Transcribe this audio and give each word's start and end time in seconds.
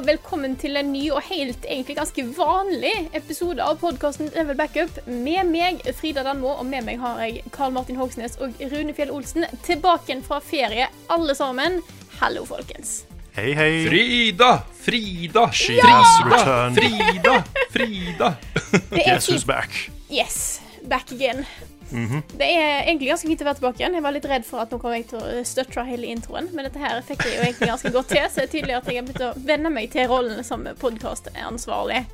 Og 0.00 0.06
velkommen 0.08 0.54
til 0.56 0.78
en 0.80 0.92
ny 0.94 1.02
og 1.12 1.20
helt 1.28 1.66
egentlig 1.68 1.96
ganske 1.98 2.22
vanlig 2.32 2.92
episode 3.16 3.60
av 3.60 3.76
podkasten 3.82 4.30
Level 4.32 4.56
Backup. 4.56 5.00
Med 5.04 5.50
meg 5.50 5.82
Frida 5.98 6.22
Danmo, 6.24 6.54
og 6.54 6.64
med 6.68 6.86
meg 6.86 7.00
har 7.02 7.18
jeg 7.20 7.42
Karl 7.52 7.74
Martin 7.74 7.98
Hogsnes 8.00 8.38
og 8.40 8.56
Rune 8.72 8.94
Fjell 8.96 9.12
Olsen 9.12 9.44
tilbake 9.66 10.16
fra 10.24 10.40
ferie, 10.40 10.88
alle 11.12 11.36
sammen. 11.36 11.82
Hallo, 12.20 12.46
folkens. 12.48 13.02
Hei, 13.36 13.52
hei. 13.58 13.72
Frida! 13.90 14.50
Frida! 14.80 15.50
She 15.52 15.76
returned. 15.84 16.80
Frida! 16.80 17.36
Frida! 17.74 18.32
Det 18.72 19.04
er 19.04 19.18
Guess 19.18 19.28
who's 19.28 19.44
back? 19.44 19.90
Yes, 20.08 20.62
back 20.88 21.12
again. 21.12 21.44
Mhm. 21.90 22.22
Det 22.38 22.46
er 22.46 22.84
egentlig 22.86 23.08
ganske 23.10 23.28
fint 23.28 23.40
å 23.42 23.48
være 23.48 23.58
tilbake 23.60 23.82
igjen. 23.82 23.94
Jeg 23.98 24.04
var 24.04 24.14
litt 24.14 24.28
redd 24.30 24.44
for 24.46 24.62
at 24.62 24.70
nå 24.70 24.78
kommer 24.78 24.96
jeg 25.00 25.08
til 25.10 25.18
å 25.20 25.44
støtte 25.46 25.84
hele 25.88 26.10
introen, 26.10 26.50
men 26.54 26.68
dette 26.68 26.78
her 26.82 27.02
fikk 27.06 27.24
jeg 27.26 27.36
jo 27.36 27.46
egentlig 27.46 27.70
ganske 27.72 27.92
godt 27.94 28.08
til, 28.14 28.26
så 28.28 28.42
det 28.42 28.46
er 28.48 28.52
tydelig 28.54 28.76
at 28.78 28.90
jeg 28.90 29.00
har 29.00 29.08
begynt 29.08 29.24
å 29.26 29.32
venne 29.46 29.72
meg 29.74 29.90
til 29.92 30.08
rollen 30.10 30.44
som 30.46 30.66
podkastansvarlig. 30.80 32.04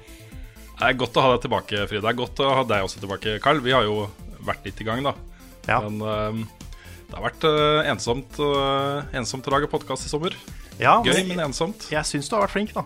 Det 0.77 0.85
er 0.85 0.99
godt 1.01 1.17
å 1.17 1.25
ha 1.25 1.33
deg 1.35 1.47
tilbake, 1.47 1.87
Frida. 1.89 2.03
Det 2.05 2.13
er 2.13 2.21
godt 2.21 2.41
å 2.45 2.51
ha 2.59 2.65
deg 2.69 2.85
også 2.85 3.01
tilbake, 3.01 3.39
Carl. 3.45 3.63
Vi 3.65 3.73
har 3.73 3.87
jo 3.87 4.11
vært 4.45 4.67
litt 4.69 4.81
i 4.81 4.85
gang, 4.85 5.03
da. 5.07 5.15
Ja. 5.67 5.81
Men 5.87 6.03
ehm, 6.05 6.43
det 7.07 7.17
har 7.17 7.25
vært 7.25 7.47
uh, 7.49 7.81
ensomt, 7.89 8.37
uh, 8.43 9.01
ensomt 9.17 9.47
å 9.49 9.55
lage 9.57 9.71
podkast 9.73 10.07
i 10.07 10.13
sommer. 10.13 10.37
ja 10.79 10.99
Gøy, 11.03 11.23
men 11.25 11.37
men 11.37 11.47
ensomt. 11.49 11.89
jeg 11.91 12.05
syns 12.05 12.29
du 12.29 12.37
har 12.37 12.45
vært 12.45 12.57
flink, 12.59 12.75
da. 12.77 12.85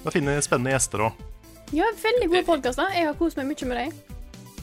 Du 0.00 0.08
har 0.08 0.16
funnet 0.16 0.44
spennende 0.44 0.72
gjester 0.72 1.04
òg. 1.08 1.20
Ja, 1.72 1.84
veldig 2.02 2.28
gode 2.32 2.44
podkaster. 2.48 2.88
Jeg 2.96 3.06
har 3.08 3.14
kost 3.16 3.36
meg 3.36 3.48
mye 3.48 3.68
med 3.68 3.78
deg. 3.80 4.11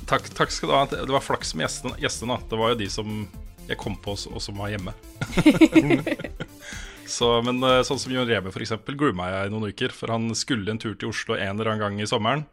Takk, 0.10 0.26
takk 0.34 0.54
skal 0.54 0.72
du 0.72 0.74
ha. 0.74 0.86
Det 0.90 1.14
var 1.14 1.22
flaks 1.22 1.54
med 1.54 1.68
gjestene. 1.68 1.94
gjestene. 2.02 2.40
Det 2.50 2.58
var 2.58 2.74
jo 2.74 2.80
de 2.80 2.88
som 2.90 3.20
jeg 3.70 3.78
kom 3.78 3.94
på, 4.02 4.16
og 4.18 4.42
som 4.42 4.58
var 4.58 4.72
hjemme. 4.74 4.96
Så, 7.10 7.30
men 7.46 7.58
eh, 7.66 7.82
sånn 7.86 8.00
som 8.02 8.14
Jon 8.14 8.28
Rebe, 8.30 8.52
for 8.54 8.62
eksempel, 8.62 8.98
grooma 8.98 9.30
jeg 9.32 9.50
i 9.50 9.54
noen 9.54 9.74
uker. 9.74 9.94
For 9.94 10.14
han 10.14 10.30
skulle 10.38 10.74
en 10.74 10.82
tur 10.82 10.94
til 10.98 11.10
Oslo 11.10 11.38
en 11.38 11.58
eller 11.58 11.72
annen 11.72 11.82
gang 11.82 12.02
i 12.02 12.08
sommeren. 12.10 12.46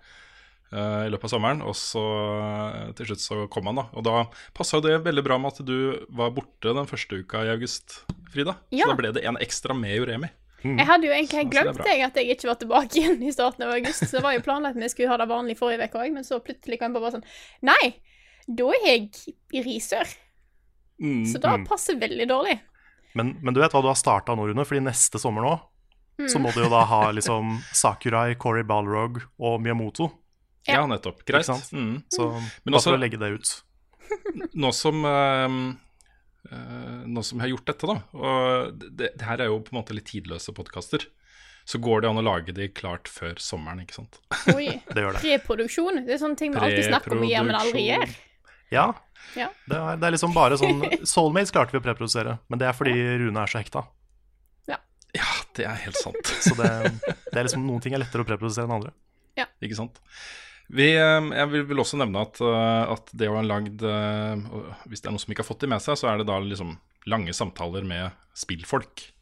eh, 0.72 1.02
I 1.06 1.10
løpet 1.12 1.28
av 1.28 1.32
sommeren 1.34 1.60
Og 1.64 1.76
så 1.76 2.04
eh, 2.40 2.92
til 2.96 3.10
slutt 3.10 3.24
så 3.24 3.40
kom 3.52 3.68
han, 3.68 3.80
da. 3.80 3.86
Og 3.96 4.06
da 4.06 4.24
passa 4.56 4.80
det 4.84 4.98
veldig 5.04 5.24
bra 5.26 5.38
med 5.40 5.56
at 5.56 5.68
du 5.68 6.06
var 6.08 6.32
borte 6.36 6.72
den 6.76 6.88
første 6.88 7.20
uka 7.20 7.44
i 7.44 7.52
august, 7.52 8.02
Frida. 8.32 8.56
Ja. 8.72 8.84
Så 8.84 8.94
da 8.94 9.00
ble 9.00 9.12
det 9.16 9.24
en 9.28 9.40
ekstra 9.40 9.76
med 9.76 9.96
Joremi. 9.96 10.32
Jeg 10.78 10.86
hadde 10.88 11.08
jo 11.08 11.14
egentlig 11.14 11.42
Så 11.42 11.50
glemt 11.52 11.80
jeg 11.86 12.02
at 12.06 12.20
jeg 12.20 12.36
ikke 12.36 12.48
var 12.50 12.58
tilbake 12.60 12.96
igjen 13.00 13.22
i 13.22 13.32
starten 13.34 13.66
av 13.66 13.74
august. 13.76 14.04
Så 14.06 14.18
det 14.18 14.24
var 14.26 14.36
jo 14.36 14.44
planlagt 14.46 14.76
at 14.78 14.82
vi 14.82 14.92
skulle 14.92 15.12
ha 15.12 15.20
det 15.22 15.28
vanlig 15.30 15.58
forrige 15.60 15.88
uke 15.88 16.02
òg, 16.02 16.12
men 16.16 16.26
så 16.26 16.40
plutselig 16.44 16.80
kan 16.80 16.90
jeg 16.90 16.96
bare 16.98 17.08
være 17.08 17.18
sånn 17.20 17.70
Nei, 17.70 17.94
da 18.46 18.68
er 18.76 18.86
jeg 18.86 19.36
i 19.56 19.64
Risør. 19.66 20.16
Mm. 21.02 21.22
Så 21.28 21.40
da 21.42 21.56
passer 21.68 21.98
veldig 22.00 22.28
dårlig. 22.30 22.58
Men, 23.16 23.36
men 23.42 23.56
du 23.56 23.62
vet 23.62 23.72
hva 23.72 23.82
du 23.84 23.88
har 23.90 23.98
starta 23.98 24.36
nå, 24.36 24.48
Rune? 24.48 24.64
Fordi 24.68 24.84
neste 24.84 25.20
sommer 25.20 25.44
nå 25.44 25.56
så 26.30 26.40
må 26.40 26.50
du 26.54 26.62
jo 26.62 26.68
da 26.72 26.80
ha 26.88 27.00
liksom 27.12 27.58
Sakurai, 27.76 28.36
Corey 28.40 28.64
Balrog 28.64 29.20
og 29.36 29.58
Miyamoto. 29.60 30.08
Ja, 30.66 30.86
nettopp. 30.88 31.20
Greit. 31.28 31.44
Ikke 31.44 31.58
sant? 31.58 31.72
Mm. 31.76 31.98
Så 32.08 32.30
bare 32.32 32.78
også- 32.78 32.90
for 32.90 32.96
å 32.96 33.00
legge 33.02 33.20
det 33.20 33.28
ut. 33.36 33.50
nå 34.62 34.70
som 34.74 35.04
ehm, 35.04 35.58
eh, 35.70 35.85
Nå 37.06 37.22
som 37.26 37.40
jeg 37.40 37.46
har 37.46 37.52
gjort 37.54 37.70
dette, 37.70 37.88
da 37.90 37.96
Og 38.16 38.82
det, 38.82 39.12
det 39.18 39.26
her 39.26 39.42
er 39.42 39.48
jo 39.50 39.60
på 39.64 39.74
en 39.74 39.80
måte 39.80 39.96
litt 39.96 40.06
tidløse 40.10 40.54
podkaster. 40.56 41.06
Så 41.66 41.80
går 41.82 42.04
det 42.04 42.10
an 42.12 42.20
å 42.20 42.22
lage 42.22 42.54
de 42.54 42.68
klart 42.70 43.10
før 43.10 43.40
sommeren, 43.42 43.82
ikke 43.82 43.98
sant? 43.98 44.20
Oi. 44.54 44.68
Det 44.94 45.02
gjør 45.02 45.16
det. 45.16 45.22
Preproduksjon. 45.24 46.04
Det 46.06 46.14
er 46.14 46.22
sånne 46.22 46.38
ting 46.38 46.54
vi 46.54 46.62
alltid 46.62 46.86
snakker 46.86 47.16
om 47.16 47.24
å 47.26 47.30
gjøre, 47.30 47.48
men 47.48 47.58
aldri 47.58 47.88
gjør. 47.88 48.14
Ja. 48.70 48.86
Ja. 49.34 49.50
Det 49.66 49.76
er, 49.78 49.98
det 49.98 50.06
er 50.06 50.14
liksom 50.14 50.34
bare 50.36 50.58
sånn 50.60 50.84
Soulmates 51.14 51.52
klarte 51.54 51.74
vi 51.74 51.80
å 51.80 51.84
preprodusere, 51.84 52.36
men 52.46 52.62
det 52.62 52.68
er 52.70 52.76
fordi 52.78 52.94
Rune 53.22 53.42
er 53.42 53.50
så 53.50 53.62
hekta. 53.62 53.86
Ja, 55.16 55.26
det 55.56 55.64
er 55.64 55.78
helt 55.80 55.96
sant. 55.96 56.32
Så 56.44 56.54
det, 56.58 56.68
det 57.06 57.38
er 57.38 57.46
liksom 57.46 57.62
noen 57.66 57.80
ting 57.80 57.94
er 57.96 58.02
lettere 58.02 58.24
å 58.24 58.28
preprodusere 58.28 58.68
enn 58.68 58.74
andre. 58.78 58.92
Ja. 59.36 59.46
ikke 59.64 59.76
sant? 59.78 59.98
Vi, 60.66 60.88
eh, 60.98 61.28
jeg 61.38 61.50
vil, 61.52 61.66
vil 61.68 61.82
også 61.82 61.98
nevne 62.00 62.24
at, 62.26 62.40
eh, 62.42 62.94
at 62.96 63.10
det 63.14 63.28
å 63.30 63.36
ha 63.38 63.42
lagd 63.46 63.84
eh, 63.86 64.46
Hvis 64.90 65.02
det 65.02 65.10
er 65.10 65.14
noen 65.14 65.22
som 65.22 65.34
ikke 65.34 65.44
har 65.44 65.50
fått 65.50 65.62
det 65.62 65.70
med 65.70 65.82
seg, 65.84 65.98
så 66.00 66.10
er 66.10 66.20
det 66.20 66.26
da 66.26 66.40
liksom 66.42 66.74
lange 67.06 67.34
samtaler 67.36 67.86
med 67.86 68.16
spillfolk. 68.36 69.12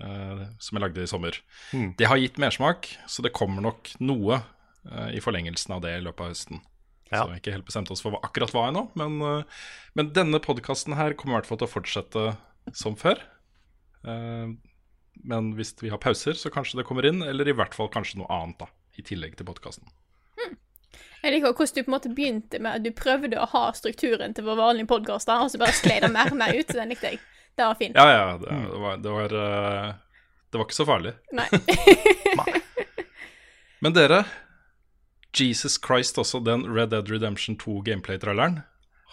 Uh, 0.00 0.46
som 0.56 0.78
jeg 0.78 0.80
lagde 0.80 1.02
i 1.04 1.08
sommer. 1.10 1.36
Mm. 1.76 1.90
Det 2.00 2.06
har 2.08 2.16
gitt 2.16 2.38
mersmak, 2.40 2.86
så 3.04 3.20
det 3.20 3.34
kommer 3.36 3.60
nok 3.60 3.90
noe 4.00 4.38
uh, 4.40 5.10
i 5.12 5.20
forlengelsen 5.20 5.74
av 5.76 5.82
det 5.84 5.92
i 5.92 6.00
løpet 6.00 6.24
av 6.24 6.30
høsten. 6.32 6.62
Ja. 7.10 7.10
Så 7.10 7.18
jeg 7.18 7.26
har 7.34 7.40
ikke 7.42 7.54
helt 7.58 7.68
bestemt 7.68 7.92
oss 7.92 8.00
for 8.00 8.14
hva, 8.14 8.22
akkurat 8.24 8.54
hva 8.56 8.62
ennå. 8.70 8.86
Men, 8.96 9.18
uh, 9.20 9.66
men 9.98 10.08
denne 10.16 10.40
podkasten 10.40 10.96
her 10.96 11.12
kommer 11.20 11.36
i 11.36 11.38
hvert 11.42 11.50
fall 11.50 11.60
til 11.60 11.68
å 11.68 11.74
fortsette 11.74 12.24
som 12.72 12.96
før. 12.96 13.20
Men 14.00 15.52
hvis 15.58 15.74
vi 15.82 15.92
har 15.92 16.00
pauser, 16.00 16.38
så 16.38 16.48
kanskje 16.54 16.80
det 16.80 16.88
kommer 16.88 17.04
inn. 17.04 17.20
Eller 17.20 17.52
i 17.52 17.56
hvert 17.56 17.76
fall 17.76 17.92
kanskje 17.92 18.22
noe 18.22 18.30
annet, 18.32 18.62
da. 18.62 18.72
I 18.96 19.04
tillegg 19.04 19.36
til 19.36 19.48
podkasten. 19.52 19.92
Jeg 21.20 21.34
liker 21.34 21.52
hvordan 21.52 21.74
du 21.76 21.82
på 21.82 21.90
en 21.90 21.94
måte 21.96 22.12
begynte 22.16 22.60
med 22.64 22.78
at 22.78 22.84
du 22.84 22.90
prøvde 22.96 23.36
å 23.40 23.48
ha 23.52 23.64
strukturen 23.76 24.32
til 24.36 24.46
vår 24.46 24.56
vanlige 24.56 24.88
podkast, 24.88 25.28
og 25.28 25.50
så 25.52 25.60
bare 25.60 25.76
sklei 25.76 25.98
den 26.00 26.14
mer 26.16 26.30
og 26.32 26.38
mer 26.40 26.54
ut. 26.56 26.70
Den 26.72 26.88
likte 26.94 27.12
jeg. 27.12 27.20
Det 27.58 27.66
var 27.66 27.76
fint. 27.76 27.98
Ja, 27.98 28.06
ja. 28.08 28.38
Det, 28.40 28.48
det, 28.48 28.80
var, 28.80 28.96
det, 29.04 29.12
var, 29.12 29.34
eh, 29.36 29.90
det 30.50 30.60
var 30.60 30.64
ikke 30.68 30.78
så 30.78 30.86
farlig. 30.88 31.12
Nei. 31.36 31.48
Men 33.84 33.96
dere, 33.96 34.22
Jesus 35.36 35.76
Christ 35.80 36.18
også, 36.20 36.40
den 36.44 36.64
Red 36.68 36.90
Dead 36.94 37.10
Redemption 37.12 37.56
2 37.60 37.80
gameplay-traileren. 37.86 38.60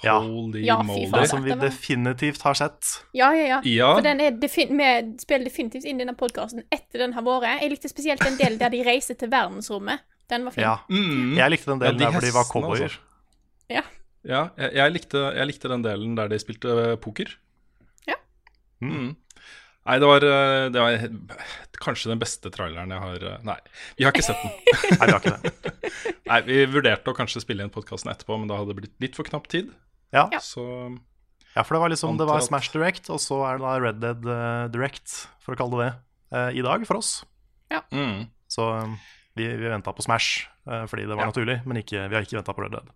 Ja. 0.03 0.19
Holy 0.21 0.61
Ja, 0.65 0.81
moly. 0.85 1.07
faen. 1.11 1.27
Som 1.27 1.43
vi 1.43 1.55
definitivt 1.57 2.41
har 2.45 2.53
sett. 2.53 2.85
Ja, 3.17 3.31
ja, 3.33 3.47
ja. 3.47 3.61
Ja. 3.65 3.93
For 3.97 4.05
den 4.05 4.21
er 4.21 4.35
defin 4.37 4.77
vi 4.77 4.89
spiller 5.23 5.47
definitivt 5.49 5.87
inn 5.89 5.97
i 5.97 6.05
denne 6.05 6.13
podkasten 6.19 6.63
etter 6.71 7.01
den 7.01 7.15
har 7.17 7.25
vært. 7.25 7.63
Jeg 7.63 7.71
likte 7.73 7.89
spesielt 7.89 8.21
den 8.23 8.37
delen 8.37 8.59
der 8.61 8.69
de 8.73 8.83
reiser 8.85 9.17
til 9.17 9.31
verdensrommet. 9.33 10.05
Den 10.29 10.47
var 10.47 10.55
fin. 10.55 10.63
Ja. 10.65 10.75
Mm. 10.91 11.35
Jeg 11.37 11.53
likte 11.53 11.71
den 11.71 11.79
delen 11.83 11.93
Ja, 11.93 11.99
de 11.99 12.05
der 12.07 12.15
hvor 12.17 12.25
de 12.27 12.33
var 12.35 12.47
cowboyer. 12.51 12.83
altså. 12.89 13.03
Ja. 13.71 13.83
Ja, 14.27 14.41
jeg, 14.59 14.73
jeg, 14.75 14.91
likte, 14.97 15.21
jeg 15.37 15.47
likte 15.47 15.69
den 15.71 15.85
delen 15.85 16.15
der 16.17 16.27
de 16.31 16.39
spilte 16.41 16.73
poker. 17.03 17.31
Ja. 18.09 18.17
Mm. 18.83 19.13
Nei, 19.87 19.95
det 20.03 20.07
var, 20.09 20.23
eh, 20.27 20.65
det 20.75 20.81
var 20.83 21.05
kanskje 21.79 22.09
den 22.11 22.19
beste 22.19 22.51
traileren 22.51 22.91
jeg 22.91 22.99
har 22.99 23.23
eh, 23.23 23.37
Nei, 23.47 23.55
vi 23.95 24.03
har 24.03 24.11
ikke 24.11 24.25
sett 24.27 24.41
den. 24.43 24.51
Nei, 24.97 25.07
vi 25.07 25.13
har 25.13 25.21
ikke 25.21 25.35
det. 25.45 25.75
Nei, 26.31 26.39
Vi 26.49 26.57
vurderte 26.73 27.13
å 27.13 27.15
kanskje 27.15 27.39
spille 27.45 27.63
inn 27.63 27.71
podkasten 27.71 28.11
etterpå, 28.11 28.35
men 28.41 28.51
da 28.51 28.57
hadde 28.59 28.73
det 28.73 28.81
blitt 28.81 28.97
litt 29.05 29.15
for 29.15 29.23
knapp 29.29 29.47
tid. 29.51 29.71
Ja. 30.11 30.27
Så 30.43 30.65
Ja, 31.55 31.63
for 31.63 31.77
det 31.77 31.81
var 31.85 31.93
liksom, 31.93 32.19
det 32.19 32.27
var 32.27 32.43
Smash 32.43 32.73
Direct, 32.75 33.07
og 33.13 33.21
så 33.23 33.39
er 33.47 33.61
det 33.61 33.63
da 33.63 33.77
Red 33.85 34.01
Dead 34.03 34.27
eh, 34.35 34.65
Direct, 34.75 35.13
for 35.43 35.55
å 35.55 35.61
kalle 35.63 35.79
det 35.79 35.87
det, 35.87 35.95
eh, 36.35 36.49
i 36.59 36.65
dag 36.67 36.83
for 36.89 36.99
oss. 36.99 37.21
mm. 37.71 38.27
Så 38.51 38.67
eh, 38.75 38.97
vi, 39.37 39.47
vi 39.59 39.71
venta 39.71 39.93
på 39.93 40.05
Smash 40.05 40.47
eh, 40.67 40.85
fordi 40.89 41.07
det 41.07 41.15
var 41.15 41.27
Ja. 41.27 41.31
naturlig, 41.31 41.59
men 41.65 41.81
ikke, 41.81 42.07
vi 42.07 42.17
har 42.17 42.25
ikke 42.25 42.39
venta 42.39 42.55
på 42.55 42.65
Red 42.65 42.77
Dead. 42.77 42.89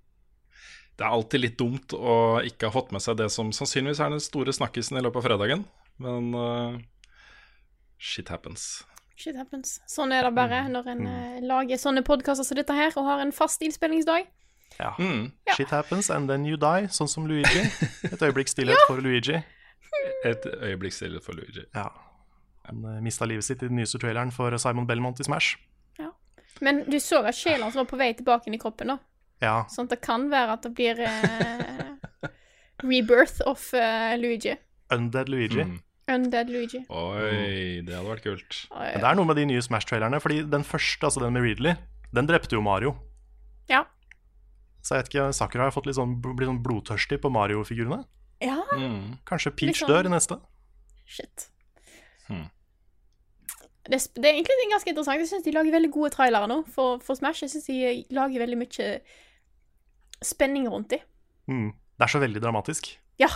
Det 0.99 1.07
er 1.07 1.15
alltid 1.15 1.41
litt 1.41 1.57
dumt 1.57 1.93
å 1.97 2.15
ikke 2.45 2.69
ha 2.69 2.75
fått 2.75 2.91
med 2.93 3.01
seg 3.01 3.17
det 3.17 3.29
som 3.33 3.49
sannsynligvis 3.55 4.01
er 4.03 4.11
den 4.13 4.21
store 4.21 4.53
snakkisen 4.53 4.99
i 4.99 5.03
løpet 5.05 5.21
av 5.21 5.27
fredagen, 5.29 5.63
men 6.03 6.33
uh, 6.35 6.75
shit 7.97 8.29
happens. 8.29 8.83
Shit 9.17 9.37
happens. 9.37 9.79
Sånn 9.89 10.11
er 10.13 10.25
det 10.25 10.33
bare 10.35 10.63
når 10.69 10.91
en 10.93 11.01
mm. 11.05 11.47
lager 11.49 11.79
sånne 11.81 12.03
podkaster 12.05 12.45
som 12.45 12.57
dette 12.59 12.75
her, 12.75 12.93
og 12.97 13.07
har 13.07 13.23
en 13.23 13.33
fast 13.33 13.61
innspillingsdag. 13.65 14.29
Ja. 14.79 14.93
Mm. 14.99 15.31
Ja. 15.45 15.55
Shit 15.57 15.73
happens, 15.73 16.09
and 16.09 16.29
then 16.29 16.45
you 16.45 16.57
die, 16.59 16.89
sånn 16.93 17.09
som 17.11 17.27
Luigi. 17.29 17.65
Et 18.11 18.21
øyeblikk 18.21 18.49
stillhet 18.51 18.85
for 18.87 19.01
Luigi. 19.03 19.37
Et 20.25 20.47
øyeblikk 20.53 20.95
stillhet 20.95 21.25
for 21.25 21.37
Luigi. 21.37 21.65
Ja. 21.75 21.89
Han 22.69 22.85
uh, 22.85 22.97
mista 23.03 23.27
livet 23.29 23.45
sitt 23.45 23.61
i 23.61 23.69
den 23.69 23.77
nyeste 23.81 24.01
traileren 24.01 24.33
for 24.33 24.55
Simon 24.61 24.89
Belmont 24.89 25.21
i 25.21 25.27
Smash. 25.27 25.59
Men 26.61 26.83
du 26.89 26.97
så 27.01 27.23
at 27.25 27.35
sjela 27.35 27.63
hans 27.65 27.75
var 27.75 27.85
på 27.89 27.97
vei 27.97 28.11
tilbake 28.13 28.47
inn 28.47 28.53
i 28.55 28.61
kroppen, 28.61 28.87
da. 28.93 28.97
Ja, 29.41 29.63
Sånn 29.73 29.87
at 29.89 29.95
det 29.95 30.01
kan 30.05 30.27
være 30.29 30.53
at 30.53 30.61
det 30.67 30.73
blir 30.77 30.99
eh, 31.01 32.27
rebirth 32.83 33.41
of 33.49 33.73
eh, 33.73 34.15
Luigi. 34.21 34.53
Undead 34.93 35.29
Luigi. 35.29 35.63
Mm. 35.65 35.79
Undead 36.11 36.49
Luigi. 36.51 36.81
Oi, 36.89 37.81
det 37.85 37.95
hadde 37.95 38.09
vært 38.09 38.23
kult. 38.25 38.57
Oi, 38.75 38.89
Men 38.91 39.01
det 39.01 39.09
er 39.09 39.17
noe 39.17 39.25
med 39.29 39.39
de 39.39 39.45
nye 39.49 39.61
Smash-trailerne, 39.63 40.19
fordi 40.21 40.41
den 40.51 40.65
første, 40.67 41.07
altså 41.07 41.23
den 41.23 41.33
med 41.37 41.45
Ridley, 41.47 41.75
den 42.13 42.27
drepte 42.29 42.57
jo 42.57 42.61
Mario. 42.65 42.93
Ja. 43.71 43.83
Så 44.83 44.95
jeg 44.97 45.03
vet 45.05 45.11
ikke, 45.13 45.27
Sakura 45.37 45.67
har 45.69 45.73
fått 45.75 45.87
litt 45.87 45.97
sånn, 45.97 46.17
blitt 46.21 46.49
sånn 46.49 46.61
blodtørstig 46.65 47.21
på 47.23 47.31
Mario-figurene. 47.33 48.03
ja, 48.41 48.57
Mm. 48.77 49.17
Kanskje 49.25 49.51
Peach 49.55 49.81
sånn- 49.83 49.89
dør 49.89 50.05
i 50.09 50.09
neste? 50.15 50.39
shit. 51.05 51.47
Hmm. 52.27 52.45
Det, 53.89 53.97
det 54.15 54.25
er 54.29 54.35
egentlig 54.37 54.69
ganske 54.71 54.89
interessant. 54.91 55.19
Jeg 55.23 55.27
syns 55.31 55.43
de 55.45 55.51
lager 55.55 55.73
veldig 55.73 55.89
gode 55.91 56.11
trailere 56.13 56.47
nå 56.47 56.59
for, 56.69 56.99
for 57.01 57.17
Smash. 57.17 57.41
Jeg 57.43 57.49
syns 57.55 57.65
de 57.65 58.05
lager 58.13 58.43
veldig 58.43 58.57
mye 58.61 58.89
spenning 60.21 60.67
rundt 60.69 60.89
dem. 60.93 60.99
Mm. 61.49 61.71
Det 61.97 62.05
er 62.05 62.11
så 62.13 62.21
veldig 62.21 62.41
dramatisk. 62.43 62.91
Ja, 63.21 63.29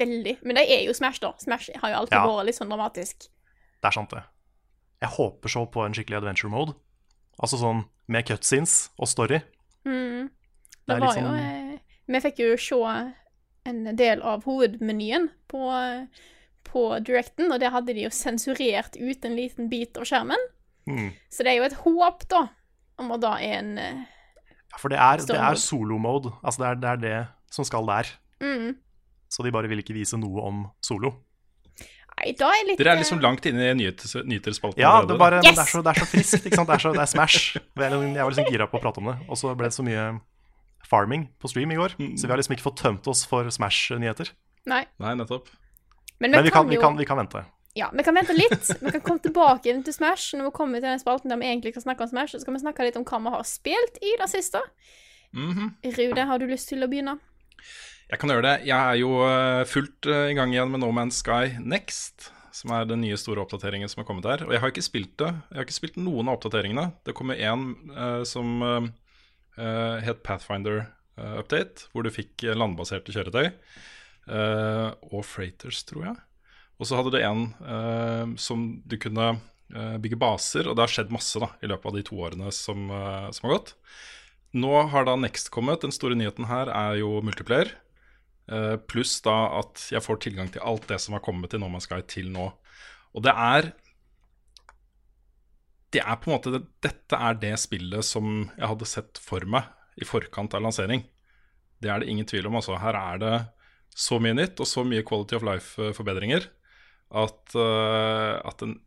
veldig. 0.00 0.36
Men 0.44 0.56
det 0.60 0.66
er 0.72 0.84
jo 0.86 0.92
Smash, 0.96 1.20
da. 1.22 1.32
Smash 1.40 1.70
har 1.80 1.90
jo 1.94 1.96
alltid 2.02 2.18
Ja. 2.18 2.26
vært 2.28 2.46
litt 2.50 2.58
sånn 2.60 2.68
dramatisk. 2.72 3.26
Det 3.80 3.88
er 3.88 3.96
sant, 3.96 4.10
det. 4.10 4.22
Jeg 5.02 5.10
håper 5.16 5.48
så 5.52 5.64
på 5.70 5.84
en 5.84 5.92
skikkelig 5.96 6.16
adventure 6.22 6.50
mode. 6.52 6.74
Altså 7.40 7.58
sånn 7.60 7.84
med 8.08 8.26
cutscenes 8.28 8.90
og 8.98 9.08
story. 9.08 9.40
Mm. 9.84 10.28
Det 10.86 10.92
Det 10.94 11.00
var 11.00 11.12
sånn... 11.16 11.24
jo 11.24 11.34
eh, 11.40 11.78
Vi 12.06 12.20
fikk 12.20 12.38
jo 12.44 12.56
se 12.60 13.12
en 13.66 13.96
del 13.96 14.20
av 14.22 14.44
hovedmenyen 14.44 15.30
på, 15.48 15.60
eh, 15.72 16.06
på 16.66 16.86
Directen, 17.06 17.52
og 17.52 17.60
der 17.62 17.70
hadde 17.74 17.94
de 17.96 18.06
jo 18.06 18.10
sensurert 18.14 18.96
ut 18.98 19.24
en 19.28 19.36
liten 19.38 19.68
bit 19.72 19.96
av 20.00 20.06
skjermen. 20.08 20.40
Mm. 20.90 21.10
Så 21.32 21.44
det 21.46 21.52
er 21.54 21.60
jo 21.62 21.68
et 21.68 21.78
håp, 21.84 22.24
da, 22.28 22.42
om 23.00 23.12
at 23.16 23.22
da 23.24 23.34
er 23.40 23.58
en 23.62 23.70
uh, 23.78 24.02
Ja, 24.74 24.80
for 24.80 24.92
det 24.92 24.98
er, 25.00 25.22
det 25.24 25.36
er 25.36 25.54
mode. 25.54 25.62
solo-mode. 25.62 26.32
Altså 26.42 26.62
det 26.64 26.68
er, 26.70 26.80
det 26.82 26.90
er 26.90 27.04
det 27.04 27.54
som 27.54 27.64
skal 27.68 27.86
der. 27.92 28.10
mm. 28.44 28.72
Så 29.34 29.42
de 29.42 29.50
bare 29.50 29.66
vil 29.66 29.80
ikke 29.82 29.94
vise 29.96 30.14
noe 30.20 30.42
om 30.46 30.58
solo. 30.84 31.10
Nei, 32.14 32.28
da 32.38 32.52
er 32.54 32.68
litt 32.68 32.78
Dere 32.78 32.92
er 32.92 32.98
eh, 33.00 33.00
liksom 33.02 33.18
langt 33.24 33.42
inne 33.50 33.64
i 33.72 33.74
nyhets, 33.74 34.12
nyhetsspalten 34.22 34.78
Ja, 34.78 35.00
det, 35.02 35.16
bare, 35.18 35.40
Yes! 35.42 35.56
det, 35.56 35.64
er 35.64 35.70
så, 35.72 35.80
det 35.82 35.90
er 35.90 35.98
så 36.04 36.06
friskt. 36.06 36.44
Ikke 36.46 36.60
sant? 36.60 36.68
Det, 36.70 36.76
er 36.76 36.84
så, 36.84 36.92
det 36.94 37.02
er 37.02 37.10
Smash. 37.10 37.56
Jeg 37.56 37.64
liksom- 37.74 38.14
jeg 38.14 38.22
var 38.22 38.30
liksom 38.36 38.52
gira 38.52 38.68
på 38.70 38.78
å 38.78 38.82
prate 38.84 39.02
om 39.02 39.08
det. 39.10 39.16
Og 39.26 39.40
så 39.40 39.50
ble 39.58 39.66
det 39.66 39.74
så 39.74 39.82
mye 39.82 40.04
farming 40.86 41.24
på 41.42 41.50
stream 41.50 41.72
i 41.74 41.80
går. 41.80 41.96
Så 41.98 42.28
vi 42.28 42.30
har 42.30 42.38
liksom 42.38 42.54
ikke 42.54 42.66
fått 42.68 42.78
tømt 42.84 43.10
oss 43.10 43.24
for 43.26 43.50
Smash-nyheter. 43.50 44.30
Nei. 44.70 44.84
Nei, 45.02 45.14
nettopp. 45.18 45.50
Men 46.24 46.32
vi, 46.32 46.36
Men 46.38 46.44
vi 46.48 46.50
kan, 46.50 46.64
kan, 46.64 46.72
vi, 46.72 46.80
kan, 46.80 46.96
vi 46.96 47.06
kan 47.08 47.20
vente. 47.20 47.44
Ja, 47.76 47.90
vi 47.92 48.02
kan 48.06 48.14
vente 48.14 48.32
litt. 48.32 48.70
Vi 48.80 48.90
kan 48.94 49.02
komme 49.02 49.20
tilbake 49.20 49.68
inn 49.70 49.82
til 49.84 49.96
Smash 49.96 50.36
når 50.38 50.48
vi 50.48 50.54
kommer 50.56 50.80
til 50.80 50.88
den 50.88 51.02
spalten 51.02 51.32
der 51.32 51.40
vi 51.40 51.48
egentlig 51.50 51.74
skal 51.74 51.88
snakke 51.88 52.06
om 52.06 52.10
Smash. 52.12 52.32
Så 52.32 52.40
skal 52.44 52.54
vi 52.54 52.62
snakke 52.62 52.86
litt 52.86 52.98
om 53.00 53.06
hva 53.08 53.18
vi 53.24 53.32
har 53.34 53.46
spilt 53.48 53.98
i 54.00 54.14
det 54.20 54.30
siste. 54.32 54.62
Mhm. 55.34 55.72
Rude, 55.98 56.26
har 56.30 56.38
du 56.38 56.46
lyst 56.46 56.70
til 56.70 56.86
å 56.86 56.88
begynne? 56.90 57.18
Jeg 58.06 58.20
kan 58.22 58.30
gjøre 58.30 58.46
det. 58.46 58.54
Jeg 58.68 58.78
er 58.78 58.98
jo 59.00 59.10
eh, 59.26 59.64
fullt 59.66 60.06
eh, 60.06 60.30
i 60.30 60.36
gang 60.38 60.52
igjen 60.54 60.70
med 60.70 60.84
No 60.84 60.92
Man's 60.94 61.18
Sky 61.18 61.56
Next, 61.58 62.28
som 62.54 62.74
er 62.76 62.86
den 62.86 63.02
nye 63.02 63.18
store 63.18 63.42
oppdateringen 63.42 63.90
som 63.90 64.02
har 64.02 64.06
kommet 64.06 64.28
der. 64.28 64.44
Og 64.46 64.54
jeg 64.54 64.62
har 64.62 64.70
ikke 64.70 64.84
spilt 64.84 65.16
det. 65.18 65.32
Jeg 65.50 65.58
har 65.58 65.66
ikke 65.66 65.78
spilt 65.80 65.98
noen 65.98 66.30
av 66.30 66.38
oppdateringene. 66.38 66.90
Det 67.02 67.16
kommer 67.18 67.40
én 67.40 67.72
uh, 67.96 68.22
som 68.28 68.60
eh, 68.62 68.86
eh, 69.58 69.96
het 70.06 70.22
Pathfinder 70.22 70.86
Update, 71.14 71.88
hvor 71.94 72.02
du 72.02 72.10
fikk 72.10 72.42
landbaserte 72.58 73.12
kjøretøy. 73.14 73.52
Eh, 74.28 74.90
og 75.10 75.24
freighters, 75.26 75.82
tror 75.88 76.08
jeg. 76.08 76.16
Og 76.80 76.88
så 76.88 76.98
hadde 76.98 77.14
du 77.14 77.20
en 77.20 77.44
eh, 77.62 78.34
som 78.40 78.66
du 78.84 78.96
kunne 79.00 79.28
eh, 79.34 79.96
bygge 80.02 80.18
baser, 80.20 80.68
og 80.68 80.76
det 80.76 80.86
har 80.86 80.94
skjedd 80.96 81.14
masse 81.14 81.40
da, 81.42 81.52
i 81.62 81.70
løpet 81.70 81.90
av 81.90 81.98
de 81.98 82.04
to 82.08 82.18
årene 82.26 82.50
som, 82.54 82.90
som 83.34 83.48
har 83.48 83.56
gått. 83.56 83.74
Nå 84.54 84.74
har 84.92 85.06
da 85.08 85.16
Next 85.18 85.50
kommet. 85.54 85.82
Den 85.82 85.94
store 85.94 86.18
nyheten 86.18 86.46
her 86.50 86.70
er 86.70 87.00
jo 87.00 87.18
multiplayer. 87.26 87.72
Pluss 88.86 89.16
da 89.24 89.32
at 89.56 89.86
jeg 89.88 90.04
får 90.04 90.18
tilgang 90.20 90.50
til 90.52 90.62
alt 90.62 90.84
det 90.90 90.98
som 91.00 91.16
har 91.16 91.22
kommet 91.24 91.56
i 91.56 91.58
No 91.58 91.70
Man's 91.72 91.88
Sky 91.88 92.02
til 92.06 92.28
nå. 92.30 92.50
Og 93.16 93.24
det 93.24 93.32
er 93.32 93.72
Det 95.94 96.02
er 96.02 96.18
på 96.20 96.30
en 96.30 96.36
måte 96.36 96.62
Dette 96.84 97.18
er 97.18 97.34
det 97.40 97.54
spillet 97.62 98.04
som 98.06 98.50
jeg 98.58 98.68
hadde 98.68 98.86
sett 98.90 99.18
for 99.22 99.46
meg 99.46 99.70
i 99.98 100.06
forkant 100.06 100.54
av 100.54 100.62
lansering. 100.64 101.04
Det 101.78 101.90
er 101.90 102.02
det 102.02 102.10
ingen 102.10 102.26
tvil 102.26 102.48
om. 102.48 102.56
altså. 102.58 102.78
Her 102.78 102.96
er 102.98 103.18
det 103.22 103.34
så 103.94 104.18
mye 104.22 104.34
nytt 104.36 104.60
og 104.60 104.68
så 104.68 104.82
mye 104.86 105.04
quality 105.06 105.38
of 105.38 105.46
life-forbedringer 105.46 106.48
at, 107.14 107.54
uh, 107.54 108.40
at 108.42 108.62
den, 108.62 108.78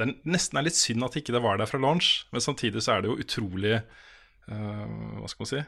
er 0.00 0.14
nesten 0.24 0.58
er 0.58 0.66
litt 0.66 0.78
synd 0.78 1.04
at 1.06 1.18
ikke 1.20 1.34
det 1.34 1.42
var 1.44 1.60
der 1.60 1.68
fra 1.70 1.80
launch. 1.80 2.24
Men 2.32 2.42
samtidig 2.42 2.82
så 2.82 2.96
er 2.96 3.04
det 3.04 3.10
jo 3.10 3.20
utrolig 3.20 3.76
uh, 3.78 5.20
Hva 5.20 5.30
skal 5.30 5.44
man 5.44 5.50
si? 5.52 5.62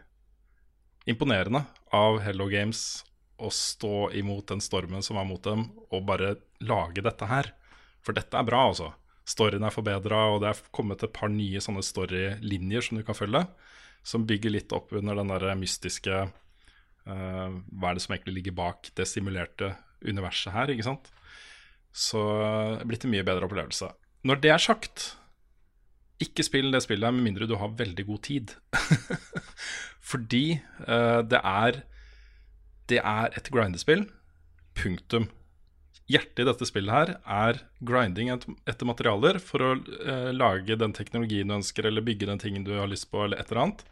Imponerende 1.12 1.64
av 1.94 2.20
Hello 2.24 2.48
Games 2.50 3.02
å 3.42 3.50
stå 3.50 4.12
imot 4.14 4.52
den 4.52 4.62
stormen 4.62 5.02
som 5.02 5.18
var 5.18 5.26
mot 5.26 5.42
dem, 5.42 5.66
og 5.90 6.06
bare 6.06 6.36
lage 6.62 7.02
dette 7.02 7.26
her. 7.26 7.50
For 8.02 8.14
dette 8.14 8.38
er 8.38 8.46
bra, 8.46 8.68
altså. 8.70 8.92
Storyen 9.26 9.66
er 9.66 9.74
forbedra, 9.74 10.20
og 10.30 10.42
det 10.42 10.52
er 10.52 10.60
kommet 10.74 11.02
et 11.02 11.14
par 11.14 11.30
nye 11.30 11.62
sånne 11.62 11.82
storylinjer 11.86 12.86
som 12.86 12.98
du 12.98 13.04
kan 13.06 13.18
følge, 13.18 13.42
som 14.06 14.26
bygger 14.26 14.54
litt 14.54 14.74
opp 14.74 14.94
under 14.98 15.18
den 15.18 15.30
der 15.30 15.58
mystiske 15.58 16.14
eh, 16.14 16.30
Hva 17.04 17.88
er 17.90 17.96
det 17.98 18.02
som 18.04 18.14
egentlig 18.14 18.36
ligger 18.36 18.54
bak 18.54 18.92
det 18.98 19.08
simulerte 19.10 19.72
universet 20.06 20.54
her, 20.54 20.70
ikke 20.70 20.86
sant? 20.86 21.08
Så 21.92 22.20
det 22.22 22.84
er 22.84 22.88
blitt 22.88 23.04
en 23.06 23.12
mye 23.12 23.26
bedre 23.26 23.48
opplevelse. 23.48 23.90
Når 24.28 24.40
det 24.42 24.52
er 24.54 24.62
sagt, 24.62 25.04
ikke 26.22 26.44
spill 26.46 26.72
det 26.72 26.82
spillet 26.84 27.14
med 27.14 27.26
mindre 27.26 27.48
du 27.50 27.56
har 27.60 27.74
veldig 27.78 28.06
god 28.08 28.22
tid. 28.28 28.54
Fordi 30.12 30.60
uh, 30.86 31.20
det 31.26 31.40
er 31.42 31.82
Det 32.88 32.98
er 32.98 33.32
et 33.38 33.48
grindespill. 33.48 34.08
Punktum. 34.74 35.28
Hjertet 36.10 36.42
i 36.42 36.46
dette 36.48 36.66
spillet 36.66 36.92
her 36.92 37.12
er 37.30 37.60
grinding 37.80 38.28
etter 38.32 38.88
materialer 38.88 39.38
for 39.40 39.64
å 39.64 39.70
uh, 39.78 40.30
lage 40.34 40.76
den 40.76 40.92
teknologien 40.92 41.48
du 41.48 41.56
ønsker, 41.56 41.86
eller 41.86 42.04
bygge 42.04 42.28
den 42.28 42.42
tingen 42.42 42.66
du 42.66 42.74
har 42.76 42.90
lyst 42.90 43.08
på, 43.10 43.22
eller 43.24 43.40
et 43.40 43.52
eller 43.52 43.62
annet. 43.66 43.84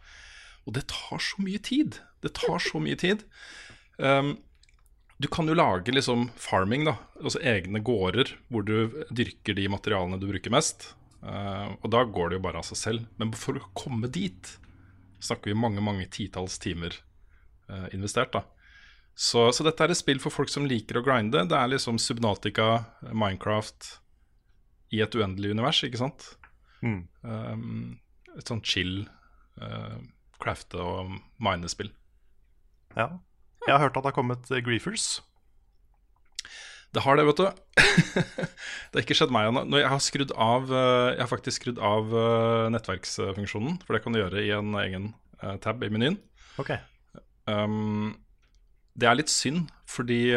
Og 0.67 0.75
det 0.77 0.89
tar 0.91 1.23
så 1.23 1.41
mye 1.41 1.63
tid. 1.63 2.01
Det 2.25 2.35
tar 2.37 2.63
så 2.63 2.81
mye 2.83 2.99
tid. 3.01 3.25
Um, 3.97 4.37
du 5.21 5.29
kan 5.29 5.49
jo 5.49 5.57
lage 5.57 5.93
liksom 5.93 6.31
farming, 6.41 6.87
da. 6.89 6.97
Altså 7.21 7.43
egne 7.45 7.83
gårder 7.85 8.33
hvor 8.49 8.65
du 8.65 9.05
dyrker 9.13 9.57
de 9.57 9.69
materialene 9.73 10.21
du 10.21 10.29
bruker 10.31 10.53
mest. 10.55 10.95
Uh, 11.21 11.77
og 11.83 11.91
da 11.93 12.05
går 12.09 12.31
det 12.31 12.41
jo 12.41 12.45
bare 12.47 12.63
av 12.63 12.69
seg 12.71 12.81
selv. 12.81 13.09
Men 13.21 13.35
for 13.37 13.61
å 13.61 13.69
komme 13.77 14.09
dit 14.09 14.55
snakker 15.21 15.53
vi 15.53 15.61
mange, 15.61 15.85
mange 15.85 16.09
titalls 16.13 16.57
timer 16.63 16.97
uh, 17.69 17.89
investert, 17.93 18.33
da. 18.33 18.47
Så, 19.21 19.51
så 19.53 19.65
dette 19.67 19.85
er 19.85 19.93
et 19.93 20.01
spill 20.01 20.21
for 20.23 20.33
folk 20.33 20.49
som 20.49 20.65
liker 20.69 20.97
å 20.97 21.05
grinde. 21.05 21.45
Det 21.49 21.57
er 21.57 21.69
liksom 21.69 21.99
Subnatica, 22.01 22.87
Minecraft 23.13 23.97
i 24.97 25.03
et 25.05 25.15
uendelig 25.15 25.53
univers, 25.53 25.83
ikke 25.85 26.01
sant? 26.01 26.31
Mm. 26.81 27.03
Um, 27.21 27.99
et 28.39 28.49
sånn 28.49 28.63
chill 28.65 29.03
uh, 29.61 29.99
crafte- 30.41 30.81
og 30.81 31.19
minespill. 31.43 31.93
Ja. 32.97 33.09
Jeg 33.67 33.75
har 33.75 33.83
hørt 33.85 33.99
at 33.99 34.05
det 34.05 34.11
har 34.11 34.17
kommet 34.17 34.51
eh, 34.51 34.63
Griefers. 34.65 35.21
Det 36.91 37.05
har 37.05 37.19
det, 37.19 37.27
vet 37.29 37.43
du. 37.43 37.47
det 38.91 38.97
har 38.97 39.05
ikke 39.05 39.17
skjedd 39.19 39.35
meg 39.35 39.51
ennå. 39.51 39.79
Jeg 39.79 39.93
har 39.93 40.03
skrudd 40.03 40.33
av 40.35 40.73
eh, 40.75 41.11
Jeg 41.15 41.23
har 41.23 41.31
faktisk 41.31 41.61
skrudd 41.61 41.83
av 41.91 42.17
eh, 42.23 42.71
nettverksfunksjonen, 42.75 43.79
for 43.85 43.95
det 43.97 44.03
kan 44.05 44.17
du 44.17 44.23
gjøre 44.23 44.43
i 44.43 44.51
en 44.57 44.75
egen 44.83 45.13
tab 45.65 45.81
i 45.81 45.89
menyen. 45.89 46.19
Okay. 46.61 46.77
Um, 47.49 48.19
det 48.93 49.07
er 49.09 49.17
litt 49.17 49.31
synd, 49.33 49.71
fordi, 49.89 50.35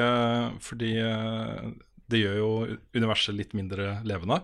fordi 0.64 0.94
det 2.08 2.22
gjør 2.22 2.38
jo 2.38 2.52
universet 2.96 3.36
litt 3.36 3.52
mindre 3.58 3.98
levende. 4.08 4.38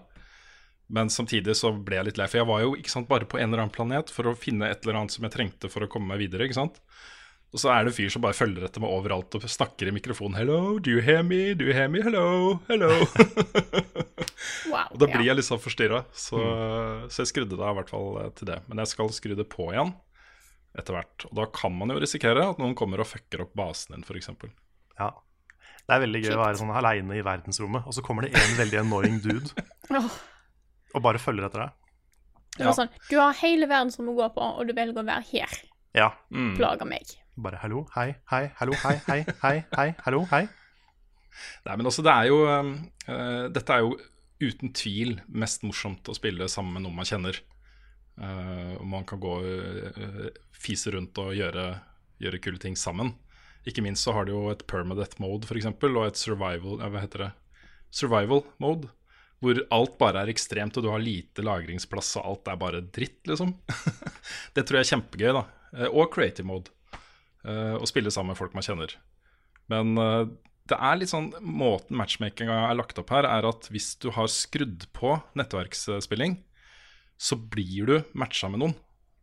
Men 0.91 1.11
samtidig 1.13 1.53
så 1.55 1.71
ble 1.71 1.99
jeg 1.99 2.09
litt 2.09 2.19
lei, 2.19 2.27
for 2.27 2.41
jeg 2.41 2.49
var 2.49 2.65
jo 2.65 2.73
ikke 2.75 2.91
sant, 2.91 3.07
bare 3.07 3.29
på 3.29 3.39
en 3.39 3.47
eller 3.47 3.63
annen 3.63 3.71
planet 3.71 4.11
for 4.11 4.27
å 4.27 4.35
finne 4.35 4.67
et 4.67 4.83
eller 4.83 4.99
annet 4.99 5.13
som 5.13 5.23
jeg 5.23 5.35
trengte 5.37 5.71
for 5.71 5.85
å 5.85 5.89
komme 5.91 6.11
meg 6.11 6.25
videre. 6.25 6.49
ikke 6.49 6.57
sant? 6.57 6.81
Og 7.49 7.61
så 7.61 7.71
er 7.73 7.85
det 7.85 7.91
en 7.91 7.97
fyr 7.97 8.11
som 8.13 8.21
bare 8.21 8.37
følger 8.37 8.65
etter 8.67 8.83
meg 8.83 8.91
overalt 8.93 9.35
og 9.37 9.45
snakker 9.49 9.89
i 9.89 9.93
mikrofonen. 9.95 10.37
'Hello, 10.37 10.77
do 10.77 10.91
you 10.93 11.01
hear 11.01 11.23
me? 11.25 11.55
Do 11.57 11.65
you 11.65 11.73
hear 11.73 11.89
me? 11.89 12.03
Hello, 12.05 12.59
hello.' 12.69 13.05
Wow. 14.69 14.91
og 14.93 14.99
da 15.01 15.07
blir 15.09 15.23
ja. 15.25 15.31
jeg 15.31 15.39
litt 15.39 15.47
sånn 15.47 15.61
forstyrra, 15.61 16.03
så, 16.13 16.39
så 17.09 17.23
jeg 17.23 17.29
skrudde 17.31 17.57
det 17.57 17.65
av 17.65 17.73
i 17.73 17.77
hvert 17.79 17.89
fall 17.91 18.19
eh, 18.21 18.29
til 18.37 18.47
det. 18.51 18.59
Men 18.69 18.81
jeg 18.83 18.91
skal 18.91 19.09
skru 19.15 19.33
det 19.35 19.45
på 19.51 19.65
igjen 19.73 19.91
etter 20.77 20.95
hvert. 20.95 21.25
Og 21.27 21.33
da 21.39 21.47
kan 21.53 21.73
man 21.75 21.91
jo 21.93 21.97
risikere 22.01 22.45
at 22.51 22.61
noen 22.61 22.75
kommer 22.77 23.01
og 23.01 23.09
fucker 23.09 23.43
opp 23.45 23.55
basen 23.57 23.95
din, 23.95 24.05
f.eks. 24.05 24.29
Ja. 24.99 25.09
Det 25.89 25.95
er 25.95 26.03
veldig 26.05 26.21
gøy 26.21 26.35
å 26.35 26.41
være 26.43 26.59
sånn 26.61 26.73
aleine 26.75 27.17
i 27.17 27.25
verdensrommet, 27.25 27.87
og 27.89 27.97
så 27.97 28.03
kommer 28.05 28.27
det 28.27 28.37
en 28.37 28.57
veldig 28.59 28.81
annoying 28.83 29.17
dude 29.23 29.49
og 30.93 31.01
bare 31.01 31.21
følger 31.21 31.47
etter 31.47 31.63
deg. 31.65 31.71
det 32.59 32.67
var 32.67 32.77
sånn, 32.77 32.91
du 33.09 33.15
har 33.17 33.33
hele 33.41 33.65
verdensrommet 33.69 34.13
å 34.13 34.19
gå 34.19 34.27
på, 34.37 34.51
og 34.59 34.69
du 34.69 34.75
velger 34.77 35.01
å 35.01 35.07
være 35.07 35.25
her. 35.31 35.57
Ja. 35.97 36.11
Mm. 36.29 36.53
Plager 36.59 36.89
meg. 36.89 37.15
Bare 37.39 37.59
hallo, 37.61 37.85
hei, 37.93 38.09
hei, 38.33 38.49
hallo, 38.59 38.73
hei, 38.83 38.97
hei, 39.05 39.19
hei, 39.43 39.59
hei, 39.77 39.91
hallo, 40.03 40.25
hei. 40.31 40.41
Nei, 41.63 41.75
men 41.77 41.87
altså, 41.87 42.03
det 42.03 42.11
er 42.11 42.27
jo 42.27 42.39
eh, 42.49 43.45
Dette 43.55 43.75
er 43.75 43.85
jo 43.85 43.93
uten 44.43 44.73
tvil 44.75 45.13
mest 45.31 45.63
morsomt 45.63 46.09
å 46.11 46.15
spille 46.17 46.49
sammen 46.51 46.75
med 46.75 46.83
noen 46.83 46.97
man 46.99 47.07
kjenner. 47.07 47.39
Uh, 48.19 48.75
man 48.87 49.05
kan 49.07 49.19
gå 49.23 49.33
uh, 49.43 50.29
fise 50.55 50.91
rundt 50.95 51.19
og 51.19 51.33
gjøre, 51.35 51.65
gjøre 52.23 52.39
kule 52.43 52.59
ting 52.59 52.75
sammen. 52.79 53.13
Ikke 53.67 53.83
minst 53.83 54.07
så 54.07 54.15
har 54.15 54.27
du 54.27 54.33
jo 54.33 54.45
et 54.51 54.63
permadeath 54.67 55.19
mode, 55.23 55.47
f.eks., 55.47 55.67
og 55.71 56.01
et 56.05 56.19
survival 56.19 56.79
Hva 56.79 57.03
heter 57.03 57.25
det? 57.25 57.29
survival 57.91 58.43
mode, 58.63 58.91
hvor 59.43 59.59
alt 59.75 59.95
bare 59.99 60.23
er 60.23 60.31
ekstremt, 60.31 60.75
og 60.79 60.85
du 60.85 60.91
har 60.91 61.03
lite 61.03 61.43
lagringsplass, 61.43 62.17
og 62.19 62.27
alt 62.31 62.51
er 62.51 62.59
bare 62.63 62.83
dritt, 62.95 63.21
liksom. 63.27 63.55
det 64.55 64.63
tror 64.63 64.79
jeg 64.79 64.87
er 64.87 64.91
kjempegøy, 64.93 65.31
da. 65.35 65.45
Og 65.89 66.11
creative 66.13 66.47
mode. 66.47 66.71
Eh, 67.49 67.75
Å 67.79 67.89
spille 67.89 68.11
sammen 68.13 68.33
med 68.33 68.39
folk 68.39 68.55
man 68.57 68.65
kjenner. 68.65 68.93
Men 69.71 69.97
eh, 70.01 70.27
det 70.69 70.77
er 70.77 70.99
litt 70.99 71.11
sånn 71.11 71.31
måten 71.41 71.97
matchmakinga 71.97 72.57
er 72.67 72.77
lagt 72.77 72.99
opp 73.01 73.13
her, 73.13 73.25
er 73.25 73.47
at 73.49 73.69
hvis 73.73 73.95
du 74.03 74.11
har 74.13 74.29
skrudd 74.29 74.85
på 74.93 75.15
nettverksspilling, 75.39 76.37
så 77.19 77.35
blir 77.39 77.89
du 77.89 77.95
matcha 78.17 78.51
med 78.51 78.61
noen 78.61 78.77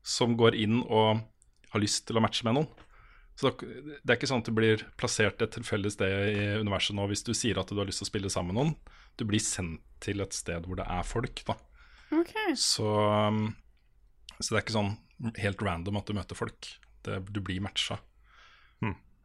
som 0.07 0.37
går 0.39 0.57
inn 0.59 0.83
og 0.85 1.23
har 1.73 1.83
lyst 1.83 2.07
til 2.09 2.19
å 2.19 2.23
matche 2.23 2.47
med 2.47 2.59
noen. 2.59 2.69
Så 3.37 3.53
det 3.61 4.09
er 4.09 4.17
ikke 4.17 4.29
sånn 4.31 4.41
at 4.41 4.49
du 4.49 4.55
blir 4.57 4.83
plassert 4.97 5.43
et 5.45 5.53
tilfeldig 5.53 5.91
sted 5.93 6.13
i 6.31 6.45
universet 6.63 6.97
nå 6.97 7.05
hvis 7.11 7.25
du 7.27 7.35
sier 7.37 7.59
at 7.61 7.69
du 7.69 7.77
har 7.77 7.89
lyst 7.89 8.01
til 8.01 8.09
å 8.09 8.13
spille 8.13 8.33
sammen 8.33 8.55
med 8.55 8.59
noen. 8.59 9.01
Du 9.21 9.27
blir 9.29 9.43
sendt 9.45 9.85
til 10.05 10.23
et 10.25 10.37
sted 10.37 10.65
hvor 10.65 10.79
det 10.81 10.87
er 10.89 11.05
folk, 11.05 11.43
da. 11.49 11.57
Okay. 12.17 12.55
Så, 12.57 12.87
um, 12.87 13.51
så 14.39 14.49
det 14.49 14.57
er 14.57 14.65
ikke 14.65 14.77
sånn 14.79 14.95
helt 15.43 15.65
random 15.65 16.01
at 16.01 16.09
du 16.09 16.17
møter 16.17 16.39
folk. 16.39 16.71
Det, 17.05 17.21
du 17.29 17.43
blir 17.45 17.61
matcha. 17.65 17.99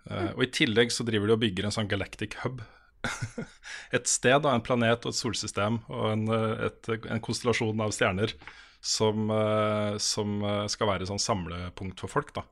Eh, 0.10 0.32
og 0.34 0.46
i 0.46 0.52
tillegg 0.54 0.94
så 0.94 1.06
driver 1.08 1.30
de 1.30 1.36
og 1.36 1.44
bygger 1.44 1.68
en 1.68 1.76
sånn 1.76 1.90
galactic 1.92 2.38
hub. 2.42 2.64
et 3.96 4.10
sted, 4.10 4.40
da, 4.44 4.54
en 4.54 4.66
planet 4.66 5.06
og 5.06 5.14
et 5.14 5.18
solsystem 5.18 5.80
og 5.90 6.08
en, 6.12 6.26
eh, 6.34 6.66
et, 6.70 6.92
en 7.10 7.24
konstellasjon 7.24 7.82
av 7.84 7.94
stjerner 7.96 8.34
som, 8.82 9.30
uh, 9.30 9.94
som 10.02 10.40
skal 10.74 10.88
være 10.90 11.06
sånn 11.06 11.22
samlepunkt 11.22 12.02
for 12.02 12.10
folk. 12.10 12.32
Da 12.34 12.48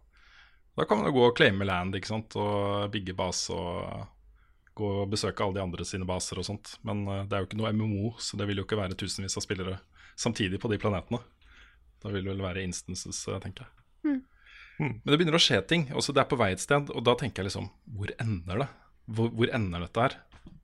Da 0.77 0.85
kan 0.85 0.99
man 0.99 1.09
jo 1.09 1.15
gå 1.17 1.23
og 1.25 1.35
claime 1.35 1.65
land 1.65 1.97
ikke 1.97 2.11
sant? 2.11 2.35
og 2.37 2.91
bygge 2.93 3.15
base 3.17 3.49
og 3.51 4.05
gå 4.77 4.91
og 5.01 5.09
besøke 5.09 5.43
alle 5.43 5.57
de 5.57 5.63
andre 5.63 5.83
sine 5.83 6.05
baser 6.05 6.37
og 6.37 6.45
sånt. 6.45 6.77
Men 6.85 7.01
uh, 7.07 7.25
det 7.25 7.33
er 7.33 7.41
jo 7.41 7.49
ikke 7.49 7.61
noe 7.63 7.73
MMO, 7.73 8.13
så 8.21 8.37
det 8.37 8.45
vil 8.47 8.61
jo 8.61 8.67
ikke 8.67 8.77
være 8.77 8.97
tusenvis 8.99 9.39
av 9.41 9.47
spillere 9.47 9.79
samtidig 10.15 10.61
på 10.61 10.69
de 10.69 10.77
planetene. 10.77 11.23
Da 11.99 12.13
vil 12.13 12.23
det 12.23 12.35
vel 12.35 12.45
være 12.45 12.63
instances, 12.63 13.25
tenker 13.41 13.65
jeg. 13.65 13.73
Men 14.87 15.11
det 15.11 15.19
begynner 15.19 15.37
å 15.37 15.43
skje 15.43 15.59
ting. 15.67 15.87
Også 15.97 16.15
det 16.15 16.23
er 16.23 16.29
på 16.31 16.39
vei 16.39 16.53
et 16.55 16.63
sted, 16.63 16.91
og 16.93 17.03
da 17.03 17.15
tenker 17.19 17.43
jeg 17.43 17.51
liksom 17.51 17.69
Hvor 17.97 18.13
ender 18.21 18.63
det? 18.63 18.67
Hvor, 19.09 19.31
hvor 19.35 19.51
ender 19.55 19.83
dette 19.83 20.05
her? 20.05 20.17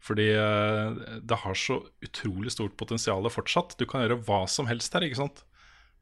Fordi 0.05 0.27
eh, 0.38 1.00
det 1.25 1.39
har 1.41 1.57
så 1.57 1.79
utrolig 2.05 2.53
stort 2.53 2.77
potensial 2.77 3.25
fortsatt. 3.34 3.75
Du 3.79 3.88
kan 3.89 4.03
gjøre 4.03 4.22
hva 4.27 4.43
som 4.51 4.69
helst 4.69 4.93
her, 4.93 5.05
ikke 5.07 5.24
sant? 5.24 5.41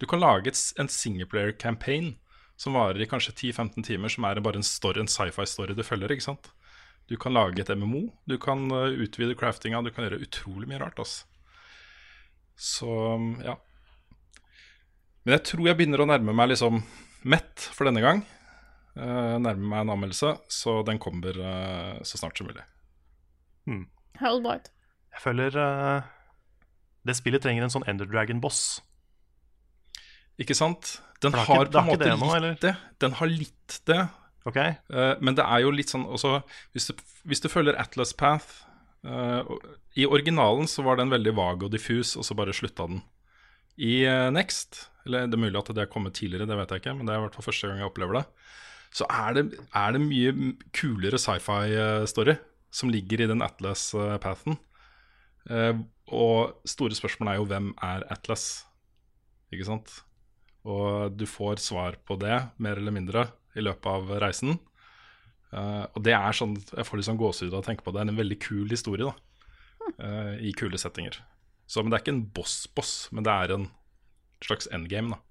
Du 0.01 0.05
kan 0.09 0.21
lage 0.21 0.51
et, 0.51 0.59
en 0.81 0.91
singleplayer 0.91 1.55
campaign 1.55 2.17
som 2.59 2.75
varer 2.77 3.01
i 3.01 3.07
kanskje 3.09 3.33
10-15 3.33 3.87
timer, 3.87 4.11
som 4.11 4.27
er 4.27 4.41
bare 4.43 4.59
en, 4.59 4.67
story, 4.67 5.01
en 5.01 5.09
sci-fi-story 5.09 5.75
du 5.77 5.85
følger, 5.87 6.11
ikke 6.13 6.27
sant? 6.27 6.51
Du 7.09 7.15
kan 7.19 7.35
lage 7.35 7.63
et 7.63 7.71
MMO, 7.75 8.05
du 8.29 8.37
kan 8.41 8.67
eh, 8.71 8.99
utvide 9.05 9.37
craftinga, 9.39 9.81
du 9.83 9.91
kan 9.95 10.05
gjøre 10.07 10.21
utrolig 10.23 10.69
mye 10.69 10.83
rart, 10.83 10.99
altså. 10.99 11.25
Så 12.59 12.91
ja. 13.41 13.55
Men 15.23 15.37
jeg 15.37 15.45
tror 15.49 15.65
jeg 15.65 15.79
begynner 15.79 16.03
å 16.03 16.05
nærme 16.05 16.35
meg 16.35 16.51
liksom 16.51 16.83
mett 17.23 17.67
for 17.73 17.89
denne 17.89 18.03
gang. 18.03 18.23
Uh, 18.93 19.39
nærmer 19.41 19.63
meg 19.63 19.83
en 19.83 19.93
anmeldelse, 19.95 20.35
så 20.53 20.81
den 20.85 20.99
kommer 21.01 21.37
uh, 21.39 22.01
så 22.05 22.19
snart 22.19 22.37
som 22.37 22.49
mulig. 22.49 22.65
Hmm. 23.65 23.87
ut. 24.19 24.69
Jeg 25.13 25.21
føler 25.23 25.57
uh, 25.57 26.11
det 27.03 27.15
spillet 27.19 27.43
trenger 27.43 27.65
en 27.65 27.73
sånn 27.73 27.85
Ender 27.89 28.07
Dragon-boss. 28.07 28.81
Ikke 30.41 30.55
sant? 30.57 30.97
Den 31.23 31.33
For 31.33 31.39
det 31.39 31.47
har, 31.47 31.57
har 31.57 31.71
på 31.71 31.77
en 31.77 31.87
har 31.87 31.89
ikke 31.89 31.97
måte 31.97 32.09
det 32.09 32.19
nå, 32.19 32.29
eller? 32.37 32.53
litt 32.55 32.65
det. 32.65 32.75
Den 33.03 33.17
har 33.19 33.31
litt 33.31 33.79
det. 33.89 34.01
Ok? 34.47 34.59
Eh, 34.59 35.13
men 35.23 35.37
det 35.37 35.45
er 35.45 35.63
jo 35.63 35.71
litt 35.71 35.91
sånn 35.93 36.03
også 36.03 36.41
Hvis 36.75 36.89
du, 36.89 36.97
hvis 37.23 37.39
du 37.39 37.45
følger 37.47 37.77
Atlas 37.79 38.11
Path 38.11 38.65
eh, 39.07 39.51
I 39.95 40.03
originalen 40.03 40.67
så 40.67 40.83
var 40.83 40.99
den 40.99 41.13
veldig 41.13 41.31
vag 41.37 41.63
og 41.63 41.71
diffus, 41.71 42.17
og 42.19 42.27
så 42.27 42.35
bare 42.35 42.55
slutta 42.55 42.89
den. 42.89 42.99
I 43.79 44.03
Next, 44.35 44.89
eller 45.05 45.27
det 45.27 45.37
er 45.37 45.43
mulig 45.43 45.59
at 45.59 45.71
det 45.75 45.83
er 45.83 45.91
kommet 45.91 46.15
tidligere, 46.17 46.47
det 46.49 46.57
vet 46.59 46.73
jeg 46.73 46.83
ikke, 46.83 46.95
men 46.97 47.07
det 47.07 47.13
er 47.13 47.21
i 47.21 47.25
hvert 47.25 47.37
fall 47.37 47.47
første 47.49 47.69
gang 47.69 47.81
jeg 47.81 47.89
opplever 47.89 48.19
det, 48.19 48.25
så 48.93 49.07
er 49.09 49.37
det, 49.37 49.43
er 49.73 49.95
det 49.95 50.01
mye 50.03 50.33
kulere 50.75 51.19
sci-fi-story 51.21 52.37
som 52.73 52.91
ligger 52.93 53.23
i 53.23 53.29
den 53.29 53.41
Atlas-pathen. 53.45 54.57
Eh, 55.49 55.73
og 56.13 56.67
store 56.69 56.95
spørsmål 56.97 57.31
er 57.31 57.39
jo 57.39 57.47
hvem 57.49 57.71
er 57.85 58.05
Atlas, 58.13 58.65
ikke 59.53 59.67
sant? 59.67 59.95
Og 60.63 61.13
du 61.17 61.25
får 61.27 61.59
svar 61.63 61.97
på 62.07 62.17
det, 62.21 62.37
mer 62.61 62.79
eller 62.79 62.95
mindre, 62.95 63.27
i 63.57 63.65
løpet 63.65 63.89
av 63.89 64.13
reisen. 64.23 64.55
Eh, 65.53 65.85
og 65.89 65.99
det 66.05 66.15
er 66.17 66.37
sånn, 66.37 66.55
jeg 66.57 66.87
får 66.87 66.99
litt 66.99 67.09
sånn 67.09 67.21
gåsehud 67.21 67.53
av 67.53 67.61
å 67.61 67.67
tenke 67.67 67.85
på 67.85 67.93
det. 67.93 67.99
Det 67.99 68.05
er 68.07 68.13
en 68.15 68.21
veldig 68.23 68.39
kul 68.45 68.73
historie, 68.73 69.09
da. 69.09 69.89
eh, 69.97 70.33
I 70.49 70.53
kule 70.57 70.79
settinger. 70.81 71.19
Så, 71.65 71.81
men 71.81 71.91
det 71.91 71.99
er 71.99 72.05
ikke 72.05 72.15
en 72.15 72.27
boss-boss, 72.35 72.93
men 73.13 73.25
det 73.25 73.33
er 73.33 73.55
en 73.57 73.67
slags 74.45 74.67
endgame, 74.71 75.15
da. 75.15 75.21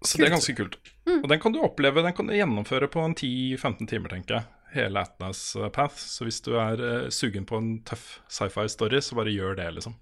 Så 0.00 0.18
det 0.18 0.30
er 0.30 0.32
ganske 0.32 0.54
kult. 0.56 0.78
Og 1.10 1.28
den 1.28 1.40
kan 1.42 1.52
du 1.52 1.60
oppleve, 1.60 2.02
den 2.04 2.14
kan 2.16 2.28
du 2.28 2.32
gjennomføre 2.32 2.88
på 2.88 3.02
en 3.04 3.14
10-15 3.14 3.88
timer, 3.90 4.12
tenker 4.14 4.38
jeg. 4.38 4.46
Hele 4.72 5.02
Atlas 5.02 5.42
eh, 5.58 5.68
Path. 5.74 5.98
Så 5.98 6.24
hvis 6.24 6.40
du 6.46 6.54
er 6.56 6.80
uh, 6.80 7.08
sugen 7.12 7.44
på 7.46 7.58
en 7.58 7.72
tøff 7.84 8.20
sci-fi-story, 8.30 9.02
så 9.04 9.18
bare 9.18 9.34
gjør 9.34 9.58
det, 9.58 9.66
liksom. 9.76 9.98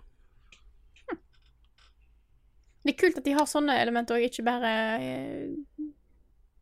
Det 2.85 2.95
er 2.95 3.01
kult 3.01 3.19
at 3.19 3.27
de 3.27 3.35
har 3.35 3.49
sånne 3.51 3.75
elementer, 3.83 4.21
og 4.21 4.29
ikke 4.29 4.45
bare 4.47 4.73
uh, 5.03 5.89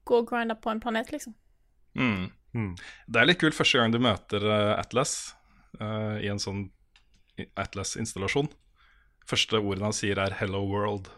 gå 0.08 0.22
og 0.22 0.30
grinde 0.30 0.56
på 0.56 0.72
en 0.72 0.80
planet, 0.80 1.12
liksom. 1.12 1.36
Mm. 1.98 2.30
Mm. 2.56 2.72
Det 3.12 3.20
er 3.20 3.28
litt 3.28 3.42
kult 3.42 3.58
første 3.58 3.82
gang 3.82 3.92
du 3.92 4.00
møter 4.00 4.44
uh, 4.48 4.78
Atlas 4.78 5.34
eh, 5.80 6.24
i 6.24 6.30
en 6.32 6.40
sånn 6.40 6.70
Atlas-installasjon. 7.52 8.48
Første 9.26 9.58
ordene 9.58 9.88
han 9.88 9.96
sier, 9.96 10.18
er 10.22 10.34
'Hello 10.38 10.62
World'. 10.66 11.08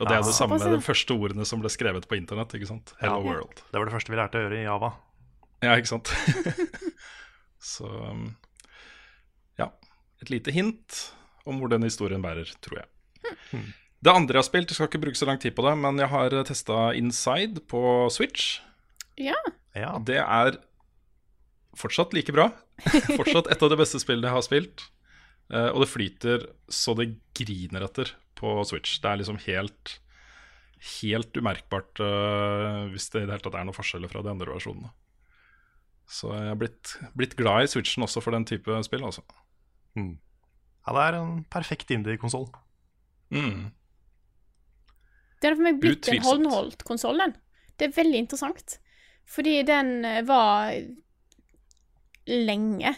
Og 0.00 0.08
det 0.08 0.16
er 0.16 0.22
det 0.26 0.34
samme 0.34 0.58
med 0.58 0.72
de 0.74 0.82
første 0.82 1.14
ordene 1.14 1.44
som 1.46 1.60
ble 1.62 1.70
skrevet 1.70 2.08
på 2.10 2.16
internett. 2.18 2.54
ikke 2.54 2.66
sant? 2.66 2.92
Hello 3.00 3.20
Ja. 3.22 3.28
World. 3.28 3.62
Det 3.70 3.78
var 3.78 3.84
det 3.86 3.94
første 3.94 4.10
vi 4.10 4.18
lærte 4.18 4.40
å 4.40 4.42
gjøre 4.42 4.58
i 4.58 4.64
Java. 4.66 4.90
Ja, 5.62 5.76
ikke 5.78 5.92
sant? 5.92 6.10
Så 7.64 7.86
um, 7.86 8.36
ja. 9.58 9.70
Et 10.20 10.30
lite 10.30 10.50
hint 10.52 11.14
om 11.46 11.60
hvor 11.60 11.70
den 11.70 11.82
historien 11.86 12.20
bærer, 12.24 12.50
tror 12.60 12.82
jeg. 12.82 12.88
Det 14.04 14.12
andre 14.12 14.34
jeg 14.36 14.42
har 14.42 14.48
spilt, 14.50 14.68
jeg 14.68 14.76
skal 14.76 14.88
ikke 14.90 15.00
bruke 15.06 15.16
så 15.16 15.26
lang 15.28 15.38
tid 15.40 15.54
på 15.56 15.64
det, 15.64 15.78
men 15.80 15.96
jeg 16.02 16.10
har 16.12 16.34
testa 16.44 16.90
Inside 16.98 17.62
på 17.70 18.10
Switch. 18.12 18.58
Ja. 19.16 19.38
Ja. 19.74 19.94
Det 20.04 20.18
er 20.20 20.58
fortsatt 21.78 22.12
like 22.12 22.32
bra. 22.34 22.50
fortsatt 23.16 23.48
et 23.54 23.62
av 23.62 23.70
de 23.72 23.78
beste 23.80 24.00
spillene 24.02 24.28
jeg 24.28 24.36
har 24.36 24.44
spilt. 24.44 24.84
Eh, 25.52 25.70
og 25.70 25.82
det 25.84 25.90
flyter 25.92 26.46
så 26.72 26.94
det 26.98 27.10
griner 27.36 27.84
etter 27.86 28.14
på 28.38 28.56
Switch. 28.68 28.98
Det 29.02 29.10
er 29.10 29.22
liksom 29.22 29.40
helt 29.48 29.98
Helt 30.84 31.32
umerkbart 31.40 31.96
eh, 32.04 32.80
hvis 32.92 33.06
det 33.14 33.22
i 33.22 33.24
det 33.24 33.32
hele 33.32 33.44
tatt 33.46 33.54
er 33.56 33.62
noen 33.64 33.76
forskjeller 33.76 34.10
fra 34.12 34.20
de 34.20 34.28
andre 34.34 34.52
versjonene. 34.52 34.90
Så 36.04 36.28
jeg 36.34 36.50
har 36.50 36.58
blitt, 36.60 36.90
blitt 37.16 37.36
glad 37.38 37.64
i 37.64 37.70
Switchen 37.72 38.04
også 38.04 38.20
for 38.20 38.36
den 38.36 38.44
type 38.44 38.68
spill, 38.84 39.06
altså. 39.06 39.22
ja, 39.96 40.92
det 40.92 41.04
er 41.06 41.16
en 41.16 41.38
perfekt 41.48 41.88
indie-konsoll. 41.94 42.50
Mm. 43.32 43.70
Det 45.40 45.48
har 45.48 45.56
for 45.56 45.64
meg 45.70 45.80
blitt 45.80 46.04
en 46.04 46.18
Utvilsomt. 46.18 46.28
håndholdt 46.28 46.84
konsoll, 46.84 47.24
den. 47.24 47.32
Det 47.80 47.88
er 47.88 47.96
veldig 47.96 48.20
interessant. 48.26 48.76
Fordi 49.24 49.62
den 49.64 50.04
eh, 50.04 50.20
var 50.28 50.74
lenge, 52.28 52.92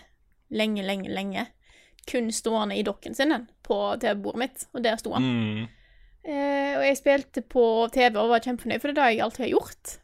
lenge, 0.50 0.82
lenge, 0.90 1.14
lenge 1.14 1.46
kun 2.06 2.30
stående 2.34 2.76
i 2.78 2.84
dokken 2.86 3.16
sin, 3.16 3.34
på 3.66 3.78
TV-bordet 4.02 4.42
mitt, 4.42 4.66
og 4.72 4.84
der 4.84 4.98
sto 5.00 5.14
han. 5.16 5.26
Mm. 5.26 5.64
Eh, 6.26 6.72
og 6.78 6.84
jeg 6.86 6.98
spilte 6.98 7.42
på 7.46 7.64
TV 7.94 8.18
og 8.18 8.32
var 8.32 8.44
kjempefornøyd, 8.44 8.82
for 8.82 8.90
det 8.90 8.96
er 8.96 9.00
det 9.00 9.14
jeg 9.14 9.24
alltid 9.26 9.44
har 9.44 9.52
gjort. 9.52 9.96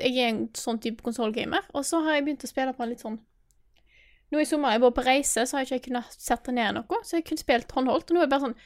Jeg 0.00 0.18
er 0.18 0.32
en 0.32 0.42
sånn 0.58 0.80
type 0.82 1.06
konsollgamer, 1.06 1.66
og 1.74 1.86
så 1.86 2.02
har 2.04 2.18
jeg 2.18 2.26
begynt 2.26 2.46
å 2.46 2.50
spille 2.50 2.74
på 2.74 2.84
en 2.84 2.92
litt 2.94 3.04
sånn 3.04 3.22
Nå 4.32 4.40
i 4.40 4.46
sommer 4.48 4.72
jeg 4.72 4.80
var 4.82 4.94
på 4.96 5.02
reise, 5.06 5.44
så 5.46 5.54
har 5.54 5.62
jeg 5.62 5.78
ikke 5.78 5.90
kunnet 5.92 6.14
sette 6.18 6.50
ned 6.50 6.74
noe, 6.74 6.98
så 7.06 7.18
jeg 7.20 7.26
kunne 7.28 7.42
spilt 7.42 7.70
håndholdt. 7.76 8.08
Og 8.10 8.16
nå 8.16 8.22
er 8.22 8.26
det 8.26 8.32
bare 8.32 8.48
sånn 8.48 8.56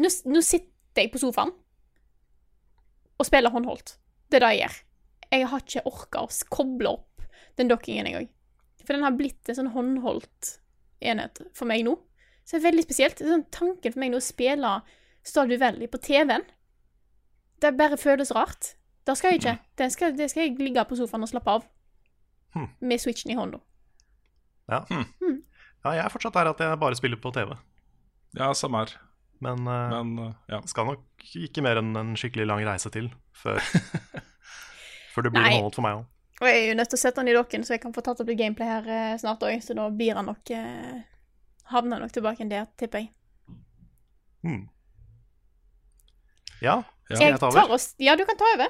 Nå, 0.00 0.10
nå 0.32 0.40
sitter 0.42 1.04
jeg 1.04 1.12
på 1.12 1.20
sofaen 1.22 1.52
og 3.14 3.28
spiller 3.28 3.52
håndholdt. 3.54 3.92
Det 4.26 4.40
er 4.40 4.42
det 4.42 4.48
jeg 4.54 4.62
gjør. 4.64 4.78
Jeg 5.28 5.50
har 5.52 5.62
ikke 5.62 5.82
orka 5.90 6.24
å 6.24 6.32
koble 6.50 6.94
opp 6.96 7.28
den 7.60 7.70
dokkingen 7.70 8.08
engang. 8.10 8.26
For 8.82 8.96
den 8.96 9.06
har 9.06 9.14
blitt 9.14 9.48
en 9.48 9.58
sånn 9.60 9.70
håndholdt 9.76 10.56
enhet 11.04 11.44
for 11.54 11.70
meg 11.70 11.84
nå. 11.86 11.94
Så 12.44 12.56
det 12.56 12.60
er 12.60 12.68
veldig 12.68 12.84
spesielt. 12.84 13.18
Det 13.18 13.26
er 13.26 13.34
sånn 13.36 13.46
tanken 13.54 13.94
for 13.94 14.02
meg 14.02 14.12
nå 14.12 14.20
å 14.20 14.24
spille 14.24 14.74
du 15.48 15.56
Valley 15.56 15.88
på 15.88 16.00
TV-en. 16.04 16.44
Det 17.62 17.76
bare 17.78 17.96
føles 17.96 18.32
rart. 18.36 18.74
Det 19.04 19.16
skal 19.16 19.32
jeg 19.32 19.40
ikke. 19.40 19.54
Det 19.80 19.88
skal, 19.92 20.16
det 20.16 20.28
skal 20.32 20.44
jeg 20.44 20.58
ligge 20.60 20.84
på 20.88 20.98
sofaen 20.98 21.24
og 21.24 21.30
slappe 21.30 21.54
av. 21.58 21.64
Hmm. 22.54 22.68
Med 22.84 23.00
switchen 23.00 23.32
i 23.32 23.38
hånda. 23.38 23.60
Ja. 24.70 24.84
ja, 24.88 25.90
jeg 25.90 26.04
er 26.04 26.12
fortsatt 26.12 26.36
der 26.36 26.52
at 26.52 26.60
jeg 26.60 26.80
bare 26.80 26.96
spiller 26.96 27.20
på 27.20 27.32
TV. 27.34 27.56
Ja, 28.36 28.52
samme 28.56 28.84
her. 28.84 28.96
Men, 29.44 29.66
uh, 29.68 29.90
Men 29.92 30.12
uh, 30.20 30.32
ja. 30.48 30.60
skal 30.68 30.88
nok 30.88 31.28
ikke 31.36 31.64
mer 31.64 31.80
enn 31.80 31.92
en 31.98 32.14
skikkelig 32.16 32.46
lang 32.48 32.64
reise 32.64 32.92
til 32.92 33.10
før, 33.36 33.60
før 35.12 35.26
det 35.26 35.32
blir 35.34 35.48
noe 35.48 35.72
for 35.74 35.84
meg 35.84 36.00
òg. 36.00 36.10
Og 36.42 36.48
jeg 36.48 36.60
er 36.60 36.70
jo 36.70 36.76
nødt 36.78 36.90
til 36.90 36.98
å 36.98 37.02
sette 37.02 37.20
den 37.20 37.30
i 37.30 37.36
dokken, 37.36 37.64
så 37.64 37.76
jeg 37.76 37.82
kan 37.84 37.92
få 37.94 38.02
tatt 38.04 38.20
opp 38.20 38.30
litt 38.30 38.40
gameplay 38.40 38.66
her 38.66 38.88
eh, 38.90 39.18
snart 39.20 39.44
òg. 39.46 39.60
Så 39.62 39.76
da 39.78 39.86
blir 39.94 40.18
han 40.18 40.26
nok 40.26 40.50
eh, 40.50 41.04
Havner 41.72 41.98
nok 42.02 42.12
tilbake 42.12 42.44
der, 42.50 42.66
tipper 42.78 42.98
jeg. 42.98 43.10
Hmm. 44.44 44.68
Ja, 46.62 46.82
Ja. 47.10 47.16
skal 47.16 47.30
jeg 47.32 47.40
ta 47.40 47.46
over? 47.46 47.78
Ja, 48.00 48.14
du 48.16 48.24
kan 48.24 48.36
ta 48.36 48.44
over. 48.54 48.68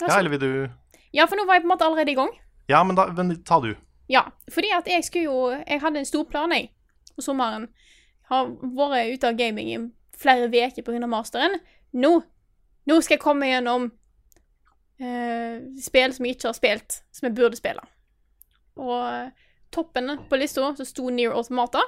Ja, 0.00 0.18
eller 0.18 0.30
vil 0.30 0.40
du 0.40 0.70
Ja, 1.14 1.26
for 1.26 1.36
nå 1.36 1.44
var 1.46 1.54
jeg 1.54 1.62
på 1.62 1.70
en 1.70 1.78
måte 1.78 1.84
allerede 1.86 2.10
i 2.10 2.14
gang. 2.14 2.30
Ja, 2.68 2.82
men, 2.84 2.96
da, 2.96 3.06
men 3.12 3.42
ta 3.44 3.60
du. 3.60 3.74
Ja, 4.08 4.22
fordi 4.50 4.70
at 4.76 4.86
jeg 4.86 5.04
skulle 5.04 5.24
jo 5.24 5.50
Jeg 5.66 5.80
hadde 5.80 5.98
en 5.98 6.04
stor 6.04 6.24
plan, 6.24 6.52
jeg, 6.52 6.70
på 7.16 7.22
sommeren. 7.22 7.68
Har 8.28 8.46
vært 8.46 9.14
ute 9.14 9.28
av 9.28 9.36
gaming 9.36 9.68
i 9.68 9.78
flere 10.16 10.48
uker 10.48 10.82
pga. 10.82 11.06
masteren. 11.06 11.60
Nå 11.92 12.22
Nå 12.86 13.00
skal 13.00 13.14
jeg 13.16 13.22
komme 13.22 13.46
gjennom 13.46 13.92
eh, 15.00 15.60
spill 15.80 16.12
som 16.12 16.26
jeg 16.26 16.34
ikke 16.36 16.48
har 16.48 16.52
spilt, 16.54 17.02
som 17.12 17.26
jeg 17.26 17.34
burde 17.34 17.56
spille. 17.56 17.80
Og 18.76 19.30
toppen 19.72 20.18
på 20.28 20.36
lista 20.36 20.74
så 20.76 20.84
sto 20.84 21.08
Near 21.08 21.32
Automata. 21.32 21.80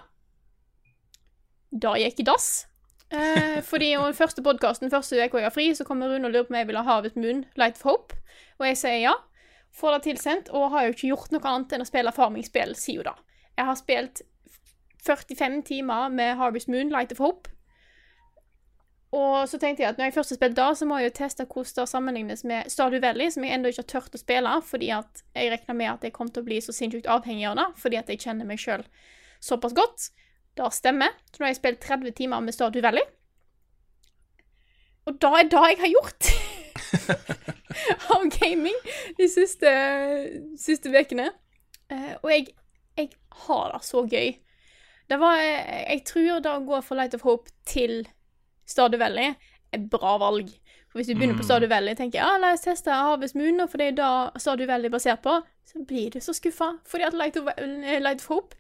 Da 1.71 1.97
gikk 1.99 2.21
i 2.23 2.27
dass. 2.27 2.67
Eh, 3.11 3.63
fordi 3.63 3.93
i 3.93 3.99
den 3.99 4.15
første 4.19 4.43
podkasten 4.43 4.91
første 4.91 5.19
uka 5.19 5.39
jeg 5.39 5.47
har 5.47 5.55
fri, 5.55 5.69
så 5.75 5.87
kommer 5.87 6.11
Rune 6.11 6.27
og 6.27 6.35
lurer 6.35 6.47
på 6.47 6.55
om 6.55 6.59
jeg 6.59 6.69
vil 6.71 6.79
ha 6.81 6.87
Harvest 6.87 7.19
Moon, 7.19 7.45
Light 7.57 7.79
of 7.79 7.87
Hope. 7.87 8.17
Og 8.59 8.67
jeg 8.71 8.79
sier 8.83 9.03
ja. 9.05 9.17
Får 9.77 9.93
det 9.93 10.03
tilsendt, 10.07 10.49
og 10.57 10.71
har 10.73 10.87
jo 10.87 10.95
ikke 10.95 11.11
gjort 11.11 11.35
noe 11.35 11.51
annet 11.51 11.75
enn 11.77 11.85
å 11.85 11.89
spille 11.89 12.15
farmingspill, 12.17 12.73
sier 12.75 13.03
siden 13.03 13.11
da. 13.11 13.43
Jeg 13.59 13.69
har 13.69 13.77
spilt 13.77 14.23
45 15.05 15.61
timer 15.69 16.09
med 16.09 16.39
Harvest 16.41 16.71
Moon, 16.73 16.89
Light 16.91 17.13
of 17.13 17.21
Hope. 17.21 17.51
Og 19.17 19.49
så 19.49 19.59
tenkte 19.61 19.85
jeg 19.85 19.93
at 19.93 20.01
når 20.01 20.09
jeg 20.09 20.17
først 20.17 20.33
har 20.33 20.39
spilt 20.41 20.57
da, 20.57 20.71
så 20.75 20.89
må 20.89 20.99
jeg 20.99 21.11
jo 21.11 21.17
teste 21.21 21.47
hvordan 21.47 21.77
det 21.79 21.89
sammenlignes 21.89 22.43
med 22.49 22.73
Stardew 22.73 23.01
Valley, 23.05 23.31
som 23.31 23.45
jeg 23.45 23.55
ennå 23.55 23.71
ikke 23.71 23.85
har 23.85 23.93
tørt 23.93 24.17
å 24.17 24.21
spille, 24.21 24.55
fordi 24.67 24.91
at 24.97 25.23
jeg 25.37 25.53
regna 25.53 25.77
med 25.79 25.93
at 25.93 26.09
jeg 26.09 26.15
kommer 26.17 26.35
til 26.35 26.43
å 26.43 26.49
bli 26.49 26.59
så 26.65 26.75
sinnssykt 26.75 27.09
avhengig 27.13 27.47
av 27.49 27.57
det, 27.61 27.69
fordi 27.81 28.01
at 28.01 28.11
jeg 28.13 28.25
kjenner 28.27 28.49
meg 28.49 28.61
sjøl 28.61 28.85
såpass 29.45 29.77
godt. 29.77 30.09
Det 30.57 30.73
stemmer. 30.73 31.13
Så 31.31 31.41
nå 31.41 31.47
har 31.47 31.53
jeg 31.53 31.61
spilt 31.61 31.83
30 31.85 32.17
timer 32.17 32.45
med 32.45 32.57
Stardew 32.57 32.85
Valley. 32.85 33.05
Og 35.07 35.19
da 35.23 35.33
er 35.39 35.51
det 35.51 35.63
jeg 35.71 35.81
har 35.83 35.93
gjort 35.93 36.31
av 38.15 38.25
gaming 38.39 38.79
de 39.19 39.29
siste, 39.31 39.71
siste 40.59 40.91
ukene. 40.91 41.29
Eh, 41.93 42.15
og 42.23 42.33
jeg, 42.33 42.49
jeg 42.99 43.13
har 43.47 43.71
det 43.75 43.85
så 43.87 44.03
gøy. 44.03 44.35
Det 45.07 45.19
var 45.23 45.39
Jeg 45.39 46.03
tror 46.09 46.41
det 46.43 46.51
å 46.51 46.65
gå 46.67 46.81
fra 46.83 46.97
Light 46.99 47.15
of 47.15 47.23
Hope 47.23 47.53
til 47.69 48.01
Stardew 48.67 48.99
Valley 48.99 49.37
er 49.73 49.85
bra 49.93 50.17
valg. 50.19 50.51
For 50.91 50.99
Hvis 50.99 51.13
du 51.13 51.15
begynner 51.15 51.39
på 51.39 51.47
Stardew 51.47 51.71
Valley 51.71 51.95
og 51.95 52.01
tenker 52.01 52.25
ja, 52.25 52.33
la 52.41 52.55
oss 52.57 52.65
teste 52.65 52.91
Harvest 52.91 53.37
Moon, 53.39 53.63
for 53.69 53.79
det 53.79 53.93
er 53.93 53.99
da 54.01 54.11
Stardew 54.41 54.67
Valley 54.67 54.91
er 54.91 54.97
basert 54.97 55.23
på, 55.23 55.37
så 55.67 55.85
blir 55.87 56.11
du 56.11 56.19
så 56.25 56.35
skuffa. 56.35 56.73
Fordi 56.89 57.07
at 57.07 57.15
Light 57.15 57.39
of, 57.39 57.53
eh, 57.55 58.01
Light 58.03 58.25
of 58.25 58.33
Hope 58.33 58.59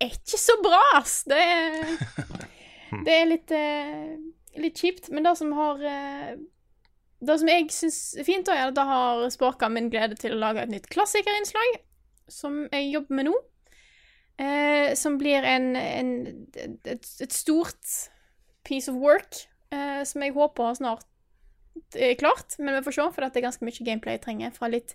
er 0.00 0.14
ikke 0.14 0.40
så 0.40 0.56
bra, 0.62 0.80
ass. 0.98 1.22
Det 1.28 1.38
er, 1.38 1.94
det 3.06 3.14
er 3.14 3.30
litt, 3.30 3.54
eh, 3.54 4.14
litt 4.60 4.80
kjipt. 4.80 5.10
Men 5.14 5.26
det 5.26 5.36
som 5.40 5.54
har 5.56 5.82
eh, 5.88 6.34
Det 7.24 7.38
som 7.40 7.48
jeg 7.48 7.70
syns 7.72 7.98
er 8.20 8.26
fint, 8.26 8.48
er 8.52 8.68
at 8.68 8.76
det 8.76 8.84
har 8.84 9.24
sparka 9.32 9.70
min 9.72 9.88
glede 9.92 10.18
til 10.20 10.34
å 10.34 10.42
lage 10.42 10.64
et 10.64 10.72
nytt 10.72 10.90
klassikerinnslag, 10.92 11.78
som 12.28 12.64
jeg 12.72 12.90
jobber 12.92 13.20
med 13.20 13.30
nå. 13.30 13.38
Eh, 14.44 14.92
som 14.98 15.16
blir 15.20 15.46
en, 15.46 15.76
en, 15.78 16.12
et, 16.58 17.08
et 17.22 17.32
stort 17.32 17.94
piece 18.66 18.90
of 18.90 18.98
work, 18.98 19.46
eh, 19.72 20.02
som 20.04 20.24
jeg 20.24 20.34
håper 20.34 20.74
snart 20.74 21.06
klart. 22.18 22.58
Men 22.58 22.74
vi 22.78 22.82
får 22.86 22.96
se, 22.96 23.06
for 23.14 23.24
det 23.24 23.38
er 23.38 23.46
ganske 23.46 23.66
mye 23.66 23.86
gameplay 23.86 24.18
jeg 24.18 24.24
trenger 24.24 24.54
fra 24.54 24.70
litt 24.72 24.94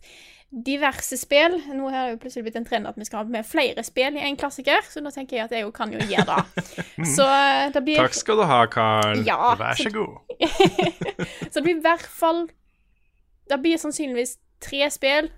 diverse 0.50 1.18
spill. 1.18 1.60
Nå 1.74 1.90
har 1.90 2.08
det 2.08 2.16
jo 2.16 2.22
plutselig 2.24 2.48
blitt 2.48 2.58
en 2.58 2.66
trend 2.66 2.90
at 2.90 2.98
vi 2.98 3.06
skal 3.06 3.22
ha 3.22 3.30
med 3.30 3.46
flere 3.46 3.84
spill 3.86 4.18
i 4.18 4.24
en 4.26 4.38
klassiker, 4.40 4.82
så 4.90 5.02
nå 5.04 5.12
tenker 5.14 5.38
jeg 5.38 5.46
at 5.46 5.56
jeg 5.56 5.66
jo 5.66 5.74
kan 5.76 5.94
jo 5.94 6.02
gjøre 6.02 6.26
det. 6.32 6.64
Så 7.16 7.26
eh, 7.26 7.70
det 7.74 7.84
blir 7.86 8.02
Takk 8.02 8.18
skal 8.18 8.42
du 8.42 8.46
ha, 8.50 8.62
Carl. 8.72 9.22
Ja, 9.28 9.54
Vær 9.60 9.78
så, 9.78 9.88
så 9.88 9.94
god. 9.94 10.18
så 11.52 11.60
det 11.60 11.66
blir 11.66 11.78
i 11.78 11.84
hvert 11.84 12.08
fall 12.16 12.46
Det 13.50 13.58
blir 13.60 13.80
sannsynligvis 13.82 14.38
tre 14.64 14.90
spill 14.92 15.30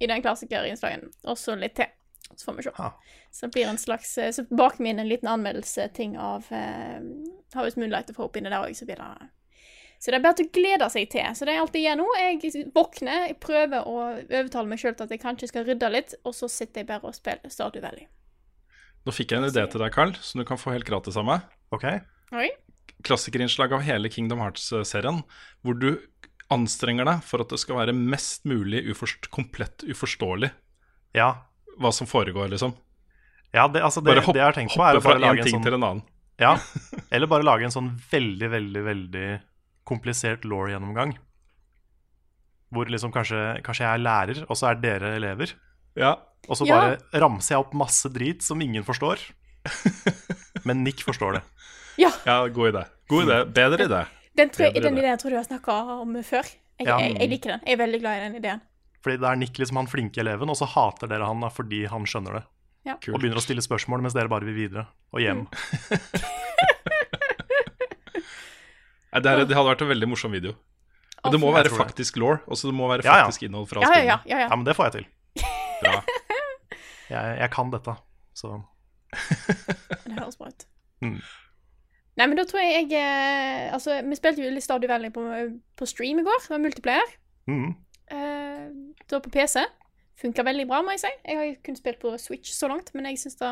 i 0.00 0.08
den 0.08 0.22
klassikerinnslagen, 0.24 1.10
og 1.28 1.36
så 1.36 1.56
litt 1.58 1.76
til. 1.76 1.90
Så 2.30 2.46
får 2.46 2.56
vi 2.56 2.62
se. 2.62 2.88
Så 3.30 3.46
det 3.46 3.52
blir 3.52 3.68
en 3.68 3.78
slags 3.78 4.14
eh, 4.18 4.30
Så 4.32 4.46
bak 4.48 4.78
meg 4.78 4.94
inn 4.94 5.02
en 5.02 5.10
liten 5.10 5.28
anmeldelse-ting 5.28 6.14
av 6.18 6.46
uh, 6.54 7.02
Harvest 7.56 7.80
Moonlight 7.80 8.14
Hope 8.16 8.38
inni 8.38 8.52
der 8.52 8.62
òg, 8.62 8.72
så 8.78 8.86
blir 8.88 9.02
det 9.02 9.28
så 10.00 10.10
det 10.10 10.16
er 10.16 10.22
bare 10.24 10.38
til 10.38 10.48
å 10.48 10.52
glede 10.56 10.86
seg 10.92 11.10
til. 11.12 11.26
Så 11.36 11.44
det 11.44 11.52
er 11.52 11.60
alt 11.60 11.74
jeg 11.76 11.84
gjør 11.84 11.98
nå. 12.00 12.06
Jeg 12.16 12.64
våkner, 12.72 13.26
jeg 13.28 13.36
prøver 13.42 13.84
å 13.84 13.96
overtale 14.16 14.70
meg 14.70 14.80
sjøl 14.80 14.94
til 14.96 15.04
at 15.04 15.12
jeg 15.12 15.20
kanskje 15.20 15.50
skal 15.50 15.66
rydde 15.68 15.90
litt, 15.92 16.14
og 16.24 16.32
så 16.36 16.48
sitter 16.48 16.80
jeg 16.82 16.88
bare 16.88 17.10
og 17.10 17.16
spiller 17.18 17.52
Stardew 17.52 17.84
Valley. 17.84 18.06
Nå 19.04 19.12
fikk 19.16 19.34
jeg 19.34 19.42
en 19.42 19.48
idé 19.50 19.64
til 19.72 19.80
deg, 19.84 19.92
Carl, 19.92 20.14
som 20.24 20.40
du 20.40 20.46
kan 20.48 20.60
få 20.60 20.72
helt 20.72 20.88
gratis 20.88 21.18
av 21.20 21.26
meg. 21.28 21.44
Ok. 21.76 21.84
Oi. 22.36 22.48
Klassikerinnslag 23.04 23.72
av 23.76 23.84
hele 23.84 24.08
Kingdom 24.12 24.40
Hearts-serien, 24.44 25.20
hvor 25.64 25.76
du 25.80 25.90
anstrenger 26.52 27.06
deg 27.08 27.20
for 27.24 27.44
at 27.44 27.52
det 27.52 27.60
skal 27.62 27.78
være 27.78 27.94
mest 27.96 28.48
mulig 28.48 28.82
uforst 28.90 29.28
komplett 29.30 29.84
uforståelig 29.86 30.50
Ja. 31.16 31.28
hva 31.78 31.92
som 31.94 32.08
foregår, 32.10 32.48
liksom. 32.50 32.72
ja 33.54 33.68
det, 33.68 33.82
altså 33.84 34.00
det, 34.00 34.14
Bare 34.14 34.24
hopp, 34.26 34.34
det 34.34 34.40
jeg 34.42 34.48
har 34.48 34.56
tenkt 34.58 34.74
på, 34.76 34.82
er 34.82 34.98
å 34.98 35.04
bare 35.04 35.22
lage 35.22 35.44
en 35.44 35.46
ting 35.46 35.58
sånn 35.60 35.68
til 35.68 35.76
en 35.78 35.86
annen. 35.86 36.02
Ja, 36.40 36.56
eller 37.12 37.30
bare 37.30 37.46
lage 37.46 37.68
en 37.68 37.74
sånn 37.74 37.92
veldig, 38.10 38.50
veldig, 38.50 38.82
veldig 38.88 39.28
komplisert 39.90 40.46
law-gjennomgang. 40.48 41.16
Hvor 42.70 42.86
liksom 42.86 43.10
kanskje, 43.12 43.40
kanskje 43.66 43.82
jeg 43.84 43.98
er 43.98 44.02
lærer, 44.04 44.40
og 44.46 44.56
så 44.58 44.70
er 44.70 44.78
dere 44.80 45.14
elever. 45.18 45.52
Ja. 45.98 46.14
Og 46.48 46.56
så 46.56 46.66
Ja. 46.68 46.78
bare 46.78 47.20
ramser 47.20 47.56
jeg 47.56 47.64
opp 47.64 47.74
masse 47.74 48.08
drit 48.14 48.42
som 48.46 48.60
ingen 48.62 48.84
forstår. 48.86 49.18
Men 50.64 50.84
Nick 50.86 51.02
forstår 51.04 51.40
det. 51.40 51.42
Ja, 51.98 52.10
ja, 52.24 52.36
god 52.48 52.70
idé. 52.72 52.84
God 53.10 53.26
idé. 53.28 53.38
Bedre 53.52 53.84
idé. 53.88 54.06
den, 54.38 54.48
tror 54.54 54.70
Bedre 54.72 54.82
den 54.88 54.98
ideen 55.02 55.18
tror 55.18 55.30
du 55.34 55.36
har 55.36 55.44
snakka 55.44 55.74
om 56.00 56.14
før. 56.24 56.46
Jeg, 56.80 56.86
Ja. 56.88 56.96
jeg, 57.02 57.18
jeg 57.20 57.28
liker 57.28 57.50
den. 57.56 57.60
Jeg 57.66 57.74
er 57.76 57.82
veldig 57.84 58.00
glad 58.00 58.16
i 58.16 58.24
den 58.28 58.36
ideen. 58.40 58.60
Fordi 59.04 59.16
det 59.20 59.28
er 59.28 59.36
Nick 59.36 59.58
liksom 59.58 59.76
han 59.76 59.86
flinke 59.90 60.20
eleven, 60.22 60.48
og 60.48 60.56
så 60.56 60.66
hater 60.68 61.08
dere 61.08 61.26
han 61.28 61.40
da 61.40 61.48
fordi 61.52 61.82
han 61.88 62.04
skjønner 62.08 62.38
det. 62.38 62.44
Ja. 62.86 62.94
Og 63.12 63.20
begynner 63.20 63.36
å 63.36 63.44
stille 63.44 63.60
spørsmål 63.64 64.00
mens 64.00 64.14
dere 64.16 64.28
bare 64.32 64.46
vil 64.48 64.54
videre 64.56 64.86
og 65.12 65.20
hjem. 65.20 65.42
Nei, 69.10 69.22
det, 69.22 69.30
er, 69.30 69.44
det 69.48 69.56
hadde 69.58 69.70
vært 69.72 69.84
en 69.84 69.90
veldig 69.90 70.08
morsom 70.10 70.34
video. 70.34 70.54
Men 71.20 71.34
det 71.34 71.40
må 71.42 71.50
være 71.52 71.72
faktisk 71.72 72.16
law, 72.22 72.38
også 72.48 72.70
det 72.70 72.76
må 72.78 72.88
være 72.88 73.04
faktisk 73.04 73.44
innhold 73.48 73.66
fra 73.68 73.82
spillet. 73.82 74.06
ja, 74.06 74.14
ja. 74.14 74.18
ja, 74.30 74.38
ja. 74.44 74.48
Ja, 74.48 74.56
men 74.56 74.64
det 74.68 74.76
får 74.78 74.88
jeg 74.88 74.94
til. 75.00 75.08
Bra. 75.82 76.00
Jeg, 77.10 77.36
jeg 77.42 77.50
kan 77.52 77.72
dette. 77.74 77.96
Så 78.38 78.54
Det 80.06 80.14
høres 80.14 80.38
bra 80.38 80.48
ut. 80.52 80.66
Mm. 81.02 81.18
Nei, 82.20 82.26
men 82.26 82.38
da 82.38 82.44
tror 82.46 82.60
jeg 82.62 82.86
jeg 82.92 83.00
eh, 83.00 83.72
Altså, 83.74 83.96
vi 84.06 84.18
spilte 84.18 84.44
jo 84.44 84.52
litt 84.52 84.64
Stadio 84.64 84.90
Valley 84.90 85.10
på, 85.14 85.24
på 85.78 85.88
stream 85.88 86.20
i 86.22 86.26
går, 86.26 86.46
med 86.54 86.68
multiplayer. 86.68 87.16
mm. 87.50 87.70
Uh, 88.10 88.66
da 89.06 89.20
på 89.22 89.30
PC. 89.30 89.62
Funka 90.18 90.42
veldig 90.42 90.64
bra, 90.66 90.80
må 90.82 90.96
jeg 90.96 91.04
si. 91.04 91.10
Jeg 91.24 91.38
har 91.38 91.50
kun 91.66 91.76
spilt 91.78 92.00
på 92.02 92.10
Switch 92.18 92.50
så 92.52 92.66
langt, 92.70 92.90
men 92.94 93.06
jeg 93.06 93.20
syns 93.22 93.38
det 93.38 93.50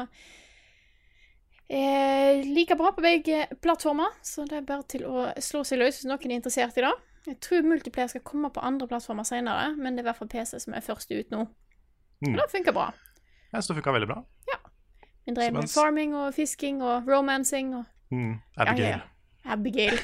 er 1.69 2.43
like 2.49 2.77
bra 2.79 2.93
på 2.97 3.03
begge 3.05 3.43
plattformer. 3.63 4.15
Så 4.25 4.47
det 4.49 4.57
er 4.61 4.67
bare 4.69 4.87
til 4.89 5.05
å 5.09 5.27
slå 5.43 5.65
seg 5.69 5.79
løs 5.83 5.99
hvis 6.01 6.09
noen 6.09 6.31
er 6.31 6.39
interessert 6.39 6.79
i 6.81 6.85
det. 6.87 6.95
Jeg 7.29 7.41
tror 7.45 7.67
multiplayer 7.69 8.09
skal 8.09 8.25
komme 8.25 8.49
på 8.55 8.63
andre 8.65 8.89
plattformer 8.89 9.27
senere, 9.29 9.75
men 9.77 9.95
det 9.97 10.01
er 10.03 10.07
i 10.07 10.09
hvert 10.09 10.21
fall 10.23 10.31
PC 10.33 10.61
som 10.65 10.75
er 10.79 10.85
først 10.87 11.11
ut 11.13 11.31
nå. 11.35 11.45
Mm. 12.25 12.33
Og 12.33 12.41
det 12.41 12.49
funker 12.55 12.73
bra. 12.77 12.89
Jeg 13.53 13.61
syns 13.61 13.69
det 13.73 13.79
funka 13.83 13.93
veldig 13.99 14.09
bra. 14.11 14.23
Vi 15.29 15.35
drev 15.37 15.53
med 15.53 15.69
farming 15.69 16.15
og 16.17 16.31
fisking 16.33 16.81
og 16.83 17.09
romancing 17.09 17.75
og 17.77 17.85
Mm. 18.11 18.39
Abigail. 18.57 18.87
ja, 18.89 18.99
ja. 19.45 19.53
Abigail. 19.53 19.99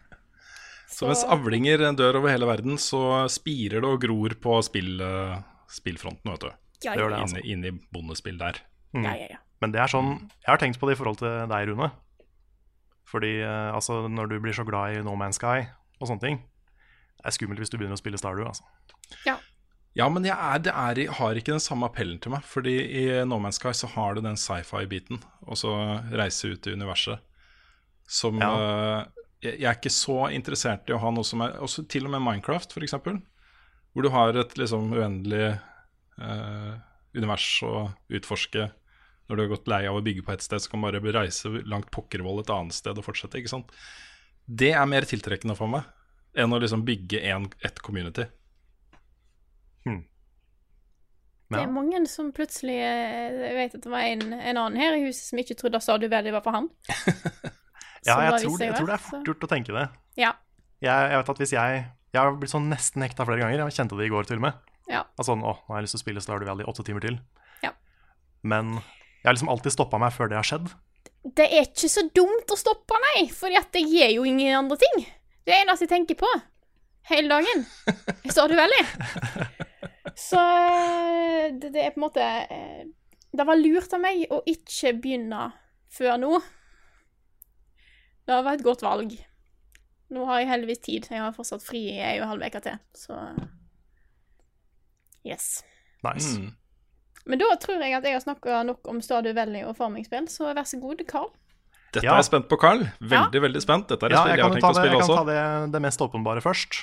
så, 0.88 1.02
Så 1.02 1.08
mens 1.10 1.24
avlinger 1.28 1.82
dør 1.92 2.16
over 2.22 2.32
hele 2.32 2.46
verden, 2.48 2.78
så 2.80 3.26
spirer 3.28 3.82
det 3.84 3.90
og 3.90 4.00
gror 4.00 4.32
på 4.40 4.54
spill, 4.64 4.94
eh, 5.04 5.34
spillfronten, 5.68 6.30
vet 6.32 6.46
du. 6.46 6.48
ja, 6.86 6.94
Det 6.94 7.02
gjør 7.02 7.10
ja, 7.10 7.16
det, 7.16 7.22
altså. 7.26 7.42
Inne, 7.42 7.52
inne 7.52 7.74
i 7.74 7.88
bondespill 7.92 8.38
der. 8.40 8.62
ja, 8.94 9.12
ja, 9.12 9.26
ja. 9.34 9.42
Men 9.62 9.72
det 9.72 9.80
er 9.80 9.88
sånn 9.88 10.10
Jeg 10.42 10.50
har 10.50 10.60
tenkt 10.60 10.80
på 10.80 10.88
det 10.88 10.96
i 10.96 11.00
forhold 11.00 11.20
til 11.22 11.32
deg, 11.48 11.70
Rune. 11.70 11.90
Fordi 13.08 13.32
eh, 13.40 13.70
altså, 13.74 14.02
når 14.10 14.32
du 14.32 14.38
blir 14.42 14.56
så 14.56 14.66
glad 14.66 14.96
i 14.96 15.02
No 15.06 15.14
Man's 15.18 15.40
Sky 15.40 15.68
og 15.96 16.10
sånne 16.10 16.20
ting 16.24 16.40
Det 16.42 17.30
er 17.30 17.36
skummelt 17.36 17.62
hvis 17.62 17.70
du 17.72 17.78
begynner 17.78 17.96
å 17.96 18.00
spille 18.00 18.18
Stardew. 18.20 18.48
Altså. 18.50 18.66
Ja, 19.96 20.10
men 20.12 20.26
jeg 20.28 20.36
er, 20.36 20.60
det 20.60 20.74
er, 20.76 20.98
har 21.16 21.38
ikke 21.38 21.54
den 21.54 21.62
samme 21.62 21.88
appellen 21.88 22.18
til 22.20 22.34
meg. 22.34 22.44
Fordi 22.44 22.74
i 22.84 23.04
No 23.24 23.38
Man's 23.40 23.56
Sky 23.56 23.72
så 23.72 23.88
har 23.94 24.16
du 24.16 24.20
den 24.26 24.36
sci-fi-biten, 24.36 25.22
og 25.46 25.56
så 25.56 25.72
reise 26.12 26.52
ut 26.52 26.68
i 26.68 26.74
universet, 26.76 27.22
som 28.04 28.36
Ja. 28.42 28.50
uh, 28.52 29.22
jeg, 29.40 29.56
jeg 29.60 29.68
er 29.70 29.78
ikke 29.78 29.92
så 29.92 30.18
interessert 30.34 30.90
i 30.90 30.94
å 30.96 31.00
ha 31.00 31.10
noe 31.12 31.26
som 31.26 31.42
er 31.44 31.56
Også 31.64 31.86
til 31.88 32.06
og 32.08 32.12
med 32.14 32.24
Minecraft, 32.24 32.76
f.eks. 32.76 32.96
Hvor 33.92 34.04
du 34.04 34.10
har 34.12 34.36
et 34.36 34.52
liksom 34.60 34.90
uendelig 34.92 35.56
eh, 36.20 36.72
univers 37.16 37.46
å 37.64 37.86
utforske. 38.12 38.66
Når 39.26 39.36
du 39.36 39.42
har 39.42 39.52
gått 39.52 39.70
lei 39.70 39.82
av 39.90 39.98
å 39.98 40.04
bygge 40.06 40.22
på 40.26 40.32
ett 40.34 40.44
sted, 40.44 40.62
så 40.62 40.70
kan 40.70 40.84
du 40.84 40.86
bare 40.86 41.14
reise 41.18 41.50
langt 41.66 41.90
pokkervoll 41.94 42.44
et 42.44 42.52
annet 42.54 42.76
sted 42.76 42.98
og 42.98 43.06
fortsette. 43.06 43.40
ikke 43.40 43.52
sant? 43.52 43.72
Det 44.46 44.70
er 44.78 44.86
mer 44.86 45.06
tiltrekkende 45.08 45.56
for 45.58 45.70
meg 45.72 45.86
enn 46.36 46.52
å 46.52 46.60
liksom 46.62 46.84
bygge 46.86 47.22
en, 47.32 47.48
ett 47.64 47.80
community. 47.82 48.26
Det 51.46 51.60
er 51.62 51.70
mange 51.70 52.00
som 52.10 52.32
plutselig 52.34 52.76
eh, 52.82 53.34
Jeg 53.38 53.54
vet 53.54 53.76
at 53.78 53.84
det 53.84 53.92
var 53.92 54.06
en, 54.08 54.24
en 54.34 54.58
annen 54.58 54.78
her 54.80 54.96
i 54.96 55.04
huset 55.04 55.28
som 55.28 55.38
ikke 55.38 55.54
trodde 55.58 55.80
Stardew 55.82 56.10
var 56.10 56.42
for 56.42 56.56
han. 56.56 56.72
Ja, 58.06 58.20
jeg 58.22 58.44
tror, 58.44 58.60
jeg 58.62 58.74
tror 58.76 58.86
det 58.86 58.94
er 58.94 59.02
fort 59.02 59.26
gjort 59.26 59.44
å 59.44 59.48
tenke 59.50 59.72
det. 59.74 59.82
Ja. 60.14 60.28
Jeg, 60.78 61.06
jeg 61.10 61.18
vet 61.18 61.30
at 61.32 61.40
hvis 61.42 61.52
jeg 61.56 61.78
Jeg 62.14 62.20
har 62.20 62.36
blitt 62.38 62.52
sånn 62.52 62.68
nesten 62.70 63.02
hekta 63.02 63.24
flere 63.26 63.42
ganger. 63.42 63.64
Jeg 63.64 63.74
kjente 63.80 63.98
det 63.98 64.06
i 64.06 64.12
går 64.12 64.28
til 64.28 64.38
og 64.38 64.44
med. 64.44 64.60
Ja. 64.86 65.00
Altså, 65.16 65.32
sånn, 65.32 65.42
å, 65.42 65.56
nå 65.58 65.74
har 65.74 65.80
jeg 65.80 65.88
lyst 65.88 65.96
til 65.96 65.98
å 65.98 66.02
spille 66.04 66.22
Stardew 66.22 66.46
Valley 66.46 66.68
åtte 66.70 66.84
timer 66.86 67.02
til. 67.02 67.18
Ja. 67.64 67.72
Men 68.46 68.76
jeg 69.26 69.32
har 69.32 69.34
liksom 69.40 69.48
alltid 69.50 69.74
stoppa 69.74 69.98
meg 69.98 70.12
før 70.14 70.28
det 70.30 70.36
har 70.38 70.46
skjedd. 70.46 70.68
Det 71.34 71.48
er 71.50 71.64
ikke 71.66 71.88
så 71.90 72.04
dumt 72.14 72.52
å 72.54 72.58
stoppe, 72.58 72.94
nei, 73.02 73.24
at 73.58 73.72
det 73.74 73.80
gir 73.82 74.12
jo 74.14 74.22
ingen 74.22 74.54
andre 74.54 74.76
ting. 74.78 75.00
Det 75.42 75.50
er 75.50 75.64
det 75.64 75.64
eneste 75.64 75.88
jeg 75.88 75.90
tenker 75.96 76.18
på 76.20 76.28
hele 77.10 77.32
dagen. 77.32 77.64
Stardew 78.30 78.54
Valley. 78.60 78.84
Så 80.14 80.38
eh, 80.38 81.48
det, 81.58 81.72
det 81.74 81.82
er 81.82 81.90
på 81.96 81.98
en 81.98 82.04
måte 82.04 82.22
eh, 82.22 82.84
Det 83.34 83.44
var 83.48 83.58
lurt 83.58 83.96
av 83.98 84.00
meg 84.04 84.22
å 84.30 84.38
ikke 84.46 84.94
begynne 85.02 85.48
før 85.90 86.22
nå. 86.22 86.30
Det 88.30 88.38
var 88.46 88.54
et 88.54 88.62
godt 88.62 88.86
valg. 88.86 89.16
Nå 90.14 90.28
har 90.30 90.44
jeg 90.44 90.52
heldigvis 90.52 90.84
tid. 90.86 91.10
Jeg 91.10 91.24
har 91.24 91.34
fortsatt 91.34 91.66
fri 91.66 91.82
i 91.96 91.98
ei 91.98 92.20
og 92.20 92.28
en 92.28 92.36
halv 92.36 92.46
uke 92.46 92.62
til, 92.62 92.78
så 92.94 93.18
Yes. 95.26 95.64
Nice. 96.06 96.38
Mm. 96.38 96.54
Men 97.26 97.38
da 97.42 97.48
tror 97.58 97.80
jeg 97.82 97.94
at 97.96 98.04
jeg 98.06 98.14
har 98.14 98.22
snakka 98.22 98.60
nok 98.68 98.86
om 98.88 99.00
Stadio 99.02 99.32
Valley 99.34 99.64
og 99.66 99.74
farmingspill, 99.76 100.28
så 100.30 100.52
vær 100.54 100.66
så 100.68 100.78
god, 100.80 101.02
Carl. 101.10 101.30
Dette 101.92 102.04
Ja. 102.06 102.12
er 102.14 102.20
jeg 102.22 102.28
spent 102.28 102.48
på, 102.48 102.58
Carl. 102.60 102.84
Veldig, 103.00 103.40
veldig 103.42 103.62
spent. 103.62 103.88
Dette 103.88 104.04
er 104.06 104.12
et 104.12 104.12
Ja, 104.12 104.22
spill 104.22 104.30
jeg 104.30 104.38
jeg 104.38 104.44
har 104.44 104.52
tenkt 104.54 104.64
å 104.64 104.74
spille 104.74 104.76
også. 104.76 104.84
jeg 104.86 105.00
kan 105.00 105.10
også. 105.10 105.16
ta 105.16 105.24
det, 105.64 105.72
det 105.72 105.82
mest 105.82 106.00
åpenbare 106.06 106.42
først. 106.44 106.80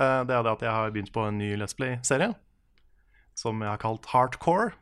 Eh, 0.00 0.24
det 0.24 0.34
er 0.34 0.42
det 0.42 0.52
at 0.52 0.60
jeg 0.64 0.70
har 0.70 0.90
begynt 0.90 1.12
på 1.12 1.26
en 1.28 1.38
ny 1.38 1.50
Let's 1.60 1.76
Play-serie. 1.76 2.34
Som 3.36 3.60
jeg 3.62 3.68
har 3.70 3.78
kalt 3.78 4.06
Hardcore. 4.06 4.72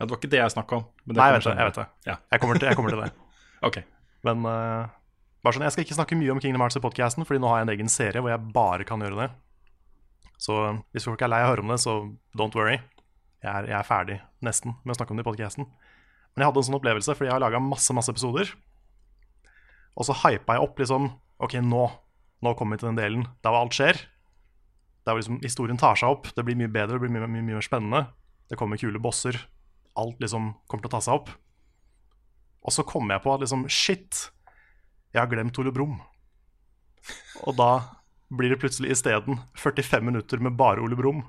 Ja, 0.00 0.06
det 0.06 0.10
var 0.10 0.18
ikke 0.18 0.30
det 0.32 0.40
jeg 0.40 0.50
snakka 0.56 0.76
om. 0.80 0.84
Men 1.06 1.14
det 1.14 1.20
Nei, 1.22 1.28
jeg 1.28 1.34
vet 1.38 1.44
det. 1.44 1.56
Jeg, 1.58 1.66
vet 1.66 1.74
det. 1.74 1.86
Ja. 2.06 2.16
jeg, 2.32 2.40
kommer, 2.40 2.58
til, 2.58 2.68
jeg 2.68 2.76
kommer 2.76 2.90
til 2.90 3.00
det. 3.02 3.12
Ok. 3.62 3.76
Men 4.24 4.38
uh, 4.46 4.88
bare 5.44 5.54
sånn, 5.54 5.62
jeg 5.62 5.72
skal 5.72 5.84
ikke 5.84 5.94
snakke 6.00 6.16
mye 6.18 6.32
om 6.34 6.40
Kingdom 6.42 6.60
Hearts 6.64 6.76
i 6.76 6.80
podcasten, 6.82 7.22
Fordi 7.24 7.38
nå 7.38 7.46
har 7.48 7.60
jeg 7.60 7.68
en 7.68 7.74
egen 7.76 7.88
serie 7.88 8.18
hvor 8.20 8.30
jeg 8.32 8.52
bare 8.52 8.82
kan 8.84 8.98
gjøre 9.00 9.20
det. 9.20 9.30
Så 10.42 10.56
hvis 10.92 11.04
folk 11.06 11.22
er 11.22 11.28
lei 11.30 11.38
av 11.44 11.46
å 11.46 11.52
høre 11.54 11.62
om 11.62 11.68
det, 11.70 11.78
så 11.78 11.94
don't 12.34 12.54
worry. 12.58 12.80
Jeg 13.42 13.50
er, 13.50 13.66
jeg 13.72 13.78
er 13.78 13.86
ferdig 13.86 14.20
nesten 14.44 14.76
med 14.82 14.94
å 14.94 14.98
snakke 14.98 15.14
om 15.14 15.18
det 15.18 15.24
i 15.24 15.28
podcasten. 15.30 15.66
Men 16.32 16.44
jeg 16.44 16.50
hadde 16.50 16.62
en 16.62 16.68
sånn 16.68 16.78
opplevelse 16.78 17.16
fordi 17.16 17.28
jeg 17.28 17.34
har 17.34 17.42
laga 17.42 17.60
masse 17.62 17.94
masse 17.96 18.12
episoder. 18.12 18.52
Og 19.98 20.08
så 20.08 20.16
hypa 20.22 20.56
jeg 20.56 20.64
opp 20.64 20.78
liksom 20.80 21.10
OK, 21.42 21.58
nå, 21.66 21.84
nå 22.46 22.52
kommer 22.56 22.76
vi 22.78 22.82
til 22.82 22.92
den 22.92 23.00
delen 23.00 23.26
der 23.44 23.58
alt 23.58 23.76
skjer. 23.76 23.98
Der 25.06 25.18
liksom 25.18 25.40
historien 25.42 25.80
tar 25.80 25.98
seg 25.98 26.14
opp. 26.14 26.30
Det 26.36 26.44
blir 26.46 26.58
mye 26.58 26.70
bedre, 26.70 26.96
det 26.96 27.02
blir 27.02 27.12
mye, 27.12 27.26
mye, 27.26 27.42
mye 27.42 27.58
mer 27.58 27.66
spennende. 27.66 28.04
Det 28.48 28.58
kommer 28.60 28.80
kule 28.80 29.02
bosser. 29.02 29.36
Alt 29.98 30.22
liksom 30.22 30.52
kommer 30.70 30.86
til 30.86 30.92
å 30.92 30.94
ta 30.94 31.02
seg 31.04 31.18
opp. 31.18 31.34
Og 32.62 32.74
så 32.74 32.86
kommer 32.86 33.16
jeg 33.16 33.24
på 33.24 33.34
at 33.34 33.42
liksom 33.42 33.66
Shit, 33.66 34.28
jeg 35.10 35.20
har 35.20 35.30
glemt 35.30 35.58
Ole 35.58 35.74
Brumm. 35.74 35.98
Og 37.42 37.56
da 37.58 37.72
blir 38.32 38.54
det 38.54 38.60
plutselig 38.62 38.94
isteden 38.94 39.42
45 39.58 40.06
minutter 40.06 40.40
med 40.40 40.54
bare 40.56 40.80
Ole 40.84 40.96
Brumm. 40.96 41.24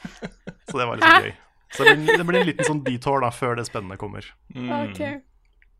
så 0.68 0.80
det 0.80 0.86
var 0.88 1.00
litt 1.00 1.26
gøy. 1.26 1.32
Så 1.76 1.84
det 1.84 1.96
blir, 1.98 2.16
det 2.16 2.26
blir 2.28 2.40
en 2.40 2.48
liten 2.48 2.68
sånn 2.68 2.84
detour 2.86 3.20
da 3.24 3.30
før 3.34 3.58
det 3.58 3.66
spennende 3.68 3.98
kommer. 4.00 4.24
OK. 4.54 5.02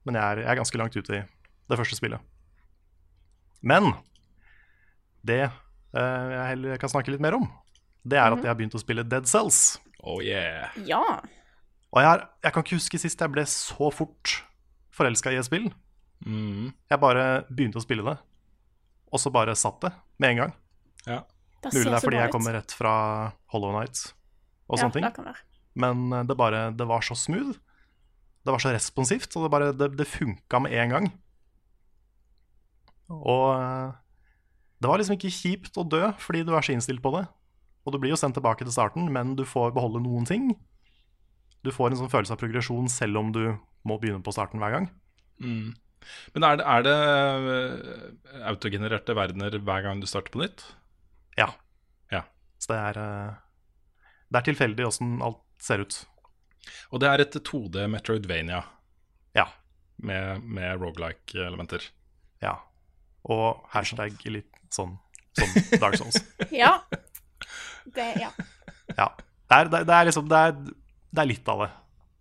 Men 0.08 0.18
jeg 0.18 0.24
er, 0.24 0.42
jeg 0.44 0.50
er 0.52 0.60
ganske 0.60 0.80
langt 0.80 0.96
ute 0.96 1.16
i 1.16 1.22
det 1.68 1.78
første 1.80 1.96
spillet. 1.98 2.20
Men 3.64 3.90
det 5.26 5.42
eh, 5.44 6.28
jeg 6.32 6.44
heller 6.52 6.80
kan 6.80 6.92
snakke 6.92 7.12
litt 7.12 7.24
mer 7.24 7.38
om, 7.38 7.48
det 8.08 8.20
er 8.20 8.32
at 8.32 8.44
jeg 8.44 8.50
har 8.50 8.58
begynt 8.58 8.76
å 8.78 8.82
spille 8.82 9.04
Dead 9.04 9.26
Cells. 9.28 9.78
Oh 10.04 10.20
yeah. 10.24 10.70
Ja. 10.86 11.02
Og 11.88 12.04
jeg, 12.04 12.08
er, 12.10 12.24
jeg 12.44 12.54
kan 12.54 12.64
ikke 12.64 12.78
huske 12.78 13.00
sist 13.00 13.24
jeg 13.24 13.34
ble 13.34 13.44
så 13.48 13.90
fort 13.94 14.38
forelska 14.94 15.32
i 15.32 15.40
et 15.40 15.48
spill. 15.48 15.68
Mm. 16.26 16.70
Jeg 16.90 17.02
bare 17.02 17.26
begynte 17.48 17.80
å 17.80 17.84
spille 17.84 18.04
det, 18.06 18.16
og 19.08 19.22
så 19.22 19.32
bare 19.34 19.56
satt 19.58 19.80
det 19.84 19.92
med 20.20 20.34
en 20.34 20.40
gang. 20.42 20.54
Ja. 21.08 21.20
Det 21.62 21.72
Mulig 21.74 21.88
det 21.88 21.96
er 21.96 22.04
fordi 22.04 22.20
jeg 22.20 22.32
kommer 22.34 22.54
rett 22.54 22.74
fra 22.76 22.94
Hollow 23.52 23.72
Nights 23.74 24.12
og 24.68 24.76
ja, 24.76 24.82
sånne 24.82 24.94
ting. 24.94 25.06
Det 25.06 25.14
kan 25.16 25.26
være. 25.26 25.46
Men 25.78 26.12
eh, 26.12 26.26
det 26.28 26.36
bare 26.38 26.60
Det 26.76 26.86
var 26.86 27.04
så 27.04 27.16
smooth. 27.18 27.56
Det 28.46 28.54
var 28.54 28.62
så 28.62 28.72
responsivt, 28.72 29.34
og 29.36 29.46
det 29.46 29.50
bare 29.52 29.72
Det, 29.72 29.90
det 29.98 30.06
funka 30.06 30.60
med 30.64 30.76
en 30.76 30.94
gang. 30.94 31.08
Og 33.08 33.46
eh, 33.56 33.96
det 34.78 34.90
var 34.90 35.00
liksom 35.00 35.18
ikke 35.18 35.34
kjipt 35.34 35.80
å 35.80 35.86
dø 35.86 36.04
fordi 36.22 36.44
du 36.46 36.54
er 36.54 36.62
så 36.64 36.76
innstilt 36.76 37.02
på 37.02 37.12
det. 37.16 37.24
Og 37.86 37.94
du 37.94 37.98
blir 37.98 38.12
jo 38.12 38.20
sendt 38.20 38.36
tilbake 38.36 38.66
til 38.66 38.74
starten, 38.74 39.08
men 39.10 39.34
du 39.38 39.44
får 39.48 39.72
beholde 39.74 40.02
noen 40.04 40.28
ting. 40.28 40.52
Du 41.64 41.72
får 41.74 41.90
en 41.90 42.02
sånn 42.02 42.12
følelse 42.12 42.36
av 42.36 42.40
progresjon 42.40 42.90
selv 42.92 43.18
om 43.18 43.32
du 43.34 43.42
må 43.88 43.96
begynne 43.98 44.22
på 44.22 44.34
starten 44.34 44.60
hver 44.62 44.76
gang. 44.76 44.90
Mm. 45.42 45.72
Men 46.34 46.46
er 46.46 46.58
det, 46.60 46.66
er 46.68 46.84
det 46.86 46.96
eh, 47.54 48.42
autogenererte 48.52 49.16
verdener 49.18 49.56
hver 49.58 49.86
gang 49.86 50.02
du 50.02 50.06
starter 50.06 50.34
på 50.34 50.42
nytt? 50.44 50.62
Ja. 51.38 51.48
Ja. 52.12 52.22
Så 52.58 52.72
det 52.72 52.78
er 52.90 53.00
eh, 53.02 53.34
Det 54.28 54.40
er 54.40 54.46
tilfeldig 54.50 54.86
åssen 54.88 55.18
alt 55.24 55.40
ser 55.62 55.82
ut. 55.84 55.94
Og 56.92 57.00
det 57.00 57.08
er 57.08 57.22
et 57.24 57.36
2D 57.48 57.86
Metroidvania 57.90 58.62
Ja. 59.36 59.46
med, 59.96 60.42
med 60.44 60.80
rogelike-elementer. 60.82 61.86
Ja. 62.44 62.56
Og 63.24 63.64
hashtag 63.72 64.18
litt 64.30 64.52
sånn 64.74 64.98
sånn 65.38 65.54
Dark 65.82 65.96
Souls. 66.00 66.18
Ja. 66.50 66.74
Det, 67.94 68.06
ja. 68.20 68.30
Ja. 68.96 69.08
Det 69.48 69.56
er, 69.56 69.70
det, 69.72 69.80
det 69.88 69.94
er 69.96 70.08
liksom 70.10 70.28
det 70.28 70.38
er, 70.50 70.56
det 71.14 71.22
er 71.22 71.28
litt 71.30 71.48
av 71.48 71.62
det. 71.64 71.70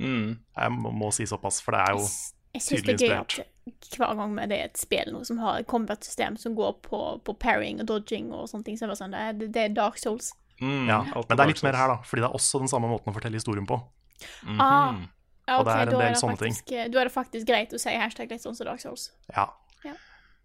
Mm. 0.06 0.28
Jeg 0.38 0.74
må, 0.78 0.92
må 0.96 1.10
si 1.16 1.26
såpass, 1.28 1.60
for 1.66 1.76
det 1.76 1.82
er 1.90 1.98
jo 1.98 2.06
Jeg 2.56 2.64
syns 2.64 2.86
det 2.88 2.96
er 2.96 3.04
gøy 3.04 3.16
at 3.18 3.98
hver 3.98 4.16
gang 4.16 4.34
med 4.34 4.50
det 4.52 4.58
er 4.62 4.70
et 4.70 4.80
spill 4.80 5.12
noe 5.12 5.28
som 5.28 5.42
har 5.44 5.60
et 5.60 5.68
combat-system 5.68 6.38
som 6.40 6.56
går 6.56 6.78
på, 6.86 7.02
på 7.28 7.36
parrying 7.42 7.82
og 7.84 7.90
dodging 7.90 8.32
og 8.32 8.48
sånne 8.52 8.64
ting, 8.70 8.78
så 8.80 8.88
er 8.88 8.94
det, 8.94 9.00
sånn, 9.02 9.14
det, 9.14 9.24
er, 9.28 9.52
det 9.58 9.64
er 9.66 9.76
Dark 9.76 10.00
Souls. 10.02 10.32
Mm. 10.62 10.88
ja, 10.90 11.02
Men 11.14 11.36
det 11.36 11.44
er 11.44 11.52
litt 11.52 11.66
mer 11.68 11.78
her, 11.78 11.92
da. 11.92 11.98
Fordi 12.08 12.24
det 12.24 12.30
er 12.30 12.40
også 12.40 12.62
den 12.64 12.72
samme 12.72 12.90
måten 12.90 13.12
å 13.12 13.16
fortelle 13.16 13.38
historien 13.38 13.68
på. 13.70 13.78
Mhm. 14.48 14.62
Ah, 14.64 14.96
okay, 14.96 15.58
Og 15.58 15.68
det 15.68 15.76
er 15.76 15.82
en 15.84 15.94
del 15.94 16.08
er 16.08 16.18
sånne 16.18 16.40
ting. 16.42 16.58
Da 16.68 17.04
er 17.04 17.10
det 17.10 17.14
faktisk 17.14 17.50
greit 17.50 17.76
å 17.76 17.82
si 17.82 17.94
hashtag 17.94 18.34
litt 18.34 18.46
sånn 18.46 18.58
som 18.58 18.70
Dark 18.70 18.82
Souls. 18.82 19.12
Ja. 19.36 19.50
Ja. 19.86 19.94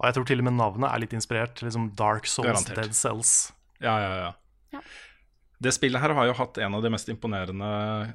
Og 0.01 0.09
jeg 0.09 0.19
tror 0.19 0.29
til 0.29 0.43
og 0.43 0.49
med 0.51 0.59
navnet 0.59 0.91
er 0.91 1.03
litt 1.05 1.17
inspirert. 1.17 1.63
Liksom 1.65 1.93
Dark 1.99 2.29
Souls, 2.29 2.51
Garantert. 2.51 2.83
Dead 2.83 2.99
Cells. 2.99 3.53
Ja, 3.81 3.97
ja, 4.03 4.13
ja. 4.19 4.31
Ja. 4.77 4.85
Det 5.63 5.73
spillet 5.75 6.03
her 6.03 6.15
har 6.17 6.29
jo 6.29 6.39
hatt 6.39 6.59
en 6.65 6.77
av 6.79 6.83
de 6.83 6.91
mest 6.91 7.11
imponerende 7.13 7.69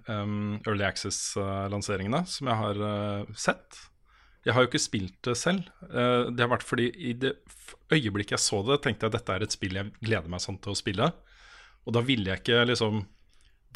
um, 0.10 0.58
Early 0.66 0.84
Access-lanseringene 0.88 2.24
som 2.28 2.50
jeg 2.50 2.60
har 2.62 2.82
uh, 2.82 3.38
sett. 3.38 3.78
Jeg 4.48 4.56
har 4.56 4.64
jo 4.64 4.70
ikke 4.72 4.84
spilt 4.84 5.18
det 5.28 5.36
selv. 5.40 5.70
Uh, 5.84 6.28
det 6.34 6.44
har 6.44 6.52
vært 6.52 6.66
fordi 6.68 6.90
i 6.92 7.14
det 7.16 7.38
øyeblikket 7.94 8.36
jeg 8.36 8.44
så 8.44 8.64
det, 8.68 8.82
tenkte 8.84 9.06
jeg 9.08 9.14
at 9.14 9.20
dette 9.20 9.38
er 9.38 9.46
et 9.46 9.56
spill 9.56 9.80
jeg 9.80 9.94
gleder 10.02 10.32
meg 10.32 10.44
sånn 10.44 10.60
til 10.64 10.74
å 10.74 10.80
spille. 10.80 11.12
Og 11.88 11.96
da 11.96 12.04
ville 12.04 12.34
jeg 12.34 12.44
ikke 12.44 12.66
liksom 12.68 13.06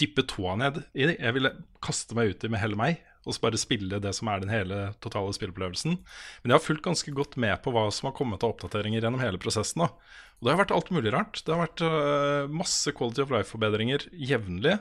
dyppe 0.02 0.26
tåa 0.28 0.58
ned 0.60 0.82
i 0.92 1.08
det. 1.08 1.16
Jeg 1.20 1.38
ville 1.38 1.54
kaste 1.84 2.18
meg 2.18 2.34
uti 2.34 2.52
med 2.52 2.64
hele 2.64 2.80
meg 2.80 3.00
og 3.22 3.36
så 3.36 3.44
bare 3.44 3.60
spille 3.62 4.00
det 4.02 4.14
som 4.18 4.30
er 4.32 4.42
den 4.42 4.52
hele 4.52 4.78
totale 5.04 5.34
spilleopplevelsen. 5.36 5.98
Men 6.42 6.52
jeg 6.52 6.58
har 6.58 6.64
fulgt 6.66 6.88
ganske 6.88 7.14
godt 7.14 7.38
med 7.42 7.60
på 7.62 7.74
hva 7.76 7.86
som 7.94 8.10
har 8.10 8.16
kommet 8.18 8.42
av 8.42 8.56
oppdateringer 8.56 9.04
gjennom 9.04 9.22
hele 9.22 9.42
prosessen. 9.42 9.84
da. 9.84 9.92
Og 10.40 10.48
det 10.48 10.56
har 10.56 10.62
vært 10.64 10.74
alt 10.74 10.90
mulig 10.96 11.14
rart. 11.14 11.44
Det 11.46 11.54
har 11.54 11.62
vært 11.62 11.84
uh, 11.86 12.50
masse 12.50 12.90
quality 12.98 13.22
of 13.22 13.34
life-forbedringer 13.34 14.08
jevnlig. 14.18 14.80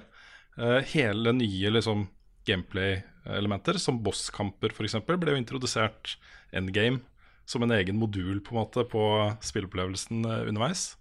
Uh, 0.57 0.81
hele 0.95 1.35
nye 1.37 1.75
liksom, 1.77 2.07
gameplay-elementer, 2.49 3.77
som 3.77 4.01
bosskamper 4.01 4.73
f.eks., 4.73 4.97
ble 5.05 5.37
jo 5.37 5.43
introdusert 5.43 6.17
endgame 6.57 7.05
som 7.51 7.67
en 7.67 7.77
egen 7.77 7.99
modul 8.01 8.41
på 8.41 8.55
en 8.55 8.63
måte 8.63 8.87
på 8.89 9.05
spilleopplevelsen 9.45 10.25
uh, 10.25 10.41
underveis. 10.49 10.95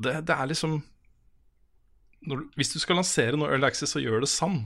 Det, 0.00 0.22
det 0.24 0.32
er 0.32 0.48
liksom 0.48 0.80
når, 2.28 2.42
Hvis 2.56 2.72
du 2.72 2.78
skal 2.80 2.98
lansere 3.00 3.36
noe 3.36 3.48
Early 3.48 3.68
Access, 3.68 3.92
så 3.92 4.00
gjør 4.00 4.24
det 4.24 4.32
sann. 4.32 4.62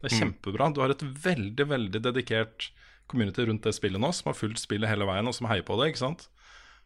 Det 0.00 0.08
er 0.08 0.18
kjempebra. 0.22 0.70
Du 0.72 0.80
har 0.82 0.92
et 0.92 1.02
veldig 1.02 1.66
veldig 1.68 2.00
dedikert 2.06 2.70
community 3.10 3.44
rundt 3.48 3.66
det 3.66 3.74
spillet 3.76 4.00
nå, 4.00 4.12
som 4.16 4.30
har 4.30 4.38
fulgt 4.38 4.62
spillet 4.62 4.88
hele 4.88 5.08
veien, 5.08 5.28
og 5.28 5.36
som 5.36 5.48
heier 5.50 5.66
på 5.66 5.76
det. 5.80 5.90
ikke 5.90 6.04
sant? 6.04 6.28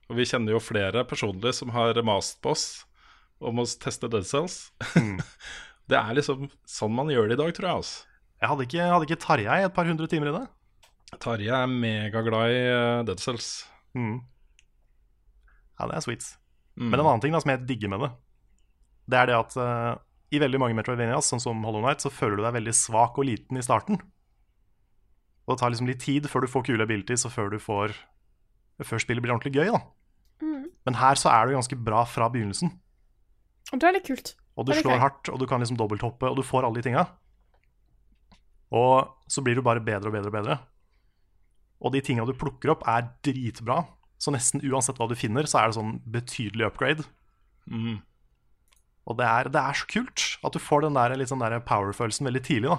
Og 0.08 0.18
vi 0.18 0.26
kjenner 0.28 0.56
jo 0.56 0.62
flere 0.62 1.04
personlig 1.08 1.54
som 1.56 1.72
har 1.74 2.00
mast 2.04 2.40
på 2.44 2.52
oss 2.52 2.66
om 3.44 3.60
å 3.60 3.66
teste 3.66 4.10
Dead 4.10 4.26
Cells. 4.26 4.72
det 5.90 6.00
er 6.00 6.16
liksom 6.16 6.48
sånn 6.68 6.94
man 6.96 7.12
gjør 7.12 7.30
det 7.30 7.38
i 7.38 7.42
dag, 7.42 7.54
tror 7.56 7.68
jeg. 7.68 7.80
altså. 7.82 8.12
Jeg 8.42 8.50
hadde 8.50 8.66
ikke, 8.68 8.86
hadde 8.92 9.08
ikke 9.08 9.22
Tarjei 9.22 9.58
et 9.64 9.74
par 9.76 9.88
hundre 9.88 10.08
timer 10.10 10.30
i 10.30 10.36
det. 10.36 10.44
Tarjei 11.22 11.52
er 11.54 11.70
megaglad 11.70 12.52
i 12.52 12.62
eh, 12.66 13.02
Dead 13.08 13.22
Cells. 13.22 13.50
Mm. 13.96 14.18
Ja, 15.78 15.86
det 15.88 15.98
er 15.98 16.04
sweet. 16.04 16.26
Mm. 16.74 16.90
Men 16.90 16.98
en 16.98 17.06
annen 17.06 17.22
ting 17.22 17.34
da, 17.34 17.40
som 17.42 17.52
jeg 17.54 17.64
digger 17.68 17.92
med 17.92 18.04
det, 18.04 18.10
det 19.12 19.20
er 19.20 19.30
det 19.30 19.38
at 19.38 19.56
eh, 19.60 19.92
i 20.34 20.40
veldig 20.42 20.60
mange 20.60 20.76
Metroidvanias, 20.78 21.30
sånn 21.30 21.42
som 21.42 21.62
Hollow 21.66 21.84
Knight, 21.84 22.04
så 22.04 22.12
føler 22.12 22.40
du 22.40 22.44
deg 22.46 22.56
veldig 22.58 22.74
svak 22.76 23.18
og 23.20 23.28
liten 23.28 23.60
i 23.60 23.64
starten. 23.64 24.00
Og 25.44 25.54
det 25.54 25.60
tar 25.60 25.74
liksom 25.74 25.90
litt 25.90 26.02
tid 26.04 26.28
før 26.30 26.44
du 26.44 26.50
får 26.50 26.66
kule 26.68 26.86
abilities, 26.86 27.26
og 27.28 27.34
før, 27.34 27.50
du 27.52 27.60
får, 27.62 27.96
før 28.84 29.02
spillet 29.02 29.24
blir 29.24 29.34
ordentlig 29.34 29.54
gøy. 29.56 29.72
da. 29.74 29.82
Mm. 30.44 30.70
Men 30.88 30.98
her 31.00 31.20
så 31.20 31.32
er 31.32 31.46
du 31.46 31.56
ganske 31.56 31.78
bra 31.86 32.04
fra 32.08 32.30
begynnelsen. 32.32 32.72
Og 33.72 33.80
det 33.80 33.88
er 33.88 33.96
litt 33.98 34.08
kult. 34.08 34.34
Og 34.54 34.68
du 34.68 34.72
slår 34.76 34.94
jeg. 34.94 35.02
hardt, 35.02 35.28
og 35.32 35.40
du 35.40 35.48
kan 35.50 35.62
liksom 35.62 35.78
dobbelthoppe, 35.80 36.30
og 36.30 36.38
du 36.38 36.46
får 36.46 36.66
alle 36.66 36.80
de 36.80 36.86
tinga. 36.86 37.04
Og 38.74 39.10
så 39.30 39.42
blir 39.44 39.58
du 39.58 39.64
bare 39.66 39.82
bedre 39.84 40.10
og 40.10 40.16
bedre 40.16 40.30
og 40.30 40.36
bedre. 40.38 40.56
Og 41.84 41.92
de 41.94 42.00
tinga 42.04 42.24
du 42.26 42.34
plukker 42.38 42.72
opp, 42.72 42.86
er 42.88 43.10
dritbra. 43.26 43.82
Så 44.18 44.32
nesten 44.32 44.62
uansett 44.64 44.98
hva 45.00 45.08
du 45.10 45.16
finner, 45.18 45.48
så 45.50 45.60
er 45.60 45.68
det 45.68 45.76
sånn 45.76 45.98
betydelig 46.08 46.68
upgrade. 46.70 47.04
Mm. 47.68 47.98
Og 49.04 49.18
det 49.18 49.26
er, 49.28 49.50
det 49.52 49.60
er 49.60 49.76
så 49.76 49.88
kult 49.90 50.24
at 50.46 50.54
du 50.54 50.62
får 50.62 50.86
den 50.86 50.96
der, 50.96 51.16
sånn 51.28 51.42
der 51.44 51.58
power-følelsen 51.66 52.28
veldig 52.28 52.44
tidlig. 52.46 52.72
da. 52.72 52.78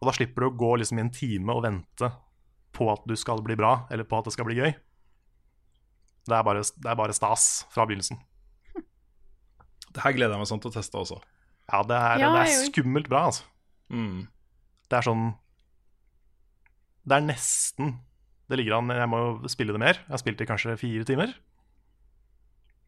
Og 0.00 0.10
da 0.10 0.14
slipper 0.16 0.44
du 0.44 0.50
å 0.50 0.56
gå 0.60 0.74
liksom 0.80 1.00
i 1.00 1.04
en 1.06 1.14
time 1.14 1.54
og 1.54 1.64
vente 1.64 2.10
på 2.74 2.88
at 2.92 3.04
du 3.08 3.14
skal 3.16 3.40
bli 3.44 3.56
bra, 3.56 3.86
eller 3.94 4.04
på 4.08 4.18
at 4.18 4.28
det 4.28 4.34
skal 4.34 4.48
bli 4.48 4.58
gøy. 4.58 4.74
Det 6.24 6.36
er 6.36 6.44
bare, 6.44 6.60
det 6.60 6.90
er 6.90 6.98
bare 6.98 7.16
stas 7.16 7.64
fra 7.72 7.86
begynnelsen. 7.88 8.18
Det 9.94 10.02
her 10.02 10.16
gleder 10.16 10.34
jeg 10.34 10.42
meg 10.42 10.50
sånn 10.50 10.62
til 10.64 10.72
å 10.72 10.74
teste 10.74 10.98
også. 10.98 11.20
Ja, 11.70 11.80
det 11.86 11.96
er, 11.96 12.20
Ja, 12.20 12.30
det 12.34 12.44
er 12.44 12.66
skummelt 12.66 13.08
bra, 13.08 13.28
altså. 13.30 13.46
Mm. 13.92 14.26
Det 14.88 14.96
er 14.96 15.04
sånn 15.04 15.24
Det 17.04 17.18
er 17.18 17.24
nesten 17.24 17.90
Det 18.48 18.56
ligger 18.56 18.78
an 18.78 18.88
Jeg 18.96 19.08
må 19.12 19.18
jo 19.20 19.50
spille 19.52 19.76
det 19.76 19.80
mer. 19.80 19.98
Jeg 20.00 20.12
har 20.12 20.20
spilt 20.22 20.40
det 20.40 20.46
i 20.46 20.50
kanskje 20.50 20.76
fire 20.80 21.04
timer. 21.08 21.34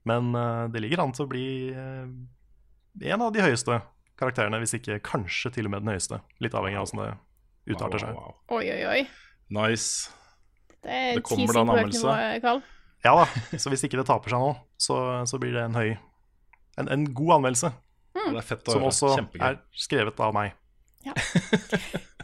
Men 0.07 0.35
eh, 0.35 0.64
det 0.73 0.83
ligger 0.85 1.03
an 1.05 1.14
til 1.16 1.27
å 1.27 1.31
bli 1.31 1.47
eh, 1.75 3.11
en 3.12 3.25
av 3.27 3.33
de 3.35 3.42
høyeste 3.45 3.81
karakterene, 4.16 4.61
hvis 4.62 4.77
ikke 4.79 5.01
kanskje 5.05 5.53
til 5.59 5.69
og 5.69 5.75
med 5.75 5.85
den 5.85 5.92
høyeste. 5.95 6.21
Litt 6.42 6.55
avhengig 6.57 6.79
av 6.81 6.87
åssen 6.87 7.03
det 7.03 7.11
utarter 7.75 8.01
seg. 8.07 8.14
Wow, 8.16 8.37
wow, 8.47 8.61
Oi, 8.61 8.64
oi, 8.73 8.83
oi. 8.87 9.01
Nice. 9.53 10.11
Det 10.81 11.19
Det 11.19 11.25
kommer 11.27 11.59
da 11.59 11.66
en 11.83 12.40
Karl. 12.42 12.62
Ja 13.05 13.12
da, 13.21 13.27
så 13.61 13.71
hvis 13.71 13.85
ikke 13.87 13.99
det 14.01 14.07
taper 14.09 14.33
seg 14.33 14.42
nå, 14.42 14.55
så, 14.81 14.97
så 15.29 15.38
blir 15.38 15.53
det 15.55 15.66
en 15.66 15.77
høy 15.77 15.92
En, 16.81 16.88
en 16.90 17.05
god 17.14 17.37
anmeldelse, 17.37 17.71
Ja, 18.16 18.25
det 18.33 18.40
er 18.40 18.47
fett 18.49 18.66
å 18.69 18.75
som 18.75 18.85
også 18.85 19.12
Kjempegøy. 19.14 19.45
er 19.47 19.61
skrevet 19.73 20.21
av 20.21 20.35
meg. 20.37 20.57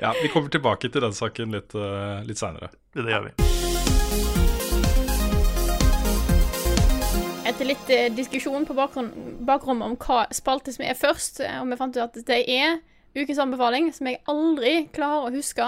Ja, 0.00 0.14
vi 0.22 0.28
kommer 0.32 0.48
tilbake 0.48 0.88
til 0.88 1.04
den 1.04 1.12
saken 1.12 1.52
litt, 1.52 1.74
uh, 1.76 2.22
litt 2.24 2.40
seinere. 2.40 2.70
Det, 2.94 3.04
det 3.04 3.12
gjør 3.12 3.28
vi. 3.28 4.39
Etter 7.60 7.74
litt 7.74 7.90
eh, 7.92 8.06
diskusjon 8.16 8.62
på 8.64 8.72
bakrommet 8.72 9.84
om 9.84 9.94
hva 10.00 10.22
spalte 10.32 10.72
som 10.72 10.80
er 10.80 10.96
først, 10.96 11.42
eh, 11.44 11.58
og 11.60 11.66
vi 11.68 11.76
fant 11.76 11.92
ut 11.92 12.00
at 12.00 12.14
det 12.24 12.38
er 12.48 12.78
ukens 13.12 13.36
anbefaling, 13.44 13.90
som 13.92 14.08
jeg 14.08 14.16
aldri 14.32 14.70
klarer 14.96 15.26
å 15.26 15.32
huske, 15.34 15.66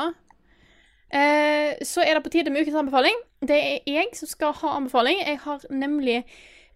eh, 1.13 1.77
så 1.85 2.01
er 2.01 2.17
det 2.17 2.23
på 2.25 2.33
tide 2.33 2.49
med 2.49 2.65
ukens 2.65 2.79
anbefaling. 2.81 3.21
Det 3.45 3.59
er 3.59 3.93
jeg 3.93 4.09
som 4.17 4.31
skal 4.31 4.57
ha 4.63 4.71
anbefaling. 4.79 5.21
Jeg 5.21 5.43
har 5.45 5.69
nemlig 5.69 6.17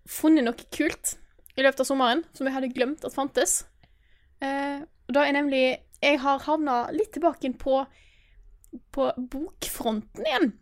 funnet 0.05 0.45
noe 0.45 0.69
kult 0.77 1.15
i 1.57 1.65
løpet 1.65 1.81
av 1.81 1.89
sommeren 1.89 2.21
som 2.37 2.45
jeg 2.45 2.59
hadde 2.59 2.73
glemt 2.77 3.09
at 3.09 3.17
fantes. 3.17 3.63
Eh, 4.45 4.85
og 4.85 5.17
da 5.17 5.25
er 5.25 5.39
nemlig 5.39 5.65
Jeg 6.05 6.21
har 6.21 6.45
havna 6.45 6.91
litt 6.93 7.15
tilbake 7.17 7.55
på, 7.57 7.87
på 8.93 9.11
bokfronten 9.17 10.29
igjen. 10.29 10.53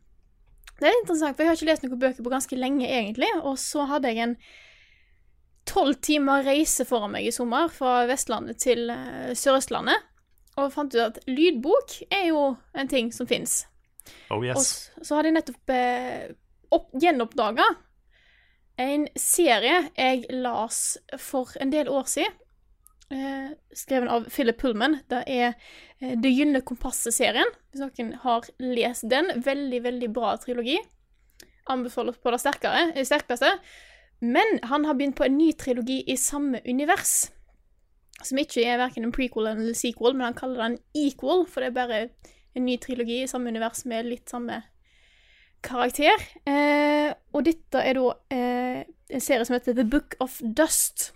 Det 0.80 0.88
er 0.88 0.96
interessant, 1.00 1.36
for 1.36 1.44
jeg 1.44 1.52
har 1.52 1.58
ikke 1.58 1.68
lest 1.70 1.84
noen 1.86 2.00
bøker 2.02 2.26
på 2.26 2.32
ganske 2.32 2.58
lenge, 2.58 2.88
egentlig. 2.88 3.30
Og 3.42 3.58
så 3.62 3.86
hadde 3.90 4.10
jeg 4.10 4.24
en 4.24 4.36
tolv 5.68 5.96
timer 6.04 6.44
reise 6.46 6.84
foran 6.88 7.14
meg 7.14 7.28
i 7.28 7.34
sommer, 7.34 7.70
fra 7.72 8.02
Vestlandet 8.10 8.60
til 8.64 8.90
eh, 8.92 9.32
Sør-Østlandet. 9.38 10.10
Og 10.60 10.70
fant 10.74 10.94
ut 10.94 11.00
at 11.02 11.22
lydbok 11.26 11.96
er 12.14 12.28
jo 12.30 12.42
en 12.78 12.90
ting 12.90 13.10
som 13.14 13.26
fins. 13.30 13.64
Oh 14.30 14.44
yes. 14.44 14.90
Og 14.98 15.06
så 15.06 15.16
hadde 15.16 15.30
jeg 15.30 15.38
nettopp 15.38 15.74
eh, 15.74 16.34
opp, 16.74 16.90
gjenoppdaga 17.00 17.66
en 18.80 19.06
serie 19.18 19.84
jeg 19.94 20.24
las 20.34 20.96
for 21.22 21.54
en 21.62 21.72
del 21.72 21.88
år 21.88 22.08
siden. 22.10 22.40
Eh, 23.10 23.50
skreven 23.76 24.08
av 24.08 24.24
Philip 24.30 24.58
Pullman. 24.58 24.98
Det 25.08 25.22
er 25.26 25.54
eh, 26.00 26.14
Det 26.20 26.32
gylne 26.32 26.64
kompasset-serien. 26.64 27.50
Hvis 27.70 27.84
noen 27.84 28.14
har 28.24 28.48
lest 28.58 29.08
den. 29.10 29.30
Veldig, 29.44 29.82
veldig 29.84 30.10
bra 30.14 30.36
trilogi. 30.40 30.78
Anbefales 31.70 32.18
på 32.20 32.32
det 32.32 32.40
sterkere, 32.40 32.90
eh, 32.94 33.04
sterkeste. 33.04 33.58
Men 34.20 34.58
han 34.62 34.84
har 34.84 34.94
begynt 34.94 35.16
på 35.16 35.26
en 35.26 35.38
ny 35.38 35.52
trilogi 35.52 36.02
i 36.08 36.16
samme 36.16 36.60
univers. 36.64 37.30
Som 38.22 38.38
ikke 38.38 38.64
er 38.64 38.78
verken 38.80 39.04
en 39.04 39.12
prequel 39.12 39.50
eller 39.50 39.74
sequel, 39.76 40.14
men 40.14 40.30
han 40.30 40.38
kaller 40.38 40.62
det 40.62 40.66
en 40.70 40.78
equal, 40.94 41.44
for 41.46 41.60
det 41.60 41.72
er 41.72 41.76
bare 41.76 41.98
en 42.54 42.64
ny 42.64 42.76
trilogi 42.80 43.22
i 43.22 43.26
samme 43.28 43.50
univers 43.50 43.84
med 43.84 44.06
litt 44.06 44.30
samme 44.30 44.62
karakter. 45.64 46.22
Eh, 46.46 47.10
og 47.34 47.44
dette 47.44 47.82
er 47.82 47.98
da 47.98 48.06
eh, 48.32 48.80
en 49.10 49.24
serie 49.24 49.44
som 49.44 49.56
heter 49.58 49.76
The 49.76 49.84
Book 49.84 50.16
of 50.20 50.38
Dust. 50.40 51.10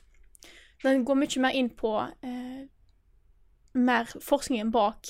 Den 0.84 1.04
går 1.04 1.18
mye 1.18 1.40
mer 1.42 1.56
inn 1.58 1.70
på 1.74 1.94
eh, 2.22 2.66
mer 3.78 4.06
forskningen 4.22 4.70
bak 4.74 5.08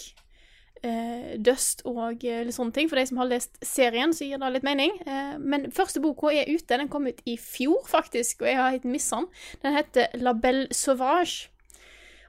eh, 0.82 1.34
Dust 1.44 1.82
og 1.88 2.24
eh, 2.24 2.44
litt 2.46 2.56
sånne 2.56 2.72
ting. 2.76 2.88
For 2.90 3.00
de 3.00 3.06
som 3.10 3.20
har 3.20 3.28
lest 3.30 3.58
serien, 3.64 4.14
så 4.16 4.24
gir 4.28 4.40
det 4.40 4.50
litt 4.54 4.66
mening. 4.66 4.94
Eh, 5.04 5.36
men 5.38 5.68
første 5.74 6.00
boka 6.04 6.32
er 6.32 6.48
ute. 6.50 6.78
Den 6.78 6.90
kom 6.92 7.08
ut 7.10 7.20
i 7.28 7.36
fjor, 7.40 7.82
faktisk, 7.88 8.42
og 8.42 8.50
jeg 8.50 8.60
har 8.60 8.74
helt 8.76 8.88
missa 8.88 9.20
den. 9.22 9.30
Den 9.64 9.76
heter 9.76 10.18
La 10.22 10.32
Belle 10.32 10.68
Sauvage. 10.74 11.50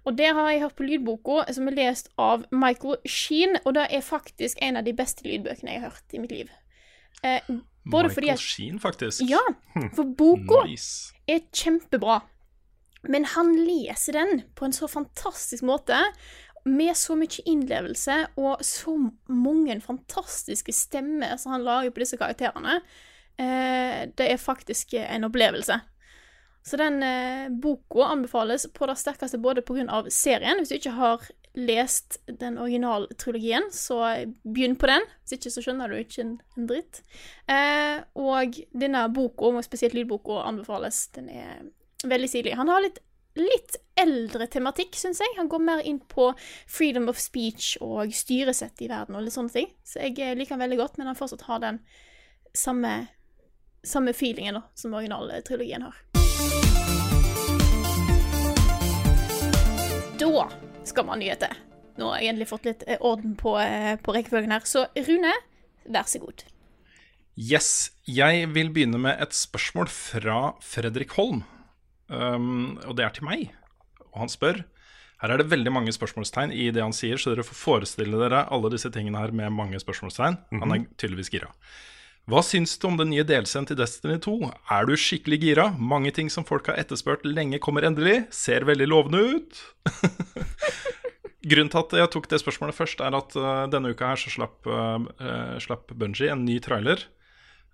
Og 0.08 0.16
der 0.18 0.34
har 0.34 0.48
jeg 0.50 0.62
hørt 0.64 0.78
på 0.80 0.86
lydboka, 0.88 1.44
som 1.54 1.68
er 1.68 1.76
lest 1.76 2.08
av 2.18 2.46
Michael 2.56 2.98
Sheen, 3.06 3.58
og 3.66 3.76
det 3.76 3.90
er 3.94 4.02
faktisk 4.02 4.58
en 4.64 4.80
av 4.80 4.88
de 4.88 4.94
beste 4.96 5.26
lydbøkene 5.28 5.76
jeg 5.76 5.84
har 5.84 5.92
hørt 5.92 6.16
i 6.16 6.22
mitt 6.24 6.32
liv. 6.34 6.52
Eh, 7.22 7.44
både 7.92 8.08
Michael 8.08 8.30
at 8.34 8.40
Sheen, 8.42 8.80
faktisk. 8.80 9.22
Ja, 9.30 9.44
for 9.94 10.08
boka 10.18 10.64
Nice. 10.66 11.12
er 11.28 11.44
kjempebra. 11.52 12.22
Men 13.08 13.26
han 13.36 13.54
leser 13.56 14.18
den 14.18 14.42
på 14.56 14.66
en 14.68 14.76
så 14.76 14.88
fantastisk 14.92 15.64
måte, 15.64 16.00
med 16.66 16.98
så 16.98 17.16
mye 17.16 17.44
innlevelse 17.48 18.16
og 18.38 18.64
så 18.66 18.92
mange 19.32 19.78
fantastiske 19.82 20.74
stemmer 20.76 21.38
som 21.40 21.56
han 21.56 21.64
lager 21.64 21.94
på 21.96 22.04
disse 22.04 22.20
karakterene. 22.20 22.82
Eh, 23.40 24.10
det 24.12 24.28
er 24.28 24.42
faktisk 24.42 24.98
en 25.00 25.30
opplevelse. 25.30 25.80
Så 26.68 26.78
den 26.78 27.04
eh, 27.04 27.50
boka 27.50 28.04
anbefales 28.12 28.68
på 28.74 28.86
det 28.86 28.98
sterkeste 29.00 29.40
både 29.40 29.64
pga. 29.66 30.04
serien. 30.12 30.60
Hvis 30.60 30.70
du 30.70 30.76
ikke 30.76 30.98
har 30.98 31.30
lest 31.56 32.20
den 32.28 32.60
originaltrilogien, 32.60 33.72
så 33.72 34.28
begynn 34.44 34.76
på 34.76 34.92
den. 34.92 35.08
Hvis 35.24 35.40
ikke 35.40 35.54
så 35.56 35.64
skjønner 35.64 35.90
du 35.90 35.98
ikke 35.98 36.26
en, 36.26 36.36
dritt. 36.70 37.02
Eh, 37.48 38.04
og 38.20 38.60
denne 38.76 39.08
boka, 39.16 39.56
spesielt 39.66 39.96
lydboka, 39.98 40.44
anbefales. 40.44 41.08
Den 41.16 41.30
er 41.30 41.64
veldig 42.04 42.30
stilig. 42.30 42.54
Han 42.56 42.70
har 42.70 42.82
litt, 42.84 43.00
litt 43.40 43.78
eldre 44.00 44.48
tematikk, 44.48 44.96
syns 44.96 45.22
jeg. 45.24 45.36
Han 45.38 45.50
går 45.52 45.64
mer 45.64 45.84
inn 45.86 46.00
på 46.00 46.32
freedom 46.68 47.10
of 47.12 47.20
speech 47.20 47.76
og 47.84 48.14
styresett 48.16 48.82
i 48.82 48.90
verden 48.92 49.18
og 49.18 49.26
litt 49.26 49.36
sånne 49.36 49.54
ting. 49.54 49.72
Så 49.84 50.04
jeg 50.04 50.20
eh, 50.24 50.36
liker 50.38 50.56
han 50.56 50.64
veldig 50.64 50.80
godt, 50.80 51.00
men 51.00 51.12
han 51.12 51.20
fortsatt 51.20 51.48
har 51.50 51.64
den 51.64 51.82
samme, 52.56 52.94
samme 53.84 54.16
feelingen 54.16 54.62
da, 54.62 54.64
som 54.80 54.96
originaltrilogien 54.98 55.88
har. 55.88 56.00
Da 60.20 60.50
skal 60.88 61.06
vi 61.06 61.12
ha 61.12 61.20
nyheter. 61.20 61.60
Nå 62.00 62.14
har 62.14 62.22
jeg 62.24 62.32
endelig 62.32 62.50
fått 62.54 62.68
litt 62.68 62.88
eh, 62.88 63.02
orden 63.04 63.36
på, 63.40 63.58
eh, 63.60 63.96
på 64.00 64.16
rekkefølgen 64.16 64.56
her. 64.56 64.64
Så 64.68 64.88
Rune, 64.96 65.36
vær 65.90 66.08
så 66.08 66.24
god. 66.24 66.48
Yes. 67.40 67.92
Jeg 68.10 68.50
vil 68.56 68.72
begynne 68.74 69.00
med 69.00 69.20
et 69.22 69.36
spørsmål 69.36 69.88
fra 69.92 70.40
Fredrik 70.66 71.14
Holm. 71.20 71.44
Um, 72.10 72.80
og 72.88 72.98
det 72.98 73.06
er 73.06 73.16
til 73.16 73.28
meg. 73.30 73.50
Og 74.10 74.24
han 74.24 74.32
spør 74.32 74.64
Her 75.20 75.34
er 75.34 75.42
det 75.42 75.52
veldig 75.52 75.72
mange 75.76 75.94
spørsmålstegn 75.94 76.54
i 76.56 76.70
det 76.74 76.82
han 76.82 76.96
sier, 76.96 77.20
så 77.20 77.34
dere 77.34 77.44
får 77.44 77.58
forestille 77.60 78.20
dere 78.22 78.46
alle 78.48 78.72
disse 78.72 78.90
tingene 78.94 79.20
her 79.20 79.34
med 79.36 79.52
mange 79.52 79.80
spørsmålstegn. 79.82 80.38
Han 80.62 80.76
er 80.76 80.86
tydeligvis 80.96 81.32
gira. 81.34 81.52
Hva 82.30 82.44
syns 82.46 82.76
du 82.78 82.86
om 82.88 82.96
den 83.00 83.10
nye 83.12 83.26
delscenen 83.26 83.66
til 83.68 83.78
Destiny 83.80 84.20
2? 84.22 84.36
Er 84.72 84.88
du 84.88 84.94
skikkelig 84.96 85.40
gira? 85.42 85.66
Mange 85.76 86.14
ting 86.16 86.30
som 86.32 86.46
folk 86.46 86.70
har 86.70 86.78
etterspurt 86.78 87.26
lenge, 87.26 87.60
kommer 87.60 87.84
endelig. 87.88 88.22
Ser 88.32 88.68
veldig 88.70 88.88
lovende 88.88 89.24
ut. 89.34 89.62
Grunnen 91.50 91.72
til 91.74 91.82
at 91.82 91.96
jeg 92.00 92.12
tok 92.14 92.30
det 92.30 92.40
spørsmålet 92.44 92.78
først, 92.78 93.02
er 93.02 93.18
at 93.18 93.36
uh, 93.40 93.66
denne 93.74 93.92
uka 93.92 94.14
her 94.14 94.22
så 94.22 94.32
slapp, 94.32 94.60
uh, 94.70 95.02
uh, 95.20 95.56
slapp 95.64 95.92
Bungie 95.98 96.30
en 96.32 96.46
ny 96.46 96.60
trailer 96.64 97.08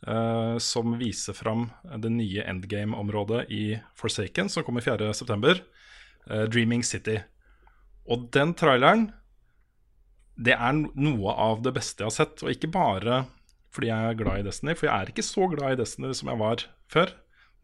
uh, 0.08 0.58
som 0.62 0.98
viser 1.00 1.38
fram 1.38 1.70
det 1.84 2.12
nye 2.14 2.46
endgame-området 2.46 3.46
i 3.54 3.64
Forsaken, 4.00 4.50
som 4.50 4.66
kommer 4.68 4.86
4.9. 4.86 5.60
Uh, 6.30 6.44
Dreaming 6.50 6.84
City. 6.86 7.20
Og 8.06 8.30
den 8.36 8.54
traileren, 8.58 9.10
det 10.36 10.56
er 10.58 10.76
noe 10.76 11.34
av 11.34 11.62
det 11.66 11.74
beste 11.76 12.04
jeg 12.04 12.12
har 12.12 12.18
sett. 12.18 12.44
Og 12.44 12.54
ikke 12.54 12.72
bare 12.74 13.24
fordi 13.76 13.92
jeg 13.92 14.08
er 14.10 14.18
glad 14.20 14.40
i 14.40 14.48
Destiny, 14.48 14.74
for 14.78 14.88
jeg 14.88 14.96
er 14.96 15.12
ikke 15.12 15.26
så 15.26 15.48
glad 15.52 15.76
i 15.76 15.80
Destiny 15.82 16.14
som 16.16 16.32
jeg 16.32 16.40
var 16.40 16.64
før. 16.92 17.12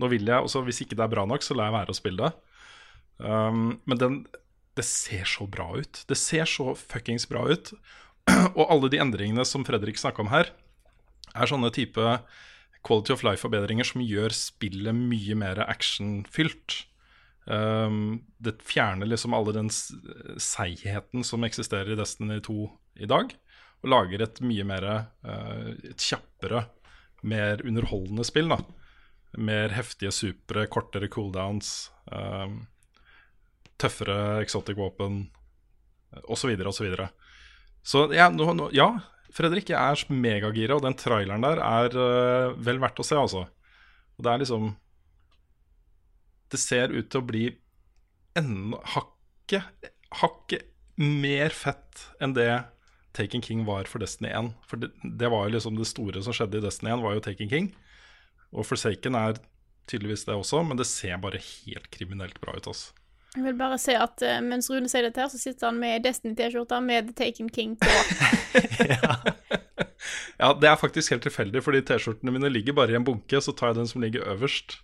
Nå 0.01 0.09
vil 0.11 0.27
jeg, 0.27 0.43
også 0.43 0.63
Hvis 0.65 0.81
ikke 0.83 0.97
det 0.99 1.05
er 1.05 1.13
bra 1.13 1.23
nok, 1.29 1.43
så 1.45 1.55
lar 1.55 1.69
jeg 1.69 1.77
være 1.77 1.93
å 1.93 1.97
spille 1.97 2.25
det. 2.25 2.31
Um, 3.21 3.79
men 3.87 4.01
den, 4.01 4.17
det 4.75 4.85
ser 4.87 5.23
så 5.29 5.47
bra 5.47 5.69
ut. 5.77 6.03
Det 6.09 6.17
ser 6.19 6.49
så 6.49 6.73
fuckings 6.75 7.27
bra 7.31 7.45
ut. 7.47 7.71
Og 8.57 8.65
alle 8.65 8.91
de 8.91 8.99
endringene 8.99 9.45
som 9.47 9.63
Fredrik 9.67 9.99
snakka 10.01 10.25
om 10.25 10.31
her, 10.33 10.51
er 11.35 11.49
sånne 11.49 11.71
type 11.73 12.15
quality 12.85 13.13
of 13.13 13.23
life-forbedringer 13.25 13.87
som 13.87 14.03
gjør 14.03 14.33
spillet 14.35 14.97
mye 14.97 15.37
mer 15.37 15.61
actionfylt. 15.67 16.81
Um, 17.45 18.21
det 18.41 18.59
fjerner 18.65 19.09
liksom 19.09 19.33
alle 19.37 19.53
den 19.55 19.69
seigheten 19.71 21.25
som 21.25 21.45
eksisterer 21.45 21.93
i 21.93 21.99
Destiny 21.99 22.39
2 22.45 22.57
i 23.01 23.09
dag, 23.09 23.33
og 23.81 23.93
lager 23.93 24.25
et 24.25 24.41
mye 24.45 24.65
mer 24.67 24.87
uh, 24.87 25.71
et 25.89 26.01
kjappere, 26.01 26.67
mer 27.21 27.63
underholdende 27.65 28.25
spill. 28.25 28.51
da 28.51 28.61
Mer 29.41 29.71
heftige 29.71 30.11
supre, 30.11 30.65
kortere 30.67 31.09
cooldowns, 31.09 31.89
um, 32.11 32.65
tøffere 33.81 34.41
exotic 34.43 34.77
våpen 34.77 35.23
osv. 36.27 36.51
osv. 36.51 36.71
Så, 36.75 36.83
videre. 36.83 37.09
så 37.83 38.05
ja, 38.13 38.29
nå, 38.29 38.51
nå, 38.57 38.69
ja, 38.75 38.91
Fredrik, 39.31 39.71
jeg 39.71 39.79
er 39.79 40.13
megagira, 40.13 40.75
og 40.75 40.83
den 40.85 40.97
traileren 40.99 41.43
der 41.45 41.61
er 41.63 41.95
uh, 41.95 42.57
vel 42.59 42.81
verdt 42.83 42.99
å 42.99 43.05
se, 43.07 43.17
altså. 43.17 43.45
Og 44.17 44.25
det 44.25 44.31
er 44.31 44.41
liksom 44.43 44.73
Det 46.51 46.59
ser 46.59 46.91
ut 46.91 47.07
til 47.09 47.21
å 47.21 47.25
bli 47.25 47.45
enda 48.37 48.81
hakket 48.93 49.87
Hakket 50.19 50.67
mer 50.99 51.55
fett 51.55 52.03
enn 52.21 52.35
det 52.35 52.51
Taken 53.15 53.43
King 53.43 53.63
var 53.67 53.87
for 53.91 54.03
Destiny 54.03 54.29
1. 54.31 54.51
For 54.67 54.79
det, 54.79 54.91
det 55.03 55.29
var 55.31 55.47
jo 55.47 55.55
liksom 55.55 55.79
det 55.79 55.87
store 55.89 56.21
som 56.23 56.35
skjedde 56.35 56.59
i 56.59 56.63
Destiny 56.63 56.93
1, 56.93 57.01
var 57.03 57.15
jo 57.15 57.23
Taken 57.25 57.49
King. 57.51 57.71
Og 58.51 58.67
Forsaken 58.67 59.17
er 59.19 59.39
tydeligvis 59.91 60.23
det 60.27 60.37
også, 60.37 60.61
men 60.67 60.79
det 60.79 60.87
ser 60.87 61.19
bare 61.23 61.41
helt 61.41 61.89
kriminelt 61.91 62.39
bra 62.43 62.55
ut, 62.55 62.69
altså. 62.71 62.93
Jeg 63.31 63.45
vil 63.45 63.55
bare 63.55 63.77
si 63.79 63.93
at 63.95 64.23
uh, 64.27 64.39
mens 64.43 64.67
Rune 64.71 64.89
sier 64.91 65.05
dette, 65.07 65.21
her, 65.23 65.29
så 65.31 65.39
sitter 65.39 65.69
han 65.69 65.77
med 65.79 66.03
Destiny-T-skjorta 66.03 66.81
med 66.83 67.11
The 67.11 67.25
Taken 67.25 67.49
King 67.53 67.77
på. 67.79 67.87
Ja, 70.41 70.49
det 70.57 70.65
er 70.65 70.77
faktisk 70.79 71.13
helt 71.13 71.21
tilfeldig, 71.21 71.61
fordi 71.61 71.83
T-skjortene 71.85 72.33
mine 72.33 72.49
ligger 72.49 72.73
bare 72.73 72.95
i 72.95 72.97
en 72.97 73.05
bunke, 73.05 73.37
så 73.45 73.53
tar 73.53 73.71
jeg 73.71 73.77
den 73.83 73.89
som 73.91 74.01
ligger 74.01 74.25
øverst. 74.33 74.79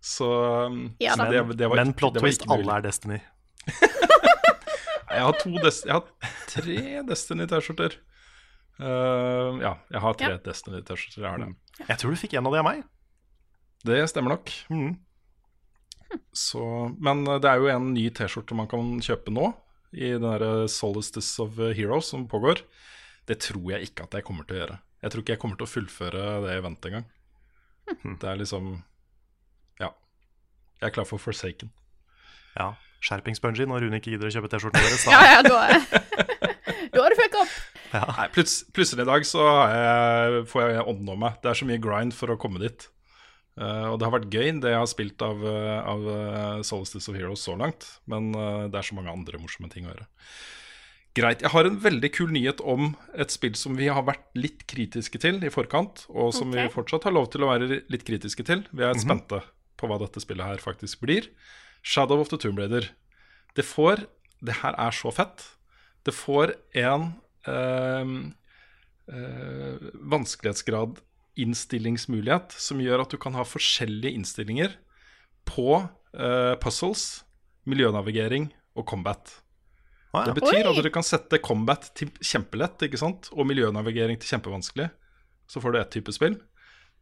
Så, 0.00 0.28
um, 0.70 0.94
Ja 1.02 1.16
så 1.18 1.26
det, 1.28 1.42
det 1.58 1.68
var, 1.68 1.80
Men 1.82 1.90
plot 1.98 2.20
twist, 2.22 2.46
alle 2.48 2.78
er 2.78 2.86
Destiny. 2.86 3.18
Jeg 5.10 5.24
har, 5.26 5.34
to 5.42 5.50
Des 5.58 5.80
jeg 5.82 5.90
har 5.90 6.04
tre 6.46 6.74
Destiny-T-skjorter. 7.08 7.96
Uh, 8.78 9.58
ja, 9.58 9.72
jeg 9.90 10.00
har 10.04 10.14
tre 10.20 10.28
Ja. 10.30 10.36
Destiny-T-skjorter. 10.44 11.26
Jeg. 11.26 11.54
Jeg 11.88 11.98
tror 11.98 12.14
du 12.14 12.20
fikk 12.20 12.36
en 12.38 12.46
av 12.46 12.54
de 12.54 12.60
av 12.62 12.68
meg. 12.68 12.84
Det 13.84 13.98
stemmer 14.12 14.36
nok. 14.36 14.52
Mhm. 14.70 14.92
Så, 16.34 16.62
men 17.02 17.24
det 17.26 17.46
er 17.50 17.60
jo 17.62 17.68
en 17.70 17.90
ny 17.94 18.08
T-skjorte 18.14 18.56
man 18.58 18.68
kan 18.70 18.96
kjøpe 19.04 19.32
nå, 19.34 19.50
i 19.94 20.12
den 20.14 20.22
derre 20.26 20.68
Solstice 20.70 21.40
of 21.42 21.58
Heroes 21.76 22.10
som 22.12 22.26
pågår. 22.30 22.62
Det 23.26 23.38
tror 23.42 23.72
jeg 23.74 23.88
ikke 23.90 24.06
at 24.06 24.14
jeg 24.18 24.26
kommer 24.26 24.46
til 24.46 24.56
å 24.58 24.60
gjøre. 24.64 24.78
Jeg 25.02 25.12
tror 25.12 25.22
ikke 25.24 25.34
jeg 25.36 25.42
kommer 25.42 25.58
til 25.60 25.66
å 25.68 25.70
fullføre 25.70 26.24
det 26.44 26.54
eventet 26.58 26.90
engang. 26.90 27.08
Det 28.20 28.28
er 28.30 28.38
liksom 28.38 28.70
Ja. 29.80 29.90
Jeg 30.80 30.90
er 30.90 30.94
klar 30.94 31.06
for 31.08 31.18
Forsaken. 31.22 31.70
Ja. 32.56 32.72
Skjerpings 33.00 33.40
Bungee, 33.40 33.66
når 33.66 33.86
Rune 33.86 33.98
ikke 33.98 34.12
gidder 34.12 34.28
å 34.28 34.34
kjøpe 34.34 34.50
T-skjortene 34.52 34.86
deres. 34.86 35.06
Ja, 35.08 35.20
Da. 35.20 35.26
ja, 35.30 35.42
da 35.42 36.56
Da 36.90 37.02
har 37.04 37.10
du 37.14 37.16
fucka 37.18 37.42
opp. 37.44 37.52
Nei, 37.94 38.26
plutselig 38.34 39.02
i 39.02 39.06
dag 39.08 39.24
så 39.26 39.42
har 39.46 39.72
jeg, 39.74 40.40
får 40.50 40.62
jeg 40.74 40.84
ånden 40.90 41.10
om 41.14 41.20
meg. 41.22 41.36
Det 41.42 41.50
er 41.50 41.58
så 41.58 41.66
mye 41.68 41.80
grind 41.82 42.14
for 42.14 42.30
å 42.34 42.38
komme 42.38 42.60
dit. 42.62 42.86
Eh, 43.60 43.86
og 43.90 43.98
det 44.00 44.08
har 44.08 44.14
vært 44.14 44.32
gøy, 44.32 44.46
det 44.62 44.72
jeg 44.72 44.80
har 44.80 44.88
spilt 44.88 45.24
av, 45.24 45.42
eh, 45.44 45.80
av 45.92 46.06
eh, 46.14 46.62
Solstice 46.66 47.10
of 47.10 47.18
Heroes 47.18 47.44
så 47.44 47.56
langt. 47.60 47.86
Men 48.10 48.32
uh, 48.32 48.70
det 48.70 48.80
er 48.80 48.86
så 48.86 48.96
mange 48.96 49.12
andre 49.12 49.40
morsomme 49.42 49.68
ting 49.72 49.86
å 49.86 49.92
gjøre. 49.92 50.08
Greit. 51.18 51.42
Jeg 51.42 51.50
har 51.50 51.66
en 51.66 51.78
veldig 51.82 52.10
kul 52.14 52.30
nyhet 52.32 52.60
om 52.62 52.92
et 53.18 53.32
spill 53.34 53.56
som 53.58 53.74
vi 53.76 53.88
har 53.90 54.04
vært 54.06 54.28
litt 54.38 54.62
kritiske 54.70 55.18
til 55.20 55.40
i 55.42 55.50
forkant, 55.50 56.04
og 56.08 56.30
som 56.36 56.54
vi 56.54 56.68
fortsatt 56.70 57.08
har 57.08 57.16
lov 57.16 57.26
til 57.32 57.42
å 57.42 57.50
være 57.50 57.80
litt 57.90 58.04
kritiske 58.06 58.46
til. 58.46 58.62
Vi 58.70 58.86
er 58.86 58.94
spente 58.98 59.42
på 59.80 59.90
hva 59.90 59.98
dette 60.00 60.22
spillet 60.22 60.46
her 60.46 60.62
faktisk 60.62 61.02
blir. 61.02 61.26
Shadow 61.82 62.22
of 62.22 62.30
the 62.30 62.38
Tomb 62.38 62.62
Raider. 62.62 62.92
Det 63.58 63.66
får 63.66 64.06
Det 64.40 64.54
her 64.62 64.72
er 64.80 64.94
så 64.96 65.10
fett. 65.12 65.42
Det 66.06 66.14
får 66.16 66.54
en 66.80 67.10
eh, 67.44 68.12
eh, 69.12 69.90
vanskelighetsgrad 70.14 70.96
innstillingsmulighet 71.38 72.54
som 72.58 72.80
gjør 72.82 73.04
at 73.04 73.12
du 73.12 73.18
kan 73.20 73.36
ha 73.38 73.44
forskjellige 73.46 74.14
innstillinger 74.18 74.74
på 75.48 75.68
uh, 75.82 76.54
puzzles, 76.62 77.22
miljønavigering 77.70 78.50
og 78.78 78.86
combat. 78.90 79.36
Ah, 80.12 80.24
ja. 80.24 80.30
Det 80.32 80.40
betyr 80.40 80.66
Oi! 80.66 80.72
at 80.72 80.84
du 80.84 80.90
kan 80.90 81.06
sette 81.06 81.38
combat 81.42 81.86
til 81.94 82.10
kjempelett 82.18 82.82
ikke 82.88 82.98
sant? 82.98 83.28
og 83.32 83.46
miljønavigering 83.46 84.18
til 84.18 84.34
kjempevanskelig. 84.34 84.88
Så 85.50 85.62
får 85.62 85.74
du 85.74 85.80
ett 85.80 85.92
type 85.94 86.12
spill. 86.14 86.36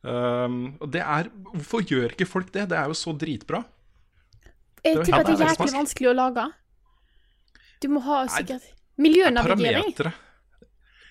Um, 0.07 0.77
og 0.79 0.93
det 0.95 1.01
er 1.03 1.27
Hvorfor 1.35 1.83
gjør 1.83 2.13
ikke 2.15 2.29
folk 2.29 2.53
det? 2.55 2.69
Det 2.71 2.77
er 2.79 2.87
jo 2.87 2.95
så 2.97 3.13
dritbra. 3.19 3.65
Jeg 4.85 4.95
Det 4.95 5.01
er- 5.01 5.05
tipper 5.05 5.19
at 5.19 5.27
det 5.27 5.35
er 5.35 5.45
er 5.45 5.55
jæklig 5.55 5.75
vanskelig 5.75 6.09
å 6.09 6.15
lage. 6.15 6.45
Du 7.83 7.89
må 7.89 8.01
ha 8.03 8.27
sikkert 8.27 8.63
Miljønavigering. 8.99 9.93
Parametere. 9.95 10.13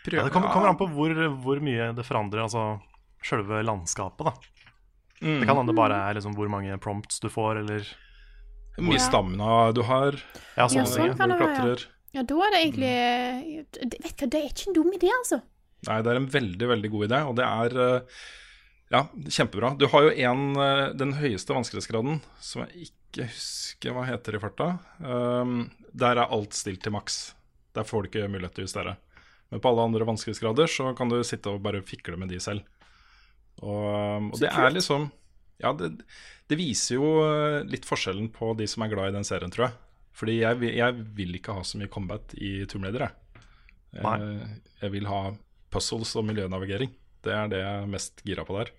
Ja, 0.07 0.23
det 0.23 0.31
kommer, 0.31 0.51
kommer 0.53 0.69
an 0.69 0.77
på 0.79 0.87
hvor, 0.87 1.11
hvor 1.43 1.59
mye 1.59 1.93
det 1.95 2.05
forandrer 2.07 2.45
altså 2.45 2.79
sjølve 3.27 3.63
landskapet. 3.67 4.29
da 4.31 4.33
Mm. 5.17 5.39
Det 5.41 5.47
kan 5.49 5.57
hende 5.57 5.71
det 5.73 5.75
bare 5.79 5.95
er 5.97 6.13
liksom 6.13 6.35
hvor 6.37 6.45
mange 6.53 6.75
prompts 6.77 7.17
du 7.23 7.25
får, 7.33 7.57
eller 7.63 7.85
Hvor 8.75 8.85
mye 8.85 8.99
stamina 9.01 9.71
du 9.73 9.81
har. 9.81 10.13
Ja, 10.53 10.67
Ja, 10.67 10.67
sånn 10.69 10.85
ting. 10.85 11.15
kan 11.17 11.29
du 11.33 11.35
være, 11.39 11.55
ja. 11.57 11.87
Ja, 12.13 12.21
da 12.21 12.35
er 12.45 12.51
det 12.53 12.59
egentlig 12.61 13.65
det- 13.71 13.97
Vet 14.03 14.17
du 14.17 14.25
hva, 14.25 14.29
det 14.29 14.37
er 14.43 14.49
ikke 14.51 14.67
en 14.67 14.73
dum 14.77 14.91
idé, 14.93 15.09
altså. 15.09 15.41
Nei, 15.87 16.01
det 16.03 16.11
er 16.11 16.15
en 16.17 16.27
veldig, 16.27 16.67
veldig 16.69 16.91
god 16.91 17.09
idé, 17.09 17.19
og 17.27 17.35
det 17.35 17.45
er 17.45 17.95
eh, 17.97 18.01
ja, 18.91 19.01
kjempebra. 19.25 19.75
Du 19.79 19.87
har 19.87 20.01
jo 20.03 20.09
en, 20.11 20.55
eh, 20.55 20.93
den 20.93 21.13
høyeste 21.13 21.49
vanskelighetsgraden, 21.57 22.21
som 22.39 22.67
jeg 22.67 22.89
ikke 22.91 23.25
husker 23.25 23.93
hva 23.93 24.05
heter 24.05 24.35
i 24.35 24.39
farta. 24.39 24.79
Um, 25.01 25.71
der 25.95 26.17
er 26.21 26.29
alt 26.29 26.53
stilt 26.53 26.83
til 26.83 26.91
maks. 26.93 27.33
Der 27.73 27.81
får 27.83 28.03
du 28.03 28.09
ikke 28.09 28.29
mulighet 28.29 28.53
til 28.53 28.65
å 28.65 28.67
justere. 28.67 28.97
Men 29.51 29.59
på 29.61 29.69
alle 29.69 29.81
andre 29.89 30.05
vanskelighetsgrader 30.05 30.67
så 30.69 30.95
kan 30.95 31.09
du 31.09 31.23
sitte 31.23 31.47
og 31.49 31.63
bare 31.63 31.81
fikle 31.81 32.17
med 32.17 32.29
de 32.29 32.37
selv. 32.37 32.61
Og, 33.63 33.85
um, 34.21 34.31
og 34.33 34.39
det 34.41 34.51
er 34.53 34.69
liksom 34.75 35.07
Ja, 35.63 35.71
det, 35.73 35.87
det 36.49 36.57
viser 36.59 36.99
jo 36.99 37.07
eh, 37.25 37.63
litt 37.65 37.87
forskjellen 37.89 38.27
på 38.35 38.51
de 38.59 38.67
som 38.69 38.83
er 38.85 38.91
glad 38.93 39.09
i 39.09 39.15
den 39.17 39.25
serien, 39.25 39.49
tror 39.53 39.67
jeg. 39.67 39.77
Fordi 40.17 40.35
jeg, 40.39 40.69
jeg 40.77 40.93
vil 41.17 41.35
ikke 41.39 41.55
ha 41.57 41.63
så 41.65 41.79
mye 41.81 41.89
combat 41.93 42.35
i 42.37 42.51
Tomb 42.69 42.85
Raider, 42.85 43.07
jeg. 43.07 43.41
Nei. 44.03 44.15
Eh, 44.21 44.55
Jeg 44.83 44.93
vil 44.93 45.07
ha 45.09 45.21
puzzles 45.73 46.13
og 46.19 46.25
miljønavigering. 46.29 46.93
Det 47.25 47.33
er 47.33 47.49
det 47.49 47.63
jeg 47.63 47.81
er 47.81 47.89
mest 47.89 48.21
gira 48.25 48.45
på 48.45 48.59
der. 48.59 48.69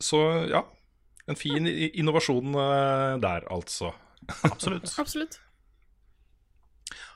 Så 0.00 0.20
ja, 0.50 0.62
en 1.30 1.36
fin 1.38 1.66
innovasjon 1.66 2.54
eh, 2.54 3.18
der, 3.22 3.46
altså. 3.52 3.92
Absolutt. 4.46 4.90
Absolutt. 5.02 5.38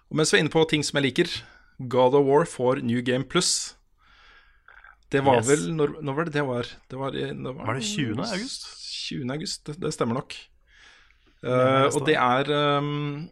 Og 0.09 0.17
mens 0.19 0.33
vi 0.33 0.39
er 0.39 0.45
inne 0.45 0.53
på 0.53 0.63
ting 0.71 0.85
som 0.87 0.99
jeg 0.99 1.11
liker, 1.11 1.33
God 1.79 2.17
of 2.17 2.27
War 2.27 2.47
får 2.49 2.83
New 2.83 3.03
Game 3.05 3.27
Plus. 3.29 3.77
Det 5.11 5.23
var 5.25 5.39
Yes. 5.41 5.49
vel 5.49 5.63
når, 5.77 5.95
når 6.05 6.15
var 6.19 6.25
det 6.29 6.33
det 6.35 6.43
var? 6.47 6.67
Det 6.91 6.99
var, 7.01 7.11
det 7.17 7.33
var, 7.45 7.65
Var 7.67 7.75
det 7.79 7.85
20. 7.89 8.19
august? 8.21 8.67
20. 9.09 9.31
august, 9.33 9.65
det, 9.67 9.77
det 9.81 9.93
stemmer 9.95 10.19
nok. 10.21 10.35
Eh, 11.43 11.85
leste 11.87 12.01
og 12.01 12.07
det 12.09 12.17
er 12.19 12.51
um, 12.81 13.29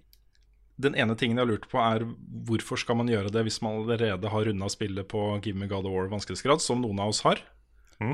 Den 0.80 0.94
ene 0.94 1.16
tingen 1.18 1.36
jeg 1.36 1.42
har 1.44 1.50
lurt 1.50 1.66
på, 1.68 1.80
er 1.82 2.04
hvorfor 2.46 2.78
skal 2.80 2.96
man 3.00 3.08
gjøre 3.10 3.32
det 3.34 3.42
hvis 3.48 3.60
man 3.64 3.80
allerede 3.82 4.28
har 4.30 4.44
runda 4.46 4.68
spillet 4.72 5.08
på 5.08 5.20
Give 5.44 5.56
me 5.58 5.66
God 5.66 5.84
of 5.88 5.92
War 5.92 6.08
vanskelighetsgrad, 6.12 6.60
som 6.62 6.80
noen 6.84 7.00
av 7.00 7.08
oss 7.12 7.20
har? 7.26 7.40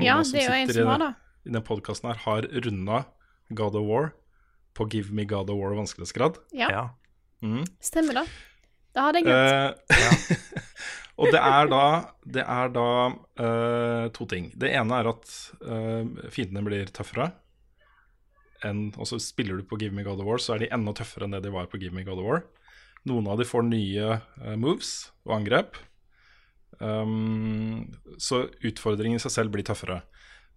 Ja, 0.01 0.17
det 0.23 0.39
er 0.43 0.47
jo 0.47 0.55
en 0.63 0.73
som 0.73 0.87
har 0.87 0.99
det. 1.03 1.11
I 1.45 1.51
den 1.51 1.63
podkasten 1.67 2.07
her 2.09 2.19
har 2.23 2.47
runda 2.63 3.01
God 3.51 3.75
of 3.75 3.83
War 3.87 4.11
på 4.73 4.87
Give 4.89 5.11
me 5.13 5.25
God 5.27 5.49
of 5.51 5.59
War 5.59 5.75
vanskelighetsgrad. 5.75 6.39
Ja, 6.55 6.69
Ja. 6.71 6.83
Mhm. 7.43 7.65
stemmer 7.83 8.13
det. 8.21 8.27
Da 8.95 9.01
har 9.07 9.11
det 9.13 9.23
glemt. 9.25 9.89
Eh, 9.91 9.97
og 11.13 11.29
det 11.29 11.39
er 11.39 11.67
da, 11.69 11.85
det 12.25 12.41
er 12.41 12.71
da 12.73 12.89
uh, 13.13 14.05
to 14.15 14.25
ting. 14.29 14.49
Det 14.57 14.71
ene 14.73 14.97
er 14.97 15.09
at 15.11 15.33
uh, 15.61 16.29
fiendene 16.33 16.65
blir 16.65 16.89
tøffere. 16.89 17.29
En, 18.65 18.87
og 18.97 19.05
så 19.09 19.19
spiller 19.21 19.59
du 19.59 19.67
på 19.67 19.77
Give 19.77 19.93
Me 19.93 20.05
God 20.05 20.23
of 20.23 20.29
War, 20.29 20.41
så 20.41 20.55
er 20.55 20.63
de 20.63 20.71
enda 20.73 20.93
tøffere 20.97 21.27
enn 21.27 21.35
det 21.35 21.43
de 21.45 21.51
var 21.53 21.67
på 21.69 21.77
Give 21.81 21.93
Me 21.93 22.05
God 22.07 22.21
of 22.23 22.29
War. 22.29 22.45
Noen 23.05 23.27
av 23.29 23.37
de 23.37 23.45
får 23.45 23.67
nye 23.67 24.07
uh, 24.17 24.55
moves 24.57 25.11
og 25.27 25.35
angrep. 25.37 25.77
Um, 26.79 27.93
så 28.17 28.47
utfordringen 28.65 29.19
i 29.19 29.21
seg 29.21 29.35
selv 29.35 29.53
blir 29.53 29.65
tøffere. 29.67 30.01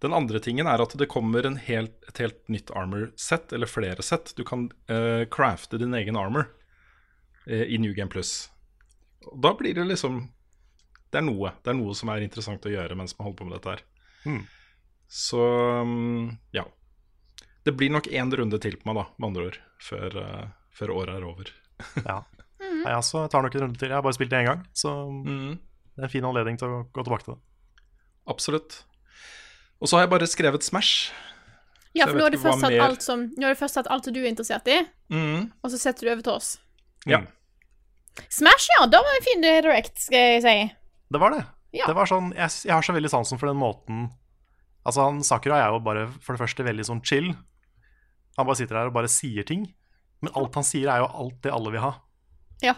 Den 0.01 0.15
andre 0.17 0.41
tingen 0.41 0.69
er 0.69 0.81
at 0.81 0.95
det 0.97 1.09
kommer 1.11 1.45
helt, 1.67 1.93
et 2.09 2.21
helt 2.21 2.41
nytt 2.53 2.73
armor-sett, 2.73 3.53
eller 3.53 3.69
flere 3.69 4.03
sett. 4.05 4.29
Du 4.37 4.43
kan 4.45 4.67
crafte 5.33 5.79
din 5.81 5.95
egen 5.97 6.19
armor 6.21 6.51
i 7.49 7.79
New 7.81 7.95
Game 7.97 8.13
Plus. 8.13 8.51
Da 9.41 9.55
blir 9.57 9.73
det 9.73 9.87
liksom 9.89 10.19
Det 11.11 11.19
er 11.21 11.23
noe 11.23 11.51
Det 11.63 11.71
er 11.71 11.77
noe 11.79 11.93
som 11.95 12.09
er 12.11 12.21
interessant 12.25 12.65
å 12.67 12.71
gjøre 12.71 12.95
mens 12.99 13.13
man 13.17 13.27
holder 13.29 13.37
på 13.39 13.47
med 13.47 13.55
dette 13.57 13.75
her. 13.75 13.83
Mm. 14.27 14.41
Så 15.07 15.39
ja. 16.53 16.65
Det 17.63 17.73
blir 17.75 17.91
nok 17.91 18.07
én 18.07 18.31
runde 18.35 18.59
til 18.63 18.75
på 18.79 18.87
meg, 18.89 18.95
da, 19.01 19.05
med 19.19 19.27
andre 19.29 19.45
ord, 19.49 19.57
før, 19.83 20.17
uh, 20.23 20.47
før 20.71 20.93
året 20.95 21.15
er 21.17 21.25
over. 21.27 21.49
ja. 22.09 22.21
Nei, 22.59 22.93
altså, 22.93 23.23
jeg 23.25 23.31
tar 23.33 23.43
nok 23.43 23.55
en 23.57 23.61
runde 23.65 23.79
til. 23.79 23.89
Jeg 23.91 23.97
har 23.97 24.03
bare 24.05 24.15
spilt 24.15 24.31
det 24.31 24.39
én 24.41 24.47
gang, 24.49 24.61
så 24.73 24.93
Mm. 25.11 25.57
det 25.95 26.03
er 26.03 26.07
en 26.07 26.13
fin 26.13 26.23
anledning 26.27 26.57
til 26.59 26.67
å 26.71 26.83
gå 26.95 27.03
tilbake 27.03 27.25
til 27.25 27.35
det. 27.35 27.41
Absolutt. 28.27 28.83
Og 29.81 29.87
så 29.89 29.97
har 29.97 30.05
jeg 30.05 30.09
bare 30.15 30.27
skrevet 30.27 30.63
Smash. 30.63 31.11
Ja, 31.95 32.05
for 32.05 32.17
nå 32.19 32.27
har, 32.29 32.71
er 32.71 32.81
alt 32.83 33.01
som 33.01 33.23
Nå 33.37 33.47
har 33.47 33.55
du 33.55 33.59
først 33.59 33.77
tatt 33.79 33.87
alt 33.89 34.05
som 34.05 34.13
du 34.13 34.19
er 34.21 34.29
interessert 34.29 34.67
i, 34.67 34.81
Mm. 35.09 35.51
og 35.63 35.71
så 35.71 35.77
setter 35.79 36.05
du 36.07 36.11
over 36.11 36.21
til 36.23 36.33
oss. 36.33 36.57
Ja. 37.07 37.21
Smash, 38.29 38.67
ja. 38.77 38.85
Da 38.87 38.99
var 39.01 39.13
det 39.13 39.21
en 39.21 39.27
fin 39.27 39.41
direct, 39.41 39.97
skal 40.01 40.17
jeg 40.19 40.41
si. 40.43 40.57
Det 41.13 41.19
var 41.21 41.33
det. 41.35 41.43
Ja. 41.75 41.87
Det 41.87 41.95
var 41.97 42.09
sånn, 42.09 42.31
jeg, 42.35 42.53
jeg 42.67 42.73
har 42.73 42.85
så 42.85 42.95
veldig 42.95 43.11
sansen 43.11 43.39
for 43.39 43.49
den 43.51 43.59
måten 43.59 44.07
Altså 44.87 45.03
han 45.03 45.17
Sakura 45.25 45.57
er 45.59 45.73
jo 45.75 45.81
bare 45.83 46.05
for 46.23 46.31
det 46.31 46.39
første 46.39 46.63
veldig 46.63 46.85
sånn 46.87 47.01
chill. 47.03 47.33
Han 48.37 48.47
bare 48.47 48.55
sitter 48.55 48.77
der 48.77 48.87
og 48.87 48.93
bare 48.95 49.09
sier 49.11 49.43
ting. 49.43 49.65
Men 50.23 50.31
alt 50.39 50.55
han 50.55 50.63
sier, 50.63 50.87
er 50.87 51.01
jo 51.03 51.09
alt 51.11 51.41
det 51.43 51.51
alle 51.51 51.73
vil 51.73 51.83
ha. 51.83 51.89
Ja. 52.63 52.77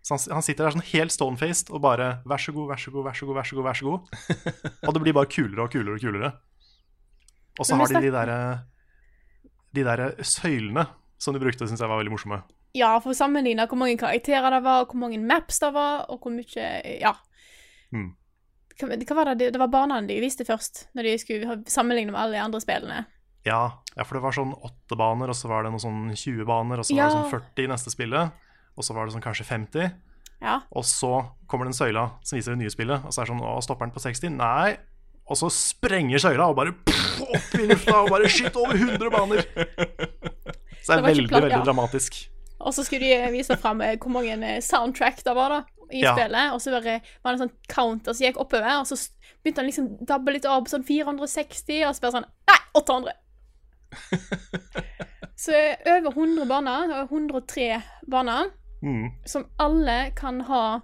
Så 0.00 0.16
han, 0.16 0.22
han 0.38 0.46
sitter 0.46 0.64
der 0.64 0.76
sånn 0.78 0.86
helt 0.94 1.12
stonefaced 1.12 1.68
og 1.76 1.82
bare 1.84 2.06
Vær 2.24 2.40
så 2.40 2.54
god, 2.56 2.70
vær 2.72 2.80
så 2.80 2.92
god, 2.94 3.04
vær 3.10 3.18
så 3.18 3.28
god, 3.28 3.36
vær 3.36 3.50
så 3.50 3.58
god. 3.58 3.66
vær 3.68 3.76
så 3.76 3.90
god 3.90 4.30
Og 4.88 4.96
det 4.96 5.02
blir 5.04 5.16
bare 5.18 5.28
kulere 5.28 5.66
og 5.66 5.74
kulere 5.74 5.98
og 5.98 6.06
kulere. 6.06 6.30
Og 7.60 7.68
så 7.68 7.76
har 7.76 7.92
de 7.92 8.00
de 8.06 8.14
derre 8.14 8.38
De 9.76 9.84
der 9.84 10.04
søylene 10.24 10.86
som 11.20 11.36
de 11.36 11.42
brukte, 11.42 11.68
syns 11.68 11.82
jeg 11.84 11.90
var 11.90 12.00
veldig 12.00 12.14
morsomme. 12.14 12.38
Ja, 12.72 12.94
for 13.04 13.12
å 13.12 13.18
sammenligne 13.18 13.66
hvor 13.68 13.76
mange 13.76 13.98
karakterer 14.00 14.54
det 14.56 14.62
var, 14.64 14.86
hvor 14.88 14.96
mange 15.02 15.18
maps 15.20 15.60
det 15.60 15.68
var, 15.76 16.06
og 16.08 16.24
hvor 16.24 16.32
mye 16.32 16.70
Ja. 17.02 17.12
Mm. 17.92 18.10
Hva, 18.80 18.96
hva 18.96 19.16
var 19.18 19.34
det? 19.34 19.50
Det 19.52 19.60
var 19.60 19.68
banene 19.72 20.06
de 20.08 20.20
viste 20.22 20.44
først, 20.48 20.86
når 20.96 21.08
de 21.08 21.14
skulle 21.20 21.56
sammenligne 21.68 22.12
med 22.14 22.20
alle 22.20 22.38
de 22.38 22.44
andre 22.44 22.60
spillene. 22.62 23.00
Ja, 23.46 23.62
ja, 23.96 24.04
for 24.04 24.16
det 24.18 24.22
var 24.24 24.32
sånn 24.36 24.52
åtte 24.54 24.96
baner, 25.00 25.32
og 25.32 25.36
så 25.36 25.48
var 25.48 25.64
det 25.64 25.70
noen 25.72 25.80
sånn 25.82 26.10
20 26.12 26.44
baner, 26.48 26.78
og 26.82 26.84
så 26.88 26.94
Ja. 26.96 27.08
var 27.08 27.10
det 27.10 27.18
sånn 27.20 27.40
40 27.40 27.64
i 27.64 27.70
neste 27.72 27.90
spillet, 27.92 28.32
og 28.76 28.84
så 28.84 28.94
var 28.94 29.06
det 29.06 29.14
sånn 29.14 29.24
kanskje 29.24 29.46
50. 29.48 29.90
Ja. 30.40 30.60
Og 30.72 30.84
så 30.84 31.12
kommer 31.46 31.64
den 31.68 31.76
søyla 31.76 32.06
som 32.24 32.36
viser 32.38 32.52
det 32.56 32.60
nye 32.62 32.70
spillet, 32.72 33.04
og 33.04 33.12
så 33.12 33.20
er 33.22 33.26
det 33.26 33.32
sånn 33.34 33.44
Å, 33.44 33.60
stopper 33.62 33.86
den 33.88 33.92
på 33.96 34.00
60? 34.00 34.30
Nei. 34.36 34.76
Og 35.30 35.36
så 35.36 35.50
sprenger 35.52 36.18
søyla 36.18 36.48
og 36.50 36.56
bare 36.56 36.72
pff, 36.72 37.20
opp 37.22 37.54
i 37.60 37.66
lufta, 37.68 37.96
og 38.02 38.10
bare 38.10 38.28
shit, 38.28 38.56
over 38.56 38.74
100 38.74 39.10
baner! 39.12 39.44
Så 40.82 40.96
det 40.96 40.98
er 40.98 41.04
veldig, 41.04 41.28
plan- 41.28 41.42
veldig 41.44 41.58
ja. 41.58 41.64
dramatisk. 41.64 42.16
Og 42.60 42.74
så 42.76 42.84
skulle 42.84 43.08
de 43.08 43.30
vise 43.32 43.56
fram 43.60 43.80
eh, 43.84 43.96
hvor 44.00 44.12
mange 44.12 44.32
eh, 44.36 44.60
soundtrack 44.64 45.22
det 45.24 45.34
var 45.36 45.48
da, 45.54 45.60
i 45.92 46.00
Ja. 46.02 46.14
spillet. 46.16 46.52
Og 46.52 46.60
så 46.60 46.70
var 46.74 46.80
det, 46.80 47.00
var 47.22 47.32
det 47.32 47.40
en 47.40 47.48
sånn 47.48 47.56
counter 47.68 48.12
som 48.12 48.26
gikk 48.26 48.36
oppover, 48.40 48.80
og 48.80 48.86
så 48.86 48.96
begynte 49.42 49.60
han 49.62 49.66
liksom 49.70 49.88
dabbe 50.06 50.32
litt 50.32 50.44
av 50.44 50.64
på 50.64 50.70
sånn 50.74 50.84
460, 50.86 51.84
og 51.88 51.94
så 51.96 52.00
bare 52.00 52.12
sånn 52.18 52.28
Nei, 52.50 52.58
800! 52.74 53.12
så 55.36 55.52
over 55.86 56.10
100 56.12 56.46
baner, 56.46 56.92
og 57.02 57.12
103 57.12 57.82
baner, 58.10 58.50
Mm. 58.82 59.10
som 59.26 59.44
alle 59.58 60.10
kan 60.16 60.40
ha 60.40 60.80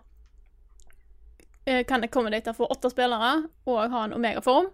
eh, 1.67 1.83
Kan 1.89 2.05
accommodate 2.05 2.53
for 2.55 2.69
åtte 2.71 2.91
spillere 2.93 3.49
og 3.67 3.91
ha 3.91 4.03
en 4.05 4.13
Omega-form. 4.13 4.67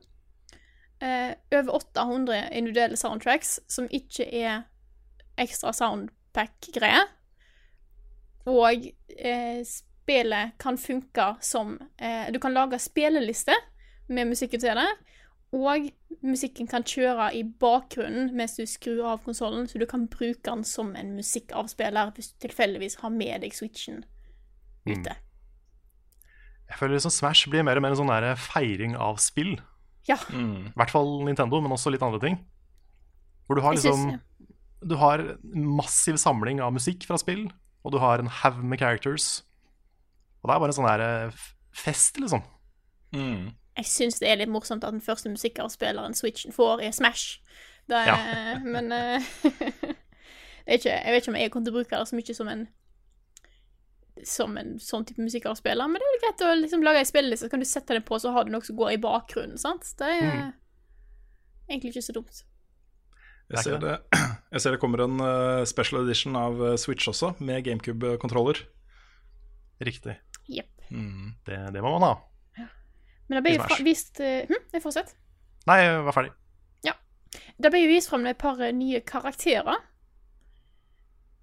Eh, 1.01 1.35
over 1.53 1.73
800 1.79 2.49
individuelle 2.53 2.97
soundtracks 2.97 3.61
som 3.69 3.87
ikke 3.89 4.27
er 4.35 4.65
ekstra 5.39 5.71
soundpack-greier. 5.73 7.07
Og 8.47 8.91
eh, 9.19 9.63
spillet 10.03 10.53
kan 10.59 10.77
funke 10.79 11.37
som 11.41 11.79
eh, 11.99 12.31
Du 12.35 12.39
kan 12.43 12.53
lage 12.55 12.79
spilleliste 12.83 13.55
med 14.09 14.27
musikken 14.29 14.61
til 14.61 14.75
det. 14.77 14.89
Og 15.53 15.91
musikken 16.25 16.67
kan 16.67 16.83
kjøre 16.83 17.27
i 17.37 17.43
bakgrunnen 17.45 18.31
mens 18.37 18.57
du 18.57 18.65
skrur 18.67 19.03
av 19.05 19.21
konsollen, 19.25 19.67
så 19.69 19.79
du 19.79 19.85
kan 19.87 20.07
bruke 20.09 20.41
den 20.49 20.63
som 20.65 20.95
en 20.97 21.15
musikkavspiller 21.19 22.13
hvis 22.17 22.33
du 22.33 22.47
tilfeldigvis 22.49 22.97
har 23.03 23.13
med 23.13 23.43
deg 23.45 23.53
switchen 23.55 24.01
ute. 24.89 25.13
Jeg 26.73 26.79
føler 26.81 26.97
liksom 26.97 27.13
Smash 27.13 27.51
blir 27.53 27.63
mer 27.69 27.77
og 27.77 27.85
mer 27.85 27.93
en 27.93 28.01
sånn 28.01 28.09
der 28.11 28.33
feiring 28.41 28.97
av 28.97 29.19
spill. 29.21 29.59
Ja. 30.09 30.17
I 30.33 30.73
hvert 30.75 30.91
fall 30.91 31.11
Nintendo, 31.27 31.61
men 31.63 31.75
også 31.77 31.93
litt 31.93 32.03
andre 32.03 32.19
ting. 32.23 32.39
Hvor 33.47 33.59
du 33.59 33.63
har 33.63 33.77
liksom 33.77 34.07
synes- 34.17 34.29
Du 34.89 34.97
har 34.97 35.21
en 35.21 35.67
massiv 35.77 36.17
samling 36.19 36.61
av 36.61 36.73
musikk 36.75 37.05
fra 37.07 37.15
spill, 37.21 37.45
og 37.85 37.93
du 37.93 37.99
har 38.03 38.19
en 38.19 38.27
haug 38.27 38.65
med 38.65 38.81
characters. 38.81 39.43
Og 40.43 40.49
det 40.51 40.55
er 40.55 40.61
bare 40.63 40.73
en 40.73 40.77
sånn 40.77 40.89
der 40.91 41.03
eh, 41.07 41.43
fest, 41.73 42.19
liksom. 42.21 42.43
Mm. 43.15 43.51
Jeg 43.79 43.89
syns 43.89 44.19
det 44.21 44.29
er 44.29 44.37
litt 44.43 44.51
morsomt 44.53 44.85
at 44.85 44.93
den 44.93 45.01
første 45.05 45.31
musikkavspilleren 45.33 46.15
Switchen 46.19 46.53
får, 46.53 46.83
er 46.85 46.93
Smash. 46.93 47.39
Det 47.89 47.99
er, 47.99 48.59
Men 48.75 48.93
eh, 48.93 49.25
det 49.43 50.67
er 50.67 50.79
ikke, 50.79 50.93
Jeg 50.95 51.13
vet 51.15 51.23
ikke 51.23 51.33
om 51.35 51.39
jeg 51.41 51.51
kommer 51.55 51.67
til 51.71 51.75
å 51.75 51.79
bruke 51.81 51.99
det 52.03 52.09
så 52.11 52.19
mye 52.19 52.37
som 52.39 52.49
en 52.53 52.67
som 54.29 54.53
en 54.61 54.75
sånn 54.79 55.07
type 55.09 55.23
musikkavspiller, 55.25 55.89
men 55.89 55.99
det 55.99 56.05
er 56.05 56.13
jo 56.13 56.19
greit 56.23 56.43
å 56.45 56.51
liksom 56.61 56.83
lage 56.85 57.01
ei 57.01 57.07
spilleliste, 57.09 57.47
så 57.49 57.51
kan 57.51 57.63
du 57.63 57.67
sette 57.67 57.95
den 57.97 58.05
på, 58.07 58.19
så 58.21 58.31
har 58.35 58.45
du 58.45 58.51
noe 58.53 58.63
som 58.63 58.77
går 58.79 58.93
i 58.93 58.99
bakgrunnen, 59.01 59.57
sant? 59.59 59.89
Det 59.99 60.05
er 60.05 60.21
Mm. 60.29 60.51
egentlig 61.71 61.91
ikke 61.95 62.03
så 62.05 62.13
dumt. 62.13 62.43
Jeg 63.51 63.65
ser 63.65 63.79
det, 63.83 63.95
jeg 64.53 64.61
ser 64.63 64.77
det 64.77 64.81
kommer 64.85 65.01
en 65.07 65.17
eh, 65.25 65.65
special 65.67 66.05
edition 66.05 66.37
av 66.39 66.61
Switch 66.79 67.09
også, 67.09 67.33
med 67.41 67.65
GameCube-kontroller. 67.65 68.61
Riktig. 69.81 70.19
Jepp. 70.51 70.87
Mm. 70.91 71.33
Det, 71.47 71.59
det 71.75 71.83
må 71.85 71.95
man 71.99 72.09
ha. 72.11 72.15
Men 73.29 73.39
det 73.39 73.43
ble 73.47 73.57
jo 73.57 73.85
vist 73.87 74.19
uh, 74.21 74.43
Hm, 74.49 74.65
jeg 74.75 74.85
fortsetter. 74.85 75.17
Nei, 75.71 75.79
jeg 75.85 76.01
var 76.09 76.17
ferdig. 76.17 76.33
Det 77.63 77.71
ble 77.73 77.85
jo 77.85 77.93
vist 77.93 78.11
fram 78.11 78.27
et 78.29 78.41
par 78.41 78.61
eh, 78.63 78.75
nye 78.75 79.01
karakterer. 79.07 79.81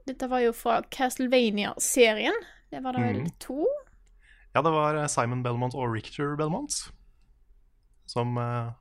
Dette 0.09 0.29
var 0.29 0.43
jo 0.43 0.53
fra 0.55 0.79
Castlevania-serien. 0.91 2.35
Det 2.69 2.81
var 2.83 2.97
da 2.97 3.05
vel 3.05 3.23
mm. 3.25 3.31
to? 3.41 3.63
Ja, 4.55 4.63
det 4.65 4.73
var 4.73 4.97
eh, 4.97 5.09
Simon 5.11 5.43
Belmont 5.45 5.77
og 5.77 5.93
Richter 5.93 6.35
Belmont. 6.39 6.75
Som 8.09 8.39
uh, 8.41 8.73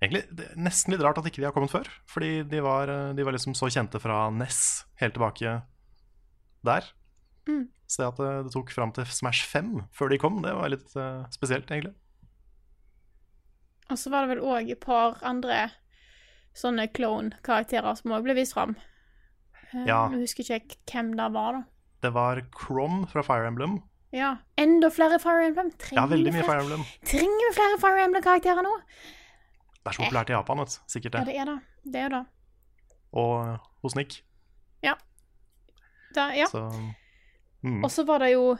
Egentlig 0.00 0.22
det 0.32 0.46
er 0.48 0.60
nesten 0.64 0.94
litt 0.94 1.02
rart 1.04 1.18
at 1.20 1.26
ikke 1.28 1.42
de 1.42 1.48
har 1.50 1.52
kommet 1.52 1.72
før. 1.72 1.88
Fordi 2.08 2.40
de 2.48 2.62
var, 2.64 2.88
de 3.12 3.26
var 3.26 3.36
liksom 3.36 3.52
så 3.58 3.68
kjente 3.68 4.00
fra 4.00 4.22
NES 4.32 4.60
helt 5.02 5.12
tilbake 5.18 5.58
der. 6.64 6.88
Mm. 7.48 7.68
Så 7.90 8.02
det 8.02 8.08
at 8.12 8.20
det, 8.22 8.30
det 8.46 8.52
tok 8.54 8.70
fram 8.74 8.92
til 8.94 9.06
Smash 9.10 9.46
5 9.50 9.70
før 9.96 10.12
de 10.12 10.18
kom, 10.22 10.42
det 10.44 10.52
var 10.54 10.70
litt 10.72 10.92
uh, 10.96 11.24
spesielt, 11.34 11.70
egentlig. 11.70 11.94
Og 13.90 13.98
så 13.98 14.10
var 14.12 14.26
det 14.26 14.36
vel 14.36 14.44
òg 14.46 14.70
et 14.70 14.80
par 14.82 15.16
andre 15.26 15.70
sånne 16.54 16.86
clone-karakterer 16.94 17.96
som 17.98 18.14
òg 18.14 18.24
ble 18.26 18.36
vist 18.38 18.54
fram. 18.54 18.76
Eh, 19.72 19.86
Ja. 19.86 20.08
Jeg 20.12 20.20
husker 20.26 20.46
ikke 20.60 20.78
hvem 20.92 21.14
det 21.18 21.30
var, 21.34 21.52
da. 21.58 21.62
Det 22.02 22.12
var 22.14 22.40
Crom 22.54 23.06
fra 23.10 23.22
Fire 23.26 23.46
Emblem. 23.50 23.80
Ja. 24.14 24.36
Enda 24.58 24.88
flere 24.90 25.18
Fire 25.22 25.46
Emblem. 25.46 25.70
Ja, 25.92 26.06
veldig 26.06 26.32
mye 26.34 26.42
Fire 26.46 26.62
Emblem. 26.64 26.84
trenger 27.06 27.48
vi 27.48 27.54
flere 27.58 27.80
Fire 27.82 28.04
Emblem-karakterer 28.06 28.62
nå? 28.66 28.76
Det 29.80 29.90
er 29.90 29.96
så 29.96 30.02
populært 30.04 30.30
i 30.30 30.36
Japan, 30.36 30.58
vet 30.58 30.74
du. 30.74 30.80
Sikkert 30.90 31.14
Ja, 31.14 31.24
det. 31.24 31.26
det 31.34 31.40
er 31.40 31.44
det. 31.50 31.58
Det 31.92 32.00
er 32.00 32.08
det. 32.08 32.24
Og 33.12 33.58
hos 33.82 33.94
Nick. 33.96 34.22
det 36.14 36.24
ja. 36.36 36.46
Så 36.50 36.64
mm. 37.62 37.84
Og 37.84 37.90
så 37.90 38.04
var 38.08 38.18
det 38.24 38.32
jo 38.32 38.56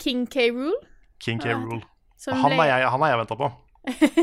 King 0.00 0.26
K. 0.30 0.50
Rule. 0.50 0.76
King 1.20 1.40
K. 1.42 1.48
Ja, 1.50 1.56
Rule. 1.58 1.82
Han 2.26 2.52
ble- 2.52 2.66
jeg, 2.68 2.88
han 2.90 3.02
er 3.02 3.06
jeg 3.14 3.18
venta 3.22 3.36
på. 3.36 3.50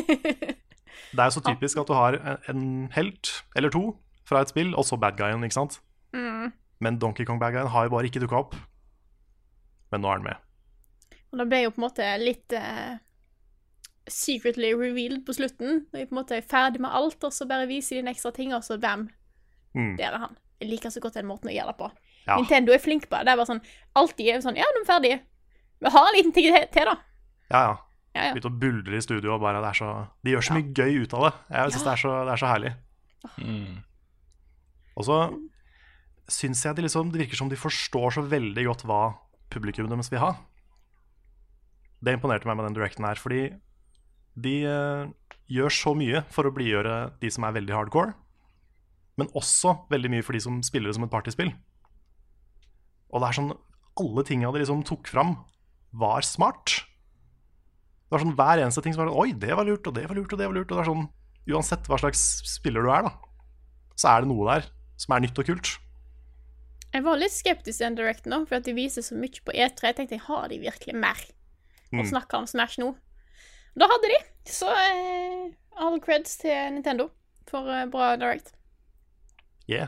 Det 1.08 1.20
er 1.24 1.30
jo 1.30 1.36
så 1.38 1.42
typisk 1.46 1.78
at 1.80 1.88
du 1.88 1.94
har 1.94 2.18
en- 2.50 2.90
helt 2.92 3.30
eller 3.56 3.70
to 3.74 3.98
fra 4.28 4.42
et 4.42 4.50
spill, 4.50 4.74
og 4.76 4.84
så 4.86 4.98
bad 5.00 5.16
guyen, 5.18 5.44
ikke 5.44 5.54
sant? 5.56 5.80
mm. 6.14 6.52
Men 6.80 7.00
Donkey 7.00 7.26
Kong 7.26 7.40
bad 7.40 7.54
guyen 7.56 7.68
har 7.74 7.84
jo 7.88 7.90
bare 7.90 8.06
ikke 8.06 8.20
dukka 8.22 8.36
opp. 8.38 8.56
Men 9.92 10.02
nå 10.02 10.10
er 10.12 10.16
den 10.20 10.24
med. 10.28 10.36
Og 11.32 11.40
det 11.40 11.48
ble 11.50 11.62
jo 11.64 11.70
på 11.74 11.80
en 11.82 11.86
måte 11.88 12.10
litt 12.22 12.54
uh, 12.54 12.98
secretly 14.08 14.74
revealed 14.78 15.24
på 15.26 15.34
slutten. 15.34 15.86
Når 15.94 16.00
vi 16.00 16.06
på 16.06 16.14
en 16.16 16.20
måte 16.20 16.38
er 16.38 16.46
ferdig 16.46 16.82
med 16.84 16.94
alt, 16.94 17.24
og 17.24 17.34
så 17.34 17.48
bare 17.50 17.66
viser 17.68 17.96
de 17.98 18.04
en 18.06 18.12
ekstra 18.14 18.32
ting, 18.36 18.54
og 18.54 18.64
så 18.64 18.78
bam, 18.80 19.08
Mm. 19.76 19.98
der 19.98 20.12
er 20.14 20.18
han. 20.18 20.38
Jeg 20.62 20.70
liker 20.70 20.90
så 20.90 21.00
godt 21.04 21.14
den 21.20 21.28
måten 21.28 21.50
å 21.50 21.54
gjøre 21.54 21.68
det 21.74 21.78
på. 21.78 21.90
Ja. 22.28 22.36
Nintendo 22.42 22.74
er 22.76 22.82
flink 22.84 23.06
på 23.08 23.16
det. 23.18 23.26
Det 23.28 23.34
er 23.34 23.40
bare 23.40 23.48
sånn, 23.50 23.62
alltid 23.96 24.30
er 24.34 24.42
sånn, 24.44 24.58
ja, 24.60 24.68
nå 24.76 24.82
er 24.82 24.84
vi 24.84 24.90
ferdige. 24.92 25.20
Vi 25.80 25.92
har 25.94 26.08
en 26.10 26.16
liten 26.18 26.34
ting 26.36 26.48
til, 26.74 26.90
da. 26.92 26.98
ja, 27.54 27.62
ja. 27.72 27.76
Ja, 28.18 28.24
ja. 28.26 28.34
Begynte 28.34 28.50
å 28.50 28.60
buldre 28.60 28.98
i 28.98 29.02
studio, 29.06 29.36
og 29.36 29.42
bare 29.44 29.60
det 29.62 29.68
er 29.70 29.78
så 29.78 29.88
De 30.26 30.32
gjør 30.32 30.42
så 30.48 30.56
mye 30.56 30.72
gøy 30.74 31.04
ut 31.04 31.12
av 31.14 31.22
det. 31.28 31.34
Jeg 31.54 31.74
syns 31.76 31.84
det, 31.86 31.98
så- 32.02 32.14
det 32.26 32.32
er 32.34 32.40
så 32.42 32.48
herlig. 32.50 32.72
Mm. 33.38 33.76
Og 34.98 35.06
så 35.06 35.18
syns 36.28 36.64
jeg 36.66 36.76
det 36.76 36.84
liksom 36.86 37.12
Det 37.12 37.20
virker 37.22 37.36
som 37.38 37.50
de 37.50 37.56
forstår 37.56 38.16
så 38.16 38.24
veldig 38.26 38.64
godt 38.66 38.84
hva 38.90 39.02
publikum 39.54 39.88
deres 39.92 40.10
vil 40.10 40.20
ha. 40.24 40.32
Det 42.04 42.14
imponerte 42.18 42.46
meg 42.50 42.58
med 42.58 42.66
den 42.66 42.78
directen 42.78 43.06
her, 43.06 43.16
fordi 43.22 43.54
de 44.38 44.56
uh, 44.66 45.06
gjør 45.50 45.70
så 45.74 45.94
mye 45.98 46.24
for 46.34 46.46
å 46.50 46.54
blidgjøre 46.54 47.20
de 47.22 47.30
som 47.34 47.44
er 47.48 47.56
veldig 47.58 47.74
hardcore, 47.74 48.14
men 49.18 49.30
også 49.34 49.76
veldig 49.90 50.10
mye 50.14 50.26
for 50.26 50.34
de 50.34 50.42
som 50.44 50.60
spiller 50.66 50.90
det 50.90 50.96
som 50.98 51.06
et 51.08 51.14
partyspill. 51.14 51.54
Og 53.14 53.22
det 53.24 53.30
er 53.30 53.38
sånn 53.40 53.54
Alle 53.98 54.24
tinga 54.28 54.52
de 54.54 54.60
liksom 54.62 54.84
tok 54.86 55.08
fram, 55.10 55.32
var 55.98 56.22
smart. 56.22 56.84
Det 58.06 58.12
var 58.14 58.22
sånn 58.22 58.36
Hver 58.38 58.62
eneste 58.62 58.84
ting 58.86 58.94
som 58.94 59.02
var 59.06 59.10
sånn 59.12 59.22
Oi, 59.24 59.32
det 59.34 59.56
var 59.58 59.66
lurt, 59.66 59.88
og 59.90 59.96
det 59.98 60.04
var 60.08 60.16
lurt, 60.20 60.34
og 60.34 60.40
det 60.40 60.48
var 60.48 60.54
lurt. 60.60 60.70
Og 60.72 60.78
det 60.78 60.84
er 60.86 60.92
sånn 60.92 61.08
Uansett 61.48 61.88
hva 61.88 61.98
slags 62.02 62.22
spiller 62.46 62.84
du 62.84 62.90
er, 62.92 63.06
da, 63.08 63.14
så 63.96 64.10
er 64.12 64.22
det 64.26 64.28
noe 64.34 64.44
der 64.50 64.66
som 65.00 65.14
er 65.16 65.22
nytt 65.24 65.38
og 65.40 65.48
kult. 65.48 65.70
Jeg 66.92 67.04
var 67.06 67.16
litt 67.20 67.32
skeptisk 67.32 67.78
til 67.80 67.86
den 67.88 67.96
directen 67.96 68.34
da, 68.36 68.42
for 68.50 68.58
at 68.60 68.66
de 68.68 68.74
viser 68.76 69.06
så 69.06 69.16
mye 69.16 69.40
på 69.48 69.54
E3. 69.56 69.86
Jeg 69.90 69.96
tenkte, 70.02 70.20
har 70.28 70.48
de 70.52 70.58
virkelig 70.60 70.96
mer 71.00 71.22
å 71.24 72.02
Mm. 72.02 72.10
snakke 72.10 72.36
om 72.36 72.46
Smash 72.52 72.76
nå? 72.84 72.90
Da 73.80 73.88
hadde 73.88 74.10
de, 74.12 74.18
så 74.52 74.68
eh, 74.76 75.54
all 75.80 76.00
creds 76.04 76.36
til 76.42 76.74
Nintendo. 76.76 77.10
for 77.48 77.64
eh, 77.72 77.86
bra 77.88 78.18
Direct. 78.20 78.52
Yeah. 79.72 79.88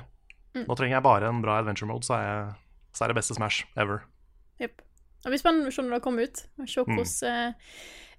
Mm. 0.55 0.63
Nå 0.67 0.76
trenger 0.80 0.95
jeg 0.95 1.03
bare 1.03 1.28
en 1.28 1.41
bra 1.43 1.57
adventure 1.59 1.88
mode, 1.91 2.05
så 2.07 2.15
er, 2.15 2.24
jeg, 2.24 2.55
så 3.00 3.06
er 3.08 3.14
det 3.14 3.20
beste 3.22 3.38
Smash 3.38 3.64
ever. 3.80 4.04
Jepp. 4.60 4.82
Det 5.24 5.32
blir 5.32 5.39
spennende 5.39 5.72
å 5.72 5.74
se 5.76 5.84
når 5.88 5.97
det 5.97 6.04
kommer 6.04 6.28
ut. 6.28 6.41
Og 6.60 6.68
se 6.68 6.84
Mm. 6.84 6.95
hvordan, 7.00 7.28
eh, 7.32 7.54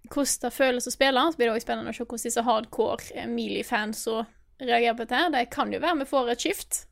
hvordan 0.09 0.41
det 0.41 0.53
føles 0.57 0.87
å 0.89 0.93
spille. 0.95 1.25
Så 1.33 1.37
blir 1.37 1.47
det 1.51 1.55
også 1.57 1.67
spennende 1.69 1.93
å 1.93 1.97
se 1.97 2.05
hvordan 2.05 2.25
disse 2.31 2.43
hardcore 2.49 3.13
eh, 3.15 3.27
Melee-fans 3.29 4.07
reagerer 4.61 4.97
på 4.97 5.05
dette. 5.07 5.33
Det 5.37 5.51
kan 5.51 5.73
jo 5.73 5.81
være 5.81 5.99
vi 6.01 6.05
får 6.09 6.31
et 6.33 6.39
skift. 6.47 6.87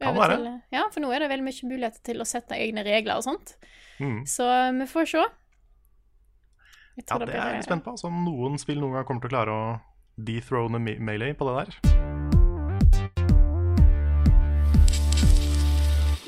Kan 0.00 0.14
være. 0.14 0.36
til- 0.36 0.62
ja, 0.70 0.84
for 0.94 1.00
nå 1.02 1.10
er 1.12 1.18
det 1.18 1.30
veldig 1.30 1.42
mye 1.44 1.68
muligheter 1.72 2.02
til 2.04 2.18
å 2.22 2.26
sette 2.26 2.54
egne 2.54 2.84
regler 2.86 3.16
og 3.18 3.24
sånt. 3.24 3.56
Mm. 3.98 4.22
Så 4.30 4.46
eh, 4.46 4.72
vi 4.78 4.86
får 4.86 5.08
se. 5.10 5.18
Ja, 7.08 7.18
det, 7.18 7.26
det 7.26 7.34
blir- 7.34 7.34
er 7.42 7.46
jeg 7.52 7.56
litt 7.62 7.64
spent 7.66 7.84
på. 7.84 7.90
Altså, 7.94 8.04
om 8.06 8.24
noen 8.24 8.58
spill 8.58 8.78
noen 8.78 8.92
gang 8.94 9.04
kommer 9.04 9.20
til 9.22 9.30
å 9.30 9.34
klare 9.34 9.54
å 9.54 9.80
dethrone 10.18 10.78
Melee 10.98 11.34
på 11.34 11.46
det 11.46 11.66
der. 11.82 11.97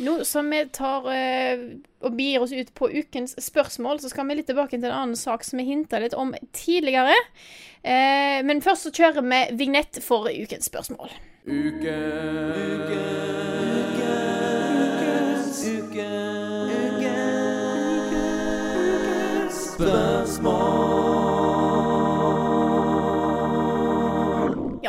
Nå 0.00 0.24
som 0.24 0.50
vi 0.50 0.62
tar 0.72 1.08
eh, 1.12 1.64
og 2.00 2.14
begir 2.16 2.40
oss 2.40 2.54
ut 2.56 2.70
på 2.74 2.88
ukens 2.88 3.34
spørsmål, 3.44 4.00
så 4.00 4.08
skal 4.08 4.28
vi 4.28 4.38
litt 4.38 4.48
tilbake 4.48 4.78
til 4.78 4.88
en 4.88 4.96
annen 4.96 5.18
sak 5.18 5.44
som 5.44 5.60
vi 5.60 5.68
hinta 5.68 6.00
litt 6.00 6.16
om 6.16 6.32
tidligere. 6.56 7.16
Eh, 7.82 8.40
men 8.46 8.64
først 8.64 8.88
så 8.88 8.94
kjører 8.96 9.20
vi 9.20 9.42
vignett 9.60 10.00
for 10.04 10.30
ukens 10.32 10.70
spørsmål. 10.72 11.12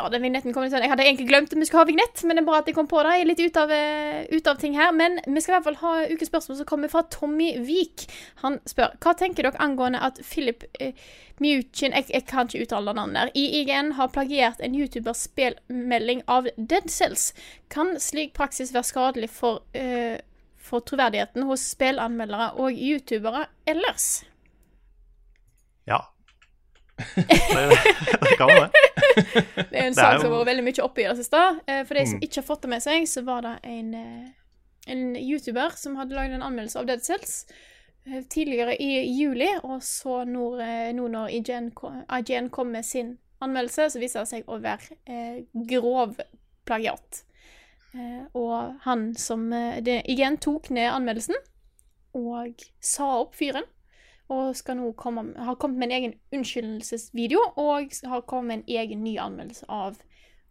Ja, 0.02 0.10
den 0.10 0.24
vignetten 0.26 0.54
kom 0.54 0.64
litt 0.66 0.74
sånn 0.74 0.82
Jeg 0.82 0.90
hadde 0.90 1.04
egentlig 1.06 1.28
glemt 1.30 1.52
at 1.54 1.60
vi 1.60 1.66
skulle 1.68 1.84
ha 1.84 1.90
vignett, 1.90 2.24
men 2.26 2.38
det 2.38 2.42
er 2.42 2.48
bra 2.48 2.62
at 2.62 2.70
jeg 2.70 2.74
kom 2.74 2.88
på 2.90 3.02
det. 3.06 3.12
Jeg 3.20 3.22
er 3.22 3.28
litt 3.30 3.42
ut 3.46 3.58
av, 3.62 3.74
eh, 3.76 4.22
ut 4.32 4.48
av 4.50 4.62
ting 4.62 4.74
her. 4.74 4.90
Men 4.98 5.20
vi 5.28 5.42
skal 5.44 5.54
i 5.54 5.56
hvert 5.60 5.68
fall 5.68 5.82
ha 5.84 5.92
ukens 6.10 6.32
spørsmål 6.32 6.58
som 6.58 6.70
kommer 6.72 6.90
fra 6.90 7.04
Tommy 7.14 7.52
Vik. 7.68 8.08
Han 8.42 8.58
spør 8.66 8.96
hva 8.98 9.14
tenker 9.20 9.46
dere 9.46 9.62
angående 9.62 10.02
at 10.02 10.18
Philip 10.26 10.66
eh, 10.80 10.98
Muchin 11.42 11.94
jeg, 11.94 12.08
jeg 12.10 12.26
kan 12.30 12.50
ikke 12.50 12.66
uttale 12.66 12.96
navnet 12.98 13.20
der. 13.20 13.34
I 13.38 13.62
IGN 13.62 13.94
har 14.00 14.10
plagiert 14.14 14.62
en 14.62 14.78
YouTubers 14.78 15.28
spillmelding 15.30 16.24
av 16.28 16.50
Dead 16.58 16.90
Cells. 16.90 17.32
Kan 17.70 18.00
slik 18.02 18.34
praksis 18.38 18.74
være 18.74 18.90
skadelig 18.90 19.30
for, 19.30 19.62
eh, 19.78 20.18
for 20.58 20.82
troverdigheten 20.82 21.46
hos 21.46 21.68
spillanmeldere 21.76 22.56
og 22.58 22.74
youtubere 22.74 23.46
ellers? 23.70 24.24
Ja. 25.86 26.08
Det, 27.16 28.38
kan 28.38 28.48
det. 28.48 28.91
Det 29.16 29.78
er 29.78 29.88
en 29.88 29.94
sak 29.98 30.20
som 30.22 30.32
har 30.32 30.38
vært 30.42 30.50
veldig 30.52 30.64
mye 30.68 30.84
oppe 30.86 31.02
i 31.04 31.08
det 31.10 31.18
siste. 31.22 31.42
Eh, 31.68 31.84
For 31.88 31.94
de 32.00 32.06
som 32.06 32.18
Mm. 32.20 32.24
ikke 32.28 32.36
har 32.42 32.48
fått 32.48 32.62
det 32.62 32.70
med 32.70 32.82
seg, 32.84 33.08
så 33.08 33.24
var 33.26 33.42
det 33.46 33.56
en, 33.64 33.94
eh, 33.94 34.30
en 34.88 35.16
YouTuber 35.16 35.76
som 35.78 35.96
hadde 36.00 36.16
laget 36.16 36.34
en 36.36 36.42
anmeldelse 36.48 36.80
av 36.80 36.86
Dead 36.88 37.04
Cells 37.06 37.46
eh, 38.08 38.22
tidligere 38.30 38.76
i 38.82 38.92
juli, 39.20 39.50
og 39.64 39.82
så 39.86 40.24
nå 40.26 40.46
når 41.12 41.28
IGN, 41.38 41.72
IGN 42.20 42.50
kom 42.50 42.72
med 42.72 42.86
sin 42.86 43.18
anmeldelse, 43.42 43.90
så 43.92 44.00
viser 44.00 44.20
det 44.22 44.28
seg 44.30 44.44
å 44.48 44.60
være 44.62 44.98
eh, 45.08 45.44
grov 45.70 46.16
plagiat. 46.66 47.24
Eh, 47.94 48.24
og 48.34 48.78
han 48.86 49.14
som 49.16 49.52
eh, 49.54 49.82
det, 49.82 50.02
IGN 50.10 50.38
tok 50.38 50.70
ned 50.72 50.92
anmeldelsen 50.92 51.36
og 52.14 52.54
sa 52.80 53.08
opp 53.22 53.36
fyren. 53.36 53.64
Og 54.32 54.56
skal 54.56 54.78
nå 54.80 54.94
komme, 55.00 55.26
har 55.36 55.58
kommet 55.60 55.82
med 55.82 55.90
en 55.90 55.98
egen 55.98 56.14
unnskyldelsesvideo 56.32 57.42
og 57.60 57.92
har 58.08 58.24
kommet 58.30 58.48
med 58.48 58.62
en 58.62 58.80
egen 58.80 59.04
ny 59.04 59.18
anmeldelse 59.20 59.68
av, 59.68 60.00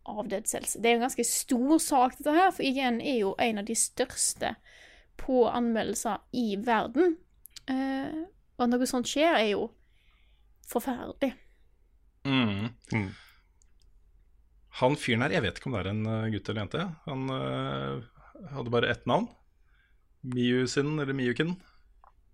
av 0.05 0.29
Dead 0.29 0.49
Cells. 0.51 0.77
Det 0.77 0.91
er 0.91 0.97
jo 0.97 1.01
en 1.01 1.07
ganske 1.07 1.27
stor 1.29 1.81
sak, 1.81 2.19
dette 2.19 2.37
her, 2.37 2.53
for 2.53 2.67
IGN 2.67 3.01
er 3.01 3.23
jo 3.23 3.33
en 3.41 3.63
av 3.63 3.69
de 3.71 3.77
største 3.79 4.53
på 5.21 5.47
anmeldelser 5.49 6.21
i 6.37 6.59
verden. 6.61 7.17
Eh, 7.71 8.21
og 8.59 8.67
at 8.67 8.73
noe 8.75 8.89
sånt 8.89 9.09
skjer, 9.09 9.33
er 9.39 9.51
jo 9.55 9.67
forferdelig. 10.69 11.33
Mm. 12.29 12.69
Mm. 12.93 13.11
Han 14.81 14.97
fyren 15.01 15.25
her, 15.25 15.35
jeg 15.35 15.45
vet 15.45 15.59
ikke 15.59 15.71
om 15.71 15.77
det 15.77 15.83
er 15.83 15.93
en 15.95 16.07
uh, 16.07 16.31
gutt 16.33 16.49
eller 16.49 16.63
jente. 16.65 16.87
Han 17.09 17.33
uh, 17.33 18.05
hadde 18.53 18.73
bare 18.73 18.93
ett 18.93 19.09
navn. 19.09 19.29
Miusin, 20.21 20.99
eller 21.01 21.17
Miukin. 21.17 21.57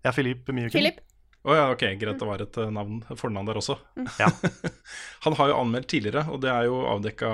Ja, 0.03 0.11
Filip 0.11 0.47
Miukin. 0.51 0.75
Philip? 0.75 0.99
Å 1.47 1.55
ja, 1.55 1.65
ok, 1.71 1.83
greit, 2.01 2.17
det 2.19 2.27
var 2.27 2.41
et 2.43 2.57
uh, 2.59 2.67
navn, 2.75 2.97
fornavn 3.15 3.47
der 3.47 3.59
også. 3.61 3.77
Ja. 4.19 4.27
han 5.25 5.35
har 5.39 5.51
jo 5.53 5.59
anmeldt 5.61 5.87
tidligere, 5.93 6.25
og 6.27 6.41
det 6.43 6.51
er 6.51 6.67
jo 6.67 6.81
avdekka 6.91 7.29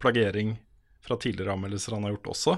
plagiering 0.00 0.54
fra 1.02 1.18
tidligere 1.20 1.52
anmeldelser 1.56 1.96
han 1.96 2.06
har 2.06 2.14
gjort 2.14 2.30
også. 2.32 2.54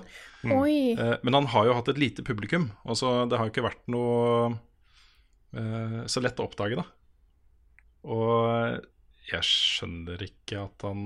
Oi. 0.53 0.93
Eh, 0.93 1.15
men 1.25 1.37
han 1.39 1.47
har 1.51 1.65
jo 1.67 1.75
hatt 1.79 1.89
et 1.91 1.99
lite 1.99 2.23
publikum. 2.27 2.69
Altså, 2.85 3.25
det 3.27 3.39
har 3.41 3.49
jo 3.49 3.55
ikke 3.55 3.65
vært 3.65 3.87
noe 3.91 4.51
eh, 5.57 6.03
så 6.13 6.21
lett 6.23 6.39
å 6.43 6.47
oppdage, 6.47 6.77
da. 6.77 6.85
Og 8.05 8.85
jeg 9.31 9.49
skjønner 9.49 10.21
ikke 10.27 10.61
at 10.67 10.85
han 10.85 11.03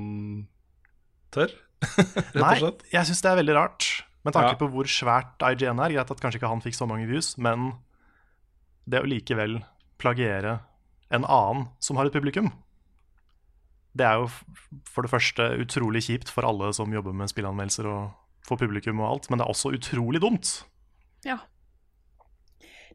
tør, 1.30 1.55
rett 1.86 2.34
og 2.34 2.59
slett. 2.59 2.82
Nei, 2.82 2.93
jeg 2.97 3.07
syns 3.12 3.22
det 3.22 3.30
er 3.30 3.41
veldig 3.45 3.57
rart. 3.61 3.89
Med 4.26 4.34
tanke 4.34 4.57
Ja. 4.57 4.59
på 4.59 4.66
hvor 4.74 4.91
svært 4.91 5.39
IGN 5.47 5.78
er. 5.78 5.95
Greit 5.95 6.11
at 6.11 6.20
kanskje 6.20 6.43
ikke 6.43 6.51
han 6.51 6.64
fikk 6.64 6.74
så 6.76 6.89
mange 6.91 7.07
views, 7.09 7.36
men 7.39 7.70
det 8.89 9.05
å 9.05 9.07
likevel 9.09 9.61
plagiere 9.99 10.59
en 11.11 11.25
annen 11.25 11.69
som 11.83 11.99
har 11.99 12.09
et 12.09 12.15
publikum, 12.15 12.53
det 13.99 14.07
er 14.07 14.15
jo 14.21 14.29
for 14.87 15.03
det 15.03 15.11
første 15.11 15.43
utrolig 15.63 16.03
kjipt 16.07 16.29
for 16.31 16.43
alle 16.47 16.73
som 16.77 16.93
jobber 16.95 17.13
med 17.17 17.29
spillanmeldelser 17.33 17.87
og 17.91 18.03
for 18.47 18.57
publikum 18.61 19.01
og 19.03 19.09
alt, 19.13 19.25
men 19.29 19.37
det 19.39 19.45
er 19.45 19.55
også 19.55 19.69
utrolig 19.77 20.21
dumt. 20.25 20.47
Ja. 21.27 21.39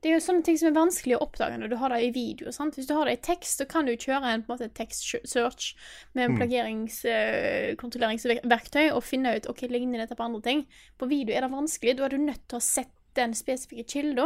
Det 0.04 0.08
er 0.10 0.16
jo 0.18 0.26
sånne 0.26 0.44
ting 0.44 0.58
som 0.60 0.68
er 0.68 0.76
vanskelig 0.76 1.16
å 1.16 1.24
oppdage 1.24 1.58
når 1.62 1.70
du 1.72 1.78
har 1.80 1.90
det 1.94 2.02
i 2.04 2.16
video. 2.16 2.52
sant? 2.52 2.76
Hvis 2.76 2.90
du 2.90 2.96
har 2.98 3.06
det 3.08 3.16
i 3.16 3.24
tekst, 3.24 3.58
så 3.62 3.66
kan 3.70 3.86
du 3.88 3.94
kjøre 3.96 4.28
en, 4.28 4.44
på 4.44 4.48
en 4.52 4.56
måte, 4.58 4.76
text 4.76 5.02
search 5.08 5.66
med 6.12 6.24
en 6.26 6.38
plagieringskontrolleringsverktøy 6.42 8.86
og 8.90 9.08
finne 9.08 9.38
ut 9.38 9.48
ok, 9.48 9.62
ligner 9.72 10.00
dette 10.04 10.20
på 10.20 10.28
andre 10.28 10.44
ting. 10.44 10.68
På 11.00 11.08
video 11.08 11.32
er 11.32 11.42
det 11.46 11.56
vanskelig. 11.56 11.96
Da 11.96 12.04
er 12.08 12.12
du 12.12 12.20
nødt 12.20 12.44
til 12.44 12.56
å 12.58 12.60
ha 12.60 12.68
sett 12.68 12.92
den 13.16 13.32
spesifikke 13.38 13.86
kilda. 13.94 14.26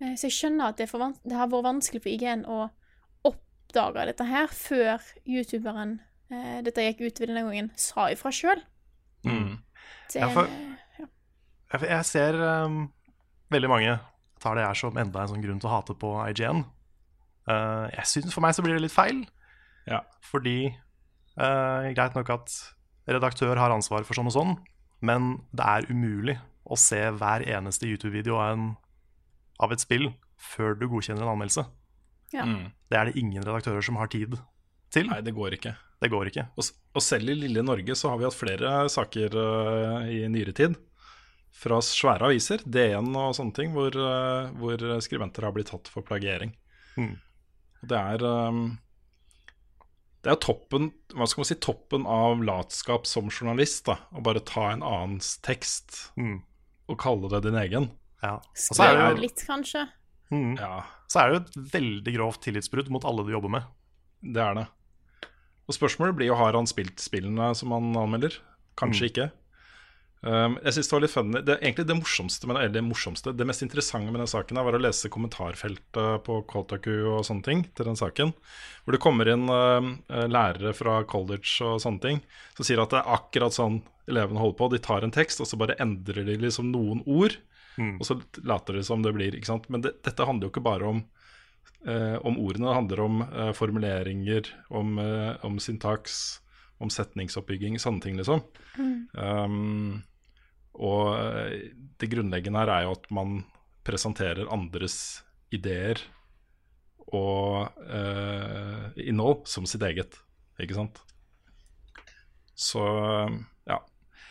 Eh, 0.00 0.14
Så 0.16 0.28
jeg 0.28 0.36
skjønner 0.38 0.68
at 0.72 0.76
det, 0.80 0.86
er 0.88 0.90
for 0.92 0.98
van 1.02 1.14
det 1.24 1.36
har 1.36 1.48
vært 1.52 1.66
vanskelig 1.66 2.02
for 2.02 2.10
IGN 2.12 2.44
å 2.48 2.70
oppdage 3.28 4.06
dette 4.10 4.24
her 4.26 4.46
før 4.48 5.02
youtuberen 5.28 5.98
eh, 6.32 6.60
dette 6.66 6.84
gikk 6.86 7.02
ut 7.06 7.20
ved 7.20 7.28
denne 7.32 7.44
gangen, 7.46 7.70
sa 7.76 8.08
ifra 8.12 8.32
sjøl. 8.34 8.62
Mm. 9.26 9.58
Ja, 10.14 10.28
for- 10.32 10.48
Jeg, 11.70 11.82
jeg 11.86 12.04
ser 12.08 12.34
um, 12.66 12.88
veldig 13.54 13.68
mange 13.70 13.92
tar 14.42 14.56
det 14.58 14.64
her 14.66 14.74
som 14.74 14.96
enda 14.98 15.20
en 15.22 15.28
sånn 15.30 15.42
grunn 15.44 15.60
til 15.62 15.68
å 15.70 15.74
hate 15.76 15.94
på 15.94 16.08
IGN. 16.30 16.64
Uh, 17.46 17.86
jeg 17.94 18.06
synes 18.10 18.34
For 18.34 18.42
meg 18.42 18.54
så 18.56 18.62
blir 18.64 18.74
det 18.74 18.82
litt 18.82 18.94
feil. 18.94 19.20
Ja. 19.86 20.00
Fordi 20.26 20.72
uh, 21.38 21.86
Greit 21.94 22.16
nok 22.18 22.30
at 22.34 22.56
redaktør 23.10 23.54
har 23.60 23.70
ansvar 23.74 24.02
for 24.06 24.14
sånn 24.18 24.26
og 24.30 24.34
sånn, 24.34 24.56
men 25.02 25.30
det 25.56 25.64
er 25.66 25.86
umulig 25.92 26.34
å 26.70 26.76
se 26.78 26.98
hver 27.16 27.42
eneste 27.46 27.86
YouTube-video 27.88 28.36
av, 28.38 28.52
en- 28.56 28.76
av 29.60 29.72
et 29.74 29.82
spill 29.82 30.10
før 30.40 30.74
du 30.80 30.86
godkjenner 30.88 31.26
en 31.26 31.34
anmeldelse. 31.34 31.66
Ja. 32.32 32.46
Mm. 32.46 32.70
Det 32.90 32.98
er 32.98 33.08
det 33.10 33.20
ingen 33.20 33.44
redaktører 33.44 33.84
som 33.84 33.98
har 34.00 34.10
tid 34.12 34.38
til. 34.94 35.10
Nei, 35.10 35.20
det 35.26 35.34
går 35.36 35.56
ikke. 35.58 35.74
Det 36.00 36.08
går 36.10 36.30
ikke. 36.30 36.46
Og, 36.56 36.68
og 36.96 37.04
selv 37.04 37.28
i 37.32 37.36
lille 37.36 37.62
Norge 37.66 37.96
så 37.98 38.12
har 38.12 38.20
vi 38.20 38.26
hatt 38.28 38.38
flere 38.38 38.74
saker 38.90 39.34
uh, 39.36 40.06
i 40.08 40.22
nyere 40.32 40.54
tid. 40.56 40.78
Fra 41.60 41.80
svære 41.84 42.30
aviser, 42.30 42.62
DN 42.64 43.10
og 43.18 43.34
sånne 43.36 43.56
ting, 43.56 43.74
hvor, 43.74 43.92
uh, 43.92 44.48
hvor 44.56 44.80
skribenter 45.04 45.44
har 45.44 45.52
blitt 45.56 45.72
tatt 45.74 45.90
for 45.92 46.06
plagiering. 46.06 46.54
Mm. 46.96 47.18
Det 47.90 47.98
er 47.98 48.24
um, 48.24 48.64
Det 50.20 50.32
er 50.34 50.36
toppen 50.42 50.90
Hva 51.14 51.24
skal 51.30 51.40
man 51.40 51.46
si 51.48 51.54
Toppen 51.64 52.02
av 52.04 52.42
latskap 52.44 53.06
som 53.08 53.30
journalist. 53.32 53.86
da 53.86 53.94
Å 54.12 54.20
bare 54.24 54.42
ta 54.44 54.66
en 54.72 54.82
annens 54.84 55.38
tekst 55.44 56.10
Mm. 56.18 56.42
og 56.90 56.98
kalle 57.00 57.30
det 57.32 57.44
din 57.46 57.56
egen. 57.60 57.90
Ja. 58.22 58.36
Og 58.40 58.76
så 58.76 58.84
er 58.84 58.96
det 58.98 59.08
jo 59.08 59.22
litt, 59.24 59.42
kanskje. 59.48 59.86
mm. 60.30 60.52
Ja, 60.60 60.84
Så 61.08 61.20
er 61.22 61.30
det 61.30 61.34
jo 61.38 61.40
et 61.42 61.72
veldig 61.74 62.14
grovt 62.18 62.42
tillitsbrudd 62.44 62.90
mot 62.92 63.04
alle 63.08 63.24
du 63.26 63.32
jobber 63.32 63.52
med. 63.58 63.68
det 64.20 64.42
er 64.44 64.54
det. 64.54 64.66
Og 65.70 65.76
spørsmålet 65.76 66.16
blir 66.18 66.26
jo 66.32 66.38
har 66.38 66.56
han 66.58 66.66
spilt 66.66 66.98
spillene 67.00 67.52
som 67.54 67.70
han 67.72 67.92
anmelder. 67.96 68.34
Kanskje 68.80 69.06
ikke. 69.10 69.30
Um, 70.20 70.58
jeg 70.60 70.74
synes 70.74 70.88
Det 70.88 70.92
var 70.92 71.00
litt 71.00 71.12
funny 71.14 71.40
det, 71.40 71.54
Egentlig 71.62 71.86
det 71.88 71.94
morsomste, 71.96 72.44
men, 72.44 72.58
eller 72.58 72.74
det 72.74 72.82
morsomste 72.84 73.32
Det 73.32 73.46
mest 73.48 73.62
interessante 73.64 74.12
med 74.12 74.20
den 74.20 74.28
saken 74.28 74.58
her 74.58 74.66
var 74.66 74.76
å 74.76 74.80
lese 74.82 75.08
kommentarfeltet 75.08 76.26
på 76.26 76.34
Kotaku 76.44 76.90
og 77.14 77.22
sånne 77.24 77.46
ting 77.46 77.62
til 77.72 77.88
den 77.88 77.96
saken. 77.96 78.34
Hvor 78.84 78.92
det 78.92 79.00
kommer 79.00 79.30
inn 79.32 79.46
uh, 79.48 79.80
lærere 80.28 80.74
fra 80.76 80.98
college 81.08 81.64
og 81.64 81.80
sånne 81.80 82.04
ting 82.04 82.20
som 82.58 82.68
sier 82.68 82.82
at 82.82 82.92
det 82.92 83.00
er 83.00 83.14
akkurat 83.16 83.56
sånn 83.56 83.80
elevene 84.10 84.42
holder 84.42 84.58
på. 84.58 84.68
De 84.74 84.82
tar 84.84 85.06
en 85.06 85.14
tekst, 85.14 85.40
og 85.40 85.48
så 85.48 85.56
bare 85.56 85.78
endrer 85.80 86.26
de 86.28 86.36
liksom 86.42 86.68
noen 86.74 87.00
ord. 87.06 87.38
Mm. 87.78 87.96
Og 88.00 88.06
så 88.06 88.18
later 88.42 88.78
det 88.78 88.84
som 88.88 89.02
det 89.04 89.14
blir. 89.16 89.36
ikke 89.36 89.50
sant? 89.52 89.68
Men 89.70 89.84
det, 89.84 89.98
dette 90.06 90.26
handler 90.26 90.48
jo 90.48 90.54
ikke 90.54 90.66
bare 90.66 90.90
om 90.90 91.02
eh, 91.86 92.16
om 92.26 92.38
ordene. 92.38 92.68
Det 92.68 92.78
handler 92.78 93.00
om 93.00 93.22
eh, 93.22 93.52
formuleringer, 93.56 94.52
om, 94.68 94.98
eh, 94.98 95.44
om 95.46 95.58
syntaks, 95.62 96.40
om 96.80 96.90
setningsoppbygging, 96.92 97.78
sånne 97.80 98.04
ting, 98.04 98.16
liksom. 98.20 98.44
Um, 99.12 100.00
og 100.80 101.12
eh, 101.18 101.70
det 102.00 102.08
grunnleggende 102.12 102.62
her 102.62 102.72
er 102.72 102.86
jo 102.86 102.96
at 102.96 103.10
man 103.12 103.42
presenterer 103.84 104.48
andres 104.52 105.20
ideer 105.52 106.00
og 107.10 107.72
eh, 107.90 108.90
innhold 109.10 109.48
som 109.50 109.66
sitt 109.66 109.82
eget, 109.82 110.20
ikke 110.62 110.76
sant. 110.78 111.00
Så 112.54 112.82
ja. 113.66 113.80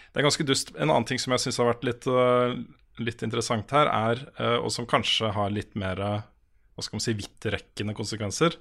Det 0.09 0.21
er 0.21 0.25
ganske 0.25 0.45
dust. 0.47 0.71
En 0.77 0.89
annen 0.89 1.05
ting 1.09 1.19
som 1.21 1.33
jeg 1.35 1.43
syns 1.43 1.59
har 1.61 1.67
vært 1.73 1.85
litt, 1.85 2.07
eh, 2.07 2.55
litt 3.03 3.23
interessant 3.25 3.71
her, 3.75 3.89
er, 3.89 4.25
eh, 4.39 4.57
og 4.59 4.71
som 4.75 4.87
kanskje 4.89 5.31
har 5.35 5.53
litt 5.53 5.75
mer 5.79 5.99
hva 5.99 6.85
skal 6.85 6.99
man 6.99 7.03
si, 7.03 7.15
vidtrekkende 7.17 7.95
konsekvenser, 7.97 8.55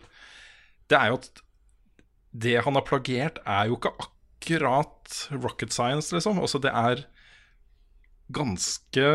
det 0.91 0.99
er 0.99 1.13
jo 1.13 1.19
at 1.21 1.43
det 2.39 2.57
han 2.65 2.77
har 2.77 2.87
plagiert, 2.87 3.39
er 3.47 3.69
jo 3.69 3.79
ikke 3.79 3.95
akkurat 4.03 5.21
rocket 5.33 5.75
science, 5.75 6.11
liksom. 6.15 6.41
Altså, 6.43 6.61
det 6.63 6.73
er 6.75 7.05
ganske 8.35 9.07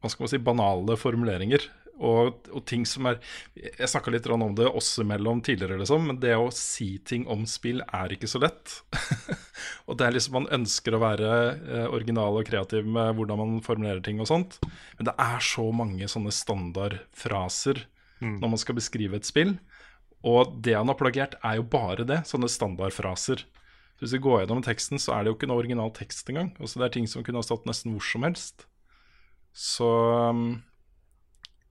hva 0.00 0.10
skal 0.12 0.24
man 0.24 0.32
si, 0.32 0.40
banale 0.42 0.96
formuleringer. 1.00 1.66
Og, 1.96 2.48
og 2.52 2.64
ting 2.68 2.82
som 2.84 3.06
er 3.08 3.14
Jeg 3.56 3.88
snakka 3.88 4.12
litt 4.12 4.26
om 4.28 4.42
det 4.52 4.66
oss 4.68 4.90
imellom 5.00 5.40
tidligere, 5.40 5.78
liksom, 5.80 6.10
men 6.10 6.18
det 6.20 6.34
å 6.36 6.50
si 6.52 6.98
ting 6.98 7.24
om 7.32 7.46
spill 7.48 7.80
er 7.86 8.12
ikke 8.12 8.28
så 8.28 8.42
lett. 8.42 8.74
og 9.88 9.96
det 9.96 10.04
er 10.04 10.16
liksom 10.16 10.36
Man 10.36 10.50
ønsker 10.58 10.96
å 10.96 11.00
være 11.00 11.30
eh, 11.56 11.86
original 11.88 12.36
og 12.36 12.48
kreativ 12.48 12.84
med 12.84 13.16
hvordan 13.16 13.40
man 13.40 13.64
formulerer 13.64 14.04
ting 14.04 14.20
og 14.20 14.28
sånt. 14.28 14.60
Men 14.98 15.08
det 15.08 15.16
er 15.24 15.40
så 15.44 15.70
mange 15.72 16.08
sånne 16.12 16.34
standardfraser 16.34 17.86
når 18.16 18.48
man 18.48 18.60
skal 18.60 18.78
beskrive 18.78 19.18
et 19.18 19.28
spill. 19.28 19.56
Og 20.26 20.56
det 20.64 20.74
han 20.76 20.88
har 20.88 20.98
plagiert, 20.98 21.36
er 21.44 21.58
jo 21.60 21.66
bare 21.68 22.06
det. 22.08 22.22
Sånne 22.28 22.48
standardfraser. 22.50 23.44
Så 23.96 24.04
Hvis 24.04 24.14
vi 24.16 24.24
går 24.24 24.42
gjennom 24.42 24.64
teksten, 24.64 25.00
så 25.00 25.14
er 25.14 25.24
det 25.24 25.30
jo 25.30 25.36
ikke 25.38 25.48
noe 25.50 25.60
original 25.62 25.92
tekst 25.94 26.28
engang. 26.32 26.50
Altså, 26.60 26.80
det 26.80 26.86
er 26.88 26.94
ting 26.96 27.06
som 27.08 27.24
kunne 27.24 27.40
ha 27.40 27.46
stått 27.46 27.68
nesten 27.68 27.94
hvor 27.94 28.04
som 28.04 28.26
helst. 28.26 28.66
Så 29.56 29.88
um, 30.32 30.62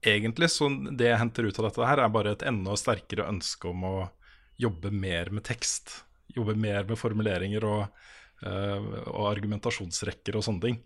egentlig 0.06 0.48
så 0.52 0.68
det 0.96 1.08
jeg 1.10 1.18
henter 1.20 1.48
ut 1.48 1.58
av 1.60 1.68
dette 1.68 1.86
her, 1.90 2.02
er 2.04 2.12
bare 2.14 2.32
et 2.36 2.44
enda 2.46 2.76
sterkere 2.78 3.26
ønske 3.30 3.68
om 3.70 3.84
å 3.88 3.94
jobbe 4.62 4.90
mer 4.94 5.30
med 5.34 5.44
tekst. 5.44 6.02
Jobbe 6.36 6.54
mer 6.58 6.84
med 6.88 6.98
formuleringer 7.00 7.64
og, 7.68 7.86
uh, 8.46 8.80
og 9.12 9.24
argumentasjonsrekker 9.34 10.36
og 10.38 10.44
sånne 10.46 10.64
ting. 10.66 10.78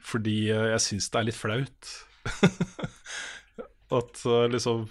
Fordi 0.00 0.36
eh, 0.48 0.66
jeg 0.72 0.80
syns 0.80 1.10
det 1.12 1.18
er 1.20 1.26
litt 1.28 1.36
flaut. 1.36 1.88
At 3.98 4.22
uh, 4.26 4.46
liksom 4.48 4.86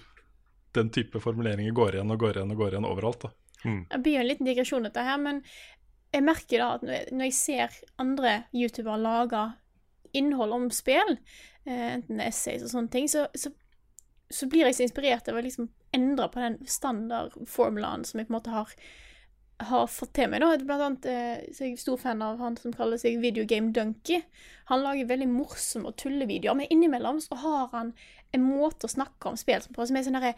den 0.77 0.89
type 0.93 1.19
formuleringer 1.23 1.73
går 1.73 1.95
igjen 1.97 2.11
og 2.13 2.19
går 2.21 2.37
igjen 2.37 2.53
og 2.53 2.59
går 2.61 2.75
igjen 2.75 2.85
overalt. 2.89 3.25
da. 3.25 3.31
Det 3.89 3.99
blir 4.05 4.19
en 4.21 4.27
liten 4.29 4.45
digresjon, 4.45 4.85
dette 4.85 5.01
her, 5.01 5.17
men 5.21 5.39
jeg 6.13 6.23
merker 6.23 6.61
da 6.61 6.67
at 6.77 6.83
når 6.85 6.93
jeg- 6.93 7.13
når 7.17 7.25
jeg 7.25 7.33
ser 7.33 7.77
andre 7.99 8.33
youtubere 8.53 8.99
lage 9.01 9.41
innhold 10.17 10.55
om 10.55 10.67
spill, 10.73 11.17
eh, 11.67 11.87
enten 11.97 12.21
essays 12.23 12.65
og 12.65 12.73
sånne 12.73 12.93
ting, 12.93 13.09
så, 13.11 13.27
så, 13.37 13.51
så 14.33 14.49
blir 14.51 14.67
jeg 14.67 14.77
så 14.77 14.87
inspirert 14.87 15.29
av 15.29 15.39
å 15.39 15.43
liksom 15.45 15.69
endre 15.95 16.29
på 16.31 16.43
den 16.43 16.57
standardformulaen 16.67 18.05
som 18.07 18.19
jeg 18.19 18.27
på 18.27 18.33
en 18.33 18.37
måte 18.37 18.53
har, 18.53 18.73
har 19.69 19.87
fått 19.91 20.13
til 20.17 20.29
meg. 20.31 20.43
da. 20.43 20.51
Blant 20.61 20.85
annet 20.85 21.09
eh, 21.11 21.47
så 21.55 21.63
er 21.63 21.71
jeg 21.71 21.81
stor 21.81 22.01
fan 22.01 22.23
av 22.25 22.41
han 22.43 22.57
som 22.59 22.75
kaller 22.75 22.99
seg 23.01 23.21
Videogame 23.23 23.71
Dunky. 23.75 24.21
Han 24.71 24.83
lager 24.83 25.09
veldig 25.09 25.29
morsomme 25.31 25.91
og 25.91 25.97
tullevideoer, 26.01 26.59
men 26.59 26.71
innimellom 26.73 27.21
så 27.23 27.39
har 27.43 27.71
han 27.73 27.93
en 28.35 28.43
måte 28.43 28.87
å 28.87 28.91
snakke 28.91 29.31
om 29.31 29.39
spill 29.39 29.63
på 29.73 29.87
som 29.87 29.97
er 29.97 30.07
sånn 30.07 30.19
derre 30.19 30.35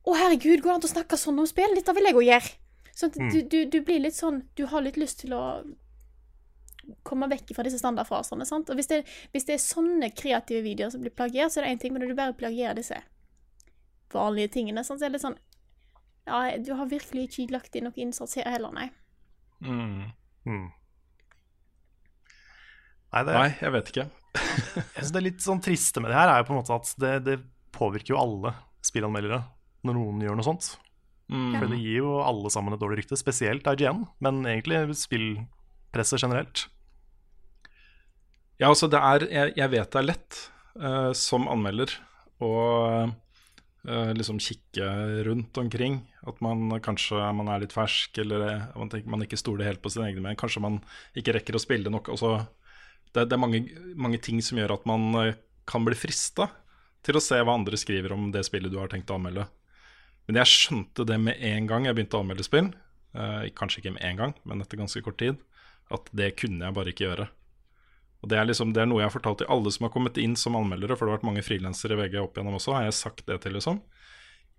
Å, 0.00 0.14
herregud, 0.16 0.62
går 0.62 0.70
det 0.70 0.76
an 0.78 0.86
å 0.88 0.94
snakke 0.94 1.16
sånn 1.20 1.42
om 1.42 1.48
spill? 1.48 1.74
Dette 1.76 1.92
vil 1.92 2.08
jeg 2.08 2.16
òg 2.16 2.24
gjøre. 2.24 2.52
Sånn 2.96 3.10
at 3.12 3.18
du, 3.34 3.42
du, 3.52 3.58
du 3.68 3.78
blir 3.84 4.00
litt 4.00 4.16
sånn 4.16 4.42
Du 4.56 4.64
har 4.72 4.82
litt 4.84 4.96
lyst 5.00 5.20
til 5.22 5.36
å 5.36 5.42
komme 7.06 7.28
vekk 7.30 7.54
fra 7.56 7.64
disse 7.66 7.80
standardfrasene. 7.80 8.46
sant? 8.48 8.70
Og 8.70 8.78
hvis 8.78 8.90
det, 8.90 9.02
hvis 9.34 9.46
det 9.48 9.56
er 9.56 9.62
sånne 9.64 10.10
kreative 10.16 10.62
videoer 10.66 10.92
som 10.94 11.04
blir 11.04 11.14
plagiert, 11.14 11.52
så 11.52 11.60
er 11.60 11.68
det 11.68 11.74
én 11.74 11.82
ting, 11.84 11.94
men 11.94 12.04
når 12.04 12.12
du 12.12 12.18
bare 12.18 12.36
plagierer 12.36 12.78
disse 12.78 12.98
vanlige 14.14 14.54
tingene, 14.56 14.84
sant? 14.86 15.00
så 15.00 15.06
er 15.06 15.12
det 15.12 15.18
litt 15.18 15.28
sånn 15.28 15.38
Ja, 16.28 16.42
du 16.62 16.74
har 16.76 16.90
virkelig 16.90 17.28
ikke 17.28 17.54
lagt 17.54 17.76
inn 17.76 17.88
noe 17.88 17.96
innsats 18.00 18.36
her 18.38 18.50
heller, 18.50 18.74
nei. 18.76 18.90
Mm. 19.60 20.10
Nei, 23.10 23.22
det, 23.26 23.34
Nei, 23.34 23.48
jeg 23.58 23.74
vet 23.74 23.90
ikke. 23.92 24.06
jeg 24.40 25.00
synes 25.00 25.14
det 25.14 25.20
er 25.20 25.26
litt 25.26 25.42
sånn 25.44 25.62
triste 25.64 26.02
med 26.02 26.12
det 26.12 26.20
her, 26.20 26.30
er 26.30 26.42
jo 26.42 26.50
på 26.50 26.54
en 26.54 26.60
måte 26.60 26.76
at 26.76 26.92
det, 27.02 27.14
det 27.26 27.40
påvirker 27.74 28.14
jo 28.14 28.20
alle 28.20 28.54
spillanmeldere 28.86 29.42
når 29.86 29.96
noen 29.96 30.22
gjør 30.24 30.38
noe 30.38 30.46
sånt. 30.46 30.74
Mm. 31.30 31.54
For 31.56 31.70
det 31.70 31.78
gir 31.78 32.02
jo 32.02 32.18
alle 32.26 32.50
sammen 32.52 32.74
et 32.74 32.82
dårlig 32.82 33.02
rykte, 33.02 33.18
spesielt 33.18 33.68
IGN, 33.70 34.04
men 34.24 34.42
egentlig 34.48 34.82
spillpresset 34.98 36.22
generelt. 36.24 36.66
Ja, 38.60 38.68
altså 38.68 38.90
det 38.92 39.00
er 39.00 39.26
Jeg, 39.30 39.56
jeg 39.56 39.72
vet 39.72 39.90
det 39.90 40.00
er 40.00 40.08
lett 40.10 40.38
uh, 40.76 41.10
som 41.16 41.48
anmelder 41.48 41.94
å 42.44 42.52
uh, 43.08 44.12
liksom 44.16 44.40
kikke 44.40 44.86
rundt 45.26 45.56
omkring. 45.60 46.02
At 46.28 46.40
man 46.44 46.68
kanskje 46.84 47.20
man 47.36 47.48
er 47.48 47.62
litt 47.62 47.72
fersk, 47.72 48.18
eller 48.20 48.44
eh, 48.44 48.64
man, 48.76 48.90
tenker, 48.92 49.08
man 49.08 49.24
ikke 49.24 49.40
stoler 49.40 49.70
helt 49.70 49.80
på 49.80 49.92
sine 49.92 50.10
egne. 50.10 50.24
Men 50.26 50.36
kanskje 50.40 50.60
man 50.60 50.82
ikke 51.16 51.32
rekker 51.38 51.56
å 51.56 51.62
spille 51.62 51.92
nok. 51.92 52.12
Altså, 52.12 52.34
det, 53.14 53.24
det 53.30 53.36
er 53.36 53.40
mange, 53.40 53.62
mange 53.96 54.20
ting 54.20 54.42
som 54.44 54.60
gjør 54.60 54.76
at 54.76 54.84
man 54.88 55.32
kan 55.70 55.86
bli 55.86 55.96
frista 55.96 56.50
til 57.06 57.16
å 57.16 57.24
se 57.24 57.38
hva 57.40 57.56
andre 57.56 57.78
skriver 57.80 58.12
om 58.12 58.28
det 58.34 58.44
spillet 58.44 58.72
du 58.72 58.78
har 58.80 58.92
tenkt 58.92 59.10
å 59.12 59.16
anmelde. 59.16 59.46
Men 60.28 60.40
jeg 60.42 60.52
skjønte 60.52 61.06
det 61.08 61.16
med 61.18 61.40
en 61.42 61.68
gang 61.70 61.88
jeg 61.88 61.96
begynte 61.96 62.18
å 62.18 62.24
anmelde 62.24 62.46
spill. 62.46 62.68
Eh, 63.16 63.48
kanskje 63.56 63.80
ikke 63.82 63.96
med 63.96 64.04
en 64.06 64.20
gang, 64.20 64.34
men 64.44 64.62
etter 64.62 64.78
ganske 64.80 65.02
kort 65.02 65.18
tid. 65.22 65.40
At 65.90 66.10
det 66.14 66.34
kunne 66.38 66.68
jeg 66.68 66.76
bare 66.76 66.92
ikke 66.92 67.08
gjøre. 67.08 67.30
Og 68.20 68.28
det 68.28 68.36
er, 68.36 68.48
liksom, 68.50 68.74
det 68.76 68.82
er 68.82 68.88
noe 68.90 69.00
jeg 69.00 69.08
har 69.08 69.14
fortalt 69.14 69.40
til 69.40 69.48
alle 69.52 69.70
som 69.72 69.86
har 69.86 69.92
kommet 69.94 70.18
inn 70.20 70.36
som 70.36 70.58
anmeldere, 70.58 70.96
for 70.96 71.06
det 71.06 71.14
har 71.14 71.20
vært 71.20 71.28
mange 71.30 71.44
frilansere 71.44 71.96
i 71.96 72.00
VG 72.02 72.18
opp 72.20 72.36
igjennom 72.36 72.58
også, 72.58 72.74
har 72.76 72.88
jeg 72.88 72.98
sagt 72.98 73.24
det 73.30 73.38
til, 73.44 73.56
liksom. 73.56 73.80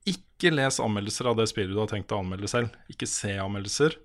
Ikke 0.09 0.49
les 0.49 0.79
anmeldelser 0.81 1.29
av 1.29 1.37
det 1.37 1.45
spillet 1.51 1.75
du 1.75 1.81
har 1.83 1.91
tenkt 1.91 2.13
å 2.15 2.23
anmelde 2.23 2.49
selv. 2.49 2.73
Ikke 2.89 3.09
se 3.09 3.35
anmeldelser. 3.37 3.99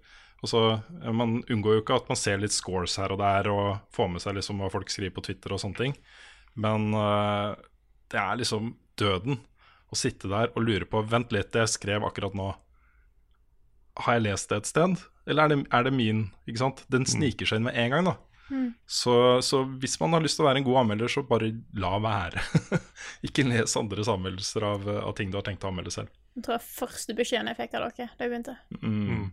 Og 0.44 0.50
så, 0.50 0.62
eh, 1.00 1.12
Man 1.12 1.42
unngår 1.48 1.78
jo 1.78 1.82
ikke 1.82 1.96
at 1.96 2.08
man 2.08 2.20
ser 2.20 2.38
litt 2.38 2.52
scores 2.52 2.98
her 3.00 3.12
og 3.12 3.18
der, 3.18 3.48
og 3.48 3.80
får 3.96 4.10
med 4.12 4.20
seg 4.20 4.36
liksom 4.36 4.60
hva 4.60 4.70
folk 4.70 4.92
skriver 4.92 5.14
på 5.16 5.24
Twitter 5.24 5.52
og 5.56 5.62
sånne 5.62 5.80
ting. 5.80 5.96
Men 6.54 6.92
eh, 6.92 7.56
det 8.12 8.20
er 8.20 8.36
liksom 8.36 8.74
døden 9.00 9.40
å 9.88 9.96
sitte 9.96 10.28
der 10.28 10.52
og 10.54 10.64
lure 10.66 10.84
på 10.84 11.00
Vent 11.08 11.32
litt, 11.32 11.52
det 11.52 11.64
jeg 11.64 11.76
skrev 11.78 12.04
akkurat 12.04 12.36
nå. 12.36 12.52
Har 14.04 14.18
jeg 14.18 14.26
lest 14.26 14.50
det 14.50 14.60
et 14.60 14.66
sted? 14.68 15.00
Eller 15.26 15.44
er 15.44 15.48
det, 15.48 15.66
er 15.72 15.86
det 15.86 15.92
min? 15.96 16.26
Ikke 16.46 16.60
sant? 16.60 16.84
Den 16.92 17.06
sniker 17.08 17.48
seg 17.48 17.62
inn 17.62 17.68
med 17.70 17.78
en 17.80 17.94
gang, 17.94 18.10
da. 18.10 18.16
Så, 18.86 19.42
så 19.42 19.62
hvis 19.82 19.96
man 19.98 20.14
har 20.14 20.22
lyst 20.22 20.38
til 20.38 20.44
å 20.44 20.48
være 20.48 20.60
en 20.60 20.66
god 20.66 20.84
anmelder, 20.84 21.10
så 21.10 21.24
bare 21.26 21.48
la 21.74 21.96
være. 22.02 22.42
ikke 23.26 23.46
les 23.48 23.74
andres 23.78 24.10
anmeldelser 24.12 24.66
av, 24.68 24.86
av 25.02 25.16
ting 25.18 25.32
du 25.32 25.38
har 25.40 25.46
tenkt 25.46 25.66
å 25.66 25.72
anmelde 25.72 25.90
selv. 25.94 26.12
Jeg 26.36 26.46
tror 26.46 26.58
jeg 26.58 26.66
første 26.68 27.16
beskjeden 27.18 27.50
jeg 27.50 27.58
fikk 27.58 27.74
av 27.78 27.88
dere 27.88 28.06
da 28.12 28.26
jeg 28.26 28.32
begynte. 28.32 28.54
Mm. 28.82 29.26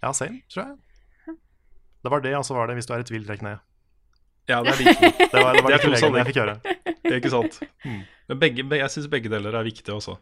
Ja, 0.00 0.12
same, 0.16 0.44
tror 0.52 0.64
jeg. 0.68 0.78
Det 2.00 2.12
var 2.14 2.22
det, 2.24 2.32
og 2.38 2.46
så 2.46 2.54
var 2.56 2.70
det 2.70 2.78
'hvis 2.78 2.86
du 2.88 2.94
er 2.94 3.02
i 3.02 3.04
tvil, 3.04 3.26
trekk 3.26 3.42
ned'. 3.44 3.60
Ja, 4.48 4.62
det 4.64 4.72
er 4.72 4.78
de 4.78 4.94
to. 4.94 5.10
Det 5.32 5.42
var, 5.44 5.52
det 5.54 5.62
var 5.62 5.70
Det 5.70 5.76
er 5.76 5.84
to 5.84 5.98
sånne. 6.00 6.22
jeg 6.22 6.26
fikk 6.30 6.40
høre. 6.40 6.54
Det 6.62 7.10
er 7.12 7.18
ikke 7.20 7.34
sant? 7.34 7.60
Men 8.28 8.40
begge, 8.40 8.64
jeg 8.78 8.90
syns 8.90 9.10
begge 9.12 9.28
deler 9.30 9.54
er 9.54 9.66
viktige 9.66 9.94
også. 9.94 10.16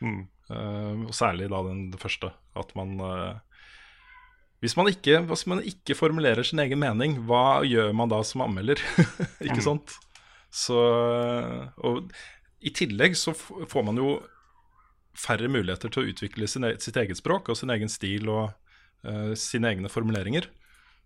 Mm. 0.00 0.28
Uh, 0.50 1.08
og 1.08 1.14
særlig 1.16 1.48
da 1.50 1.62
den 1.66 1.90
det 1.90 2.00
første. 2.00 2.30
At 2.54 2.70
man 2.78 3.00
eh, 3.00 3.34
hvis, 4.64 4.76
man 4.78 4.88
ikke, 4.88 5.20
hvis 5.28 5.44
man 5.50 5.60
ikke 5.66 5.96
formulerer 5.98 6.46
sin 6.46 6.62
egen 6.64 6.80
mening, 6.80 7.18
hva 7.28 7.60
gjør 7.68 7.92
man 7.96 8.12
da 8.12 8.22
som 8.24 8.46
anmelder? 8.46 8.80
ikke 9.46 9.64
sant? 9.64 9.96
Så 10.54 10.78
Og 11.84 12.08
i 12.64 12.72
tillegg 12.72 13.18
så 13.18 13.34
får 13.36 13.84
man 13.84 13.98
jo 14.00 14.16
færre 15.14 15.50
muligheter 15.52 15.92
til 15.92 16.02
å 16.02 16.10
utvikle 16.10 16.48
sin, 16.50 16.66
e- 16.66 16.78
sitt 16.82 16.96
eget 16.98 17.20
språk 17.20 17.50
og 17.52 17.58
sin 17.58 17.72
egen 17.74 17.90
stil 17.92 18.30
og 18.32 18.54
uh, 19.06 19.34
sine 19.38 19.70
egne 19.74 19.90
formuleringer. 19.92 20.48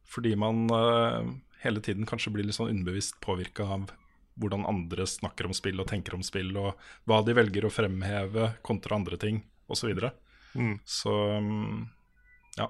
Fordi 0.08 0.32
man 0.38 0.68
uh, 0.72 1.26
hele 1.64 1.82
tiden 1.84 2.08
kanskje 2.08 2.32
blir 2.36 2.46
litt 2.46 2.56
sånn 2.56 2.70
underbevisst 2.70 3.18
påvirka 3.24 3.66
av 3.66 3.90
hvordan 4.38 4.68
andre 4.70 5.06
snakker 5.08 5.48
om 5.48 5.56
spill 5.56 5.82
og 5.82 5.88
tenker 5.90 6.14
om 6.14 6.22
spill, 6.22 6.52
og 6.60 6.78
hva 7.10 7.20
de 7.26 7.34
velger 7.34 7.66
å 7.66 7.72
fremheve 7.74 8.52
kontra 8.62 8.94
andre 8.94 9.18
ting, 9.18 9.42
osv. 9.66 9.80
Så, 9.80 9.88
videre. 9.90 10.12
Mm. 10.54 10.76
så 10.86 11.14
um, 11.42 11.88
ja. 12.56 12.68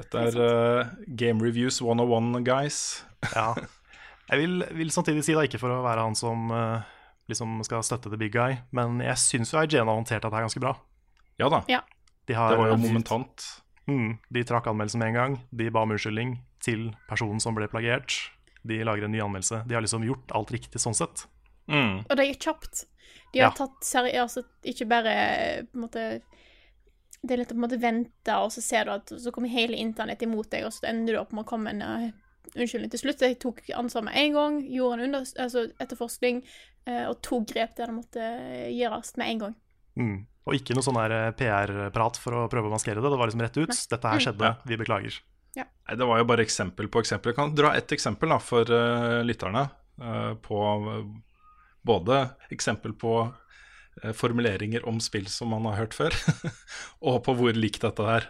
Dette 0.00 0.24
er 0.30 0.38
uh, 0.40 0.90
Game 1.20 1.42
Reviews 1.44 1.80
101, 1.84 2.40
guys. 2.46 2.80
Ja. 3.36 3.52
Jeg 4.30 4.38
vil, 4.44 4.62
vil 4.78 4.90
samtidig 4.94 5.24
si, 5.26 5.34
da, 5.36 5.42
ikke 5.44 5.58
for 5.60 5.74
å 5.74 5.80
være 5.84 6.04
han 6.06 6.14
som 6.16 6.50
uh, 6.54 6.82
liksom 7.28 7.58
skal 7.66 7.82
støtte 7.84 8.08
the 8.12 8.16
big 8.20 8.30
guy, 8.32 8.60
men 8.76 9.00
jeg 9.02 9.18
syns 9.18 9.50
jo 9.52 9.58
IGN 9.60 9.90
har 9.90 9.98
håndtert 9.98 10.22
dette 10.24 10.42
ganske 10.46 10.62
bra. 10.62 10.76
Ja 11.40 11.50
da, 11.52 11.62
Ja. 11.68 11.80
De 12.30 12.36
har, 12.38 12.52
det 12.54 12.60
var 12.60 12.68
jo 12.70 12.76
momentant. 12.78 13.42
Mm, 13.90 14.12
de 14.30 14.42
trakk 14.46 14.68
anmeldelsen 14.70 15.00
med 15.02 15.08
en 15.10 15.16
gang. 15.18 15.32
De 15.50 15.66
ba 15.74 15.82
om 15.82 15.90
unnskyldning 15.96 16.36
til 16.62 16.92
personen 17.10 17.40
som 17.42 17.56
ble 17.56 17.66
plagiert. 17.72 18.14
De 18.62 18.76
lager 18.86 19.08
en 19.08 19.10
ny 19.16 19.18
anmeldelse. 19.24 19.64
De 19.66 19.74
har 19.74 19.82
liksom 19.82 20.04
gjort 20.06 20.30
alt 20.36 20.52
riktig 20.54 20.78
sånn 20.78 20.94
sett. 20.94 21.24
Mm. 21.66 22.04
Og 22.06 22.12
det 22.20 22.28
gikk 22.28 22.44
kjapt. 22.46 22.84
De 23.32 23.40
har 23.42 23.50
Ja. 23.50 23.56
tatt 23.56 23.82
seriøst 23.82 24.68
ikke 24.70 24.86
bare 24.90 25.16
på 25.66 25.74
en 25.80 25.84
måte 25.88 26.04
det 27.22 27.34
er 27.34 27.42
litt 27.42 27.52
å 27.52 27.56
på 27.56 27.60
en 27.60 27.66
måte 27.66 27.80
vente, 27.80 28.36
og 28.40 28.52
så 28.54 28.62
ser 28.64 28.88
du 28.88 28.94
at 28.94 29.12
så 29.20 29.32
kommer 29.34 29.52
hele 29.52 29.78
internett 29.78 30.22
imot 30.24 30.50
deg, 30.52 30.66
og 30.66 30.74
så 30.74 30.88
ender 30.90 31.16
du 31.16 31.20
opp 31.20 31.34
med 31.36 31.44
å 31.44 31.50
komme 31.50 31.74
en 31.74 31.82
uh, 31.84 32.06
unnskyldning 32.54 32.92
til 32.92 33.02
slutt. 33.02 33.24
Jeg 33.26 33.38
tok 33.42 33.60
ansvar 33.76 34.06
med 34.06 34.16
en 34.16 34.38
gang, 34.38 34.58
gjorde 34.72 34.98
en 34.98 35.06
under, 35.08 35.26
altså 35.44 35.66
etterforskning, 35.82 36.40
uh, 36.88 37.10
og 37.10 37.20
tok 37.26 37.50
grep 37.52 37.76
der 37.76 37.92
det 37.92 37.98
måtte 37.98 38.30
gjøres 38.72 39.12
med 39.20 39.34
en 39.34 39.44
gang. 39.44 39.56
Mm. 40.00 40.18
Og 40.48 40.56
ikke 40.56 40.74
noe 40.74 40.84
sånn 40.84 40.98
eh, 41.04 41.30
PR-prat 41.36 42.16
for 42.18 42.34
å 42.34 42.46
prøve 42.50 42.70
å 42.70 42.72
maskere 42.72 43.02
det. 43.02 43.10
Det 43.12 43.18
var 43.20 43.28
liksom 43.28 43.42
rett 43.44 43.58
ut. 43.60 43.74
Dette 43.92 44.12
her 44.14 44.22
skjedde, 44.24 44.54
vi 44.66 44.78
beklager. 44.80 45.18
Nei, 45.58 45.96
Det 45.98 46.06
var 46.06 46.20
jo 46.20 46.26
bare 46.30 46.46
eksempel 46.46 46.88
på 46.90 47.02
eksempel. 47.04 47.32
Jeg 47.32 47.38
kan 47.38 47.52
dra 47.54 47.74
ett 47.76 47.92
eksempel 47.92 48.32
da, 48.32 48.38
for 48.42 48.64
uh, 48.72 49.20
lytterne. 49.26 49.68
eh, 50.00 50.34
på 50.34 50.60
eh, 50.64 51.04
både 51.82 52.28
eksempel 52.50 52.92
på 52.92 53.14
eh, 53.20 53.49
formuleringer 54.16 54.84
om 54.88 55.00
spill 55.02 55.26
som 55.28 55.50
man 55.52 55.66
har 55.68 55.82
hørt 55.82 55.96
før, 55.96 56.14
og 57.08 57.22
på 57.26 57.34
hvor 57.36 57.56
likt 57.56 57.82
dette 57.84 58.06
er. 58.06 58.28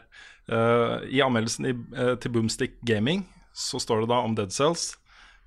Eh, 0.51 0.97
I 1.11 1.21
anmeldelsen 1.23 1.67
i, 1.67 1.75
eh, 1.97 2.17
til 2.19 2.33
Boomstick 2.35 2.81
Gaming 2.87 3.27
så 3.55 3.79
står 3.79 4.01
det 4.01 4.11
da 4.11 4.19
om 4.25 4.35
Dead 4.35 4.51
Cells. 4.53 4.97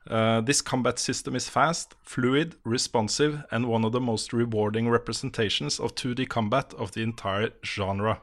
Uh, 0.06 0.42
this 0.42 0.62
combat 0.62 1.00
system 1.00 1.34
is 1.34 1.50
fast, 1.50 1.94
fluid, 2.04 2.56
responsive, 2.66 3.44
and 3.52 3.66
one 3.66 3.86
of 3.86 3.94
the 3.94 4.02
most 4.02 4.34
rewarding 4.34 4.92
representations 4.92 5.80
of 5.80 5.96
2D 5.96 6.28
combat 6.28 6.74
of 6.74 6.92
the 6.92 7.02
entire 7.02 7.52
genre. 7.64 8.18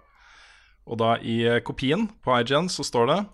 Og 0.87 0.99
da 0.99 1.17
i 1.23 1.49
uh, 1.49 1.61
kopien 1.61 2.11
på 2.23 2.39
IGN 2.39 2.69
så 2.69 2.85
står 2.85 3.07
det 3.07 3.25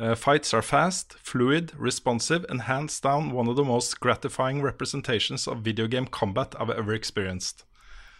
Uh, 0.00 0.14
fights 0.14 0.54
are 0.54 0.62
fast, 0.62 1.16
fluid, 1.18 1.72
responsive, 1.76 2.46
and 2.48 2.62
hands 2.62 3.00
down 3.00 3.32
one 3.32 3.48
of 3.48 3.56
the 3.56 3.64
most 3.64 3.98
gratifying 3.98 4.62
representations 4.62 5.48
of 5.48 5.58
video 5.64 5.88
game 5.88 6.06
combat 6.06 6.54
I've 6.54 6.70
ever 6.70 6.94
experienced. 6.94 7.64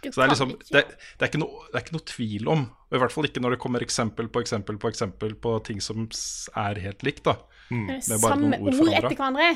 Så 0.02 0.14
det 0.14 0.24
er 0.24 0.30
liksom 0.30 0.50
ikke- 0.54 0.72
det, 0.72 0.82
det, 0.88 1.22
er 1.22 1.28
ikke 1.32 1.40
noe, 1.42 1.62
det 1.72 1.74
er 1.78 1.84
ikke 1.84 1.96
noe 1.96 2.06
tvil 2.06 2.48
om, 2.48 2.60
og 2.88 2.94
i 2.94 3.00
hvert 3.02 3.12
fall 3.14 3.26
ikke 3.26 3.40
når 3.42 3.56
det 3.56 3.60
kommer 3.64 3.82
eksempel 3.82 4.28
på 4.30 4.40
eksempel 4.44 4.78
på 4.78 4.90
eksempel 4.92 5.34
på 5.34 5.54
ting 5.66 5.80
som 5.82 6.04
er 6.56 6.78
helt 6.84 7.02
likt, 7.02 7.24
da. 7.26 7.34
Bare 7.70 8.00
samme 8.22 8.48
noen 8.52 8.62
ord 8.62 8.78
ord 8.80 8.92
etter 8.94 9.16
hverandre. 9.18 9.48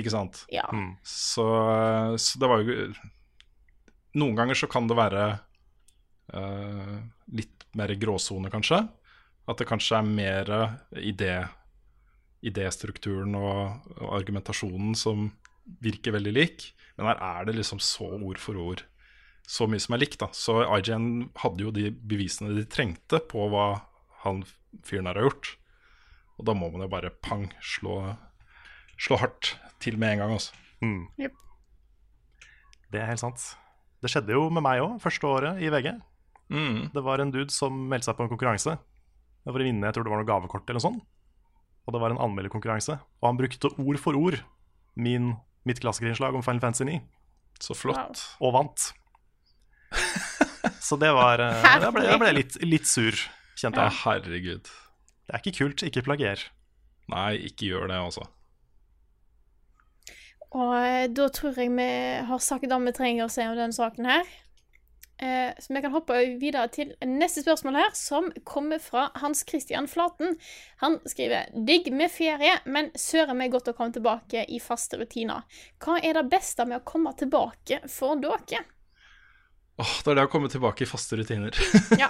Ikke 0.00 0.12
sant? 0.14 0.44
Ja. 0.54 0.62
Så, 1.02 1.44
så 2.22 2.38
det 2.38 2.48
var 2.48 2.62
jo 2.62 2.92
Noen 4.14 4.34
ganger 4.38 4.54
så 4.58 4.66
kan 4.70 4.88
det 4.90 4.96
være 4.98 5.24
uh, 6.34 6.96
litt 7.34 7.66
mer 7.78 7.92
gråsone, 7.94 8.50
kanskje. 8.50 8.80
At 9.50 9.58
det 9.60 9.68
kanskje 9.70 9.98
er 9.98 10.06
mer 10.06 10.50
idé, 10.98 11.34
idéstrukturen 12.42 13.34
og, 13.38 13.86
og 14.00 14.14
argumentasjonen 14.18 14.94
som 14.98 15.28
virker 15.82 16.14
veldig 16.16 16.32
lik. 16.34 16.70
Men 16.98 17.06
her 17.12 17.20
er 17.22 17.46
det 17.48 17.56
liksom 17.60 17.78
så 17.82 18.08
ord 18.18 18.40
for 18.42 18.58
ord 18.58 18.82
så 19.50 19.66
mye 19.70 19.82
som 19.82 19.96
er 19.96 20.02
likt. 20.04 20.20
da. 20.22 20.28
Så 20.36 20.60
IGN 20.78 21.30
hadde 21.42 21.64
jo 21.66 21.72
de 21.74 21.88
bevisene 21.90 22.54
de 22.54 22.64
trengte 22.70 23.18
på 23.30 23.48
hva 23.50 23.66
han 24.24 24.44
fyren 24.86 25.08
her 25.10 25.18
har 25.18 25.26
gjort. 25.30 25.54
Og 26.38 26.46
da 26.48 26.54
må 26.56 26.70
man 26.72 26.84
jo 26.86 26.90
bare 26.92 27.10
pang, 27.24 27.48
slå, 27.60 27.96
slå 29.00 29.18
hardt 29.20 29.54
til 29.82 29.98
med 30.00 30.14
en 30.14 30.22
gang, 30.22 30.36
altså. 30.38 30.54
Mm. 30.84 31.02
Yep. 31.20 31.34
Det 32.92 33.00
er 33.02 33.10
helt 33.10 33.22
sant. 33.22 33.42
Det 34.00 34.10
skjedde 34.12 34.32
jo 34.32 34.46
med 34.52 34.64
meg 34.64 34.80
òg, 34.84 34.96
første 35.02 35.26
året 35.28 35.60
i 35.60 35.68
VG. 35.72 35.90
Mm. 36.50 36.78
Det 36.94 37.02
var 37.04 37.20
en 37.22 37.30
dude 37.34 37.52
som 37.54 37.74
meldte 37.90 38.08
seg 38.08 38.16
på 38.18 38.24
en 38.26 38.30
konkurranse 38.32 38.72
for 39.44 39.56
å 39.56 39.66
vinne 39.66 39.86
jeg 39.86 39.94
tror 39.96 40.04
det 40.06 40.10
var 40.12 40.20
noe 40.20 40.28
gavekort 40.28 40.64
eller 40.68 40.78
noe 40.80 40.84
sånt. 40.86 41.04
Og 41.88 41.94
det 41.94 42.00
var 42.02 42.12
en 42.14 42.20
anmelderkonkurranse. 42.22 42.96
Og 43.20 43.26
han 43.26 43.38
brukte 43.38 43.70
ord 43.80 43.98
for 44.02 44.18
ord 44.18 44.36
min, 45.00 45.32
mitt 45.66 45.80
klassikerinnslag 45.82 46.36
om 46.36 46.44
Final 46.44 46.62
Fantasy 46.62 46.86
9, 46.86 46.98
Så 47.60 47.74
flott. 47.76 48.24
og 48.40 48.52
vant. 48.54 48.90
Så 50.86 50.96
det 51.00 51.12
var 51.14 51.42
eh, 51.42 51.62
Jeg 51.64 51.92
ble, 51.94 52.04
jeg 52.08 52.20
ble 52.22 52.32
litt, 52.36 52.58
litt 52.66 52.88
sur, 52.88 53.16
kjente 53.58 53.86
Ja, 53.86 53.92
herregud. 54.04 54.70
Det 55.26 55.36
er 55.36 55.42
ikke 55.42 55.56
kult, 55.60 55.84
ikke 55.86 56.04
plagier. 56.06 56.42
Nei, 57.10 57.34
ikke 57.50 57.70
gjør 57.70 57.90
det, 57.90 57.98
altså. 57.98 58.26
Og 60.50 60.76
eh, 60.76 61.06
da 61.14 61.28
tror 61.30 61.58
jeg 61.58 61.72
vi 61.76 61.90
har 62.26 62.42
sagt 62.42 62.72
om 62.74 62.86
vi 62.88 62.94
trenger 62.96 63.26
å 63.26 63.32
se 63.32 63.46
om 63.46 63.58
denne 63.58 63.76
saken 63.76 64.08
her. 64.10 64.30
Eh, 65.20 65.52
så 65.58 65.74
vi 65.74 65.82
kan 65.84 65.92
hoppe 65.92 66.16
videre 66.40 66.70
til 66.72 66.94
neste 67.06 67.44
spørsmål 67.44 67.76
her, 67.76 67.90
som 67.94 68.30
kommer 68.48 68.80
fra 68.82 69.10
Hans 69.20 69.44
Christian 69.48 69.86
Flaten. 69.90 70.38
Han 70.80 70.96
skriver 71.04 71.52
Digg 71.66 71.92
med 71.92 72.10
ferie, 72.10 72.56
men 72.64 72.88
søren 72.98 73.38
meg 73.38 73.52
godt 73.52 73.70
å 73.70 73.76
komme 73.76 73.94
tilbake 73.94 74.46
i 74.48 74.62
faste 74.64 74.98
rutiner. 74.98 75.44
Hva 75.82 75.98
er 76.00 76.16
det 76.16 76.30
beste 76.32 76.64
med 76.64 76.80
å 76.80 76.86
komme 76.88 77.12
tilbake 77.20 77.82
for 77.92 78.18
dere? 78.22 78.64
Åh, 79.80 79.92
det 80.04 80.12
er 80.12 80.18
det 80.20 80.24
å 80.26 80.30
komme 80.32 80.50
tilbake 80.52 80.84
i 80.84 80.88
faste 80.90 81.16
rutiner. 81.20 81.56
Ja. 82.02 82.08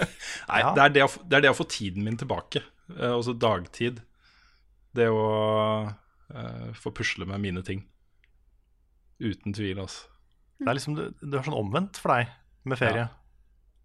Nei, 0.48 0.60
Ja. 0.62 0.72
det, 0.74 0.82
er 0.84 0.94
det, 0.96 1.04
å, 1.06 1.10
det 1.28 1.38
er 1.38 1.44
det 1.46 1.52
å 1.52 1.56
få 1.58 1.66
tiden 1.70 2.04
min 2.06 2.18
tilbake. 2.18 2.64
Eh, 2.96 3.12
altså 3.12 3.34
dagtid. 3.38 4.00
Det 4.96 5.06
å 5.08 5.22
eh, 5.86 6.70
få 6.76 6.92
pusle 6.96 7.28
med 7.28 7.40
mine 7.44 7.62
ting. 7.64 7.84
Uten 9.22 9.54
tvil, 9.54 9.78
altså. 9.84 10.08
Det 10.62 10.70
er 10.70 10.78
liksom, 10.78 10.96
det 10.98 11.36
er 11.38 11.46
sånn 11.46 11.58
omvendt 11.58 11.98
for 12.02 12.14
deg 12.14 12.32
med 12.68 12.78
ferie. 12.78 13.06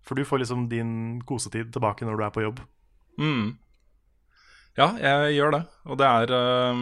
For 0.05 0.17
du 0.17 0.23
får 0.25 0.41
liksom 0.43 0.65
din 0.71 0.91
kosetid 1.27 1.71
tilbake 1.75 2.05
når 2.07 2.17
du 2.19 2.25
er 2.25 2.33
på 2.35 2.43
jobb. 2.45 2.59
Mm. 3.21 3.55
Ja, 4.77 4.91
jeg 5.01 5.37
gjør 5.39 5.55
det. 5.57 5.61
Og 5.89 5.97
det 5.99 6.09
er 6.09 6.33
eh, 6.37 6.81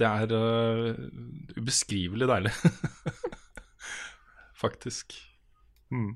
Det 0.00 0.08
er 0.08 0.32
uh, 0.32 1.58
ubeskrivelig 1.60 2.28
deilig. 2.30 2.52
Faktisk. 4.62 5.16
Mm. 5.92 6.14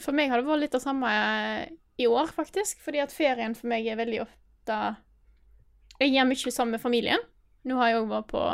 For 0.00 0.16
meg 0.16 0.30
har 0.30 0.40
det 0.40 0.48
vært 0.48 0.62
litt 0.66 0.76
det 0.76 0.82
samme 0.84 1.08
eh, 1.10 1.70
i 2.00 2.06
år, 2.08 2.30
faktisk. 2.36 2.80
Fordi 2.84 3.00
at 3.02 3.12
ferien 3.14 3.56
for 3.56 3.68
meg 3.72 3.88
er 3.88 3.98
veldig 4.00 4.22
ofte 4.26 4.78
Jeg 6.00 6.12
gjør 6.14 6.28
mye 6.30 6.52
sammen 6.54 6.76
med 6.76 6.80
familien. 6.84 7.24
Nå 7.68 7.76
har 7.80 7.90
jeg 7.90 7.98
òg 8.02 8.08
vært 8.12 8.28
på 8.30 8.44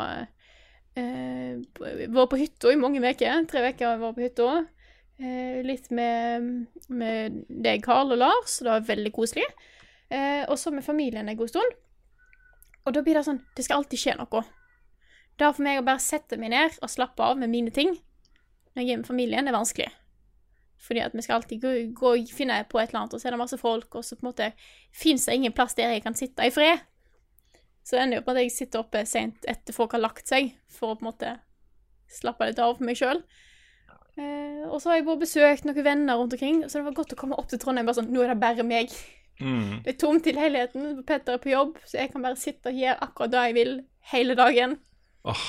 eh, 0.97 1.59
på- 1.77 1.93
Vært 2.17 2.31
på 2.33 2.39
hytta 2.41 2.71
i 2.73 2.79
mange 2.79 2.99
uker. 3.03 3.45
Tre 3.47 3.63
uker 3.69 3.85
har 3.85 3.95
jeg 3.95 4.03
vært 4.03 4.17
på 4.17 4.25
hytta. 4.25 4.49
Eh, 5.19 5.61
litt 5.65 5.87
med, 5.91 6.67
med 6.89 7.37
deg, 7.49 7.81
Karl 7.85 8.11
og 8.15 8.19
Lars. 8.21 8.59
Det 8.59 8.69
var 8.71 8.87
veldig 8.89 9.13
koselig. 9.15 9.47
Eh, 10.09 10.43
og 10.47 10.57
så 10.59 10.71
med 10.71 10.85
familien 10.85 11.27
en 11.29 11.37
god 11.39 11.49
stund. 11.51 11.77
Og 12.87 12.93
da 12.95 13.01
blir 13.03 13.17
det 13.19 13.25
sånn 13.27 13.41
Det 13.57 13.65
skal 13.65 13.81
alltid 13.81 13.99
skje 13.99 14.13
noe. 14.19 14.43
Det 15.37 15.49
for 15.53 15.63
meg 15.65 15.79
å 15.81 15.85
bare 15.85 16.01
sette 16.01 16.37
meg 16.39 16.49
ned 16.53 16.77
og 16.81 16.89
slappe 16.89 17.21
av 17.21 17.37
med 17.37 17.51
mine 17.51 17.69
ting 17.75 17.91
når 18.77 18.85
jeg 18.85 18.93
er 18.93 19.01
med 19.01 19.09
familien, 19.09 19.47
er 19.49 19.55
vanskelig. 19.55 19.89
Fordi 20.87 21.01
at 21.01 21.15
vi 21.17 21.23
skal 21.25 21.39
alltid 21.39 21.61
gå, 21.63 21.71
gå 21.97 22.11
og 22.13 22.29
finne 22.31 22.59
på 22.69 22.79
et 22.79 22.91
eller 22.91 23.01
annet, 23.01 23.15
og 23.17 23.21
så 23.21 23.27
er 23.27 23.33
det 23.33 23.41
masse 23.41 23.57
folk, 23.57 23.89
og 23.97 24.05
så 24.05 24.15
på 24.15 24.23
en 24.23 24.29
måte 24.29 24.51
fins 24.93 25.25
det 25.25 25.39
ingen 25.39 25.55
plass 25.57 25.73
der 25.77 25.95
jeg 25.95 26.05
kan 26.05 26.15
sitte 26.17 26.45
i 26.45 26.53
fred. 26.53 26.85
Så 27.81 27.95
det 27.95 28.03
ender 28.03 28.19
jo 28.19 28.27
på 28.27 28.35
at 28.35 28.41
jeg 28.43 28.53
sitter 28.53 28.83
oppe 28.83 29.01
sent 29.07 29.45
etter 29.49 29.73
folk 29.75 29.95
har 29.95 30.03
lagt 30.03 30.29
seg, 30.29 30.53
for 30.69 30.93
å 30.93 30.99
på 30.99 31.05
en 31.05 31.09
måte 31.09 31.33
slappe 32.11 32.47
litt 32.47 32.61
av 32.61 32.77
for 32.77 32.87
meg 32.87 32.99
sjøl. 32.99 33.23
Eh, 34.17 34.65
og 34.67 34.79
så 34.81 34.91
har 34.91 34.99
jeg 34.99 35.07
bare 35.07 35.21
besøkt 35.21 35.67
noen 35.67 35.85
venner 35.85 36.19
rundt 36.19 36.35
omkring, 36.37 36.63
så 36.65 36.79
det 36.79 36.87
var 36.87 36.97
godt 36.99 37.13
å 37.15 37.19
komme 37.19 37.37
opp 37.37 37.49
til 37.51 37.61
Trondheim 37.61 37.87
bare 37.87 37.99
sånn 37.99 38.11
Nå 38.13 38.23
er 38.23 38.33
det 38.33 38.41
bare 38.41 38.65
meg. 38.67 38.93
Mm. 39.37 39.83
Det 39.85 39.93
er 39.93 39.99
tomt 40.01 40.27
i 40.29 40.33
leiligheten, 40.33 41.03
Petter 41.07 41.37
er 41.37 41.41
på 41.43 41.53
jobb, 41.53 41.77
så 41.85 41.99
jeg 41.99 42.11
kan 42.13 42.25
bare 42.25 42.39
sitte 42.39 42.73
og 42.73 42.79
gjøre 42.81 43.01
akkurat 43.05 43.33
det 43.33 43.43
jeg 43.49 43.57
vil 43.57 43.73
hele 44.13 44.37
dagen. 44.37 44.77
Åh, 45.27 45.47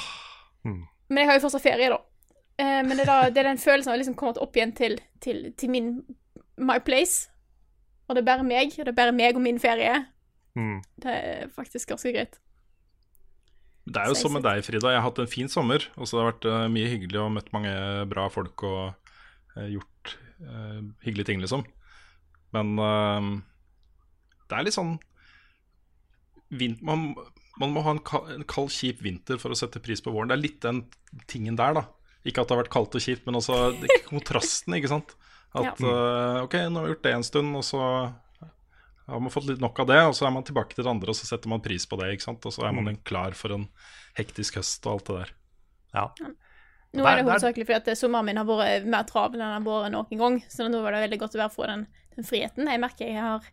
Men 1.09 1.22
jeg 1.22 1.31
har 1.31 1.39
jo 1.39 1.45
fortsatt 1.47 1.64
ferie, 1.64 1.89
da. 1.93 2.03
Eh, 2.59 2.81
men 2.85 2.97
det 2.97 3.05
er, 3.07 3.11
da, 3.11 3.31
det 3.31 3.43
er 3.43 3.51
den 3.53 3.63
følelsen 3.63 3.93
av 3.93 3.97
å 3.97 4.01
liksom 4.01 4.17
komme 4.19 4.43
opp 4.43 4.57
igjen 4.59 4.75
til, 4.77 4.99
til, 5.25 5.49
til 5.59 5.73
min 5.73 5.93
my 6.59 6.81
place. 6.85 7.29
Og 8.09 8.17
det 8.17 8.25
er 8.25 8.31
bare 8.31 8.47
meg, 8.47 8.75
og 8.79 8.87
det 8.87 8.93
er 8.93 8.99
bare 8.99 9.15
meg 9.15 9.39
og 9.39 9.45
min 9.45 9.61
ferie. 9.63 9.95
Mm. 10.59 10.79
Det 10.99 11.15
er 11.15 11.51
faktisk 11.55 11.93
ganske 11.93 12.13
greit. 12.15 12.39
Det 13.89 14.01
er 14.01 14.11
jo 14.11 14.17
som 14.19 14.35
med 14.37 14.45
deg, 14.45 14.61
Frida. 14.67 14.91
Jeg 14.93 15.01
har 15.01 15.07
hatt 15.07 15.21
en 15.23 15.31
fin 15.31 15.49
sommer. 15.49 15.85
Og 15.97 16.09
så 16.09 16.19
har 16.19 16.27
det 16.27 16.33
vært 16.33 16.49
eh, 16.51 16.71
mye 16.73 16.91
hyggelig 16.93 17.21
og 17.23 17.35
møtt 17.37 17.53
mange 17.55 17.75
bra 18.11 18.27
folk 18.33 18.65
og 18.69 18.81
eh, 19.57 19.69
gjort 19.77 20.17
uh, 20.45 20.81
hyggelige 21.05 21.31
ting, 21.31 21.45
liksom. 21.45 21.65
Men 22.57 22.75
uh, 22.81 23.39
det 24.49 24.59
er 24.59 24.67
litt 24.67 24.77
sånn 24.77 24.97
man, 26.81 27.11
man 27.61 27.73
må 27.75 27.83
ha 27.85 27.93
en, 27.93 28.01
en 28.33 28.45
kald, 28.49 28.71
kjip 28.73 29.03
vinter 29.05 29.37
for 29.41 29.53
å 29.53 29.59
sette 29.59 29.83
pris 29.85 30.01
på 30.01 30.13
våren. 30.15 30.31
Det 30.31 30.39
er 30.39 30.45
litt 30.47 30.63
den 30.65 30.83
tingen 31.29 31.59
der, 31.61 31.77
da. 31.77 31.83
Ikke 32.29 32.43
at 32.45 32.51
det 32.51 32.57
har 32.57 32.62
vært 32.62 32.72
kaldt 32.74 32.97
og 32.99 33.05
kjipt, 33.05 33.24
men 33.26 33.39
også 33.41 33.59
kontrasten, 34.11 34.76
ikke 34.76 34.93
sant. 34.93 35.14
At 35.57 35.81
eh, 35.81 36.41
OK, 36.45 36.59
nå 36.68 36.81
har 36.81 36.87
vi 36.87 36.93
gjort 36.93 37.07
det 37.07 37.14
en 37.16 37.26
stund, 37.26 37.55
og 37.57 37.64
så 37.64 37.81
har 39.09 39.22
man 39.24 39.33
fått 39.33 39.49
litt 39.49 39.62
nok 39.64 39.79
av 39.81 39.89
det, 39.89 40.03
og 40.11 40.12
så 40.16 40.26
er 40.29 40.35
man 40.35 40.45
tilbake 40.45 40.76
til 40.76 40.85
det 40.85 40.93
andre, 40.93 41.12
og 41.12 41.16
så 41.16 41.31
setter 41.31 41.49
man 41.49 41.64
pris 41.64 41.89
på 41.89 41.97
det. 42.01 42.11
ikke 42.12 42.26
sant? 42.26 42.45
Og 42.45 42.53
så 42.53 42.66
er 42.68 42.76
man 42.76 43.01
klar 43.09 43.37
for 43.39 43.57
en 43.57 43.64
hektisk 44.18 44.61
høst 44.61 44.85
og 44.85 44.99
alt 44.99 45.09
det 45.09 45.16
der. 45.16 45.33
Ja. 45.97 46.05
Nå 46.97 47.05
er 47.05 47.18
det 47.18 47.24
hovedsakelig 47.26 47.66
fordi 47.68 47.93
at 47.93 48.01
sommeren 48.01 48.29
min 48.29 48.41
har 48.41 48.47
vært 48.49 48.87
mer 48.89 49.05
travel 49.09 49.41
enn 49.41 49.45
den 49.45 49.57
har 49.57 49.64
vært 49.64 49.95
noen 49.95 50.22
gang. 50.22 50.39
Så 50.53 50.68
nå 50.68 50.81
var 50.85 50.97
det 50.97 51.03
veldig 51.07 51.20
godt 51.20 51.37
å 51.37 51.43
være 51.43 51.55
få 51.55 51.66
den, 51.68 51.85
den 52.16 52.29
friheten. 52.29 52.68
Jeg 52.68 52.83
merker 52.85 53.09
jeg 53.09 53.24
har 53.24 53.49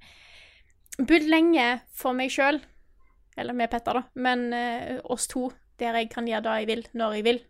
bodd 1.00 1.28
lenge 1.32 1.66
for 1.96 2.16
meg 2.16 2.32
sjøl, 2.32 2.62
eller 3.40 3.56
med 3.56 3.72
Petter, 3.72 4.00
da, 4.00 4.06
men 4.16 4.48
uh, 4.56 5.00
oss 5.12 5.28
to, 5.32 5.50
der 5.80 5.98
jeg 6.00 6.12
kan 6.14 6.28
gjøre 6.28 6.46
det 6.46 6.60
jeg 6.62 6.70
vil, 6.72 6.86
når 6.96 7.18
jeg 7.18 7.26
vil. 7.28 7.42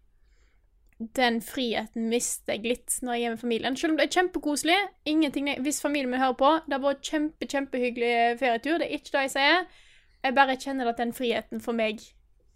Den 0.97 1.41
friheten 1.43 2.05
mister 2.07 2.55
jeg 2.55 2.63
litt 2.63 2.93
når 3.03 3.17
jeg 3.17 3.25
er 3.27 3.33
med 3.33 3.41
familien. 3.41 3.75
Selv 3.75 3.91
om 3.93 3.97
det 3.99 4.05
er 4.07 4.13
kjempekoselig. 4.15 4.77
Ingenting, 5.11 5.49
hvis 5.65 5.81
familien 5.83 6.09
min 6.13 6.21
hører 6.23 6.37
på, 6.39 6.51
det 6.65 6.77
har 6.77 6.83
vært 6.85 7.01
kjempe, 7.09 7.47
kjempehyggelig 7.51 8.11
ferietur. 8.39 8.77
Det 8.79 8.87
er 8.87 8.95
ikke 8.99 9.11
det 9.17 9.23
jeg 9.25 9.33
sier. 9.35 9.65
Jeg 10.23 10.37
bare 10.37 10.55
kjenner 10.61 10.89
at 10.89 11.01
den 11.01 11.11
friheten 11.13 11.61
for 11.61 11.75
meg, 11.77 11.99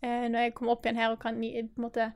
eh, 0.02 0.28
når 0.32 0.48
jeg 0.48 0.54
kommer 0.56 0.78
opp 0.78 0.86
igjen 0.88 1.02
her 1.02 1.12
og 1.12 1.20
kan 1.20 1.44
i- 1.44 1.52
på 1.68 1.78
en 1.84 1.84
måte 1.90 2.14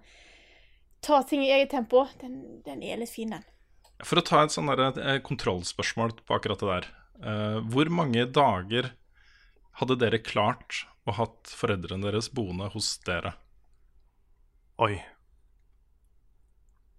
ta 1.02 1.22
ting 1.28 1.44
i 1.44 1.52
eget 1.52 1.70
tempo, 1.76 2.08
den, 2.22 2.62
den 2.64 2.82
er 2.82 2.98
litt 2.98 3.10
fin, 3.12 3.30
den. 3.36 3.44
For 4.04 4.16
å 4.20 4.24
ta 4.26 4.44
et 4.44 4.56
sånn 4.56 4.70
eh, 4.72 5.20
kontrollspørsmål 5.20 6.16
på 6.26 6.36
akkurat 6.40 6.60
det 6.60 6.72
der. 6.72 6.88
Eh, 7.24 7.60
hvor 7.70 7.90
mange 7.92 8.26
dager 8.32 8.94
hadde 9.80 10.00
dere 10.00 10.20
klart 10.24 10.86
å 11.06 11.12
hatt 11.20 11.52
foreldrene 11.52 12.08
deres 12.10 12.30
boende 12.32 12.72
hos 12.72 12.98
dere? 13.06 13.34
Oi. 14.80 15.04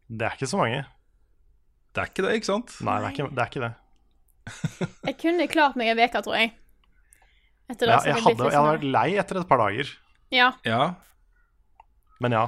Det 0.09 0.27
er 0.27 0.35
ikke 0.37 0.47
så 0.51 0.59
mange. 0.61 0.83
Det 1.95 2.03
er 2.03 2.11
ikke 2.11 2.25
det, 2.27 2.35
ikke 2.41 2.47
sant? 2.51 2.75
Nei, 2.85 2.99
det 3.01 3.07
er 3.07 3.15
ikke 3.15 3.29
det. 3.31 3.39
Er 3.39 3.51
ikke 3.51 3.65
det. 3.65 3.73
Jeg 5.09 5.17
kunne 5.23 5.47
klart 5.49 5.77
meg 5.81 5.89
en 5.95 6.01
uke, 6.05 6.21
tror 6.27 6.37
jeg. 6.37 6.51
Etter 7.71 7.89
det 7.89 7.95
Ja, 7.95 8.01
jeg, 8.05 8.23
hadde, 8.27 8.45
jeg 8.45 8.59
hadde 8.59 8.73
vært 8.75 8.83
lei 8.93 9.07
etter 9.23 9.39
et 9.41 9.49
par 9.49 9.63
dager. 9.63 9.93
Ja, 10.35 10.51
Ja. 10.69 10.81
Men 12.21 12.33
ja. 12.37 12.43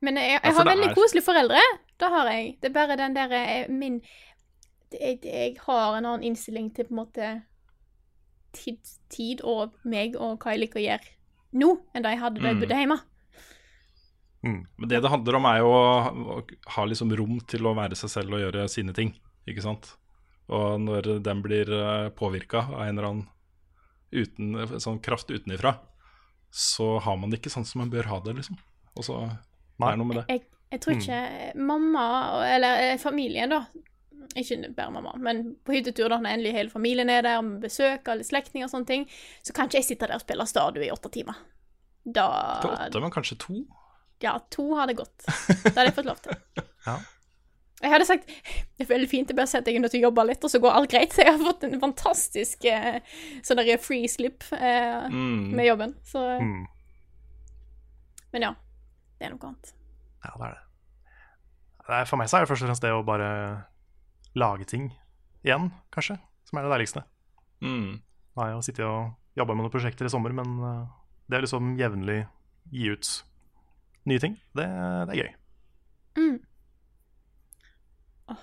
men 0.00 0.16
jeg, 0.16 0.38
jeg 0.42 0.54
har 0.56 0.64
veldig 0.66 0.86
er- 0.90 0.94
koselige 0.94 1.24
foreldre. 1.26 1.58
Det 2.00 2.08
har 2.10 2.28
jeg. 2.30 2.56
Det 2.62 2.70
er 2.70 2.74
bare 2.74 2.96
den 2.98 3.14
der 3.16 3.32
eh, 3.36 3.66
min 3.70 4.00
jeg, 4.92 5.18
jeg 5.24 5.56
har 5.66 5.96
en 5.98 6.04
annen 6.06 6.22
innstilling 6.30 6.70
til 6.74 6.84
på 6.88 6.94
en 6.94 7.00
måte 7.02 7.28
tid, 8.52 8.78
tid 9.10 9.40
og 9.44 9.72
meg 9.88 10.16
og 10.20 10.38
hva 10.42 10.52
jeg 10.54 10.62
liker 10.66 10.80
å 10.80 10.84
gjøre 10.84 11.12
nå, 11.60 11.68
enn 11.94 12.04
da 12.04 12.12
jeg 12.14 12.20
hadde 12.22 12.40
da 12.40 12.48
jeg 12.48 12.56
Mm. 12.56 12.60
bodde 12.62 12.78
hjemme. 12.80 12.98
Men 14.42 14.88
det 14.90 15.02
det 15.04 15.10
handler 15.12 15.38
om, 15.38 15.46
er 15.46 15.60
jo 15.62 15.70
å 15.70 16.38
ha 16.76 16.86
liksom 16.88 17.12
rom 17.18 17.38
til 17.46 17.68
å 17.68 17.76
være 17.78 17.98
seg 17.98 18.10
selv 18.10 18.34
og 18.34 18.42
gjøre 18.42 18.66
sine 18.70 18.94
ting, 18.96 19.14
ikke 19.46 19.62
sant? 19.64 19.94
Og 20.52 20.80
når 20.82 21.22
den 21.22 21.42
blir 21.44 21.70
påvirka 22.18 22.66
av 22.66 22.82
en 22.84 22.98
eller 22.98 23.08
annen 23.08 23.28
uten, 24.12 24.80
sånn 24.82 24.98
kraft 25.04 25.30
utenifra, 25.30 25.76
så 26.52 26.98
har 26.98 27.16
man 27.16 27.30
det 27.32 27.40
ikke 27.40 27.52
sånn 27.54 27.64
som 27.64 27.80
man 27.80 27.92
bør 27.92 28.10
ha 28.10 28.18
det, 28.26 28.34
liksom. 28.36 28.58
Og 28.98 29.06
så 29.06 29.20
det 29.22 29.88
er 29.88 30.00
noe 30.00 30.08
med 30.10 30.20
det. 30.20 30.26
Jeg, 30.28 30.42
jeg 30.74 30.82
tror 30.84 30.98
ikke 30.98 31.22
mamma, 31.70 32.04
eller 32.48 32.84
eh, 32.84 32.98
familien, 33.00 33.52
da 33.52 33.64
Ikke 34.38 34.56
bare 34.76 34.92
mamma, 34.94 35.14
men 35.20 35.42
på 35.64 35.74
hyttetur, 35.74 36.08
da, 36.08 36.20
når 36.22 36.36
endelig 36.36 36.52
hele 36.56 36.72
familien 36.72 37.10
er 37.12 37.24
der, 37.26 37.40
med 37.44 37.64
besøk, 37.64 38.06
alle 38.08 38.24
slektninger 38.24 38.68
og 38.68 38.72
sånne 38.72 38.88
ting, 38.88 39.08
så 39.44 39.52
kan 39.56 39.68
ikke 39.68 39.80
jeg 39.80 39.88
sitte 39.90 40.08
der 40.08 40.16
og 40.16 40.24
spille 40.24 40.46
Stardew 40.48 40.86
i 40.86 40.92
åtte 40.92 41.10
timer. 41.12 41.40
Da 42.04 42.26
Ikke 42.60 42.74
åtte, 42.76 43.02
men 43.02 43.14
kanskje 43.14 43.38
to? 43.42 43.58
Ja, 44.22 44.36
to 44.54 44.68
hadde 44.78 44.94
gått. 44.98 45.24
Det 45.26 45.72
hadde 45.74 45.88
jeg 45.90 45.96
fått 45.98 46.08
lov 46.12 46.22
til. 46.24 46.38
Ja. 46.86 46.96
Jeg 47.82 47.90
hadde 47.90 48.06
sagt 48.06 48.28
det 48.28 48.84
er 48.84 48.88
veldig 48.92 49.06
fint, 49.10 49.26
det 49.26 49.34
er 49.34 49.38
bare 49.40 49.46
jeg 49.48 49.52
sette 49.56 49.70
deg 49.72 49.80
nødt 49.82 49.90
til 49.94 50.00
å 50.04 50.06
jobbe 50.08 50.22
litt, 50.28 50.44
og 50.46 50.50
så 50.52 50.58
går 50.62 50.74
alt 50.78 50.90
greit. 50.92 51.14
Så 51.14 51.22
jeg 51.26 51.32
har 51.34 51.40
fått 51.42 51.64
en 51.66 51.80
fantastisk 51.82 52.66
eh, 52.70 53.00
sånn 53.42 53.58
der 53.58 53.78
free 53.82 54.06
slip 54.10 54.46
eh, 54.54 55.08
Mm. 55.10 55.50
med 55.58 55.66
jobben. 55.66 55.94
Så 56.06 56.22
Mm. 56.42 56.60
Men 58.32 58.46
ja. 58.46 58.52
Det 59.18 59.26
er 59.28 59.34
noe 59.34 59.48
annet. 59.50 59.72
Ja, 60.24 60.30
det 60.38 60.46
er 60.46 60.54
det. 60.54 60.62
det 61.88 61.96
er, 62.00 62.06
for 62.10 62.18
meg 62.22 62.30
så 62.30 62.38
er 62.38 62.44
det 62.46 62.50
først 62.52 62.64
og 62.64 62.70
fremst 62.70 62.82
det 62.86 62.92
å 62.94 63.02
bare 63.06 63.28
lage 64.38 64.64
ting 64.70 64.88
igjen, 65.44 65.68
kanskje, 65.94 66.16
som 66.48 66.58
er 66.58 66.66
det 66.66 66.72
deiligste. 66.76 67.02
Mm. 67.62 67.98
Nå 67.98 68.42
har 68.42 68.52
jeg 68.54 68.66
sittet 68.70 68.86
og 68.86 69.12
jobba 69.38 69.54
med 69.54 69.66
noen 69.66 69.74
prosjekter 69.74 70.06
i 70.08 70.12
sommer, 70.12 70.34
men 70.34 70.54
eh, 70.66 70.86
det 71.30 71.38
er 71.38 71.44
liksom 71.46 71.74
jevnlig 71.78 72.20
gi 72.72 72.90
ut 72.94 73.10
nye 74.10 74.22
ting, 74.22 74.38
det, 74.58 74.66
det 75.08 75.14
er 75.14 75.20
gøy. 75.20 75.34
Mm. 76.18 76.38
Oh, 78.32 78.40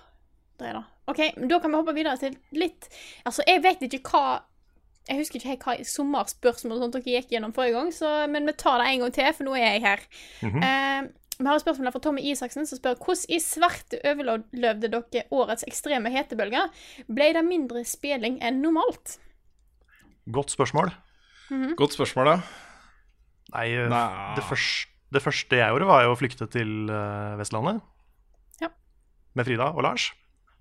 det 0.60 0.70
er 0.70 0.80
det. 0.80 0.86
OK, 1.10 1.22
da 1.50 1.60
kan 1.60 1.74
vi 1.74 1.80
hoppe 1.80 1.96
videre 1.98 2.18
til 2.22 2.36
litt 2.54 2.88
Altså, 3.26 3.44
jeg 3.46 3.62
vet 3.66 3.82
ikke 3.86 4.02
hva 4.10 4.24
Jeg 5.10 5.22
husker 5.22 5.40
ikke 5.40 5.52
helt 5.52 5.66
hva 5.66 5.76
sommerspørsmål 5.90 6.76
og 6.76 6.84
sånt 6.84 6.98
dere 7.00 7.16
gikk 7.16 7.32
gjennom 7.34 7.54
forrige 7.56 7.78
gang, 7.78 7.90
så, 7.94 8.12
men 8.30 8.46
vi 8.46 8.54
tar 8.58 8.82
det 8.82 8.92
en 8.92 9.06
gang 9.06 9.16
til, 9.16 9.32
for 9.34 9.48
nå 9.48 9.56
er 9.58 9.66
jeg 9.66 9.82
her. 9.86 10.06
Mm 10.42 10.52
-hmm. 10.52 10.62
uh, 10.66 11.10
vi 11.40 11.48
har 11.48 11.56
et 11.56 11.62
spørsmål 11.62 11.86
her 11.88 11.92
fra 11.92 12.00
Tommy 12.00 12.22
Isaksen 12.22 12.66
som 12.68 12.78
spør 12.78 12.96
hvordan 13.00 13.36
i 13.36 13.40
svarte 13.40 14.00
overlevde 14.06 14.90
dere 14.92 15.24
årets 15.32 15.64
ekstreme 15.68 16.10
hetebølger? 16.10 16.68
Ble 17.08 17.34
det 17.34 17.46
mindre 17.46 17.86
spilling 17.86 18.44
enn 18.44 18.62
normalt? 18.62 19.20
Godt 20.32 20.52
spørsmål. 20.52 20.92
Godt 21.78 21.94
spørsmål, 21.94 22.28
ja. 22.28 22.42
Nei, 23.56 23.68
eh, 23.74 23.88
Nei. 23.90 24.36
Det, 24.36 24.44
første, 24.46 24.92
det 25.14 25.22
første 25.24 25.58
jeg 25.58 25.74
gjorde, 25.74 25.88
var 25.90 26.04
jo 26.06 26.14
å 26.14 26.18
flykte 26.20 26.48
til 26.54 26.90
eh, 26.94 27.38
Vestlandet. 27.40 27.82
Ja. 28.62 28.70
Med 29.38 29.48
Frida 29.48 29.72
og 29.74 29.84
Lars. 29.86 30.12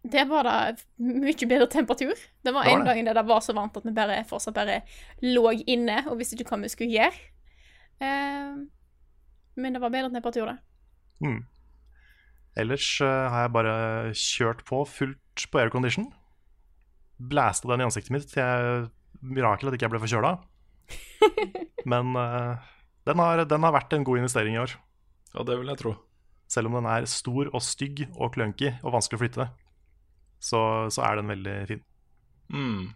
Det 0.08 0.22
var 0.30 0.46
da 0.46 0.54
mye 1.02 1.48
bedre 1.50 1.66
temperatur. 1.68 2.14
Det 2.14 2.54
var 2.54 2.64
Det 2.64 2.72
var 2.72 2.78
en 2.78 2.86
det. 2.86 2.94
dag 2.94 3.10
der 3.10 3.18
det 3.20 3.26
var 3.28 3.42
så 3.44 3.52
varmt 3.52 3.76
at 3.76 3.84
vi 3.84 3.92
bare 3.92 4.22
fortsatt 4.28 4.56
bare 4.56 4.80
lå 5.26 5.50
inne 5.66 6.04
og 6.06 6.20
visste 6.20 6.38
ikke 6.38 6.54
hva 6.54 6.62
vi 6.62 6.70
skulle 6.72 6.94
gjøre. 6.94 7.24
Uh, 7.98 8.62
men 9.58 9.74
det 9.74 9.82
var 9.82 9.90
bedre 9.90 10.12
temperatur, 10.14 10.46
det. 10.46 10.58
Mm. 11.18 11.42
Ellers 12.62 12.86
uh, 13.02 13.26
har 13.28 13.48
jeg 13.48 13.52
bare 13.56 13.74
kjørt 14.14 14.62
på 14.70 14.84
fullt 14.86 15.48
på 15.50 15.60
aircondition. 15.60 16.06
Blæsta 17.18 17.68
den 17.68 17.82
i 17.82 17.88
ansiktet 17.88 18.14
mitt 18.14 18.30
til 18.30 18.38
jeg 18.38 18.86
Mirakel 19.20 19.68
at 19.68 19.74
ikke 19.74 19.88
jeg 19.88 19.94
ble 19.96 20.00
forkjøla. 20.04 20.32
Men 21.90 22.14
eh, 22.16 22.68
den, 23.08 23.22
har, 23.22 23.42
den 23.48 23.64
har 23.66 23.74
vært 23.74 23.96
en 23.96 24.04
god 24.06 24.20
investering 24.20 24.56
i 24.58 24.62
år. 24.62 24.76
Ja, 25.34 25.44
det 25.48 25.58
vil 25.60 25.72
jeg 25.72 25.80
tro. 25.80 25.94
Selv 26.48 26.70
om 26.70 26.78
den 26.78 26.88
er 26.88 27.08
stor 27.10 27.50
og 27.52 27.64
stygg 27.64 28.06
og 28.14 28.32
klønky 28.36 28.70
og 28.78 28.94
vanskelig 28.94 29.18
å 29.18 29.22
flytte, 29.24 29.48
så, 30.40 30.60
så 30.94 31.04
er 31.08 31.18
den 31.20 31.32
veldig 31.32 31.56
fin. 31.68 31.82
Mm. 32.54 32.86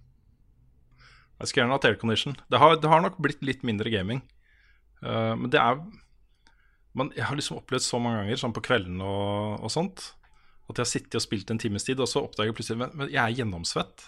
Jeg 1.42 1.50
skulle 1.50 1.64
gjerne 1.64 1.76
hatt 1.76 1.88
aircondition. 1.90 2.36
Det 2.52 2.60
har, 2.62 2.76
det 2.78 2.88
har 2.92 3.02
nok 3.02 3.18
blitt 3.22 3.42
litt 3.44 3.64
mindre 3.66 3.90
gaming. 3.92 4.22
Uh, 5.02 5.34
men 5.34 5.50
det 5.50 5.58
er 5.58 5.80
man, 6.94 7.08
Jeg 7.16 7.26
har 7.26 7.34
liksom 7.34 7.58
opplevd 7.58 7.82
så 7.82 7.98
mange 7.98 8.20
ganger, 8.20 8.38
sånn 8.38 8.54
på 8.54 8.62
kveldene 8.62 9.02
og, 9.02 9.64
og 9.64 9.72
sånt, 9.72 10.12
at 10.70 10.78
jeg 10.78 10.84
har 10.84 10.90
sittet 10.92 11.18
og 11.18 11.24
spilt 11.24 11.50
en 11.50 11.60
times 11.60 11.84
tid, 11.88 12.00
og 12.00 12.08
så 12.08 12.22
oppdager 12.22 12.52
jeg 12.52 12.58
plutselig 12.60 12.82
Men, 12.84 12.92
men 13.00 13.10
jeg 13.10 13.20
er 13.24 13.38
gjennomsvett. 13.40 14.06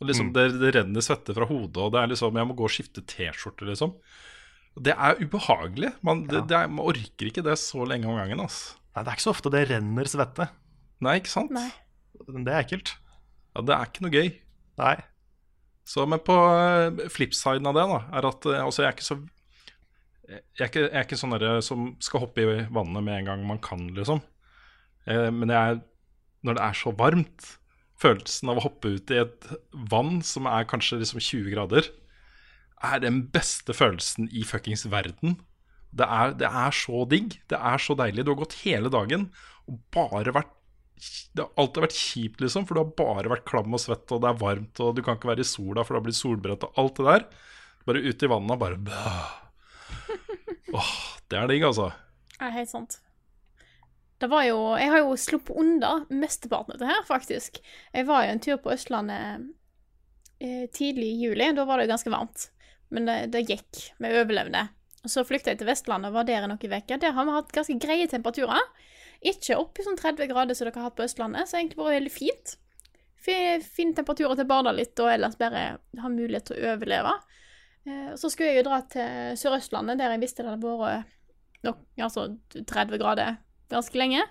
Og 0.00 0.08
liksom 0.08 0.30
Mm. 0.30 0.34
det, 0.34 0.44
det 0.58 0.70
renner 0.74 1.04
svette 1.04 1.34
fra 1.36 1.46
hodet, 1.46 1.78
og 1.78 1.92
det 1.94 2.00
er 2.00 2.08
liksom 2.10 2.38
Jeg 2.40 2.48
må 2.48 2.56
gå 2.58 2.66
og 2.66 2.72
skifte 2.74 3.04
T-skjorte, 3.06 3.68
liksom. 3.68 3.92
Det 4.80 4.94
er 4.96 5.18
ubehagelig. 5.20 5.92
Man, 6.02 6.24
det, 6.26 6.38
Ja. 6.40 6.46
det 6.48 6.56
er, 6.56 6.68
man 6.72 6.86
orker 6.86 7.28
ikke 7.28 7.44
det 7.44 7.58
så 7.60 7.84
lenge 7.88 8.08
om 8.08 8.16
gangen. 8.16 8.40
Altså. 8.40 8.78
Nei, 8.94 9.02
det 9.04 9.10
er 9.10 9.16
ikke 9.18 9.26
så 9.26 9.34
ofte 9.34 9.52
det 9.52 9.62
renner 9.70 10.08
svette. 10.08 10.48
Nei, 11.02 11.18
ikke 11.20 11.32
sant? 11.32 11.52
Nei. 11.52 11.68
Det 12.22 12.52
er 12.52 12.62
ekkelt. 12.62 12.94
Ja, 13.52 13.64
det 13.68 13.74
er 13.76 13.88
ikke 13.90 14.04
noe 14.06 14.14
gøy. 14.14 14.30
Nei. 14.80 14.96
Så, 15.84 16.06
men 16.08 16.22
på 16.22 16.32
eh, 16.32 17.08
flipsiden 17.12 17.66
av 17.68 17.74
det, 17.76 17.84
da, 17.90 18.00
er 18.16 18.28
at 18.30 18.46
eh, 18.48 18.60
altså, 18.64 18.84
jeg 18.84 18.92
er 18.92 18.96
ikke 18.96 19.08
så 19.08 19.16
Jeg 20.32 20.62
er 20.62 20.68
ikke, 20.70 20.84
jeg 20.86 20.98
er 21.00 21.06
ikke 21.08 21.18
sånn 21.18 21.34
derre 21.34 21.56
som 21.66 21.88
skal 22.00 22.22
hoppe 22.22 22.44
i 22.44 22.60
vannet 22.72 23.02
med 23.04 23.18
en 23.18 23.26
gang 23.32 23.42
man 23.48 23.58
kan, 23.60 23.88
liksom. 23.96 24.22
Eh, 25.10 25.28
men 25.34 25.50
jeg 25.50 25.58
er 25.74 25.80
Når 26.46 26.56
det 26.58 26.62
er 26.68 26.78
så 26.78 26.92
varmt, 26.96 27.48
følelsen 28.02 28.50
av 28.50 28.58
å 28.58 28.64
hoppe 28.64 28.94
ut 28.96 29.10
i 29.14 29.18
et 29.20 29.44
vann 29.90 30.22
som 30.26 30.46
er 30.50 30.64
kanskje 30.70 30.98
liksom 31.02 31.20
20 31.22 31.52
grader, 31.52 31.86
er 32.82 33.02
den 33.02 33.22
beste 33.32 33.74
følelsen 33.76 34.28
i 34.32 34.44
fuckings 34.46 34.84
verden. 34.90 35.38
Det 35.92 36.06
er, 36.08 36.34
det 36.40 36.48
er 36.48 36.74
så 36.74 37.04
digg. 37.08 37.36
Det 37.50 37.58
er 37.58 37.82
så 37.82 37.96
deilig. 37.98 38.24
Du 38.24 38.32
har 38.32 38.40
gått 38.42 38.60
hele 38.64 38.92
dagen 38.92 39.28
og 39.70 39.78
bare 39.94 40.34
vært 40.34 40.58
Det 41.34 41.42
har 41.42 41.50
alltid 41.58 41.82
vært 41.82 41.96
kjipt, 41.98 42.42
liksom, 42.44 42.66
for 42.68 42.76
du 42.76 42.82
har 42.82 42.90
bare 42.98 43.30
vært 43.32 43.46
klam 43.48 43.74
og 43.74 43.80
svett, 43.82 44.04
og 44.14 44.20
det 44.22 44.28
er 44.28 44.38
varmt, 44.38 44.80
og 44.84 44.92
du 44.94 45.00
kan 45.02 45.16
ikke 45.16 45.32
være 45.32 45.42
i 45.42 45.48
sola, 45.48 45.82
for 45.82 45.96
du 45.96 45.98
har 45.98 46.04
blitt 46.04 46.18
solbrent, 46.18 46.66
og 46.68 46.78
alt 46.78 47.00
det 47.00 47.06
der. 47.08 47.24
Bare 47.88 48.02
ute 48.04 48.28
i 48.28 48.30
vannet 48.30 48.54
og 48.54 48.60
bare 48.60 48.76
Åh, 50.72 50.78
oh, 50.78 50.92
det 51.28 51.40
er 51.40 51.50
digg, 51.50 51.64
altså. 51.66 51.88
Det 52.36 52.46
er 52.46 52.54
helt 52.54 52.70
sant. 52.70 53.00
Det 54.22 54.28
var 54.30 54.44
jo 54.46 54.58
Jeg 54.78 54.92
har 54.92 55.02
jo 55.02 55.18
sluppet 55.18 55.58
unna 55.58 55.92
mesteparten 56.12 56.76
av 56.76 56.84
det 56.84 56.92
her, 56.92 57.02
faktisk. 57.08 57.58
Jeg 57.90 58.06
var 58.06 58.22
jo 58.22 58.36
en 58.36 58.42
tur 58.46 58.60
på 58.62 58.70
Østlandet 58.76 59.48
eh, 60.38 60.68
tidlig 60.70 61.08
i 61.10 61.20
juli. 61.24 61.50
Da 61.56 61.66
var 61.66 61.80
det 61.80 61.88
jo 61.88 61.94
ganske 61.96 62.14
varmt. 62.14 62.46
Men 62.92 63.08
det, 63.08 63.18
det 63.32 63.44
gikk. 63.48 63.82
Vi 63.98 64.12
overlevde. 64.20 64.66
Så 65.08 65.24
flykta 65.26 65.50
jeg 65.50 65.58
til 65.62 65.66
Vestlandet 65.66 66.12
og 66.12 66.18
var 66.20 66.26
der 66.28 66.44
i 66.44 66.48
noen 66.50 66.60
uker. 66.60 66.98
Der 67.02 67.14
har 67.16 67.26
vi 67.26 67.34
hatt 67.34 67.54
ganske 67.56 67.78
greie 67.82 68.06
temperaturer. 68.10 68.60
Ikke 69.22 69.56
opp 69.58 69.78
i 69.78 69.86
sånn 69.86 69.98
30 69.98 70.28
grader 70.30 70.58
som 70.58 70.66
dere 70.68 70.78
har 70.78 70.90
hatt 70.90 70.98
på 70.98 71.06
Østlandet, 71.06 71.48
så 71.48 71.58
egentlig 71.58 71.78
vært 71.78 71.96
veldig 71.96 72.12
fint. 72.14 72.54
Fin 73.22 73.92
temperaturer 73.94 74.34
til 74.34 74.46
å 74.46 74.50
bade 74.50 74.72
litt, 74.74 74.98
og 74.98 75.10
ellers 75.12 75.38
bare 75.38 75.62
ha 76.02 76.10
mulighet 76.10 76.48
til 76.50 76.58
å 76.58 76.72
overleve. 76.74 77.12
Eh, 77.86 78.12
Så 78.18 78.30
skulle 78.30 78.50
jeg 78.50 78.62
jo 78.62 78.68
dra 78.70 78.80
til 78.90 79.36
Sør-Østlandet, 79.38 79.98
der 79.98 80.14
jeg 80.14 80.22
visste 80.24 80.42
det 80.42 80.54
hadde 80.56 80.76
vært 80.82 81.18
nok, 81.62 81.82
altså 82.02 82.28
30 82.58 82.98
grader 82.98 83.36
ganske 83.70 83.98
lenge. 83.98 84.24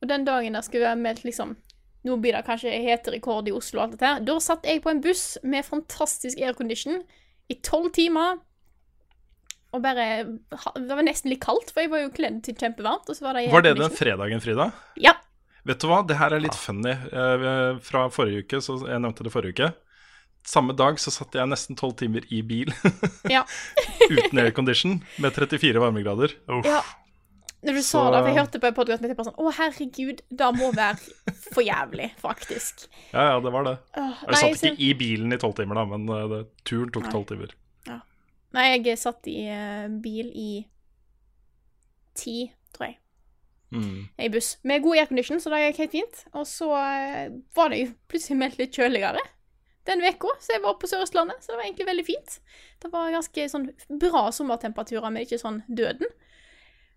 Og 0.00 0.08
den 0.08 0.24
dagen 0.24 0.56
der 0.56 0.64
skulle 0.64 0.88
jeg 0.88 1.00
meldt 1.00 1.26
liksom 1.28 1.56
Nå 2.00 2.14
blir 2.16 2.32
det 2.32 2.46
kanskje 2.46 2.70
heterekord 2.80 3.48
i 3.50 3.52
Oslo 3.52 3.82
og 3.82 3.82
alt 3.82 3.90
dette 3.98 4.08
her. 4.08 4.20
Da 4.24 4.38
satt 4.40 4.64
jeg 4.64 4.80
på 4.80 4.88
en 4.88 5.02
buss 5.04 5.34
med 5.44 5.66
fantastisk 5.66 6.38
aircondition 6.40 7.02
i 7.50 7.56
tolv 7.66 7.90
timer 7.96 8.38
og 9.70 9.82
bare 9.84 10.04
Det 10.26 10.96
var 10.96 11.04
nesten 11.06 11.30
litt 11.30 11.42
kaldt, 11.44 11.68
for 11.70 11.84
jeg 11.84 11.90
var 11.92 12.00
jo 12.02 12.08
kledd 12.14 12.40
til 12.42 12.56
kjempevarmt. 12.58 13.06
Og 13.06 13.14
så 13.14 13.22
var 13.28 13.36
det 13.38 13.44
Var 13.52 13.62
det 13.62 13.76
den 13.78 13.92
fredagen, 13.94 14.42
Frida? 14.42 14.64
Ja. 14.98 15.12
Vet 15.68 15.78
du 15.82 15.86
hva, 15.86 16.00
det 16.08 16.16
her 16.18 16.34
er 16.34 16.42
litt 16.42 16.56
funny. 16.58 16.90
Eh, 16.90 17.78
Fra 17.86 18.08
forrige 18.10 18.42
uke, 18.46 18.58
så 18.64 18.80
jeg 18.88 18.98
nevnte 19.04 19.26
det 19.26 19.30
forrige 19.34 19.54
uke. 19.54 19.68
Samme 20.50 20.74
dag 20.74 20.98
så 20.98 21.12
satt 21.14 21.36
jeg 21.36 21.46
nesten 21.52 21.76
tolv 21.78 21.94
timer 22.00 22.24
i 22.32 22.40
bil 22.42 22.72
ja. 23.34 23.42
uten 24.08 24.40
aircondition 24.40 24.98
med 25.20 25.36
34 25.36 25.82
varmegrader. 25.84 26.34
ja. 26.64 26.80
Når 27.60 27.76
du 27.76 27.82
sa 27.84 28.02
det, 28.08 28.20
for 28.22 28.30
jeg 28.30 28.38
hørte 28.38 28.60
på 28.62 28.68
en 28.70 28.76
podkast 28.76 29.02
med 29.04 29.18
sånn 29.20 29.36
Å, 29.36 29.50
herregud, 29.58 30.22
det 30.32 30.46
må 30.56 30.70
være 30.72 31.34
for 31.52 31.60
jævlig, 31.60 32.06
faktisk. 32.22 32.86
Ja, 33.12 33.34
ja, 33.34 33.40
det 33.44 33.52
var 33.52 33.66
det. 33.66 33.74
Åh, 34.00 34.22
Jeg 34.22 34.32
nei, 34.32 34.40
satt 34.40 34.60
så- 34.62 34.70
ikke 34.70 34.86
i 34.86 34.92
bilen 35.02 35.34
i 35.36 35.38
tolv 35.42 35.56
timer, 35.58 35.80
da, 35.80 35.84
men 35.90 36.08
uh, 36.08 36.22
det, 36.30 36.40
turen 36.64 36.92
tok 36.94 37.10
tolv 37.12 37.26
timer. 37.28 37.52
Nei, 38.56 38.64
jeg 38.82 38.96
satt 38.98 39.28
i 39.30 39.44
uh, 39.46 39.86
bil 40.02 40.32
i 40.34 40.48
ti, 42.18 42.48
tror 42.74 42.88
jeg. 42.88 42.96
Mm. 43.70 44.08
I 44.18 44.30
buss. 44.32 44.56
Med 44.66 44.82
god 44.82 44.96
aircondition, 45.04 45.38
så 45.38 45.52
det 45.52 45.60
gikk 45.68 45.84
helt 45.84 45.94
fint. 45.94 46.24
Og 46.32 46.48
så 46.50 46.70
uh, 46.72 47.28
var 47.54 47.70
det 47.70 47.84
jo 47.84 47.92
plutselig 48.10 48.40
meldt 48.40 48.58
litt 48.58 48.74
kjøligere 48.74 49.22
den 49.88 50.02
uka, 50.04 50.32
så 50.40 50.54
jeg 50.54 50.62
var 50.62 50.76
på 50.80 50.88
Sør-Østlandet, 50.90 51.40
så 51.40 51.52
det 51.52 51.58
var 51.58 51.66
egentlig 51.66 51.86
veldig 51.88 52.04
fint. 52.06 52.34
Det 52.82 52.90
var 52.92 53.12
ganske 53.14 53.46
sånn 53.52 53.68
bra 54.02 54.26
sommertemperaturer, 54.34 55.08
men 55.10 55.24
ikke 55.24 55.40
sånn 55.40 55.62
døden. 55.68 56.10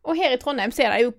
Og 0.04 0.18
her 0.20 0.34
i 0.36 0.40
Trondheim 0.40 0.74
så 0.76 0.84
er 0.84 0.94
det 0.94 1.04
jo 1.06 1.12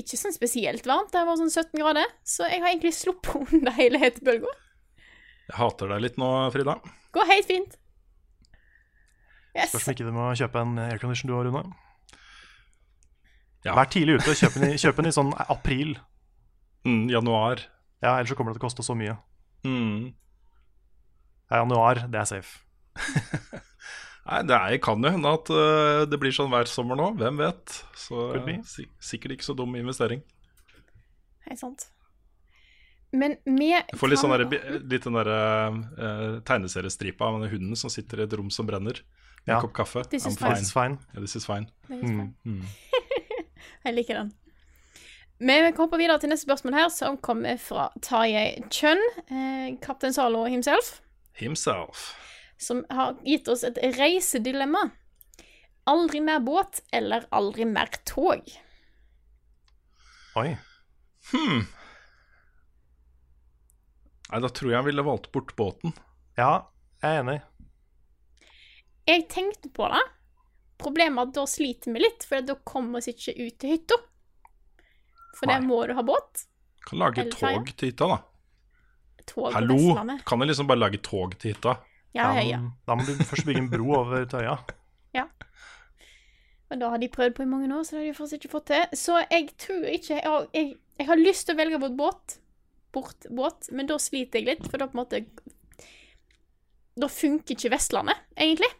ikke 0.00 0.16
sånn 0.16 0.32
spesielt 0.32 0.86
varmt, 0.88 1.12
det 1.12 1.26
var 1.28 1.36
sånn 1.36 1.52
17 1.52 1.76
grader, 1.76 2.08
så 2.24 2.46
jeg 2.48 2.62
har 2.62 2.72
egentlig 2.72 2.94
sluppet 2.96 3.52
unna 3.58 3.74
hele 3.76 4.00
hetebølga. 4.00 4.52
Jeg 5.50 5.58
hater 5.58 5.92
deg 5.92 6.02
litt 6.06 6.18
nå, 6.20 6.30
Frida. 6.54 6.78
Går 7.12 7.28
helt 7.28 7.48
fint. 7.50 7.76
Yes. 9.52 9.72
Spørs 9.72 9.88
om 9.88 9.94
ikke 9.96 10.06
du 10.06 10.14
må 10.14 10.30
kjøpe 10.38 10.62
en 10.62 10.78
aircondition 10.86 11.28
du 11.28 11.34
har, 11.36 11.48
Rune. 11.48 11.64
Ja. 13.66 13.74
Vær 13.76 13.90
tidlig 13.92 14.20
ute 14.20 14.32
kjøp 14.38 14.56
den 14.56 14.70
i, 14.70 14.78
kjøp 14.80 15.00
den 15.02 15.10
i 15.10 15.12
sånn 15.12 15.34
april. 15.50 15.96
Mm, 16.88 17.10
januar. 17.12 17.66
Ja, 18.00 18.14
Ellers 18.14 18.30
så 18.32 18.38
kommer 18.38 18.54
det 18.54 18.60
til 18.60 18.64
å 18.64 18.68
koste 18.70 18.86
så 18.86 18.96
mye. 18.96 19.18
Mm. 19.66 20.14
Ja, 21.50 21.60
januar, 21.60 22.06
det 22.08 22.22
er 22.22 22.30
safe. 22.30 22.62
Nei, 24.26 24.42
det 24.46 24.56
er, 24.56 24.74
kan 24.84 25.00
jo 25.02 25.10
hende 25.14 25.30
at 25.32 25.48
uh, 25.50 26.02
det 26.08 26.18
blir 26.20 26.34
sånn 26.34 26.50
hver 26.52 26.68
sommer 26.70 26.98
nå. 26.98 27.12
Hvem 27.18 27.40
vet? 27.40 27.78
Så 27.98 28.26
Could 28.34 28.68
sikkert 29.00 29.36
ikke 29.36 29.46
så 29.48 29.56
dum 29.58 29.74
investering. 29.78 30.20
Hei, 31.46 31.56
sant. 31.58 31.88
Men 33.10 33.34
vi 33.42 33.72
Jeg 33.72 33.96
får 33.98 34.12
litt, 34.12 34.20
sånn 34.22 34.34
der, 34.36 34.44
litt 34.86 35.06
den 35.06 35.16
derre 35.18 35.38
uh, 35.72 36.36
tegneseriestripa 36.46 37.26
av 37.26 37.48
hunden 37.50 37.74
som 37.78 37.90
sitter 37.90 38.22
i 38.22 38.28
et 38.28 38.36
rom 38.38 38.52
som 38.54 38.68
brenner. 38.68 39.00
Med 39.46 39.54
Ja. 39.54 39.56
en 39.56 39.64
kopp 39.64 39.72
kaffe. 39.80 40.04
This 40.12 40.26
is 40.26 40.36
fine. 40.38 40.54
This 40.54 40.68
is 40.68 40.72
fine. 40.72 40.98
Yeah, 41.14 41.20
this 41.24 41.36
is 41.36 41.46
fine. 41.48 41.66
Mm. 41.88 42.62
Jeg 43.86 43.94
liker 43.96 44.20
den. 44.20 44.32
Men 45.40 45.64
vi 45.64 45.76
hopper 45.78 45.96
videre 45.96 46.20
til 46.20 46.28
neste 46.28 46.44
spørsmål 46.44 46.74
her, 46.76 46.88
som 46.92 47.16
kommer 47.16 47.56
fra 47.56 47.88
Tarjei 48.04 48.60
Chun, 48.70 49.00
eh, 49.32 49.70
kaptein 49.80 50.12
Zalo 50.12 50.44
himself, 50.44 51.00
Himself. 51.32 52.10
Som 52.60 52.84
har 52.90 53.16
gitt 53.24 53.48
oss 53.48 53.64
et 53.64 53.78
reisedilemma. 53.96 54.90
Aldri 55.88 56.20
mer 56.20 56.42
båt 56.44 56.82
eller 56.92 57.24
aldri 57.34 57.64
mer 57.64 57.88
tog? 58.04 58.44
Oi. 60.36 60.50
Hmm. 61.32 61.64
Nei, 64.30 64.40
da 64.44 64.50
tror 64.52 64.70
jeg 64.70 64.76
jeg 64.76 64.88
ville 64.90 65.06
valgt 65.06 65.30
bort 65.34 65.56
båten. 65.58 65.96
Ja, 66.38 66.68
jeg 67.02 67.16
er 67.16 67.24
enig. 67.24 67.40
Jeg 69.08 69.26
tenkte 69.32 69.72
på 69.74 69.88
det. 69.90 70.04
Problemet 70.80 71.18
er 71.18 71.28
at 71.28 71.36
da 71.40 71.46
sliter 71.50 71.96
vi 71.96 72.04
litt, 72.04 72.24
for 72.28 72.44
da 72.46 72.54
kommer 72.64 73.02
vi 73.02 73.16
ikke 73.16 73.34
ut 73.40 73.56
til 73.60 73.74
hytta. 73.74 73.98
For 75.40 75.50
der 75.50 75.64
må 75.64 75.80
du 75.88 75.96
ha 75.96 76.04
båt. 76.04 76.44
Kan 76.86 77.00
lage 77.02 77.26
tog 77.32 77.72
til 77.72 77.90
hytta, 77.90 78.06
da. 78.14 78.20
Tog 79.28 79.52
Hallo! 79.54 79.78
Kan 80.26 80.44
jeg 80.44 80.52
liksom 80.52 80.68
bare 80.70 80.84
lage 80.84 81.00
tog 81.04 81.34
til 81.40 81.54
hytta. 81.54 81.80
Ja, 82.16 82.32
ja, 82.34 82.42
ja. 82.42 82.58
Da 82.86 82.96
må 82.98 83.06
du 83.06 83.14
først 83.22 83.46
bygge 83.46 83.62
en 83.62 83.70
bro 83.70 83.92
over 84.00 84.24
Tøya. 84.30 84.56
ja. 85.18 85.26
Og 86.70 86.80
da 86.80 86.90
har 86.92 87.02
de 87.02 87.10
prøvd 87.10 87.36
på 87.36 87.44
i 87.44 87.50
mange 87.50 87.70
år, 87.74 87.84
så 87.86 87.96
det 87.96 88.02
har 88.02 88.10
de 88.10 88.18
fortsatt 88.18 88.40
ikke 88.40 88.52
fått 88.52 88.68
til. 88.70 88.98
Så 88.98 89.18
jeg 89.22 89.48
tror 89.58 89.86
ikke 89.90 90.16
Jeg 90.16 90.26
har, 90.26 90.46
jeg, 90.54 90.74
jeg 90.98 91.06
har 91.06 91.22
lyst 91.22 91.46
til 91.46 91.56
å 91.56 91.60
velge 91.60 91.80
bort 91.82 91.96
båt, 91.98 92.36
bort 92.94 93.30
båt, 93.30 93.70
men 93.74 93.90
da 93.90 93.98
sliter 94.02 94.40
jeg 94.40 94.48
litt, 94.50 94.68
for 94.70 94.82
da 94.82 94.90
på 94.90 94.98
en 94.98 95.02
måte 95.02 95.22
Da 97.00 97.08
funker 97.10 97.56
ikke 97.56 97.72
Vestlandet, 97.74 98.26
egentlig. 98.36 98.70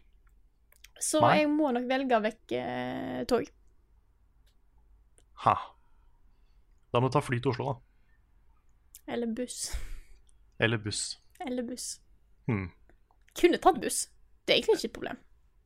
Så 1.01 1.23
Nei. 1.23 1.41
jeg 1.41 1.49
må 1.49 1.71
nok 1.73 1.87
velge 1.89 2.19
vekk 2.27 2.55
eh, 2.59 3.21
tog. 3.29 3.47
Ha. 5.45 5.55
Da 6.93 6.99
må 6.99 7.09
du 7.09 7.15
ta 7.15 7.23
fly 7.23 7.39
til 7.41 7.53
Oslo, 7.55 7.71
da. 7.71 7.79
Eller 9.15 9.31
buss. 9.35 9.71
Eller 10.61 10.77
buss. 10.77 11.17
Eller 11.41 11.65
buss. 11.65 11.95
Hmm. 12.45 12.69
Kunne 13.39 13.59
tatt 13.61 13.79
buss. 13.81 14.05
Det 14.45 14.53
er 14.53 14.59
egentlig 14.59 14.79
ikke 14.79 14.89
et 14.89 14.97
problem. 14.97 15.19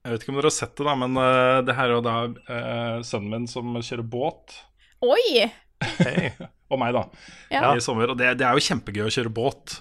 Jeg 0.05 0.13
vet 0.13 0.24
ikke 0.24 0.34
om 0.34 0.38
dere 0.38 0.51
har 0.51 0.53
sett 0.53 0.76
det, 0.78 0.86
da, 0.86 0.93
men 1.01 1.18
uh, 1.18 1.59
det 1.66 1.76
her 1.78 1.89
er 1.89 1.95
jo 1.95 2.03
da 2.05 2.16
uh, 2.30 2.97
sønnen 3.07 3.32
min 3.32 3.47
som 3.49 3.74
kjører 3.80 4.05
båt. 4.05 4.53
Oi! 5.05 5.47
Hei. 5.82 6.30
Og 6.72 6.82
meg, 6.82 6.93
da. 6.95 7.03
Ja. 7.53 7.74
I 7.74 7.82
sommer. 7.84 8.13
Og 8.13 8.20
det, 8.20 8.36
det 8.39 8.45
er 8.45 8.57
jo 8.57 8.66
kjempegøy 8.68 9.07
å 9.07 9.13
kjøre 9.13 9.34
båt, 9.34 9.80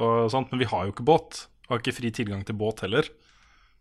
og 0.00 0.30
sånt, 0.32 0.50
men 0.52 0.62
vi 0.62 0.68
har 0.70 0.86
jo 0.86 0.94
ikke 0.94 1.06
båt. 1.06 1.44
Vi 1.64 1.72
har 1.72 1.82
ikke 1.82 1.94
fri 1.94 2.10
tilgang 2.14 2.42
til 2.46 2.58
båt 2.58 2.82
heller. 2.86 3.08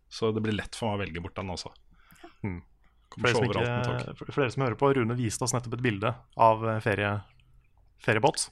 Så 0.09 0.31
det 0.33 0.41
blir 0.45 0.57
lett 0.57 0.77
for 0.77 0.89
meg 0.89 0.97
å 0.97 1.01
velge 1.03 1.23
bort 1.25 1.37
den 1.37 1.53
også. 1.53 1.71
Hmm. 2.41 2.61
For 3.13 3.33
Kommer 3.33 3.53
dere, 3.57 3.77
ikke, 3.81 4.15
for 4.29 4.41
dere 4.43 4.53
som 4.53 4.65
hører 4.65 4.77
på, 4.77 4.89
Rune 4.97 5.17
viste 5.17 5.45
oss 5.45 5.53
nettopp 5.55 5.79
et 5.79 5.85
bilde 5.85 6.11
av 6.37 6.65
eh, 6.69 6.81
ferie, 6.85 7.13
feriebåt. 8.05 8.47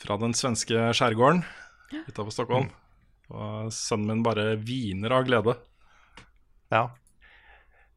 Fra 0.00 0.16
den 0.20 0.32
svenske 0.36 0.92
skjærgården 0.96 1.42
utafor 2.06 2.32
Stockholm. 2.32 2.70
Og 3.32 3.72
sønnen 3.74 4.10
min 4.10 4.24
bare 4.26 4.52
hviner 4.60 5.14
av 5.16 5.26
glede. 5.28 5.56
Ja. 6.72 6.86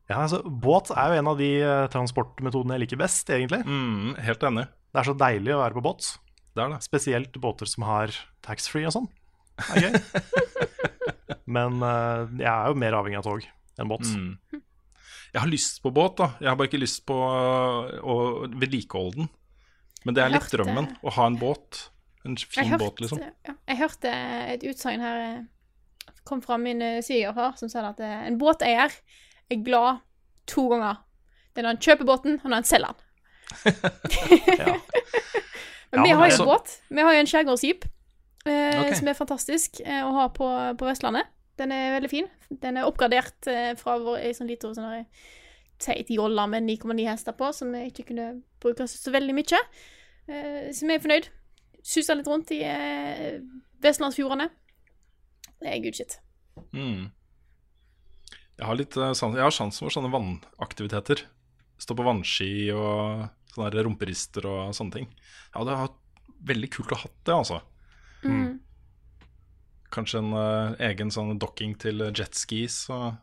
ja, 0.09 0.19
altså 0.19 0.41
Båt 0.43 0.91
er 0.95 1.11
jo 1.11 1.19
en 1.21 1.31
av 1.31 1.39
de 1.39 1.49
eh, 1.63 1.87
transportmetodene 1.93 2.75
jeg 2.75 2.85
liker 2.85 3.01
best, 3.03 3.31
egentlig. 3.31 3.61
Mm, 3.67 4.15
helt 4.25 4.47
enig. 4.47 4.67
Det 4.91 5.01
er 5.01 5.09
så 5.09 5.17
deilig 5.19 5.55
å 5.55 5.61
være 5.61 5.77
på 5.77 5.85
båt. 5.85 6.09
Det 6.55 6.63
er 6.63 6.71
det. 6.71 6.81
Spesielt 6.85 7.39
båter 7.43 7.67
som 7.67 7.87
har 7.87 8.15
taxfree 8.45 8.87
og 8.87 8.95
sånn. 8.95 9.09
Det 9.59 9.75
er 9.75 9.87
gøy. 9.87 9.99
Men 11.55 11.81
uh, 11.83 12.27
jeg 12.39 12.49
er 12.49 12.71
jo 12.71 12.79
mer 12.79 12.95
avhengig 12.97 13.19
av 13.19 13.27
tog 13.27 13.43
enn 13.75 13.91
båt. 13.91 14.07
Mm. 14.07 14.61
Jeg 15.35 15.43
har 15.43 15.51
lyst 15.51 15.81
på 15.83 15.91
båt, 15.91 16.15
da. 16.21 16.29
Jeg 16.39 16.47
har 16.47 16.55
bare 16.55 16.69
ikke 16.69 16.79
lyst 16.79 17.01
på 17.07 17.15
øh, 17.19 17.97
å 18.07 18.15
vedlikeholde 18.55 19.17
den. 19.19 19.27
Men 20.07 20.15
det 20.15 20.23
er 20.23 20.31
litt 20.31 20.47
drømmen. 20.47 20.87
Å 21.03 21.13
ha 21.17 21.25
en 21.27 21.35
båt. 21.41 21.81
En 22.25 22.37
fin 22.37 22.69
hørte, 22.69 22.83
båt, 22.83 23.01
liksom. 23.03 23.21
ja, 23.47 23.53
jeg 23.69 23.77
hørte 23.77 24.11
et 24.53 24.63
utsagn 24.65 25.03
her 25.03 25.21
eh, 25.21 26.13
kom 26.25 26.41
fra 26.41 26.57
min 26.57 26.81
eh, 26.81 27.01
svigerfar, 27.05 27.53
som 27.59 27.69
sa 27.69 27.83
at 27.91 28.01
eh, 28.03 28.27
en 28.27 28.39
båteier 28.41 28.93
er 29.51 29.63
glad 29.65 30.01
to 30.49 30.67
ganger. 30.71 31.01
Det 31.53 31.61
er 31.61 31.67
når 31.67 31.75
han 31.75 31.83
kjøper 31.85 32.09
båten, 32.09 32.39
og 32.43 32.49
når 32.49 32.61
han 32.61 32.69
selger 32.69 32.95
den. 32.95 33.01
Ja. 34.59 34.75
Men 35.95 36.01
Ja, 36.01 36.03
vi 36.03 36.09
men 36.09 36.17
har 36.17 36.25
jo 36.25 36.31
altså- 36.31 36.45
båt. 36.45 36.71
Vi 36.89 37.01
har 37.01 37.13
jo 37.13 37.19
en 37.19 37.29
skjærgårdsjeep 37.29 37.85
eh, 37.85 38.79
okay. 38.79 38.95
som 38.97 39.07
er 39.07 39.13
fantastisk 39.15 39.79
eh, 39.85 40.01
å 40.03 40.11
ha 40.17 40.27
på, 40.33 40.47
på 40.75 40.87
Vestlandet. 40.89 41.29
Den 41.59 41.71
er 41.71 41.93
veldig 41.95 42.09
fin. 42.11 42.27
Den 42.49 42.77
er 42.77 42.89
oppgradert 42.89 43.47
eh, 43.47 43.71
fra 43.79 43.95
vår 44.01 44.19
ei 44.25 44.33
sånn 44.35 44.49
lita 44.49 44.73
sånn 44.75 45.05
jolle 46.11 46.47
med 46.51 46.67
9,9 46.67 47.07
hester 47.07 47.35
på, 47.37 47.51
som 47.53 47.71
vi 47.71 47.85
ikke 47.91 48.09
kunne 48.09 48.41
bruke 48.59 48.87
så 48.91 49.13
veldig 49.13 49.35
mye. 49.37 49.61
Eh, 50.27 50.73
så 50.75 50.89
vi 50.89 50.97
er 50.97 51.03
fornøyd. 51.05 51.29
Suser 51.85 52.17
litt 52.17 52.29
rundt 52.29 52.49
i 52.55 52.63
eh, 52.65 53.37
vestlandsfjordene. 53.83 54.49
Det 55.61 55.69
er 55.69 55.83
good 55.83 55.97
shit. 55.97 56.17
Mm. 56.73 57.11
Jeg 58.55 58.65
har 58.69 58.77
litt 58.79 58.97
øh, 58.97 59.13
sans, 59.17 59.35
jeg 59.37 59.45
har 59.45 59.53
sansen 59.53 59.85
for 59.85 59.93
sånne 59.93 60.11
vannaktiviteter. 60.13 61.25
Stå 61.81 61.97
på 61.97 62.07
vannski 62.07 62.49
og 62.73 63.27
sånne 63.53 63.85
rumperister 63.85 64.47
og 64.49 64.75
sånne 64.75 64.97
ting. 64.97 65.09
Ja, 65.53 65.65
det 65.67 65.77
har 65.77 65.93
veldig 66.45 66.71
kult 66.73 66.93
å 66.95 67.01
ha 67.03 67.11
det, 67.11 67.35
altså. 67.35 67.59
Mm. 68.25 68.57
Kanskje 69.93 70.23
en 70.23 70.33
uh, 70.33 70.73
egen 70.89 71.11
sånn 71.13 71.37
docking 71.39 71.75
til 71.79 72.07
jetskis 72.09 72.85
og 72.93 73.13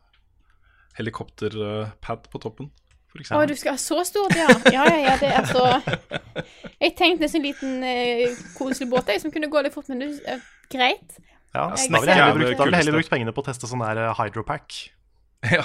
helikopterpad 0.97 2.29
på 2.31 2.41
toppen, 2.41 2.69
Å, 3.13 3.19
eksempel. 3.21 3.51
du 3.51 3.59
skal 3.59 3.75
ha 3.75 3.81
så 3.81 3.99
stort, 4.07 4.33
ja. 4.33 4.47
Ja, 4.73 4.85
ja, 4.89 4.97
ja, 5.03 5.17
det 5.21 5.27
er 5.29 5.35
altså 5.43 5.65
Jeg 6.81 6.95
tenkte 6.97 7.27
en 7.27 7.29
sånn 7.29 7.45
liten 7.45 7.83
eh, 7.85 8.39
koselig 8.57 8.89
båt 8.89 9.11
jeg, 9.13 9.21
som 9.21 9.33
kunne 9.33 9.51
gå 9.53 9.61
litt 9.61 9.75
fort, 9.75 9.91
men 9.93 10.01
det 10.01 10.09
er 10.25 10.41
greit. 10.73 11.19
Ja, 11.53 11.67
Jeg 11.77 11.91
da 11.93 12.01
ville 12.01 12.15
jeg 12.15 12.23
heller 12.23 12.39
brukt, 12.41 12.75
heller 12.79 12.97
brukt 12.97 13.13
pengene 13.13 13.35
på 13.35 13.43
å 13.43 13.45
teste 13.45 13.69
sånn 13.69 13.83
der 13.85 14.01
eh, 14.07 14.15
hydropack. 14.17 14.79
Ja. 15.53 15.61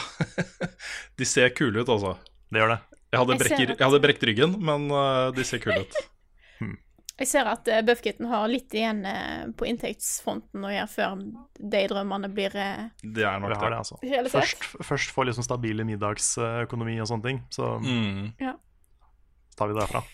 De 1.18 1.28
ser 1.28 1.54
kule 1.56 1.80
ut, 1.80 1.88
altså. 1.88 2.18
Det 2.52 2.60
gjør 2.60 2.74
det. 2.74 2.78
Jeg 3.08 3.22
hadde, 3.22 3.36
Jeg 3.48 3.80
hadde 3.80 4.00
brekt 4.04 4.28
ryggen, 4.28 4.58
men 4.60 4.90
uh, 4.92 5.30
de 5.32 5.44
ser 5.48 5.62
kule 5.64 5.80
ut. 5.86 5.96
Jeg 7.18 7.26
ser 7.32 7.48
at 7.50 7.66
uh, 7.66 7.80
Buffkitten 7.82 8.28
har 8.30 8.44
litt 8.50 8.74
igjen 8.78 9.00
eh, 9.10 9.48
på 9.58 9.66
inntektsfronten 9.66 10.62
å 10.62 10.70
gjøre 10.70 10.90
før 10.92 11.16
de 11.58 11.80
drømmene 11.90 12.28
blir 12.30 12.54
eh, 12.54 12.84
Det 13.02 13.24
er 13.26 13.40
nok 13.42 13.50
det, 13.56 13.58
det. 13.64 13.78
altså. 13.80 13.98
Først, 14.30 14.68
først 14.86 15.10
få 15.16 15.24
liksom 15.26 15.42
stabile 15.46 15.82
middagsøkonomi 15.88 16.94
og 17.02 17.08
sånne 17.10 17.26
ting, 17.26 17.40
så 17.50 17.72
Mm. 17.82 18.30
tar 19.58 19.66
vi 19.66 19.74
det 19.74 19.82
derfra. 19.82 20.04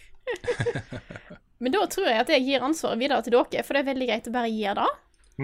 Men 1.60 1.72
da 1.76 1.84
tror 1.92 2.08
jeg 2.08 2.20
at 2.24 2.32
jeg 2.32 2.44
gir 2.46 2.64
ansvaret 2.64 2.98
videre 3.00 3.22
til 3.24 3.36
dere, 3.36 3.62
for 3.64 3.76
det 3.76 3.82
er 3.84 3.90
veldig 3.92 4.08
greit 4.08 4.28
å 4.28 4.32
bare 4.34 4.50
gi 4.52 4.64
det. 4.80 4.88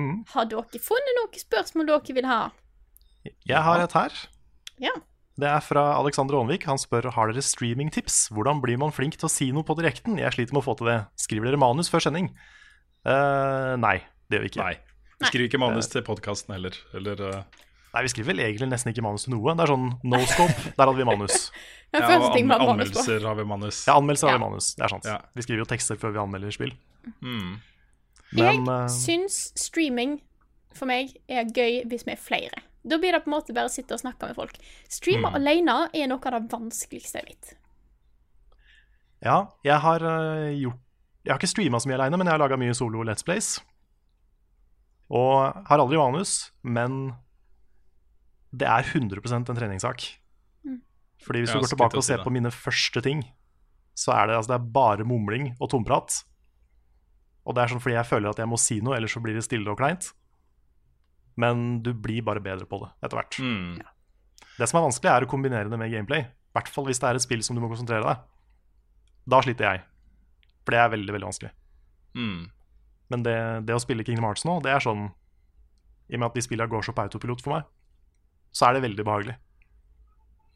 Mm. 0.01 0.17
Har 0.33 0.49
dere 0.51 0.81
funnet 0.89 1.17
noen 1.21 1.41
spørsmål 1.45 1.93
dere 1.93 2.17
vil 2.17 2.29
ha? 2.31 2.41
Jeg 3.45 3.61
har 3.69 3.85
et 3.85 3.93
her. 4.01 4.17
Ja. 4.81 4.93
Det 5.41 5.49
er 5.49 5.63
fra 5.65 5.83
Alexander 5.97 6.37
Aanvik. 6.37 6.67
Han 6.69 6.81
spør 6.81 7.11
har 7.15 7.31
dere 7.31 7.45
streamingtips. 7.45 8.27
Hvordan 8.35 8.61
blir 8.61 8.81
man 8.81 8.93
flink 8.93 9.17
til 9.17 9.29
å 9.29 9.33
si 9.33 9.49
noe 9.57 9.65
på 9.67 9.77
direkten. 9.79 10.19
Jeg 10.21 10.37
sliter 10.37 10.57
med 10.57 10.63
å 10.63 10.67
få 10.67 10.77
til 10.81 10.91
det. 10.91 10.99
Skriver 11.21 11.49
dere 11.49 11.61
manus 11.61 11.89
før 11.93 12.05
sending? 12.05 12.29
Uh, 13.09 13.79
nei, 13.81 13.97
det 14.29 14.37
gjør 14.37 14.45
vi 14.45 14.53
ikke. 14.53 14.67
Nei. 14.67 14.77
Vi 15.21 15.31
skriver 15.31 15.49
ikke 15.49 15.61
manus 15.63 15.89
til 15.93 16.05
podkasten 16.05 16.57
heller. 16.57 16.77
Eller 16.97 17.25
uh, 17.25 17.65
Nei, 17.91 18.05
Vi 18.07 18.13
skriver 18.13 18.31
vel 18.31 18.43
egentlig 18.45 18.69
nesten 18.71 18.93
ikke 18.93 19.03
manus 19.03 19.27
til 19.27 19.35
noe. 19.35 19.55
Det 19.59 19.65
er 19.65 19.73
sånn 19.73 19.89
no 20.13 20.21
scope, 20.31 20.61
der 20.77 20.85
hadde 20.85 20.99
vi 21.01 21.09
manus. 21.09 21.49
Ja, 21.91 22.05
og 22.07 22.37
an 22.39 22.53
anmeldelser 22.55 23.27
har 23.27 23.39
vi 23.41 23.47
manus. 23.51 23.83
Ja, 23.89 23.97
anmeldelser 23.97 24.31
har 24.31 24.39
vi 24.39 24.45
manus. 24.45 24.73
Det 24.79 24.87
er 24.87 24.93
sant. 24.93 25.09
Ja. 25.11 25.19
Vi 25.35 25.47
skriver 25.47 25.65
jo 25.65 25.69
tekster 25.73 25.99
før 25.99 26.15
vi 26.15 26.23
anmelder 26.23 26.55
spill. 26.55 26.77
Mm. 27.19 27.57
Men 28.31 28.45
jeg 28.45 28.61
eh, 28.63 28.85
syns 28.95 29.39
streaming 29.59 30.21
for 30.77 30.87
meg 30.87 31.17
er 31.27 31.49
gøy 31.51 31.81
hvis 31.91 32.07
vi 32.07 32.15
er 32.15 32.21
flere. 32.23 32.63
Da 32.87 32.97
blir 32.99 33.13
det 33.13 33.23
på 33.25 33.29
en 33.29 33.37
måte 33.37 33.53
bare 33.55 33.69
å 33.69 33.73
sitte 33.73 33.93
og 33.93 34.01
snakke 34.01 34.31
med 34.31 34.37
folk. 34.37 34.57
Streame 34.89 35.29
Mm. 35.29 35.35
alene 35.37 35.91
er 35.93 36.07
noe 36.09 36.21
av 36.25 36.33
det 36.33 36.51
vanskeligste 36.51 37.21
jeg 37.21 37.27
vet. 37.35 37.57
ja, 39.23 39.49
jeg 39.65 39.79
har 39.81 40.01
eh, 40.01 40.55
gjort 40.63 40.79
Jeg 41.23 41.33
har 41.35 41.39
ikke 41.39 41.53
streama 41.53 41.77
så 41.77 41.89
mye 41.89 41.99
aleine, 41.99 42.17
men 42.17 42.27
jeg 42.27 42.33
har 42.33 42.41
laga 42.41 42.57
mye 42.57 42.73
solo 42.75 43.03
Let's 43.05 43.23
Plays. 43.23 43.61
Og 45.11 45.53
har 45.69 45.79
aldri 45.79 45.99
manus, 45.99 46.51
men 46.63 47.13
det 48.57 48.67
er 48.67 48.83
100 48.83 49.21
en 49.37 49.45
treningssak. 49.45 50.17
Fordi 51.21 51.43
hvis 51.43 51.53
du 51.53 51.61
går 51.61 51.69
tilbake 51.75 51.99
og 52.01 52.05
ser 52.07 52.23
på 52.25 52.33
mine 52.33 52.51
første 52.51 53.03
ting, 53.05 53.21
så 53.95 54.15
er 54.17 54.31
det, 54.31 54.37
altså, 54.37 54.55
det 54.55 54.61
er 54.61 54.73
bare 54.73 55.05
mumling 55.05 55.51
og 55.61 55.69
tomprat. 55.69 56.23
Og 57.45 57.55
det 57.55 57.63
er 57.63 57.73
sånn 57.75 57.83
fordi 57.83 57.99
jeg 57.99 58.09
føler 58.09 58.31
at 58.31 58.39
jeg 58.41 58.49
må 58.49 58.57
si 58.57 58.81
noe, 58.81 58.97
ellers 58.97 59.13
så 59.13 59.21
blir 59.21 59.37
det 59.37 59.45
stille 59.45 59.69
og 59.69 59.77
kleint. 59.77 60.13
Men 61.41 61.81
du 61.85 61.93
blir 61.97 62.25
bare 62.27 62.43
bedre 62.45 62.67
på 62.69 62.83
det 62.83 62.91
etter 63.01 63.21
hvert. 63.21 63.39
Mm. 63.41 63.81
Det 64.59 64.69
som 64.69 64.81
er 64.81 64.87
vanskelig, 64.89 65.11
er 65.13 65.25
å 65.25 65.31
kombinere 65.31 65.73
det 65.73 65.79
med 65.81 65.93
gameplay. 65.93 66.27
I 66.27 66.59
hvert 66.59 66.71
fall 66.73 66.89
hvis 66.89 67.01
det 67.01 67.09
er 67.09 67.19
et 67.19 67.25
spill 67.25 67.45
som 67.47 67.57
du 67.57 67.63
må 67.63 67.71
konsentrere 67.71 68.05
deg. 68.05 68.25
Da 69.31 69.41
sliter 69.45 69.69
jeg. 69.69 69.85
For 70.65 70.75
det 70.75 70.81
er 70.83 70.93
veldig, 70.93 71.15
veldig 71.17 71.29
vanskelig. 71.31 71.53
Mm. 72.19 72.41
Men 73.11 73.25
det, 73.27 73.37
det 73.67 73.77
å 73.77 73.83
spille 73.83 74.05
Kingdom 74.07 74.27
Hearts 74.29 74.45
nå, 74.47 74.59
det 74.65 74.73
er 74.75 74.83
sånn 74.85 75.09
I 76.11 76.19
og 76.19 76.21
med 76.21 76.29
at 76.29 76.37
de 76.37 76.45
spillene 76.45 76.71
går 76.71 76.87
så 76.87 76.95
på 76.95 77.05
autopilot 77.07 77.43
for 77.45 77.57
meg, 77.57 77.69
så 78.55 78.67
er 78.67 78.77
det 78.77 78.85
veldig 78.85 79.07
behagelig. 79.07 79.37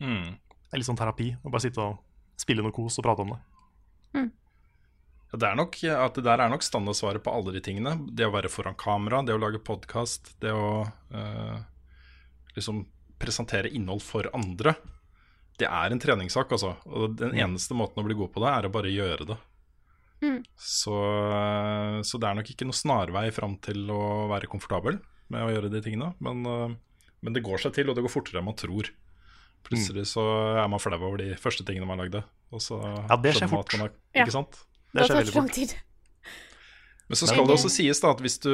Mm. 0.02 0.34
Det 0.34 0.74
er 0.74 0.82
litt 0.82 0.88
sånn 0.88 0.98
terapi 0.98 1.30
å 1.38 1.50
bare 1.50 1.62
sitte 1.62 1.82
og 1.82 2.40
spille 2.40 2.64
noe 2.64 2.74
kos 2.74 2.98
og 2.98 3.06
prate 3.06 3.24
om 3.24 3.34
det. 3.34 3.40
Ja, 4.14 4.24
det 5.40 5.48
er 5.48 5.56
nok, 5.58 5.76
at 5.84 6.14
det 6.18 6.24
der 6.26 6.40
er 6.44 6.50
nok 6.52 6.62
standardsvaret 6.62 7.22
på 7.24 7.32
alle 7.32 7.52
de 7.54 7.60
tingene. 7.64 7.94
Det 8.14 8.26
å 8.26 8.32
være 8.34 8.50
foran 8.52 8.76
kamera, 8.78 9.22
det 9.24 9.34
å 9.34 9.40
lage 9.40 9.60
podkast, 9.64 10.34
det 10.42 10.52
å 10.52 10.84
eh, 11.14 11.58
liksom 12.56 12.84
presentere 13.18 13.70
innhold 13.72 14.02
for 14.04 14.28
andre. 14.36 14.74
Det 15.58 15.66
er 15.70 15.92
en 15.94 16.00
treningssak, 16.02 16.50
altså. 16.52 16.74
Og 16.86 17.14
den 17.16 17.32
eneste 17.38 17.74
måten 17.78 18.02
å 18.02 18.06
bli 18.06 18.16
god 18.18 18.32
på 18.34 18.42
det, 18.42 18.50
er 18.52 18.66
å 18.68 18.72
bare 18.74 18.90
gjøre 18.92 19.26
det. 19.32 19.36
Så, 20.56 20.94
så 22.04 22.18
det 22.20 22.28
er 22.30 22.36
nok 22.38 22.48
ikke 22.54 22.64
noe 22.68 22.76
snarvei 22.76 23.26
fram 23.34 23.56
til 23.64 23.84
å 23.92 24.26
være 24.30 24.48
komfortabel 24.50 24.98
med 25.32 25.44
å 25.44 25.50
gjøre 25.52 25.70
de 25.72 25.82
tingene. 25.84 26.12
Men, 26.24 26.44
eh, 26.48 26.74
men 27.24 27.36
det 27.36 27.42
går 27.44 27.60
seg 27.64 27.74
til, 27.76 27.90
og 27.90 27.96
det 27.98 28.04
går 28.06 28.12
fortere 28.12 28.40
enn 28.42 28.48
man 28.48 28.58
tror. 28.58 28.90
Plutselig 29.64 30.04
så 30.10 30.22
er 30.60 30.66
man 30.68 30.80
flau 30.82 30.98
over 31.00 31.22
de 31.22 31.30
første 31.40 31.64
tingene 31.64 31.86
man 31.88 32.02
lagde. 32.02 32.20
Og 32.52 32.60
så 32.60 32.76
Ja, 32.82 33.16
det 33.16 33.34
skjer 33.38 33.48
fort. 33.48 33.72
man 33.78 33.86
har- 33.88 33.94
Ja. 34.14 34.24
Ikke 34.26 34.32
sant? 34.36 34.58
Det 34.94 35.08
skjer 35.08 35.20
veldig 35.20 35.34
fort. 35.34 35.52
tid. 35.56 35.74
Men 37.10 37.20
så 37.20 37.28
skal 37.28 37.44
det 37.44 37.56
også 37.58 37.72
sies 37.72 38.00
da 38.00 38.14
at 38.14 38.22
hvis 38.24 38.38
du 38.40 38.52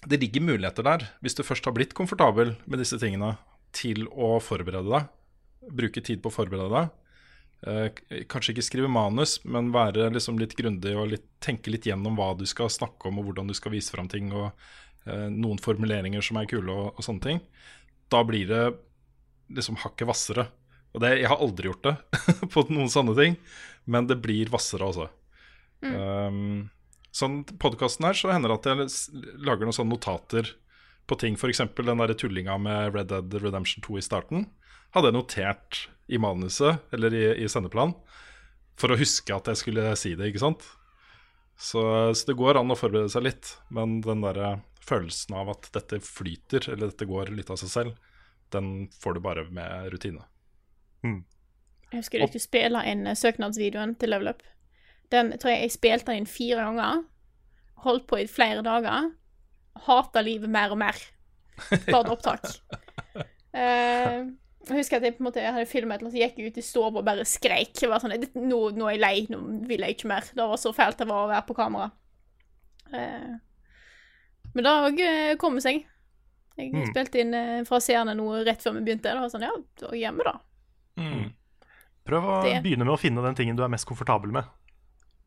Det 0.00 0.16
ligger 0.16 0.40
muligheter 0.40 0.82
der, 0.82 1.02
hvis 1.20 1.36
du 1.36 1.44
først 1.44 1.66
har 1.68 1.74
blitt 1.76 1.92
komfortabel 1.94 2.54
med 2.64 2.80
disse 2.80 2.96
tingene, 2.96 3.34
til 3.76 4.06
å 4.08 4.38
forberede 4.40 4.88
deg. 4.88 5.10
Bruke 5.76 6.00
tid 6.00 6.22
på 6.24 6.30
å 6.30 6.34
forberede 6.34 6.72
deg. 6.72 6.88
Eh, 7.68 8.22
kanskje 8.32 8.54
ikke 8.54 8.64
skrive 8.64 8.88
manus, 8.88 9.36
men 9.44 9.68
være 9.74 10.08
liksom 10.14 10.40
litt 10.40 10.56
grundig 10.56 10.94
og 10.96 11.10
litt, 11.12 11.26
tenke 11.44 11.72
litt 11.72 11.84
gjennom 11.84 12.16
hva 12.16 12.32
du 12.38 12.46
skal 12.48 12.72
snakke 12.72 13.10
om, 13.10 13.20
og 13.20 13.28
hvordan 13.28 13.50
du 13.50 13.56
skal 13.56 13.74
vise 13.74 13.92
fram 13.92 14.08
ting, 14.08 14.32
og 14.32 14.48
eh, 15.04 15.28
noen 15.28 15.60
formuleringer 15.60 16.24
som 16.24 16.40
er 16.40 16.48
kule, 16.48 16.72
og, 16.72 16.96
og 16.96 17.04
sånne 17.04 17.26
ting. 17.26 17.42
Da 18.10 18.24
blir 18.24 18.48
det 18.48 18.64
liksom 19.52 19.76
hakket 19.84 20.08
hvassere. 20.08 20.46
Og 20.94 21.02
det, 21.02 21.14
jeg 21.20 21.30
har 21.30 21.42
aldri 21.42 21.70
gjort 21.70 21.86
det 21.86 21.96
på 22.54 22.64
noen 22.72 22.90
sånne 22.90 23.14
ting, 23.18 23.36
men 23.90 24.08
det 24.10 24.18
blir 24.22 24.50
hvassere, 24.50 24.88
altså. 24.88 25.08
Um, 25.80 26.68
sånn 27.14 27.40
podkasten 27.62 28.08
her, 28.08 28.18
så 28.18 28.32
hender 28.32 28.52
det 28.52 28.58
at 28.58 28.68
jeg 28.70 29.38
lager 29.46 29.66
noen 29.66 29.76
sånne 29.76 29.94
notater 29.94 30.50
på 31.10 31.18
ting. 31.20 31.38
F.eks. 31.38 31.62
den 31.78 32.02
der 32.02 32.14
tullinga 32.18 32.58
med 32.62 32.94
Red 32.96 33.10
Dead 33.12 33.38
Redemption 33.42 33.84
2 33.86 33.98
i 33.98 34.04
starten. 34.04 34.48
Hadde 34.94 35.10
jeg 35.10 35.18
notert 35.18 35.84
i 36.10 36.18
manuset, 36.18 36.82
eller 36.94 37.14
i, 37.14 37.24
i 37.44 37.48
sendeplan, 37.50 37.94
for 38.78 38.90
å 38.90 38.98
huske 38.98 39.34
at 39.34 39.50
jeg 39.50 39.62
skulle 39.62 39.94
si 39.98 40.16
det, 40.18 40.30
ikke 40.30 40.42
sant. 40.42 40.66
Så, 41.60 41.82
så 42.16 42.26
det 42.26 42.38
går 42.38 42.58
an 42.58 42.72
å 42.72 42.78
forberede 42.78 43.12
seg 43.12 43.26
litt, 43.26 43.54
men 43.74 44.00
den 44.02 44.24
der 44.24 44.60
følelsen 44.80 45.36
av 45.36 45.52
at 45.52 45.68
dette 45.74 46.00
flyter, 46.02 46.70
eller 46.72 46.90
dette 46.90 47.06
går 47.06 47.30
litt 47.36 47.52
av 47.52 47.60
seg 47.60 47.70
selv, 47.70 47.98
den 48.50 48.88
får 49.02 49.16
du 49.16 49.22
bare 49.22 49.44
med 49.54 49.90
rutine. 49.92 50.24
Jeg 51.90 52.02
husker 52.04 52.18
du 52.20 52.26
ikke 52.28 52.40
spille 52.42 52.82
inn 52.86 53.06
eh, 53.06 53.14
søknadsvideoen 53.18 53.96
til 53.98 54.10
Level 54.12 54.28
Up. 54.28 54.42
Den 55.10 55.32
tror 55.38 55.50
jeg 55.50 55.62
jeg 55.64 55.72
spilte 55.74 56.14
inn 56.14 56.26
fire 56.26 56.62
ganger. 56.68 57.04
Holdt 57.84 58.06
på 58.06 58.18
i 58.20 58.26
flere 58.30 58.62
dager. 58.62 59.08
Hata 59.86 60.20
livet 60.22 60.50
mer 60.50 60.70
og 60.70 60.78
mer. 60.78 60.94
Bare 61.90 62.12
opptak. 62.12 62.44
Eh, 63.52 64.20
jeg 64.68 64.76
husker 64.76 64.98
at 65.00 65.02
jeg 65.08 65.16
på 65.16 65.24
en 65.24 65.28
måte 65.30 65.42
hadde 65.42 65.66
filmet 65.66 66.02
noe 66.04 66.12
så 66.12 66.20
gikk 66.20 66.36
jeg 66.38 66.52
ut 66.52 66.58
i 66.60 66.62
stua 66.62 66.90
og 66.92 67.00
bare 67.04 67.24
skreik. 67.26 67.72
Jeg 67.80 67.88
var 67.90 67.98
sånn, 68.02 68.12
nå, 68.36 68.58
nå 68.76 68.86
er 68.86 68.92
jeg 68.94 69.00
lei, 69.02 69.14
nå 69.32 69.38
vil 69.66 69.80
jeg 69.86 69.96
ikke 69.96 70.10
mer. 70.12 70.26
Det 70.36 70.46
var 70.52 70.60
så 70.60 70.70
fælt 70.76 71.00
det 71.00 71.08
var 71.08 71.24
å 71.24 71.30
være 71.32 71.46
på 71.48 71.56
kamera. 71.58 71.88
Eh, 72.92 73.32
men 74.54 74.66
det 74.66 74.74
òg 74.76 75.00
kom 75.40 75.58
seg. 75.64 75.82
Jeg 76.60 76.72
Mm. 76.74 76.86
spilte 76.92 77.20
inn 77.22 77.64
fra 77.64 77.78
seerne 77.80 78.12
noe 78.14 78.44
rett 78.44 78.60
før 78.62 78.74
vi 78.76 78.82
begynte. 78.84 79.08
Det 79.08 79.16
var 79.22 79.30
sånn, 79.32 79.46
ja, 79.48 79.52
da 79.80 79.90
gjør 79.96 80.16
vi 80.18 80.26
det. 80.28 80.34
Mm. 81.00 81.28
Prøv 82.06 82.26
å 82.26 82.36
Det. 82.44 82.56
begynne 82.64 82.84
med 82.86 82.94
å 82.94 83.00
finne 83.00 83.22
den 83.24 83.36
tingen 83.38 83.56
du 83.58 83.62
er 83.64 83.72
mest 83.72 83.86
komfortabel 83.88 84.32
med. 84.34 84.48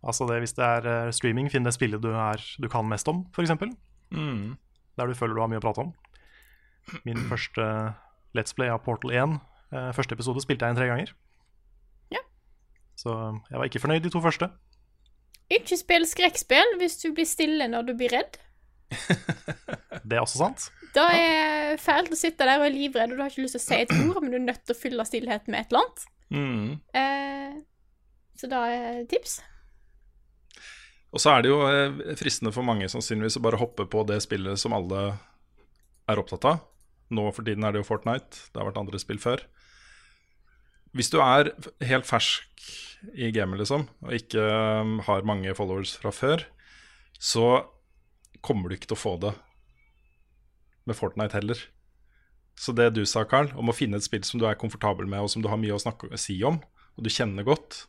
Altså 0.04 0.26
det, 0.28 0.40
Hvis 0.44 0.56
det 0.58 0.66
er 0.68 0.88
eh, 0.92 1.12
streaming, 1.16 1.50
finn 1.50 1.64
det 1.64 1.74
spillet 1.76 2.02
du, 2.04 2.10
er, 2.12 2.42
du 2.60 2.68
kan 2.70 2.88
mest 2.90 3.08
om, 3.08 3.24
f.eks. 3.34 3.54
Mm. 4.12 4.58
Der 5.00 5.08
du 5.08 5.14
føler 5.16 5.38
du 5.38 5.42
har 5.42 5.50
mye 5.52 5.62
å 5.62 5.64
prate 5.64 5.86
om. 5.86 5.94
Min 7.08 7.22
første 7.32 7.68
Let's 8.36 8.56
Play 8.58 8.70
av 8.74 8.82
Portal 8.84 9.14
1, 9.16 9.38
eh, 9.72 9.92
første 9.96 10.18
episode, 10.18 10.44
spilte 10.44 10.66
jeg 10.68 10.76
inn 10.76 10.80
tre 10.82 10.90
ganger. 10.92 11.14
Ja. 12.14 12.22
Så 13.00 13.14
jeg 13.50 13.58
var 13.62 13.70
ikke 13.70 13.82
fornøyd 13.86 14.04
de 14.06 14.12
to 14.14 14.22
første. 14.24 14.50
Ikke 15.54 15.78
spill 15.78 16.06
skrekkspill 16.10 16.78
hvis 16.82 16.98
du 17.04 17.12
blir 17.14 17.28
stille 17.30 17.68
når 17.70 17.90
du 17.92 17.94
blir 18.00 18.12
redd. 18.16 18.40
Det 20.04 20.18
er 20.18 20.24
også 20.24 20.42
sant. 20.42 20.68
Da 20.94 21.08
er 21.18 21.80
fælt 21.82 22.12
å 22.14 22.18
sitte 22.18 22.46
der 22.46 22.62
og 22.62 22.68
er 22.68 22.76
livredd, 22.76 23.14
og 23.14 23.18
du 23.18 23.24
har 23.24 23.32
ikke 23.32 23.46
lyst 23.46 23.58
til 23.58 23.64
å 23.64 23.66
si 23.66 23.80
et 23.82 23.94
ord, 23.96 24.20
men 24.22 24.34
du 24.34 24.38
er 24.38 24.46
nødt 24.46 24.62
til 24.62 24.76
å 24.76 24.80
fylle 24.80 25.06
stillheten 25.10 25.54
med 25.54 25.64
et 25.64 25.74
eller 25.74 25.88
annet. 25.88 26.06
Mm. 26.34 26.68
Eh, 27.02 27.56
så 28.38 28.50
da 28.52 28.62
er 28.70 29.02
tips. 29.10 29.40
Og 31.14 31.22
så 31.22 31.34
er 31.34 31.44
det 31.44 31.52
jo 31.52 31.60
eh, 31.70 32.14
fristende 32.18 32.54
for 32.54 32.66
mange 32.66 32.90
sannsynligvis 32.90 33.38
å 33.40 33.44
bare 33.46 33.62
hoppe 33.62 33.86
på 33.90 34.06
det 34.10 34.20
spillet 34.26 34.62
som 34.62 34.76
alle 34.78 35.02
er 36.10 36.22
opptatt 36.22 36.46
av. 36.50 36.64
Nå 37.14 37.28
for 37.34 37.46
tiden 37.46 37.66
er 37.66 37.74
det 37.74 37.84
jo 37.84 37.90
Fortnite, 37.90 38.50
det 38.50 38.62
har 38.62 38.70
vært 38.70 38.82
andre 38.82 39.02
spill 39.02 39.22
før. 39.22 39.44
Hvis 40.94 41.10
du 41.14 41.20
er 41.26 41.52
helt 41.86 42.06
fersk 42.06 42.68
i 43.18 43.32
gamet, 43.34 43.60
liksom, 43.62 43.88
og 44.06 44.14
ikke 44.16 44.42
um, 44.82 45.00
har 45.08 45.26
mange 45.28 45.54
followers 45.58 45.96
fra 46.00 46.14
før, 46.14 46.46
så 47.18 47.66
kommer 48.46 48.70
du 48.70 48.78
ikke 48.78 48.92
til 48.92 48.98
å 48.98 49.04
få 49.04 49.16
det 49.22 49.34
med 50.90 50.98
Fortnite 50.98 51.38
heller. 51.40 51.60
Så 52.60 52.74
det 52.78 52.92
du 52.94 53.02
sa, 53.10 53.24
Carl, 53.26 53.50
om 53.58 53.72
å 53.72 53.76
finne 53.76 53.98
et 53.98 54.06
spill 54.06 54.24
som 54.28 54.42
du 54.42 54.46
er 54.50 54.60
komfortabel 54.60 55.08
med, 55.10 55.24
og 55.24 55.32
som 55.32 55.42
du 55.42 55.50
har 55.50 55.60
mye 55.62 55.74
å 55.74 55.82
snakke, 55.82 56.12
si 56.22 56.38
om, 56.46 56.60
og 56.94 57.06
du 57.06 57.10
kjenner 57.10 57.46
godt, 57.48 57.86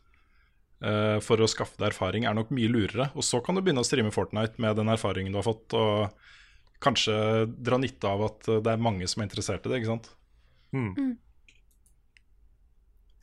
uh, 0.84 1.20
for 1.24 1.40
å 1.42 1.48
skaffe 1.50 1.76
deg 1.80 1.90
erfaring, 1.90 2.24
er 2.24 2.36
nok 2.36 2.52
mye 2.54 2.70
lurere. 2.70 3.10
Og 3.12 3.26
så 3.26 3.42
kan 3.44 3.56
du 3.56 3.64
begynne 3.64 3.84
å 3.84 3.88
streame 3.88 4.14
Fortnite 4.14 4.62
med 4.62 4.80
den 4.80 4.92
erfaringen 4.92 5.34
du 5.34 5.40
har 5.42 5.46
fått, 5.46 5.76
og 5.76 6.14
kanskje 6.84 7.14
dra 7.64 7.78
nytte 7.80 8.08
av 8.08 8.24
at 8.26 8.48
eh, 8.50 8.58
det 8.60 8.74
er 8.74 8.82
mange 8.82 9.06
som 9.08 9.22
er 9.22 9.28
interessert 9.28 9.64
i 9.64 9.70
det, 9.70 9.78
ikke 9.80 9.92
sant? 9.94 10.10
Mm. 10.74 11.14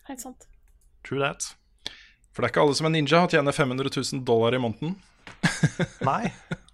Helt 0.08 0.24
sant. 0.24 0.48
True 1.06 1.22
that. 1.22 1.52
For 2.32 2.42
det 2.42 2.48
er 2.48 2.54
ikke 2.54 2.64
alle 2.64 2.78
som 2.80 2.88
er 2.88 2.94
ninja 2.96 3.22
og 3.26 3.34
tjener 3.34 3.56
500 3.56 3.92
000 3.92 4.24
dollar 4.26 4.56
i 4.56 4.62
måneden. 4.64 4.96
Nei, 6.10 6.32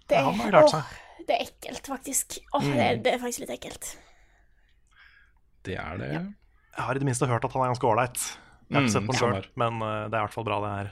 Det 0.08 0.16
har 0.16 0.30
han 0.30 0.40
har 0.40 0.54
klart 0.54 0.72
seg. 0.72 0.96
Det 1.28 1.36
er 1.36 1.44
ekkelt, 1.46 1.86
faktisk. 1.92 2.38
Åh, 2.56 2.64
det, 2.64 2.82
er, 2.84 3.00
det 3.04 3.12
er 3.14 3.18
faktisk 3.22 3.44
litt 3.44 3.52
ekkelt. 3.58 3.90
Det 5.68 5.76
er 5.76 5.98
det. 6.00 6.08
Ja. 6.14 6.20
Jeg 6.78 6.84
har 6.86 6.94
i 6.96 7.02
det 7.02 7.08
minste 7.08 7.26
hørt 7.28 7.44
at 7.44 7.52
han 7.52 7.64
er 7.66 7.72
ganske 7.74 7.88
ålreit. 7.88 8.22
Jeg 8.68 8.76
har 8.76 8.84
ikke 8.84 8.88
Mm, 8.88 8.94
sett 8.94 9.06
på 9.08 9.16
sjøl, 9.16 9.46
men 9.56 9.78
eh, 9.82 10.08
det 10.08 10.14
er 10.16 10.20
i 10.20 10.24
hvert 10.26 10.34
fall 10.34 10.44
bra, 10.46 10.58
det 10.64 10.70
her. 10.76 10.88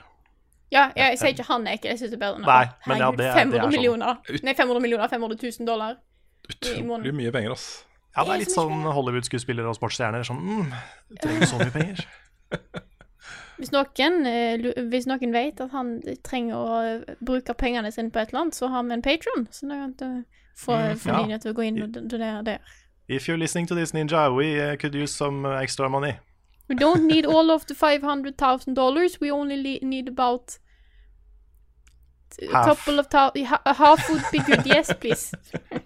Ja, 0.73 0.81
jeg 0.97 1.17
sier 1.21 1.31
ikke 1.35 1.45
han 1.47 1.67
er 1.69 1.77
ekkel, 1.77 1.91
jeg 1.93 1.99
syns 2.01 2.11
det 2.11 2.17
er 2.17 2.23
bedre 2.25 2.41
enn 2.41 2.47
Nei, 2.49 2.65
men 2.89 2.97
ja, 2.99 3.11
det 3.11 3.19
er- 3.19 3.21
det 3.21 3.27
er 3.27 3.37
500 3.37 3.61
sånn. 3.61 3.71
millioner. 3.77 4.17
Nei, 4.43 4.53
500 4.57 4.81
millioner, 4.83 5.07
500 5.13 5.37
000 5.59 5.67
dollar. 5.69 5.95
Utrolig 6.49 7.13
mye 7.15 7.31
penger, 7.31 7.51
ass. 7.55 7.67
Ja, 8.17 8.23
det 8.23 8.29
er 8.29 8.33
er 8.33 8.39
litt 8.43 8.51
sånn 8.55 8.81
Hollywood-skuespillere 8.97 9.69
og 9.69 9.77
sportsstjerner. 9.77 10.25
Sånn, 10.25 10.41
mm, 10.41 10.73
trenger 11.21 11.45
så 11.53 11.59
mye 11.61 11.71
penger? 11.71 12.05
Hvis 13.57 13.71
noen, 13.73 14.19
eh, 14.29 14.67
hvis 14.91 15.07
noen 15.09 15.33
vet 15.33 15.61
at 15.63 15.73
han 15.73 15.95
trenger 16.25 16.57
å 16.57 16.81
eh, 16.85 17.15
bruke 17.25 17.55
pengene 17.57 17.89
sine 17.91 18.13
på 18.13 18.21
et 18.21 18.29
eller 18.29 18.45
annet, 18.45 18.57
så 18.57 18.69
har 18.69 18.85
vi 18.85 18.93
en 18.93 19.05
patron, 19.05 19.47
så 19.51 19.69
da 19.69 19.79
kan 19.81 19.95
du 19.97 20.09
få, 20.57 20.77
familien 21.01 21.37
ja. 21.37 21.41
til 21.41 21.53
å 21.53 21.57
gå 21.57 21.65
inn 21.65 21.81
og 21.85 21.97
donere 21.97 22.43
der. 22.45 22.75
If 23.07 23.27
you're 23.27 23.39
listening 23.39 23.67
to 23.67 23.75
this 23.75 23.93
ninja, 23.93 24.29
we 24.35 24.59
uh, 24.59 24.75
could 24.75 24.93
use 24.93 25.15
some 25.15 25.45
uh, 25.45 25.61
extra 25.61 25.89
money. 25.89 26.17
We 26.69 26.75
don't 26.75 27.07
need 27.07 27.25
all 27.25 27.51
of 27.51 27.65
the 27.67 27.73
$500,000 27.73 28.75
dollars, 28.75 29.21
we 29.21 29.31
only 29.31 29.79
need 29.81 30.07
about 30.07 30.57
a 32.41 32.51
Half. 32.51 32.65
couple 32.65 32.99
of 32.99 33.07
ha- 33.11 33.61
half 33.65 34.09
would 34.09 34.23
be 34.31 34.39
good, 34.39 34.65
yes, 34.65 34.91
please. 34.99 35.31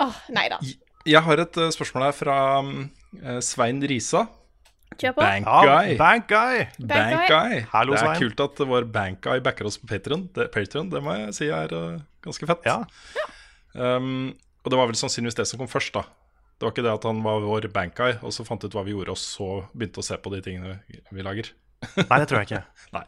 oh, 0.00 0.16
nei 0.30 0.48
da. 0.48 0.58
Jeg 1.06 1.22
har 1.24 1.44
et 1.44 1.56
eh, 1.56 1.70
spørsmål 1.72 2.08
her 2.08 2.16
fra 2.16 2.36
eh, 2.60 3.40
Svein 3.44 3.82
Risa. 3.84 4.24
Kjør 5.00 5.14
på. 5.16 5.24
Bank 5.24 5.46
Ja, 5.48 5.60
guy. 5.64 5.96
bank 6.00 6.26
guy! 6.28 6.64
Bank 6.78 6.88
Bank 6.90 7.14
guy. 7.16 7.28
guy. 7.32 7.60
Hallo, 7.72 7.94
det 7.94 8.00
er 8.02 8.06
Svein. 8.06 8.20
kult 8.24 8.40
at 8.44 8.62
vår 8.68 8.88
bank 8.92 9.20
guy 9.24 9.40
backer 9.44 9.68
oss 9.70 9.78
på 9.80 9.88
Patreon. 9.90 10.26
Det, 10.36 10.50
Patreon, 10.52 10.90
det 10.92 11.00
må 11.04 11.14
jeg 11.16 11.34
si 11.38 11.48
er 11.48 11.72
uh, 11.72 12.00
ganske 12.26 12.48
fett. 12.50 12.68
Ja. 12.68 12.82
Um, 13.74 14.32
og 14.64 14.72
det 14.74 14.80
var 14.80 14.90
vel 14.90 14.98
sannsynligvis 15.00 15.38
det 15.40 15.46
som 15.48 15.60
kom 15.62 15.70
først, 15.72 15.94
da. 15.96 16.04
Det 16.60 16.66
var 16.66 16.74
ikke 16.74 16.84
det 16.84 16.92
at 16.92 17.06
han 17.08 17.22
var 17.24 17.40
vår 17.40 17.70
bank 17.72 17.94
guy, 17.96 18.18
og 18.20 18.34
så 18.36 18.44
fant 18.44 18.64
ut 18.66 18.74
hva 18.76 18.82
vi 18.84 18.92
gjorde, 18.92 19.14
og 19.14 19.20
så 19.20 19.48
begynte 19.72 20.02
å 20.02 20.04
se 20.04 20.18
på 20.20 20.32
de 20.34 20.42
tingene 20.44 20.74
vi 21.08 21.24
lager. 21.24 21.48
Nei, 21.96 22.18
det 22.20 22.26
tror 22.28 22.42
jeg 22.42 22.50
ikke. 22.50 22.64
Nei. 22.98 23.04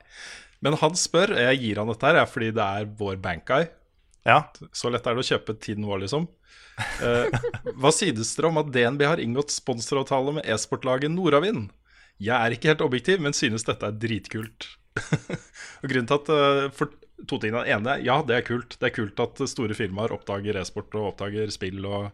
Men 0.65 0.79
han 0.81 0.97
spør, 0.97 1.35
jeg 1.37 1.59
gir 1.61 1.81
han 1.83 1.91
dette 1.93 2.09
her, 2.09 2.23
fordi 2.31 2.53
det 2.57 2.65
er 2.65 2.89
vår 2.97 3.19
bank 3.21 3.45
guy. 3.51 3.67
Ja, 4.25 4.39
Så 4.73 4.89
lett 4.95 5.05
er 5.11 5.17
det 5.19 5.25
å 5.25 5.29
kjøpe 5.35 5.57
tiden 5.59 5.85
vår, 5.85 6.05
liksom. 6.07 6.29
Eh, 7.05 7.27
hva 7.83 7.91
sies 7.93 8.31
dere 8.39 8.49
om 8.49 8.61
at 8.63 8.69
DNB 8.73 9.03
har 9.05 9.21
inngått 9.21 9.51
sponsoravtale 9.53 10.33
med 10.39 10.47
e-sportlaget 10.49 11.11
Nordavind? 11.13 11.67
Jeg 12.23 12.37
er 12.37 12.55
ikke 12.55 12.73
helt 12.73 12.85
objektiv, 12.85 13.23
men 13.23 13.37
synes 13.37 13.65
dette 13.67 13.89
er 13.89 13.97
dritkult. 13.99 14.69
og 15.83 15.87
grunnen 15.89 16.09
til 16.11 16.19
at 16.19 16.31
eh, 16.35 16.67
For 16.77 16.93
to 17.29 17.39
ting. 17.41 17.55
er 17.57 17.71
ene, 17.77 17.97
ja, 18.05 18.19
det 18.27 18.37
er 18.37 18.47
kult. 18.47 18.77
Det 18.81 18.91
er 18.91 18.97
kult 18.97 19.23
at 19.23 19.43
store 19.51 19.77
firmaer 19.79 20.15
oppdager 20.15 20.59
e-sport 20.61 20.95
og 20.99 21.13
oppdager 21.13 21.53
spill 21.55 21.85
og 21.87 22.11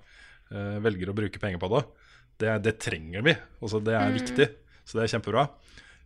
uh, 0.52 0.76
velger 0.84 1.10
å 1.10 1.16
bruke 1.16 1.40
penger 1.40 1.60
på 1.62 1.70
det. 1.72 1.84
Det, 2.38 2.50
det 2.66 2.74
trenger 2.84 3.24
vi. 3.24 3.34
Altså, 3.62 3.80
det 3.84 3.96
er 3.96 4.12
viktig. 4.14 4.48
Så 4.84 4.98
det 4.98 5.06
er 5.06 5.14
kjempebra. 5.14 5.46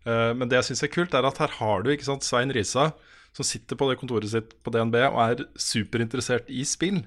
Uh, 0.06 0.30
men 0.38 0.46
det 0.46 0.60
jeg 0.60 0.70
syns 0.70 0.84
er 0.86 0.92
kult, 0.94 1.16
er 1.18 1.26
at 1.26 1.40
her 1.42 1.56
har 1.58 1.82
du 1.82 1.90
ikke 1.92 2.06
sant, 2.08 2.26
Svein 2.26 2.54
Risa, 2.54 2.92
som 3.34 3.46
sitter 3.46 3.78
på 3.78 3.88
det 3.90 3.98
kontoret 4.00 4.30
sitt 4.30 4.54
på 4.62 4.72
DNB 4.74 4.96
og 5.08 5.20
er 5.24 5.44
superinteressert 5.60 6.50
i 6.52 6.62
spill. 6.68 7.02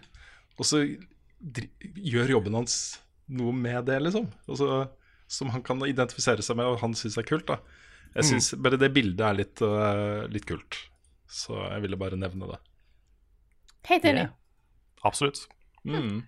Og 0.60 0.68
så 0.68 0.84
gjør 1.96 2.38
jobben 2.38 2.58
hans 2.58 2.78
noe 3.36 3.54
med 3.56 3.86
det, 3.90 4.00
liksom. 4.04 4.28
Og 4.50 4.60
så, 4.60 4.70
som 5.28 5.50
han 5.54 5.64
kan 5.66 5.82
identifisere 5.88 6.44
seg 6.46 6.60
med, 6.60 6.70
og 6.70 6.82
han 6.84 6.94
syns 6.98 7.18
er 7.18 7.28
kult. 7.28 7.48
da 7.50 7.60
Jeg 8.16 8.30
syns 8.30 8.54
bare 8.62 8.80
det 8.80 8.92
bildet 8.96 9.26
er 9.26 9.38
litt, 9.40 9.62
uh, 9.62 10.26
litt 10.32 10.46
kult. 10.48 10.80
Så 11.28 11.58
jeg 11.58 11.84
ville 11.84 12.00
bare 12.00 12.20
nevne 12.20 12.54
det. 12.54 12.60
Helt 13.90 14.06
enig. 14.06 14.28
Yeah. 14.28 14.34
absolutt. 15.06 15.46
Mm. 15.86 16.24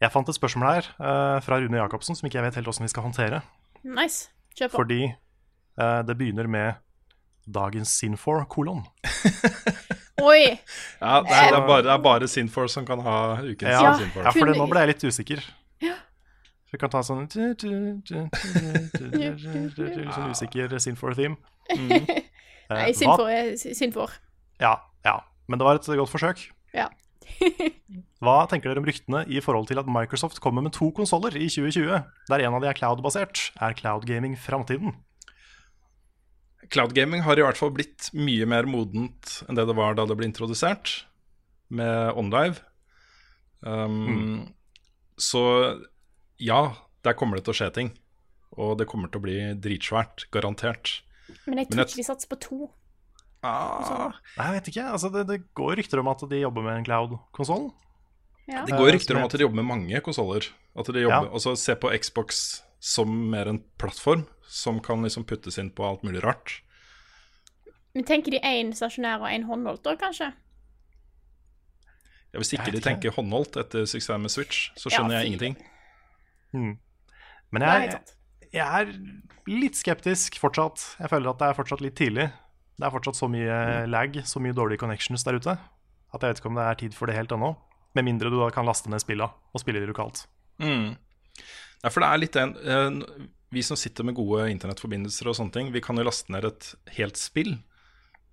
Jeg 0.00 0.12
fant 0.14 0.28
et 0.30 0.36
spørsmål 0.36 0.68
her 0.70 0.90
uh, 1.00 1.38
fra 1.44 1.58
Rune 1.60 1.80
Jacobsen 1.80 2.16
som 2.16 2.28
ikke 2.28 2.38
jeg 2.38 2.46
vet 2.46 2.60
helt 2.60 2.68
hvordan 2.70 2.86
vi 2.86 2.92
skal 2.92 3.08
håndtere. 3.08 3.40
Nice. 3.84 4.28
Kjør 4.56 4.70
på. 4.72 4.82
Fordi 4.82 5.02
uh, 5.10 6.00
det 6.06 6.16
begynner 6.18 6.48
med 6.48 6.78
dagens 7.48 7.92
Sinfor 7.98 8.44
kolon. 8.50 8.84
Oi! 10.28 10.58
Ja, 11.00 11.20
det 11.22 11.30
er, 11.30 11.50
det 11.52 11.58
er 11.58 11.66
bare, 11.66 11.82
det 11.86 11.92
er 11.92 12.02
bare 12.02 12.28
Sinfor 12.30 12.66
som 12.70 12.86
kan 12.86 13.00
ha 13.04 13.18
ukens 13.42 13.70
Ja, 13.70 13.94
Sinfor. 13.98 14.24
ja 14.26 14.32
for 14.34 14.50
det, 14.50 14.56
nå 14.58 14.66
ble 14.70 14.84
jeg 14.84 14.92
litt 14.92 15.04
usikker. 15.08 15.44
Vi 16.72 16.78
kan 16.80 16.90
ta 16.92 17.00
sånn 17.06 17.24
Sånn 17.32 18.30
usikker 20.32 20.78
Sinfor-theme. 20.82 21.36
Eh, 21.72 22.12
Nei, 22.68 22.92
Sinfor 22.92 23.28
er 23.32 23.54
Sinfor. 23.56 24.12
Ja, 24.60 24.74
ja. 25.06 25.14
Men 25.48 25.60
det 25.60 25.64
var 25.64 25.78
et 25.78 25.88
godt 25.88 26.12
forsøk. 26.12 26.42
Ja. 26.76 26.88
Hva 28.24 28.36
tenker 28.50 28.68
dere 28.72 28.82
om 28.82 28.88
ryktene 28.88 29.22
i 29.30 29.40
forhold 29.44 29.68
til 29.70 29.80
at 29.80 29.88
Microsoft 29.88 30.40
kommer 30.44 30.64
med 30.64 30.74
to 30.76 30.90
konsoller 30.96 31.36
i 31.38 31.46
2020, 31.48 32.02
der 32.28 32.44
en 32.44 32.56
av 32.56 32.64
de 32.64 32.68
er 32.70 32.76
cloud-basert? 32.76 33.50
Er 33.62 33.76
cloud 33.78 34.04
gaming 34.08 34.34
framtiden? 34.36 34.96
Cloud 36.68 36.92
gaming 36.96 37.22
har 37.24 37.38
i 37.40 37.44
hvert 37.46 37.56
fall 37.56 37.72
blitt 37.72 38.10
mye 38.12 38.44
mer 38.48 38.68
modent 38.68 39.38
enn 39.48 39.56
det 39.56 39.64
det 39.70 39.76
var 39.78 39.96
da 39.96 40.04
det 40.08 40.16
ble 40.18 40.28
introdusert 40.28 41.06
med 41.72 42.12
OnLive. 42.18 42.60
Um, 43.64 44.52
Så 45.18 45.40
ja, 46.38 46.74
der 47.04 47.14
kommer 47.18 47.36
det 47.36 47.44
til 47.44 47.52
å 47.54 47.58
skje 47.60 47.72
ting. 47.74 47.90
Og 48.58 48.78
det 48.78 48.86
kommer 48.88 49.10
til 49.12 49.20
å 49.20 49.24
bli 49.24 49.36
dritsvært, 49.54 50.26
garantert. 50.34 51.00
Men 51.46 51.58
jeg 51.58 51.68
Men 51.68 51.72
tror 51.72 51.78
jeg- 51.84 51.88
ikke 51.88 51.96
de 52.02 52.08
satser 52.08 52.28
på 52.28 52.40
to. 52.40 52.70
Ah, 53.42 54.12
Nei, 54.36 54.46
jeg 54.50 54.54
vet 54.62 54.68
ikke. 54.74 54.84
Altså, 54.92 55.12
det, 55.12 55.26
det 55.28 55.54
går 55.54 55.76
rykter 55.76 56.00
om 56.00 56.08
at 56.08 56.24
de 56.28 56.40
jobber 56.40 56.62
med 56.62 56.78
en 56.78 56.84
cloud-konsoll. 56.84 57.72
Ja. 58.48 58.64
det 58.64 58.72
går 58.78 58.92
rykter 58.96 59.14
om 59.16 59.24
at 59.24 59.30
de 59.36 59.38
jobber 59.44 59.56
med 59.60 59.66
mange 59.68 60.00
konsoller. 60.00 60.48
At 60.74 60.86
de 60.86 61.00
Ja. 61.04 61.20
altså 61.28 61.56
Se 61.56 61.74
på 61.76 61.90
Xbox 62.00 62.62
som 62.80 63.30
mer 63.30 63.46
en 63.46 63.62
plattform 63.78 64.26
som 64.48 64.80
kan 64.80 65.02
liksom 65.02 65.24
puttes 65.26 65.58
inn 65.58 65.70
på 65.70 65.84
alt 65.84 66.02
mulig 66.02 66.22
rart. 66.24 66.62
Men 67.94 68.04
tenker 68.04 68.30
de 68.30 68.40
én 68.40 68.72
stasjonær 68.72 69.20
og 69.20 69.28
én 69.28 69.44
håndholdt, 69.44 69.82
da, 69.82 69.94
kanskje? 69.96 70.32
Ja, 72.32 72.38
hvis 72.40 72.52
ikke 72.54 72.72
de 72.72 72.80
tenker 72.80 73.10
håndholdt 73.16 73.56
etter 73.56 73.84
suksessen 73.88 74.20
med 74.20 74.30
Switch, 74.30 74.70
så 74.76 74.90
Ja, 74.90 74.98
skjønner 74.98 75.20
jeg 75.22 75.26
ingenting. 75.32 75.56
Hmm. 76.54 76.76
Men 77.54 77.64
jeg, 77.64 77.98
jeg 78.52 78.64
er 78.64 78.92
litt 79.48 79.78
skeptisk 79.78 80.38
fortsatt. 80.40 80.84
Jeg 81.00 81.12
føler 81.12 81.32
at 81.32 81.40
det 81.40 81.48
er 81.48 81.56
fortsatt 81.56 81.84
litt 81.84 81.96
tidlig. 81.98 82.28
Det 82.78 82.86
er 82.86 82.94
fortsatt 82.94 83.18
så 83.18 83.28
mye 83.30 83.86
lag, 83.90 84.20
så 84.28 84.42
mye 84.42 84.56
dårlige 84.56 84.82
connections 84.84 85.24
der 85.26 85.38
ute, 85.40 85.56
at 85.58 86.22
jeg 86.22 86.30
vet 86.30 86.42
ikke 86.42 86.50
om 86.52 86.58
det 86.60 86.66
er 86.66 86.78
tid 86.84 86.94
for 86.94 87.10
det 87.10 87.16
helt 87.16 87.32
ennå. 87.34 87.54
Med 87.96 88.06
mindre 88.06 88.30
du 88.30 88.38
da 88.38 88.50
kan 88.54 88.68
laste 88.68 88.90
ned 88.92 89.02
spilla 89.02 89.30
og 89.32 89.62
spille 89.62 89.80
de 89.82 89.88
lokalt. 89.88 90.26
Mm. 90.62 90.94
Ja, 91.82 91.90
for 91.90 92.02
det 92.02 92.10
er 92.10 92.20
litt 92.20 92.36
en 92.40 92.54
eh, 92.58 93.26
Vi 93.54 93.62
som 93.62 93.78
sitter 93.78 94.04
med 94.04 94.16
gode 94.18 94.48
internettforbindelser 94.50 95.30
og 95.30 95.36
sånne 95.38 95.54
ting, 95.54 95.68
vi 95.72 95.82
kan 95.84 95.96
jo 95.96 96.04
laste 96.06 96.32
ned 96.34 96.44
et 96.44 96.72
helt 96.98 97.18
spill 97.18 97.56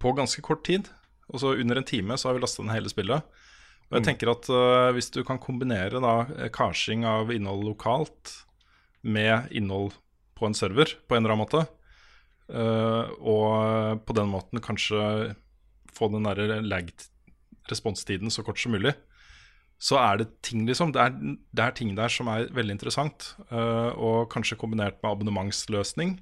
på 0.02 0.12
ganske 0.18 0.44
kort 0.44 0.66
tid. 0.68 0.90
Og 1.32 1.42
så 1.42 1.56
under 1.56 1.80
en 1.80 1.88
time 1.88 2.18
så 2.20 2.30
har 2.30 2.38
vi 2.38 2.44
lastet 2.44 2.66
ned 2.66 2.76
hele 2.76 2.92
spillet. 2.92 3.24
Og 3.90 4.00
jeg 4.00 4.08
tenker 4.08 4.32
at 4.34 4.48
uh, 4.50 4.92
hvis 4.96 5.12
du 5.14 5.22
kan 5.28 5.40
kombinere 5.42 6.02
da 6.02 6.16
eh, 6.34 6.52
karsing 6.54 7.06
av 7.06 7.30
innhold 7.34 7.68
lokalt 7.68 8.34
med 9.06 9.52
innhold 9.54 9.94
på 10.36 10.48
en 10.48 10.58
server 10.58 10.96
på 11.06 11.16
en 11.16 11.22
eller 11.22 11.36
annen 11.36 11.44
måte, 11.44 11.62
uh, 12.50 13.14
og 13.22 14.02
på 14.08 14.16
den 14.18 14.32
måten 14.34 14.64
kanskje 14.64 15.36
få 15.96 16.10
den 16.12 16.26
derre 16.28 16.60
lag-responstiden 16.66 18.34
så 18.34 18.44
kort 18.44 18.60
som 18.60 18.74
mulig, 18.76 18.96
så 19.80 20.00
er 20.02 20.22
det 20.22 20.30
ting, 20.44 20.66
liksom. 20.68 20.92
Det 20.96 21.02
er, 21.04 21.16
det 21.56 21.64
er 21.64 21.74
ting 21.76 21.94
der 21.96 22.12
som 22.12 22.30
er 22.32 22.50
veldig 22.56 22.78
interessant. 22.78 23.34
Uh, 23.52 23.92
og 23.94 24.30
kanskje 24.32 24.58
kombinert 24.60 25.02
med 25.04 25.12
abonnementsløsning. 25.12 26.18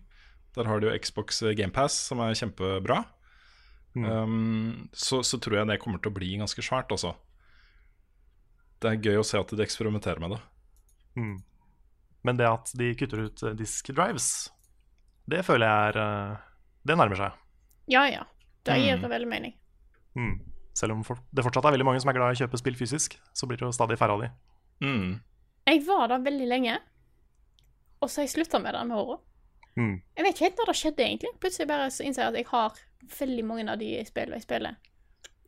Der 0.57 0.69
har 0.69 0.81
du 0.81 0.89
jo 0.89 0.95
Xbox 0.97 1.41
GamePass, 1.57 1.95
som 2.09 2.21
er 2.25 2.35
kjempebra. 2.37 3.03
Um, 3.93 4.89
så, 4.93 5.21
så 5.21 5.37
tror 5.37 5.59
jeg 5.59 5.69
det 5.69 5.79
kommer 5.81 6.01
til 6.01 6.09
å 6.09 6.17
bli 6.17 6.33
ganske 6.41 6.65
svært, 6.65 6.91
altså. 6.93 7.13
Det 8.83 8.91
er 8.91 8.99
gøy 9.05 9.19
å 9.21 9.25
se 9.27 9.39
at 9.39 9.51
de 9.55 9.63
eksperimenterer 9.63 10.19
med 10.19 10.35
det. 10.35 10.39
Mm. 11.15 11.35
Men 12.27 12.39
det 12.39 12.47
at 12.49 12.71
de 12.79 12.89
kutter 12.99 13.25
ut 13.29 13.43
eh, 13.47 13.55
disk 13.59 13.91
drives, 13.95 14.27
det 15.29 15.43
føler 15.47 15.67
jeg 15.69 15.91
er 15.93 15.99
eh, 16.03 16.37
Det 16.83 16.97
nærmer 16.99 17.19
seg. 17.19 17.37
Ja, 17.91 18.03
ja. 18.11 18.23
Det 18.63 18.75
gir 18.79 18.95
Mm. 18.97 19.01
det 19.03 19.09
veldig 19.11 19.27
mening. 19.31 19.53
Mm. 20.15 20.33
Selv 20.75 20.93
om 20.95 21.03
for, 21.03 21.19
det 21.35 21.43
fortsatt 21.45 21.65
er 21.67 21.75
veldig 21.75 21.85
mange 21.87 21.99
som 22.03 22.09
er 22.11 22.15
glad 22.17 22.31
i 22.33 22.35
å 22.37 22.41
kjøpe 22.43 22.59
spill 22.59 22.75
fysisk, 22.79 23.15
så 23.35 23.47
blir 23.47 23.59
det 23.59 23.65
jo 23.67 23.71
stadig 23.75 23.97
færre 23.99 24.15
av 24.17 24.21
de. 24.23 24.29
Mm. 24.83 25.21
Jeg 25.67 25.81
var 25.87 26.07
der 26.11 26.23
veldig 26.25 26.47
lenge, 26.49 26.77
og 28.01 28.09
så 28.09 28.19
har 28.21 28.27
jeg 28.27 28.33
slutta 28.35 28.59
med 28.63 28.73
det 28.75 28.83
med 28.89 28.97
åra. 28.99 29.17
Mm. 29.79 29.93
Jeg 30.17 30.25
vet 30.25 30.33
ikke 30.35 30.45
helt 30.47 30.57
når 30.61 30.71
det 30.71 30.75
skjedde, 30.79 31.03
egentlig. 31.07 31.31
Plutselig 31.43 31.67
bare 31.71 31.89
så 31.91 32.03
innser 32.07 32.23
jeg 32.25 32.31
at 32.33 32.39
jeg 32.41 32.49
har 32.51 32.81
veldig 33.19 33.45
mange 33.47 33.67
av 33.71 33.79
de 33.79 33.91
spillene 34.07 34.39
jeg 34.39 34.45
spiller 34.47 34.75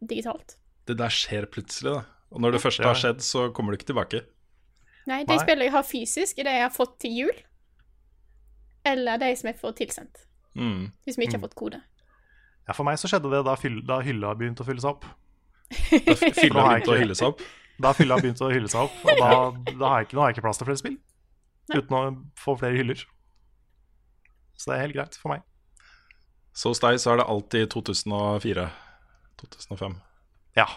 digitalt. 0.01 0.55
Det 0.87 0.95
der 0.99 1.13
skjer 1.13 1.47
plutselig, 1.51 1.95
da. 1.97 2.03
Og 2.33 2.41
når 2.41 2.55
det 2.55 2.61
først 2.63 2.83
har 2.83 2.97
skjedd, 2.97 3.21
så 3.23 3.49
kommer 3.55 3.73
du 3.73 3.79
ikke 3.79 3.91
tilbake. 3.91 4.23
Nei, 5.05 5.21
de 5.23 5.35
Nei. 5.35 5.41
spillene 5.41 5.67
jeg 5.67 5.75
har 5.75 5.85
fysisk, 5.85 6.39
er 6.39 6.47
det 6.47 6.55
jeg 6.57 6.65
har 6.65 6.73
fått 6.73 6.95
til 7.03 7.19
jul. 7.19 7.43
Eller 8.85 9.19
de 9.21 9.29
som 9.37 9.49
jeg 9.49 9.59
får 9.59 9.75
tilsendt. 9.81 10.23
Mm. 10.55 10.89
Hvis 11.05 11.19
vi 11.19 11.27
ikke 11.27 11.37
har 11.37 11.45
fått 11.45 11.57
kode. 11.59 11.81
Ja, 12.65 12.73
For 12.73 12.87
meg 12.87 12.97
så 12.97 13.09
skjedde 13.11 13.29
det 13.33 13.43
da, 13.45 13.53
fyll, 13.59 13.81
da 13.85 13.99
hylla 14.05 14.33
begynte 14.37 14.65
å 14.65 14.67
fylle 14.67 14.81
seg 14.81 14.95
opp. 14.95 15.05
Da 15.69 16.15
fylla 16.41 16.65
begynte 16.69 16.93
å 16.95 16.99
hylle 16.99 17.17
seg 17.17 17.33
opp. 17.33 17.43
Da 17.81 17.91
fylla 17.93 18.17
begynte 18.21 18.47
å 18.47 18.53
hylle 18.53 18.71
seg 18.71 18.87
opp, 18.87 19.01
og 19.03 19.19
da, 19.19 19.29
da 19.75 19.89
har 19.91 19.99
jeg 19.99 20.07
ikke, 20.07 20.15
nå 20.15 20.23
har 20.23 20.31
jeg 20.31 20.37
ikke 20.37 20.45
plass 20.45 20.61
til 20.61 20.69
flere 20.69 20.81
spill. 20.81 20.95
Uten 21.73 21.97
å 21.97 22.01
få 22.39 22.55
flere 22.61 22.79
hyller. 22.79 23.03
Så 24.55 24.71
det 24.71 24.77
er 24.77 24.85
helt 24.85 24.97
greit 24.97 25.17
for 25.19 25.33
meg. 25.33 25.43
Så 26.55 26.71
hos 26.71 26.79
deg 26.79 26.97
så 27.03 27.11
er 27.11 27.19
det 27.19 27.27
alltid 27.27 27.67
2004. 27.73 28.69
2005. 29.41 29.97
Ja. 30.55 30.69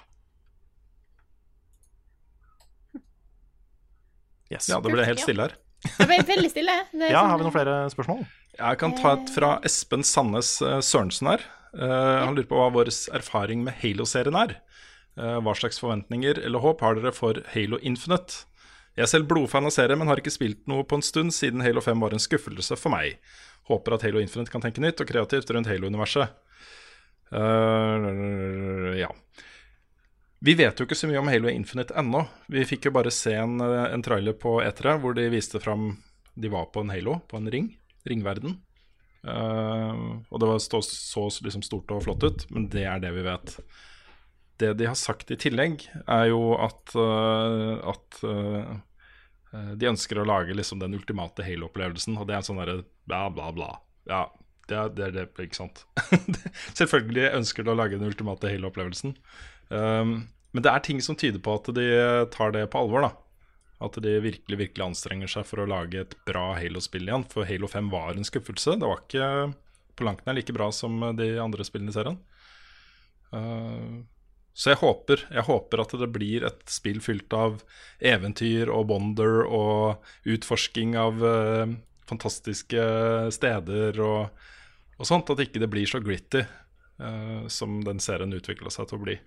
Yes. 4.51 4.69
Ja, 4.71 4.81
det 4.81 4.93
ble 4.95 5.05
helt 5.05 5.21
stille 5.21 5.45
her. 5.49 5.55
Det 5.85 6.07
ble 6.09 6.19
veldig 6.27 6.51
stille. 6.51 6.75
Det 6.93 7.07
er 7.09 7.13
Ja, 7.13 7.21
sånn- 7.23 7.31
har 7.31 7.39
vi 7.39 7.45
noen 7.47 7.55
flere 7.55 7.75
spørsmål? 7.93 8.27
Jeg 8.59 8.79
kan 8.81 8.95
ta 8.99 9.13
et 9.15 9.31
fra 9.31 9.51
Espen 9.63 10.03
Sandnes 10.03 10.61
eh, 10.63 10.81
Sørensen 10.83 11.29
her. 11.31 11.45
Eh, 11.79 12.25
han 12.25 12.35
lurer 12.35 12.49
på 12.49 12.57
hva 12.59 12.71
vår 12.75 12.89
erfaring 13.15 13.63
med 13.63 13.75
Halo-serien 13.83 14.35
er. 14.41 14.57
Eh, 15.19 15.39
hva 15.45 15.55
slags 15.55 15.79
forventninger 15.79 16.41
eller 16.45 16.59
håp 16.65 16.81
har 16.81 16.95
dere 16.99 17.13
for 17.15 17.39
Halo 17.55 17.79
Infinite? 17.83 18.45
Jeg 18.97 19.05
er 19.05 19.13
selv 19.13 19.29
blodfan 19.31 19.69
av 19.69 19.71
serien, 19.71 19.99
men 20.01 20.09
har 20.11 20.19
ikke 20.19 20.33
spilt 20.35 20.65
noe 20.67 20.83
på 20.83 20.97
en 20.99 21.03
stund 21.07 21.31
siden 21.31 21.63
Halo 21.63 21.81
5 21.85 22.01
var 22.03 22.11
en 22.17 22.19
skuffelse 22.19 22.75
for 22.77 22.91
meg. 22.91 23.21
Håper 23.71 23.95
at 23.95 24.03
Halo 24.03 24.19
Infinite 24.19 24.51
kan 24.51 24.65
tenke 24.65 24.83
nytt 24.83 24.99
og 25.05 25.07
kreativt 25.07 25.53
rundt 25.55 25.69
Halo-universet. 25.71 26.33
Uh, 27.31 28.97
ja. 28.99 29.11
Vi 30.39 30.55
vet 30.55 30.79
jo 30.79 30.87
ikke 30.87 30.99
så 30.99 31.09
mye 31.11 31.19
om 31.19 31.29
Halo 31.31 31.51
Infinite 31.51 31.97
ennå. 31.99 32.23
Vi 32.47 32.63
fikk 32.69 32.87
jo 32.89 32.95
bare 32.95 33.11
se 33.15 33.35
en, 33.35 33.59
eh, 33.61 33.93
en 33.93 34.05
trailer 34.07 34.37
på 34.39 34.61
E3 34.63 34.99
hvor 35.03 35.17
de 35.19 35.27
viste 35.33 35.59
fram 35.61 35.97
De 36.39 36.49
var 36.49 36.69
på 36.71 36.85
en 36.85 36.91
Halo, 36.95 37.19
på 37.27 37.37
en 37.37 37.51
ring. 37.51 37.73
Ringverden. 38.07 38.61
Uh, 39.27 40.23
og 40.31 40.39
det 40.41 40.47
var 40.47 40.61
stå, 40.63 40.79
så 40.83 41.25
liksom 41.43 41.65
stort 41.67 41.91
og 41.91 42.05
flott 42.05 42.23
ut, 42.23 42.45
men 42.55 42.69
det 42.71 42.85
er 42.87 43.01
det 43.03 43.11
vi 43.17 43.25
vet. 43.27 43.57
Det 44.63 44.73
de 44.79 44.87
har 44.87 44.95
sagt 44.99 45.33
i 45.35 45.39
tillegg, 45.41 45.83
er 46.07 46.29
jo 46.31 46.55
at, 46.63 46.95
uh, 46.95 47.83
at 47.91 48.21
eh, 48.23 49.75
de 49.79 49.91
ønsker 49.91 50.19
å 50.19 50.27
lage 50.27 50.55
liksom 50.55 50.79
den 50.83 50.95
ultimate 50.95 51.43
Halo-opplevelsen, 51.47 52.15
og 52.19 52.29
det 52.29 52.37
er 52.37 52.41
en 52.43 52.49
sånn 52.49 52.63
derre 52.63 52.81
bla, 53.11 53.27
bla, 53.35 53.51
bla. 53.55 53.71
Ja, 54.11 54.23
det 54.71 54.79
er 54.79 54.95
det, 54.95 55.11
det 55.37 55.47
ikke 55.49 55.61
sant? 55.61 55.85
Selvfølgelig 56.79 57.31
ønsker 57.39 57.67
de 57.67 57.75
å 57.75 57.79
lage 57.79 57.99
den 57.99 58.11
ultimate 58.11 58.51
Halo-opplevelsen. 58.51 59.15
Um, 59.69 60.29
men 60.57 60.65
det 60.65 60.73
er 60.73 60.85
ting 60.85 61.01
som 61.05 61.17
tyder 61.19 61.43
på 61.45 61.59
at 61.59 61.71
de 61.77 61.87
tar 62.33 62.55
det 62.57 62.67
på 62.73 62.83
alvor, 62.83 63.05
da. 63.05 63.13
At 63.85 63.99
de 64.03 64.17
virkelig 64.25 64.59
virkelig 64.59 64.87
anstrenger 64.89 65.31
seg 65.31 65.47
for 65.47 65.63
å 65.63 65.69
lage 65.71 66.03
et 66.03 66.15
bra 66.27 66.51
Halo-spill 66.59 67.07
igjen. 67.07 67.27
For 67.31 67.47
Halo 67.47 67.71
5 67.71 67.91
var 67.93 68.17
en 68.17 68.27
skuffelse. 68.27 68.75
Det 68.81 68.89
var 68.89 69.05
ikke 69.05 69.29
på 69.99 70.07
langt 70.07 70.25
nær 70.27 70.39
like 70.39 70.55
bra 70.55 70.71
som 70.75 70.99
de 71.19 71.35
andre 71.43 71.67
spillene 71.67 71.93
i 71.93 71.97
serien. 71.97 72.19
Uh, 73.35 74.03
så 74.59 74.73
jeg 74.73 74.81
håper, 74.81 75.23
jeg 75.31 75.47
håper 75.47 75.83
at 75.85 75.93
det 76.01 76.11
blir 76.11 76.47
et 76.49 76.63
spill 76.73 76.99
fylt 77.05 77.35
av 77.37 77.61
eventyr 78.03 78.73
og 78.75 78.89
wonder 78.91 79.45
og 79.47 80.09
utforsking 80.27 80.97
av 80.99 81.23
uh, 81.23 81.77
fantastiske 82.09 82.83
steder 83.37 84.01
og, 84.03 84.33
og 84.99 85.07
sånt. 85.07 85.31
At 85.31 85.45
ikke 85.45 85.63
det 85.63 85.71
blir 85.71 85.87
så 85.87 86.03
gritty 86.03 86.43
uh, 86.43 87.47
som 87.47 87.79
den 87.87 88.03
serien 88.03 88.35
utvikla 88.35 88.75
seg 88.75 88.91
til 88.91 88.99
å 88.99 89.07
bli. 89.07 89.21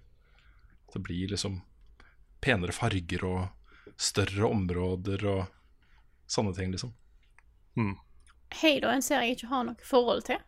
Det 0.94 1.02
blir 1.04 1.32
liksom 1.32 1.62
penere 2.42 2.74
farger 2.76 3.26
og 3.28 3.98
større 4.02 4.50
områder 4.50 5.26
og 5.30 5.44
sånne 6.32 6.54
ting, 6.58 6.72
liksom. 6.74 6.94
Halo 8.62 8.90
er 8.90 8.98
en 8.98 9.06
serie 9.06 9.30
jeg 9.30 9.40
ikke 9.40 9.52
har 9.52 9.68
noe 9.68 9.88
forhold 9.88 10.26
til. 10.28 10.42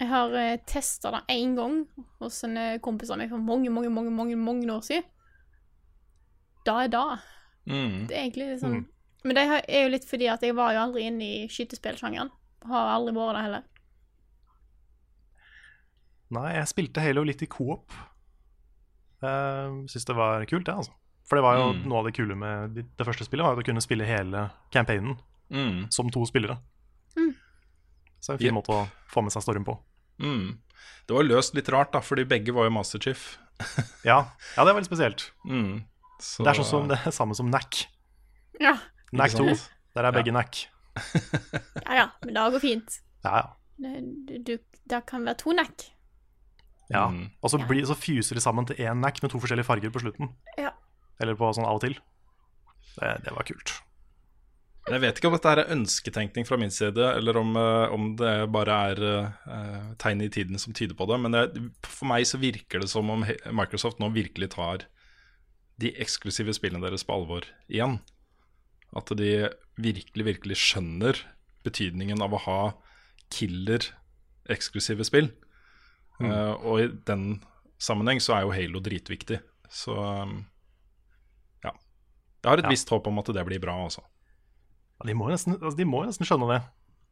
Jeg 0.00 0.08
har 0.10 0.32
uh, 0.34 0.60
testa 0.66 1.12
det 1.14 1.22
én 1.36 1.52
gang 1.58 1.82
hos 2.22 2.40
en 2.46 2.56
eh, 2.58 2.78
kompis 2.82 3.12
av 3.12 3.20
meg 3.20 3.30
for 3.30 3.42
mange, 3.42 3.70
mange, 3.70 3.90
mange, 3.92 4.10
mange, 4.10 4.38
mange 4.40 4.70
år 4.72 4.80
siden. 4.86 5.04
Da 6.66 6.80
er 6.82 6.90
da. 6.90 7.04
Mm. 7.66 8.08
Det 8.08 8.16
er 8.16 8.24
egentlig 8.24 8.48
liksom 8.54 8.72
mm. 8.74 8.88
Men 9.22 9.38
det 9.38 9.42
er 9.70 9.84
jo 9.84 9.90
litt 9.92 10.06
fordi 10.08 10.26
at 10.32 10.42
jeg 10.42 10.54
var 10.58 10.72
jo 10.74 10.80
aldri 10.82 11.04
inne 11.06 11.22
i 11.22 11.42
skytespillsjangeren. 11.50 12.32
Har 12.66 12.88
aldri 12.96 13.12
vært 13.14 13.36
det 13.36 13.42
heller. 13.44 13.68
Nei, 16.34 16.48
jeg 16.56 16.70
spilte 16.72 17.04
Halo 17.04 17.22
litt 17.28 17.44
i 17.44 17.48
coop. 17.50 17.94
Uh, 19.22 19.84
Syns 19.86 20.04
det 20.08 20.16
var 20.16 20.44
kult, 20.50 20.66
det, 20.66 20.74
altså. 20.74 20.92
For 21.28 21.36
det 21.38 21.42
var 21.44 21.56
jo 21.56 21.72
Mm. 21.72 21.84
noe 21.88 21.98
av 21.98 22.04
det 22.08 22.14
kule 22.14 22.34
med 22.36 22.74
det 22.74 22.84
det 22.98 23.06
første 23.06 23.24
spillet, 23.24 23.44
var 23.44 23.52
at 23.52 23.58
du 23.64 23.68
kunne 23.72 23.80
spille 23.80 24.04
hele 24.04 24.50
campaignen 24.72 25.16
Mm. 25.50 25.90
som 25.92 26.10
to 26.10 26.24
spillere. 26.26 26.58
Mm. 27.16 27.34
Så 28.20 28.32
en 28.32 28.38
fin 28.38 28.46
Yep. 28.48 28.54
måte 28.54 28.72
å 28.72 28.88
få 29.08 29.22
med 29.22 29.32
seg 29.32 29.42
storyen 29.42 29.64
på. 29.64 29.78
Mm. 30.20 30.58
Det 31.06 31.14
var 31.14 31.22
løst 31.24 31.54
litt 31.54 31.68
rart, 31.68 31.92
da, 31.92 32.00
fordi 32.00 32.24
begge 32.24 32.52
var 32.52 32.64
jo 32.64 32.70
Master 32.70 32.98
Chief. 32.98 33.38
Ja, 34.04 34.26
ja 34.56 34.64
det 34.64 34.70
er 34.70 34.80
veldig 34.80 34.90
spesielt. 34.90 35.30
Mm. 35.46 35.84
Så- 36.20 36.44
Det 36.44 36.50
er 36.50 36.62
sånn 36.62 36.70
som 36.70 36.88
det 36.88 36.98
er 37.06 37.10
samme 37.10 37.34
som 37.36 37.50
NAC. 37.50 37.86
Ja, 38.60 38.78
NAC 39.12 39.34
2. 39.34 39.54
Der 39.94 40.04
er 40.04 40.12
begge 40.12 40.32
NAC. 40.32 40.66
ja, 41.86 41.94
ja 41.94 42.06
men 42.24 42.34
det 42.34 42.52
går 42.52 42.60
fint. 42.60 43.00
Ja, 43.24 43.36
ja. 43.36 43.48
Du, 43.78 44.38
du, 44.38 44.58
det 44.88 45.06
kan 45.06 45.24
være 45.24 45.38
to 45.38 45.50
nekk. 45.52 45.90
Ja. 46.90 47.06
Mm. 47.12 47.30
Og 47.40 47.52
så, 47.52 47.60
blir, 47.68 47.84
så 47.88 47.96
fuser 47.98 48.38
de 48.38 48.42
sammen 48.44 48.66
til 48.68 48.80
én 48.82 48.98
Mac 49.00 49.22
med 49.22 49.32
to 49.32 49.40
forskjellige 49.42 49.68
farger 49.68 49.94
på 49.94 50.02
slutten. 50.02 50.32
Ja. 50.58 50.74
Eller 51.22 51.38
på 51.38 51.52
sånn 51.54 51.68
av 51.68 51.78
og 51.78 51.84
til. 51.84 51.96
Det, 52.96 53.14
det 53.24 53.34
var 53.34 53.46
kult. 53.48 53.76
Jeg 54.90 54.98
vet 54.98 55.18
ikke 55.18 55.30
om 55.30 55.36
dette 55.36 55.50
er 55.52 55.70
ønsketenkning 55.70 56.46
fra 56.48 56.56
min 56.58 56.72
side, 56.74 57.04
eller 57.14 57.36
om, 57.38 57.52
eh, 57.54 57.92
om 57.94 58.08
det 58.18 58.32
bare 58.50 58.78
er 58.90 59.02
uh, 59.46 59.92
tegn 60.02 60.24
i 60.24 60.30
tiden 60.32 60.58
som 60.58 60.74
tyder 60.74 60.98
på 60.98 61.06
det. 61.06 61.20
Men 61.22 61.36
det, 61.36 61.44
for 61.86 62.10
meg 62.10 62.26
så 62.26 62.40
virker 62.42 62.82
det 62.82 62.90
som 62.90 63.12
om 63.14 63.22
Microsoft 63.54 64.02
nå 64.02 64.10
virkelig 64.14 64.50
tar 64.56 64.88
de 65.78 65.92
eksklusive 66.02 66.54
spillene 66.56 66.82
deres 66.82 67.06
på 67.06 67.14
alvor 67.14 67.46
igjen. 67.70 68.00
At 68.98 69.14
de 69.16 69.52
virkelig, 69.78 70.26
virkelig 70.26 70.58
skjønner 70.60 71.22
betydningen 71.62 72.20
av 72.24 72.34
å 72.34 72.42
ha 72.42 72.60
killer-eksklusive 73.32 75.06
spill. 75.06 75.30
Eh, 76.24 76.52
og 76.66 76.80
i 76.82 76.88
den 77.08 77.40
sammenheng 77.82 78.20
så 78.22 78.36
er 78.36 78.44
jo 78.46 78.52
Halo 78.54 78.80
dritviktig. 78.84 79.40
Så 79.72 79.94
um, 79.96 80.36
ja. 81.64 81.72
Jeg 82.42 82.50
har 82.50 82.58
et 82.62 82.68
Ja. 82.68 82.72
visst 82.74 82.90
håp 82.92 83.06
om 83.08 83.18
at 83.22 83.26
det 83.32 83.44
blir 83.48 83.60
bra, 83.62 83.74
altså. 83.84 84.02
Ja, 85.00 85.06
de, 85.08 85.14
må 85.18 85.28
nesten, 85.32 85.56
altså, 85.58 85.76
de 85.78 85.84
må 85.88 86.04
nesten 86.06 86.26
skjønne 86.28 86.48
det. 86.52 86.60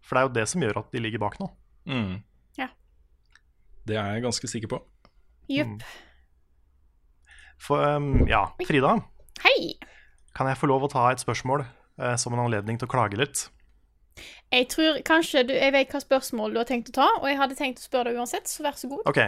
For 0.05 0.15
det 0.17 0.21
er 0.23 0.29
jo 0.29 0.35
det 0.41 0.47
som 0.49 0.63
gjør 0.63 0.79
at 0.85 0.93
de 0.93 1.01
ligger 1.03 1.19
bak 1.23 1.39
nå. 1.41 1.49
Mm. 1.87 2.23
Ja. 2.59 2.69
Det 3.87 3.97
er 3.97 4.15
jeg 4.15 4.23
ganske 4.29 4.49
sikker 4.49 4.69
på. 4.77 4.83
Jupp. 5.51 5.83
For 7.61 7.83
um, 7.97 8.27
ja, 8.31 8.47
Frida, 8.65 8.95
Hei! 9.45 9.75
kan 10.37 10.47
jeg 10.49 10.57
få 10.61 10.69
lov 10.71 10.87
å 10.87 10.91
ta 10.93 11.09
et 11.11 11.21
spørsmål 11.21 11.65
eh, 11.67 12.15
som 12.21 12.33
en 12.37 12.41
anledning 12.47 12.79
til 12.81 12.87
å 12.89 12.93
klage 12.93 13.19
litt? 13.21 13.49
Jeg 14.51 14.67
tror 14.73 14.97
kanskje 15.07 15.45
du 15.47 15.53
Jeg 15.55 15.71
vet 15.77 15.93
hva 15.95 16.01
spørsmål 16.03 16.55
du 16.55 16.59
har 16.59 16.67
tenkt 16.69 16.89
å 16.91 16.95
ta, 16.97 17.09
og 17.21 17.27
jeg 17.31 17.39
hadde 17.39 17.57
tenkt 17.59 17.79
å 17.79 17.85
spørre 17.87 18.11
deg 18.11 18.19
uansett, 18.19 18.49
så 18.51 18.65
vær 18.67 18.75
så 18.79 18.89
god. 18.91 19.05
Ok, 19.07 19.21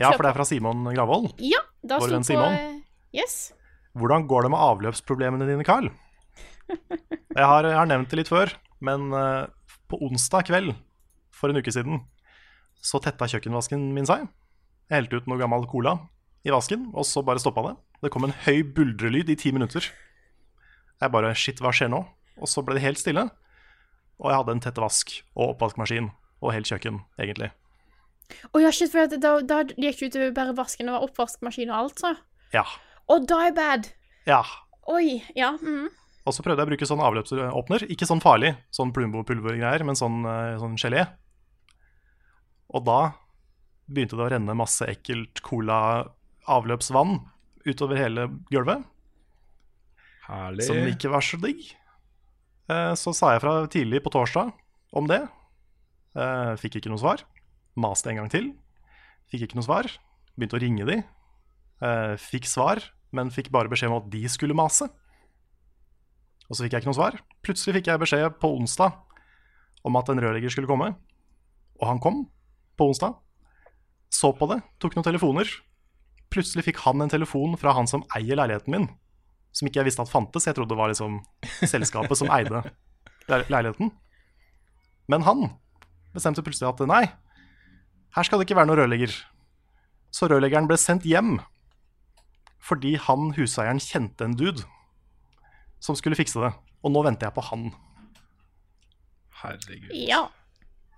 ja, 0.00 0.10
for 0.14 0.24
det 0.24 0.30
er 0.32 0.38
fra 0.38 0.46
Simon 0.48 0.86
Gravold. 0.94 1.34
Ja, 1.44 1.60
da 1.84 1.98
Vår 2.00 2.14
venn 2.14 2.24
på 2.24 2.30
Simon. 2.32 2.54
eh, 2.56 2.78
Yes. 3.12 3.52
Hvordan 3.98 4.24
går 4.30 4.46
det 4.46 4.50
med 4.54 4.62
avløpsproblemene 4.62 5.48
dine, 5.48 5.64
Carl? 5.66 5.90
Jeg 6.70 7.46
har, 7.46 7.66
jeg 7.66 7.74
har 7.76 7.86
nevnt 7.90 8.10
det 8.10 8.18
litt 8.20 8.30
før, 8.30 8.50
men 8.82 9.10
eh, 9.14 9.46
på 9.90 9.98
onsdag 10.06 10.46
kveld 10.48 10.72
for 11.34 11.50
en 11.50 11.58
uke 11.58 11.72
siden 11.74 12.00
så 12.82 13.00
tetta 13.02 13.26
kjøkkenvasken 13.30 13.82
min 13.94 14.06
seg. 14.08 14.24
Jeg 14.90 14.96
helte 15.02 15.18
ut 15.20 15.26
noe 15.30 15.38
gammel 15.38 15.66
cola 15.70 15.96
i 16.46 16.50
vasken, 16.54 16.88
og 16.94 17.04
så 17.06 17.22
bare 17.26 17.42
stoppa 17.42 17.62
det. 17.68 17.74
Det 18.06 18.10
kom 18.14 18.24
en 18.26 18.34
høy 18.46 18.62
buldrelyd 18.74 19.28
i 19.30 19.36
ti 19.38 19.52
minutter. 19.54 19.84
Jeg 21.00 21.12
bare 21.14 21.34
Shit, 21.38 21.60
hva 21.62 21.70
skjer 21.74 21.90
nå? 21.92 22.00
Og 22.40 22.48
så 22.50 22.62
ble 22.64 22.78
det 22.78 22.84
helt 22.86 22.98
stille. 23.02 23.26
Og 24.20 24.28
jeg 24.30 24.40
hadde 24.40 24.56
en 24.56 24.62
tett 24.64 24.80
vask 24.80 25.14
og 25.34 25.54
oppvaskmaskin 25.54 26.10
og 26.40 26.52
helt 26.54 26.68
kjøkken, 26.68 27.00
egentlig. 27.20 27.50
Å 28.54 28.60
ja, 28.62 28.70
shit, 28.74 28.92
for 28.92 29.10
da, 29.10 29.32
da 29.42 29.62
gikk 29.66 29.98
det 30.00 30.10
utover 30.12 30.34
bare 30.36 30.56
vasken 30.56 30.90
og 30.92 31.08
oppvaskmaskin 31.08 31.72
og 31.72 31.78
alt, 31.78 32.02
så. 32.02 32.12
Ja. 32.54 32.66
Å, 33.10 33.16
da 33.26 33.40
er 33.48 33.56
bad. 33.56 33.88
Ja. 34.28 34.42
Oi. 34.90 35.20
Ja. 35.38 35.54
Mm. 35.62 35.88
Og 36.28 36.36
så 36.36 36.44
prøvde 36.44 36.62
jeg 36.62 36.68
å 36.68 36.70
bruke 36.70 36.88
sånn 36.88 37.02
avløpsåpner. 37.02 37.86
Ikke 37.90 38.06
sånn 38.08 38.22
farlig, 38.22 38.52
sånn 38.74 38.92
Plumbo-pulvergreier, 38.94 39.84
men 39.88 39.98
sånn, 39.98 40.20
eh, 40.28 40.58
sånn 40.60 40.76
gelé. 40.80 41.06
Og 42.70 42.84
da 42.86 43.00
begynte 43.90 44.18
det 44.18 44.26
å 44.28 44.30
renne 44.30 44.54
masse 44.54 44.86
ekkelt 44.86 45.42
cola-avløpsvann 45.46 47.16
utover 47.66 47.98
hele 47.98 48.28
gulvet, 48.52 48.84
Herlig. 50.28 50.66
som 50.68 50.78
ikke 50.86 51.10
var 51.10 51.24
så 51.26 51.40
digg. 51.42 51.64
Eh, 52.70 52.94
Så 52.94 53.12
sa 53.16 53.32
jeg 53.34 53.42
fra 53.42 53.54
tidlig 53.72 54.02
på 54.04 54.12
torsdag 54.14 54.52
om 54.94 55.08
det. 55.10 55.20
Eh, 56.16 56.52
Fikk 56.60 56.78
ikke 56.80 56.92
noe 56.92 57.00
svar. 57.02 57.24
Maste 57.78 58.10
en 58.12 58.20
gang 58.22 58.30
til. 58.32 58.52
Fikk 59.30 59.46
ikke 59.48 59.58
noe 59.58 59.66
svar. 59.66 59.88
Begynte 60.36 60.58
å 60.58 60.62
ringe 60.62 60.86
de. 60.88 60.98
Eh, 61.82 62.14
Fikk 62.20 62.46
svar, 62.50 62.82
men 63.12 63.30
fikk 63.30 63.50
bare 63.50 63.70
beskjed 63.70 63.90
om 63.90 63.98
at 64.02 64.10
de 64.12 64.22
skulle 64.30 64.54
mase. 64.56 64.88
Og 66.50 66.56
så 66.56 66.64
fikk 66.64 66.74
jeg 66.74 66.82
ikke 66.82 66.90
noe 66.92 66.98
svar. 66.98 67.18
Plutselig 67.46 67.78
fikk 67.78 67.90
jeg 67.90 68.02
beskjed 68.02 68.38
på 68.42 68.50
onsdag 68.58 68.94
om 69.86 69.96
at 69.96 70.08
en 70.12 70.20
rørlegger 70.20 70.50
skulle 70.52 70.68
komme. 70.70 70.92
Og 71.80 71.86
han 71.88 72.00
kom 72.02 72.24
på 72.76 72.90
onsdag, 72.90 73.14
så 74.10 74.32
på 74.36 74.48
det, 74.50 74.58
tok 74.82 74.96
noen 74.96 75.06
telefoner. 75.06 75.46
Plutselig 76.30 76.66
fikk 76.66 76.80
han 76.84 77.00
en 77.02 77.08
telefon 77.12 77.56
fra 77.58 77.72
han 77.76 77.86
som 77.88 78.02
eier 78.16 78.36
leiligheten 78.36 78.74
min, 78.74 78.88
som 79.52 79.66
ikke 79.68 79.80
jeg 79.80 79.88
visste 79.90 80.02
at 80.04 80.10
fantes. 80.12 80.46
Jeg 80.46 80.54
trodde 80.56 80.70
det 80.74 80.78
var 80.78 80.92
liksom 80.92 81.18
selskapet 81.66 82.18
som 82.20 82.30
eide 82.34 82.62
le- 83.30 83.44
leiligheten. 83.50 83.90
Men 85.10 85.24
han 85.26 85.46
bestemte 86.14 86.42
plutselig 86.46 86.68
at 86.70 86.82
nei, 86.90 87.04
her 88.16 88.26
skal 88.26 88.38
det 88.40 88.46
ikke 88.48 88.58
være 88.58 88.70
noen 88.70 88.80
rørlegger. 88.82 89.14
Så 90.14 90.26
rørleggeren 90.30 90.66
ble 90.70 90.78
sendt 90.80 91.06
hjem 91.06 91.38
fordi 92.60 92.96
han 93.00 93.30
huseieren 93.38 93.78
kjente 93.80 94.26
en 94.26 94.34
dude 94.36 94.62
som 95.80 95.96
skulle 95.96 96.18
fikse 96.18 96.42
det. 96.42 96.50
Og 96.84 96.92
nå 96.92 97.02
venter 97.06 97.26
jeg 97.30 97.34
på 97.38 97.44
han. 97.48 97.70
Herregud. 99.40 99.90
Ja. 99.96 100.26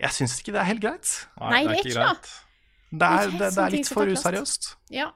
Jeg 0.02 0.10
syns 0.16 0.34
ikke 0.40 0.54
det 0.56 0.62
er 0.64 0.68
helt 0.72 0.82
greit. 0.82 1.10
Nei, 1.38 1.60
det 1.68 1.76
er 1.76 1.82
ikke 1.84 1.94
greit. 2.00 2.30
Det 2.92 3.08
er, 3.08 3.30
det, 3.30 3.48
det 3.54 3.62
er 3.62 3.74
litt 3.76 3.88
for 3.92 4.10
useriøst. 4.10 4.72
Ja. 4.92 5.10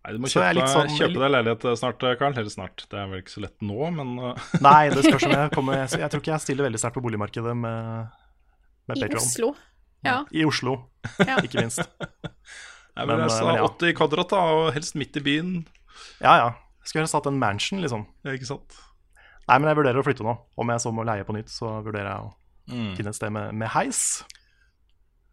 Nei, 0.00 0.12
du 0.16 0.18
må 0.22 0.28
er 0.28 0.32
kjøpe, 0.32 0.54
litt 0.56 0.70
sånn- 0.72 0.94
kjøpe 0.96 1.20
deg 1.20 1.30
leilighet 1.34 1.64
snart, 1.78 1.98
Karl. 2.18 2.32
Eller 2.40 2.48
snart. 2.52 2.86
Det 2.88 2.96
er 2.98 3.06
vel 3.10 3.20
ikke 3.20 3.34
så 3.34 3.42
lett 3.44 3.58
nå, 3.60 3.90
men 3.92 4.14
uh, 4.18 4.46
Nei, 4.64 4.88
det 4.94 5.02
spørs 5.04 5.26
om 5.28 5.34
jeg 5.36 5.50
kommer 5.52 5.82
Jeg 5.84 6.08
tror 6.10 6.22
ikke 6.22 6.32
jeg 6.32 6.40
stiller 6.46 6.64
veldig 6.70 6.80
sterkt 6.80 6.96
på 6.96 7.02
boligmarkedet 7.04 7.52
med, 7.56 8.08
med 8.88 8.96
I 8.96 9.02
Patreon. 9.04 9.20
Oslo. 9.26 9.50
Ja. 10.06 10.14
I 10.32 10.44
Oslo, 10.48 10.78
Ja. 11.20 11.36
ikke 11.46 11.60
minst. 11.60 11.84
Nei, 12.00 13.04
men 13.04 13.12
Men, 13.16 13.26
jeg 13.26 13.34
sa 13.36 13.44
men 13.50 13.60
ja. 13.60 13.68
80 13.68 13.94
kvadrat, 14.00 14.32
da, 14.32 14.40
og 14.56 14.72
helst 14.74 14.96
midt 14.96 15.16
i 15.20 15.24
byen. 15.28 15.52
Ja 16.24 16.36
ja. 16.40 16.48
Skulle 16.80 17.04
helst 17.04 17.14
hatt 17.18 17.28
en 17.28 17.36
mansion, 17.38 17.82
liksom. 17.84 18.06
Ja, 18.24 18.32
Ikke 18.32 18.48
sant? 18.48 18.78
Nei, 19.50 19.58
men 19.60 19.68
jeg 19.68 19.76
vurderer 19.82 20.00
å 20.00 20.04
flytte 20.06 20.24
nå. 20.24 20.32
Om 20.56 20.72
jeg 20.72 20.80
så 20.80 20.90
må 20.96 21.04
leie 21.04 21.24
på 21.28 21.34
nytt, 21.36 21.52
så 21.52 21.76
vurderer 21.84 22.08
jeg 22.14 22.28
å 22.28 22.36
Mm. 22.70 22.90
finne 22.94 23.10
et 23.10 23.16
sted 23.16 23.32
med, 23.34 23.52
med 23.58 23.68
heis. 23.72 24.22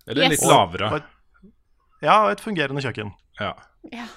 Eller 0.07 0.23
Yes. 0.23 0.31
litt 0.31 0.43
Og- 0.47 0.51
lavere. 0.51 0.87
og 0.89 0.95
et- 0.97 1.51
Ja, 2.01 2.15
og 2.25 2.31
et 2.31 2.41
fungerende 2.41 2.81
kjøkken. 2.81 3.11
Ja. 3.39 3.51
ja. 3.93 4.07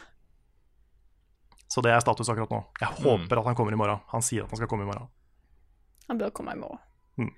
Så 1.70 1.82
det 1.86 1.92
er 1.94 2.00
status 2.02 2.28
akkurat 2.32 2.50
nå. 2.50 2.64
Jeg 2.80 2.88
Mm. 2.90 3.04
håper 3.04 3.38
at 3.38 3.46
han 3.46 3.54
kommer 3.54 3.72
i 3.72 3.78
morgen. 3.78 4.00
Han 4.10 4.22
sier 4.26 4.42
at 4.44 4.50
han 4.50 4.56
skal 4.58 4.68
komme 4.68 4.82
i 4.82 4.90
morgen. 4.90 5.06
Han 6.08 6.18
bør 6.18 6.30
komme 6.34 6.52
i 6.56 6.58
morgen. 6.58 6.78
Mm. 7.18 7.30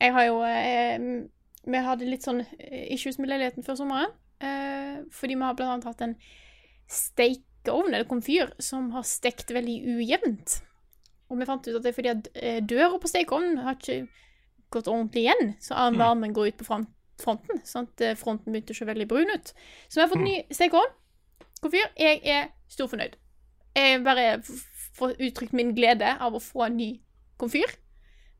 Jeg 0.00 0.12
har 0.12 0.24
jo 0.26 0.38
eh, 0.42 1.28
Vi 1.64 1.78
hadde 1.78 2.08
litt 2.08 2.24
sånn 2.24 2.40
eh, 2.58 2.88
issues 2.94 3.18
med 3.20 3.28
leiligheten 3.28 3.62
før 3.62 3.76
sommeren. 3.78 4.10
Eh, 4.40 5.02
fordi 5.12 5.36
vi 5.36 5.42
har 5.44 5.54
blant 5.54 5.70
annet 5.76 5.84
hatt 5.84 6.00
en 6.02 6.16
stekeovn, 6.88 7.92
eller 7.94 8.04
komfyr, 8.10 8.50
som 8.58 8.90
har 8.96 9.02
stekt 9.06 9.52
veldig 9.54 9.76
ujevnt. 9.98 10.56
Og 11.30 11.38
vi 11.38 11.46
fant 11.48 11.68
ut 11.68 11.76
at 11.78 11.82
det 11.84 11.92
er 11.92 11.96
fordi 11.96 12.10
at 12.12 12.28
eh, 12.34 12.58
døra 12.60 12.98
på 12.98 13.08
stekeovnen 13.08 13.62
har 13.64 13.76
ikke 13.78 14.08
gått 14.72 14.88
ordentlig 14.90 15.26
igjen, 15.28 15.54
så 15.60 15.76
all 15.76 15.94
varmen 16.00 16.32
går 16.34 16.48
ut 16.50 16.58
på 16.58 16.66
fronten. 17.22 17.62
Sånn 17.68 17.86
at 17.86 18.00
eh, 18.00 18.16
fronten 18.18 18.52
begynte 18.52 18.74
å 18.74 18.80
se 18.80 18.88
veldig 18.88 19.06
brun 19.08 19.30
ut. 19.30 19.52
Så 19.88 20.00
vi 20.00 20.04
har 20.04 20.10
fått 20.12 20.24
ny 20.24 20.34
stekeovn. 20.50 20.92
Komfyr. 21.62 21.92
Jeg 22.00 22.20
er 22.26 22.48
stor 22.72 22.90
fornøyd. 22.90 23.16
Jeg 23.76 24.02
bare 24.04 24.26
får 24.96 25.16
uttrykt 25.16 25.56
min 25.56 25.72
glede 25.76 26.16
av 26.20 26.36
å 26.36 26.42
få 26.42 26.66
en 26.66 26.76
ny 26.76 26.90
komfyr. 27.40 27.76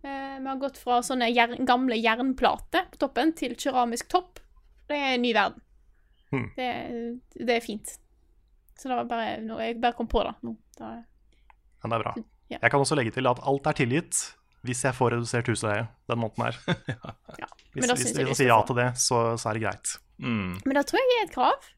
Eh, 0.03 0.37
vi 0.41 0.49
har 0.49 0.61
gått 0.61 0.81
fra 0.83 1.01
sånne 1.05 1.31
gamle 1.69 1.97
jernplater 2.01 2.89
på 2.93 3.01
toppen 3.05 3.33
til 3.39 3.55
keramisk 3.59 4.11
topp. 4.13 4.43
Det 4.91 4.99
er 4.99 5.17
en 5.17 5.25
ny 5.25 5.33
verden. 5.37 5.63
Hmm. 6.33 6.49
Det, 6.57 6.69
det 7.39 7.57
er 7.57 7.65
fint. 7.65 7.97
Så 8.79 8.91
det 8.91 8.99
var 8.99 9.09
bare 9.09 9.41
noe 9.45 9.63
jeg 9.63 9.81
bare 9.81 9.97
kom 9.97 10.09
på 10.11 10.25
det 10.27 10.35
nå. 10.43 10.57
Da, 10.79 10.95
Men 11.85 11.93
det 11.93 11.99
er 11.99 12.05
bra. 12.07 12.15
Ja. 12.53 12.59
Jeg 12.59 12.73
kan 12.73 12.85
også 12.85 12.97
legge 12.99 13.13
til 13.15 13.29
at 13.31 13.41
alt 13.49 13.69
er 13.69 13.77
tilgitt 13.79 14.23
hvis 14.67 14.85
jeg 14.87 14.95
får 14.95 15.17
redusert 15.17 15.49
husleie 15.51 15.87
den 16.11 16.21
måneden 16.23 16.45
her. 16.47 16.59
ja. 17.43 17.49
Hvis, 17.73 17.83
Men 17.83 17.95
hvis, 17.97 18.11
hvis 18.11 18.29
jeg 18.33 18.39
sier 18.43 18.53
ja 18.53 18.59
til 18.67 18.79
det, 18.79 18.89
så, 19.01 19.23
så 19.41 19.51
er 19.51 19.59
det 19.59 19.65
greit. 19.65 19.95
Mm. 20.23 20.59
Men 20.65 20.79
da 20.79 20.85
tror 20.87 21.01
jeg 21.01 21.11
det 21.11 21.17
er 21.19 21.25
et 21.27 21.35
krav. 21.35 21.71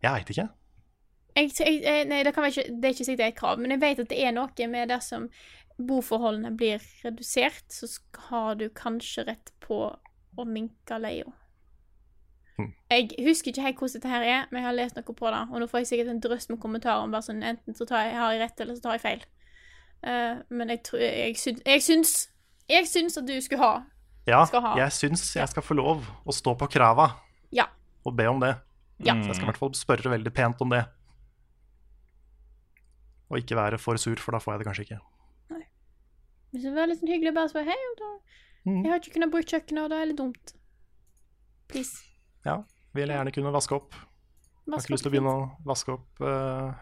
Jeg 0.00 0.16
veit 0.16 0.32
ikke. 0.34 0.46
Jeg, 1.36 1.52
jeg, 1.60 2.06
nei, 2.10 2.22
det, 2.26 2.34
ikke, 2.34 2.64
det 2.68 2.88
er 2.88 2.94
ikke 2.94 3.06
sikkert 3.06 3.20
det 3.20 3.26
er 3.26 3.34
et 3.34 3.40
krav, 3.40 3.60
men 3.62 3.74
jeg 3.74 3.82
vet 3.82 4.02
at 4.02 4.10
det 4.10 4.20
er 4.24 4.32
noe 4.34 4.68
med 4.72 4.90
dersom 4.90 5.28
boforholdene 5.80 6.52
blir 6.58 6.82
redusert, 7.04 7.64
så 7.72 7.88
har 8.28 8.58
du 8.60 8.66
kanskje 8.76 9.24
rett 9.28 9.52
på 9.64 9.86
å 10.36 10.46
minke 10.46 10.98
leia. 11.00 11.30
Hmm. 12.60 12.72
Jeg 12.92 13.14
husker 13.24 13.52
ikke 13.52 13.64
helt 13.64 13.80
hvordan 13.80 13.96
dette 13.96 14.12
her 14.12 14.26
er, 14.26 14.48
men 14.50 14.60
jeg 14.60 14.68
har 14.68 14.76
lest 14.76 14.98
noe 14.98 15.16
på 15.16 15.30
det, 15.32 15.42
og 15.48 15.62
nå 15.62 15.68
får 15.70 15.82
jeg 15.82 15.90
sikkert 15.92 16.12
en 16.12 16.22
drøss 16.26 16.50
med 16.50 16.60
kommentarer 16.60 17.06
om 17.06 17.14
bare 17.14 17.24
sånn, 17.24 17.44
enten 17.46 17.76
så 17.78 17.86
tar 17.88 18.08
jeg, 18.08 18.18
har 18.20 18.34
jeg 18.34 18.42
rett, 18.44 18.60
eller 18.64 18.76
så 18.76 18.84
tar 18.84 18.98
jeg 18.98 19.04
feil. 19.06 19.24
Uh, 20.00 20.40
men 20.52 20.72
jeg, 20.74 20.82
tror, 20.88 21.00
jeg, 21.04 21.34
syns, 21.36 21.58
jeg 21.68 21.82
syns 21.84 22.12
Jeg 22.72 22.86
syns 22.88 23.18
at 23.20 23.26
du 23.28 23.34
skulle 23.44 23.60
ha 23.60 23.82
Ja, 24.24 24.38
Skal 24.48 24.62
ha. 24.64 24.70
jeg 24.78 24.94
syns 24.96 25.26
jeg 25.36 25.50
skal 25.50 25.64
få 25.66 25.76
lov 25.76 26.06
å 26.24 26.32
stå 26.32 26.54
på 26.56 26.70
krava 26.72 27.10
Ja. 27.52 27.66
og 28.08 28.14
be 28.16 28.24
om 28.30 28.40
det. 28.40 28.54
Ja. 29.04 29.12
Så 29.12 29.28
jeg 29.28 29.36
skal 29.36 29.44
i 29.44 29.50
hvert 29.50 29.60
fall 29.60 29.74
spørre 29.76 30.12
veldig 30.14 30.32
pent 30.32 30.62
om 30.64 30.72
det. 30.72 30.86
Og 33.30 33.38
ikke 33.38 33.56
være 33.58 33.78
for 33.78 33.96
sur, 34.00 34.18
for 34.18 34.34
da 34.34 34.40
får 34.42 34.54
jeg 34.56 34.62
det 34.62 34.66
kanskje 34.70 34.84
ikke. 34.88 35.00
Hvis 36.50 36.64
det 36.66 36.72
var 36.74 36.88
litt 36.90 36.98
sånn 36.98 37.12
hyggelig 37.12 37.30
å 37.30 37.34
bare 37.36 37.50
spørre 37.52 37.70
Hei, 37.70 37.90
da, 38.00 38.08
Mm. 38.66 38.82
jeg 38.84 38.90
har 38.92 38.98
ikke 39.00 39.12
kunnet 39.14 39.30
bruke 39.32 39.48
kjøkkenet, 39.48 39.82
og 39.86 39.88
det 39.88 39.96
er 39.96 40.08
litt 40.10 40.18
dumt. 40.18 40.50
Please. 41.70 42.02
Ja, 42.44 42.58
vil 42.92 43.08
jeg 43.08 43.16
gjerne 43.16 43.32
kunne 43.32 43.52
vaske 43.54 43.72
opp. 43.78 43.94
Vaske 43.94 44.74
har 44.74 44.82
ikke 44.84 44.92
lyst 44.92 45.06
til 45.06 45.08
å 45.08 45.14
begynne 45.14 45.32
å 45.32 45.46
vaske 45.64 45.94
opp 45.94 46.20
uh, 46.20 46.74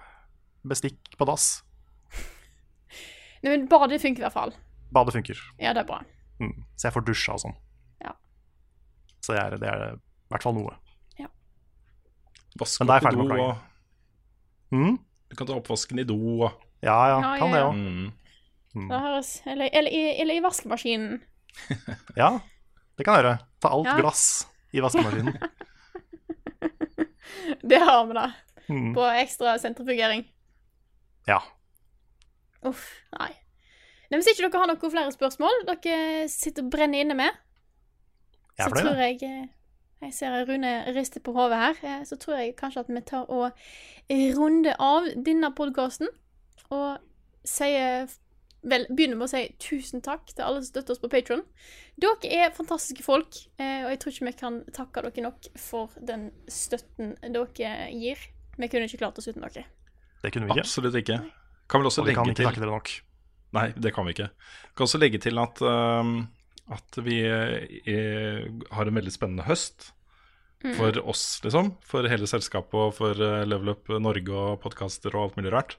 bestikk 0.66 1.12
på 1.20 1.28
dass. 1.28 1.44
Nei, 3.44 3.52
men 3.52 3.68
badet 3.70 4.00
funker 4.02 4.24
i 4.24 4.26
hvert 4.26 4.34
fall. 4.34 4.54
Badet 4.90 5.14
funker, 5.14 5.38
Ja, 5.62 5.70
det 5.76 5.84
er 5.84 5.86
bra. 5.92 6.00
mm. 6.40 6.56
så 6.74 6.88
jeg 6.88 6.96
får 6.96 7.06
dusja 7.06 7.36
og 7.36 7.44
sånn. 7.44 7.54
Ja. 8.02 8.16
Så 9.22 9.36
det 9.36 9.42
er, 9.44 9.56
det 9.62 9.68
er 9.70 9.84
i 9.94 9.98
hvert 10.32 10.42
fall 10.48 10.56
noe. 10.58 10.74
Ja. 11.20 11.28
Da 12.58 12.66
er 12.66 13.06
opp 13.06 13.12
i 13.12 13.14
do, 13.14 13.42
og 13.44 13.56
Mm? 14.74 14.98
Du 15.28 15.36
kan 15.36 15.46
ta 15.46 15.54
oppvasken 15.58 15.98
i 16.00 16.04
do. 16.08 16.16
Og, 16.46 16.52
Ja, 16.82 16.94
ja, 17.10 17.16
Ja, 17.20 17.38
kan 17.38 17.48
ja, 17.50 17.54
det 17.54 17.60
ja. 17.60 17.68
òg. 17.68 17.74
mm. 17.74 18.12
Mm. 18.74 18.88
Det 18.88 18.98
høres 19.00 19.42
Eller, 19.46 19.68
eller, 19.72 19.90
i- 19.90 20.20
eller 20.20 20.34
i 20.34 20.40
vaskemaskinen. 20.44 21.20
Ja, 22.16 22.38
det 22.96 23.04
kan 23.04 23.14
jeg 23.16 23.24
gjøre. 23.24 23.38
Ta 23.60 23.68
alt 23.74 23.86
Ja. 23.86 23.96
glass 23.98 24.46
i 24.72 24.80
vaskemaskinen. 24.80 25.34
Det 27.62 27.78
har 27.80 28.06
vi, 28.06 28.14
da. 28.14 28.32
Mm. 28.68 28.94
På 28.94 29.04
ekstra 29.16 29.58
sentrifugering. 29.58 30.24
Ja. 31.26 31.40
Uff, 32.62 32.84
nei. 33.18 33.30
Nei, 34.10 34.18
Hvis 34.20 34.30
ikke 34.32 34.46
dere 34.48 34.60
har 34.62 34.70
noen 34.70 34.90
flere 34.92 35.12
spørsmål 35.12 35.64
dere 35.68 36.28
sitter 36.32 36.64
og 36.64 36.70
brenner 36.72 37.00
inne 37.04 37.14
med, 37.16 37.30
Jeg 38.58 38.64
så 38.64 38.70
er 38.70 38.70
fornøyd. 38.70 38.86
tror 38.88 39.02
jeg 39.02 39.22
eh, 39.22 39.46
Jeg 40.02 40.14
ser 40.14 40.44
Rune 40.46 40.72
rister 40.94 41.20
på 41.20 41.32
hodet 41.34 41.58
her. 41.58 41.74
eh, 41.82 42.04
Så 42.04 42.16
tror 42.16 42.38
jeg 42.38 42.56
kanskje 42.56 42.80
at 42.84 42.88
vi 42.88 43.00
tar 43.00 43.26
og 43.28 43.50
runder 44.38 44.76
av 44.78 45.08
denne 45.26 45.50
podkasten 45.54 46.08
og 46.70 46.98
sier 47.44 48.08
Vel, 48.68 48.88
begynner 48.90 49.14
med 49.14 49.28
å 49.28 49.30
si 49.30 49.44
tusen 49.62 50.02
takk 50.02 50.32
til 50.34 50.42
alle 50.42 50.58
som 50.58 50.72
støtter 50.72 50.90
oss 50.96 50.98
på 50.98 51.08
Patron. 51.08 51.44
Dere 52.02 52.26
er 52.26 52.50
fantastiske 52.50 53.04
folk, 53.06 53.36
eh, 53.62 53.84
og 53.84 53.92
jeg 53.92 54.00
tror 54.02 54.12
ikke 54.12 54.26
vi 54.26 54.32
kan 54.40 54.56
takke 54.74 55.04
dere 55.06 55.22
nok 55.22 55.46
for 55.56 55.94
den 56.02 56.32
støtten 56.50 57.12
dere 57.22 57.70
gir. 57.94 58.18
Vi 58.58 58.68
kunne 58.68 58.88
ikke 58.90 58.98
klart 58.98 59.16
oss 59.22 59.28
uten 59.30 59.46
dere. 59.46 59.62
Det 60.24 60.32
kunne 60.34 60.48
vi 60.48 60.56
ikke. 60.56 60.64
Absolutt 60.66 60.98
ikke. 60.98 61.20
Kan 61.70 61.80
vel 61.80 61.86
også 61.92 62.02
Og 62.02 62.08
vi 62.08 62.14
kan 62.18 62.26
legge 62.26 62.34
ikke 62.34 62.40
til 62.42 62.48
takke 62.50 62.64
dere 62.64 62.74
nok. 62.74 62.90
Nei, 63.52 63.66
det 63.78 63.94
kan 63.94 64.04
vi 64.04 64.16
ikke. 64.16 64.28
Kan 64.74 64.88
også 64.88 64.98
legge 64.98 65.22
til 65.22 65.38
at, 65.38 65.62
um, 65.62 66.28
at 66.74 66.98
vi 67.04 67.20
er, 67.24 68.48
har 68.74 68.88
en 68.88 68.98
veldig 68.98 69.14
spennende 69.14 69.46
høst. 69.48 69.92
For 70.74 70.96
oss, 71.06 71.38
liksom. 71.44 71.72
For 71.86 72.08
hele 72.10 72.26
selskapet 72.26 72.74
og 72.74 72.96
for 72.96 73.14
eh, 73.22 73.44
Level 73.46 73.76
Up 73.76 73.92
Norge 74.02 74.34
og 74.34 74.56
podkaster 74.64 75.14
og 75.14 75.28
alt 75.28 75.36
mulig 75.38 75.52
rart. 75.54 75.76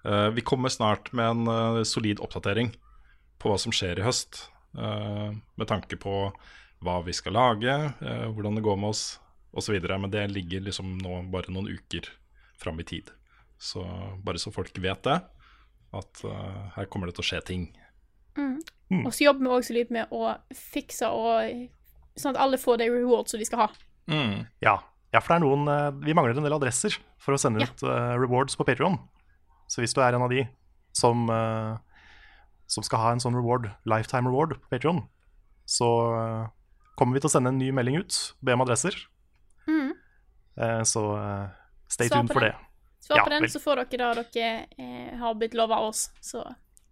Uh, 0.00 0.30
vi 0.32 0.40
kommer 0.46 0.72
snart 0.72 1.10
med 1.12 1.28
en 1.28 1.50
uh, 1.50 1.82
solid 1.84 2.22
oppdatering 2.24 2.70
på 3.36 3.50
hva 3.50 3.58
som 3.60 3.74
skjer 3.74 4.00
i 4.00 4.06
høst. 4.06 4.46
Uh, 4.72 5.36
med 5.60 5.68
tanke 5.68 5.98
på 6.00 6.14
hva 6.84 7.00
vi 7.06 7.14
skal 7.16 7.34
lage, 7.36 7.74
eh, 8.00 8.26
hvordan 8.30 8.58
det 8.58 8.64
går 8.66 8.76
med 8.76 8.94
oss 8.94 9.18
osv. 9.52 9.78
Men 9.88 10.10
det 10.10 10.28
ligger 10.30 10.66
liksom 10.68 10.98
nå 11.02 11.22
bare 11.32 11.52
noen 11.52 11.70
uker 11.70 12.06
fram 12.58 12.80
i 12.80 12.86
tid. 12.86 13.10
Så 13.58 13.82
bare 14.22 14.38
så 14.38 14.52
folk 14.54 14.76
vet 14.78 15.02
det, 15.06 15.18
at 15.98 16.24
eh, 16.24 16.64
her 16.76 16.90
kommer 16.90 17.08
det 17.08 17.18
til 17.18 17.26
å 17.26 17.30
skje 17.32 17.42
ting. 17.46 17.68
Og 19.06 19.12
så 19.12 19.24
jobber 19.24 19.40
vi 19.44 19.48
også 19.58 19.74
litt 19.74 19.90
med 19.90 20.08
å 20.10 20.36
fikse 20.54 21.08
og 21.12 21.68
Sånn 22.18 22.34
at 22.34 22.40
alle 22.42 22.58
får 22.58 22.78
de 22.80 22.86
rewards 22.90 23.30
som 23.30 23.38
de 23.38 23.44
skal 23.46 23.58
ha. 23.60 23.66
Ja. 24.60 24.72
ja, 25.12 25.20
for 25.20 25.28
det 25.28 25.36
er 25.36 25.42
noen 25.44 25.68
eh, 25.68 25.90
Vi 26.08 26.14
mangler 26.16 26.34
en 26.36 26.42
del 26.42 26.52
adresser 26.56 26.96
for 27.22 27.36
å 27.36 27.38
sende 27.38 27.60
Ja. 27.60 27.66
ut 27.70 27.82
eh, 27.86 28.14
rewards 28.18 28.56
på 28.56 28.64
Patreon. 28.66 28.96
Så 29.68 29.82
hvis 29.82 29.94
du 29.94 30.00
er 30.02 30.16
en 30.16 30.22
av 30.24 30.30
de 30.32 30.42
som, 30.92 31.28
eh, 31.30 31.76
som 32.66 32.82
skal 32.82 32.98
ha 32.98 33.12
en 33.12 33.20
sånn 33.22 33.36
reward, 33.36 33.68
lifetime 33.86 34.26
reward 34.26 34.56
på 34.58 34.68
Patreon, 34.72 35.04
så 35.68 35.86
kommer 36.96 37.14
vi 37.14 37.20
til 37.20 37.28
å 37.28 37.34
sende 37.36 37.52
en 37.52 37.58
ny 37.60 37.70
melding 37.70 38.00
ut, 38.00 38.16
be 38.42 38.52
om 38.56 38.62
adresser. 38.64 38.96
Mm. 39.68 39.92
så 40.88 41.02
stay 41.88 42.08
tuned 42.08 42.32
for 42.32 42.40
den. 42.40 42.50
det. 42.50 43.04
Svar 43.04 43.16
Ja, 43.20 43.24
på 43.24 43.30
den, 43.30 43.42
vel. 43.44 43.50
så 43.52 43.60
får 43.62 43.84
dere 43.84 44.08
det 44.16 44.24
dere 44.34 45.18
har 45.20 45.34
blitt 45.38 45.54
lova 45.54 45.76
av 45.78 45.90
oss. 45.92 46.08
Så 46.20 46.42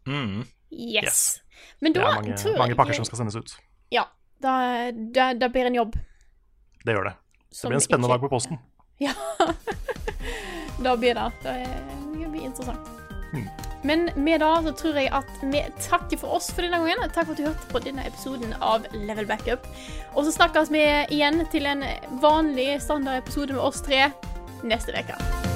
Mm. 0.06 0.44
Yes. 0.70 1.04
Yes. 1.04 1.40
Men 1.80 1.92
Det 1.92 2.02
er 2.02 2.14
mange, 2.14 2.58
mange 2.58 2.76
pakker 2.78 2.94
som 2.96 3.04
skal 3.04 3.18
sendes 3.18 3.36
ut. 3.36 3.56
Ja. 3.92 4.06
Da, 4.42 4.90
da, 4.92 5.32
da 5.34 5.48
blir 5.48 5.66
en 5.66 5.74
jobb. 5.74 5.96
Det 6.84 6.94
gjør 6.94 7.10
det. 7.10 7.14
Det 7.50 7.68
blir 7.70 7.78
en 7.78 7.80
spennende 7.84 8.08
ikke- 8.08 8.14
dag 8.14 8.20
på 8.20 8.28
posten. 8.32 8.58
Ja. 9.00 9.12
da 10.84 10.96
blir 10.96 11.14
det. 11.14 11.32
Er- 11.44 11.82
det 12.16 12.30
blir 12.32 12.44
interessant. 12.44 12.88
Hmm. 13.32 13.48
Men 13.86 14.10
med 14.16 14.40
det 14.40 14.48
så 14.64 14.72
tror 14.76 14.96
jeg 14.98 15.10
at 15.14 15.28
vi 15.42 15.60
takker 15.84 16.18
for 16.18 16.36
oss 16.36 16.50
for 16.50 16.62
denne 16.62 16.80
gangen. 16.82 17.10
Takk 17.10 17.26
for 17.28 17.32
at 17.36 17.38
du 17.38 17.44
hørte 17.46 17.68
på 17.72 17.82
denne 17.84 18.06
episoden 18.08 18.54
av 18.60 18.86
Level 18.92 19.26
Backup. 19.26 19.66
Og 20.14 20.24
så 20.26 20.32
snakkes 20.34 20.72
vi 20.74 20.82
igjen 21.14 21.44
til 21.52 21.66
en 21.66 21.84
vanlig 22.22 22.80
standardepisode 22.82 23.54
med 23.54 23.62
oss 23.62 23.84
tre 23.86 24.08
neste 24.66 24.96
uke. 24.96 25.55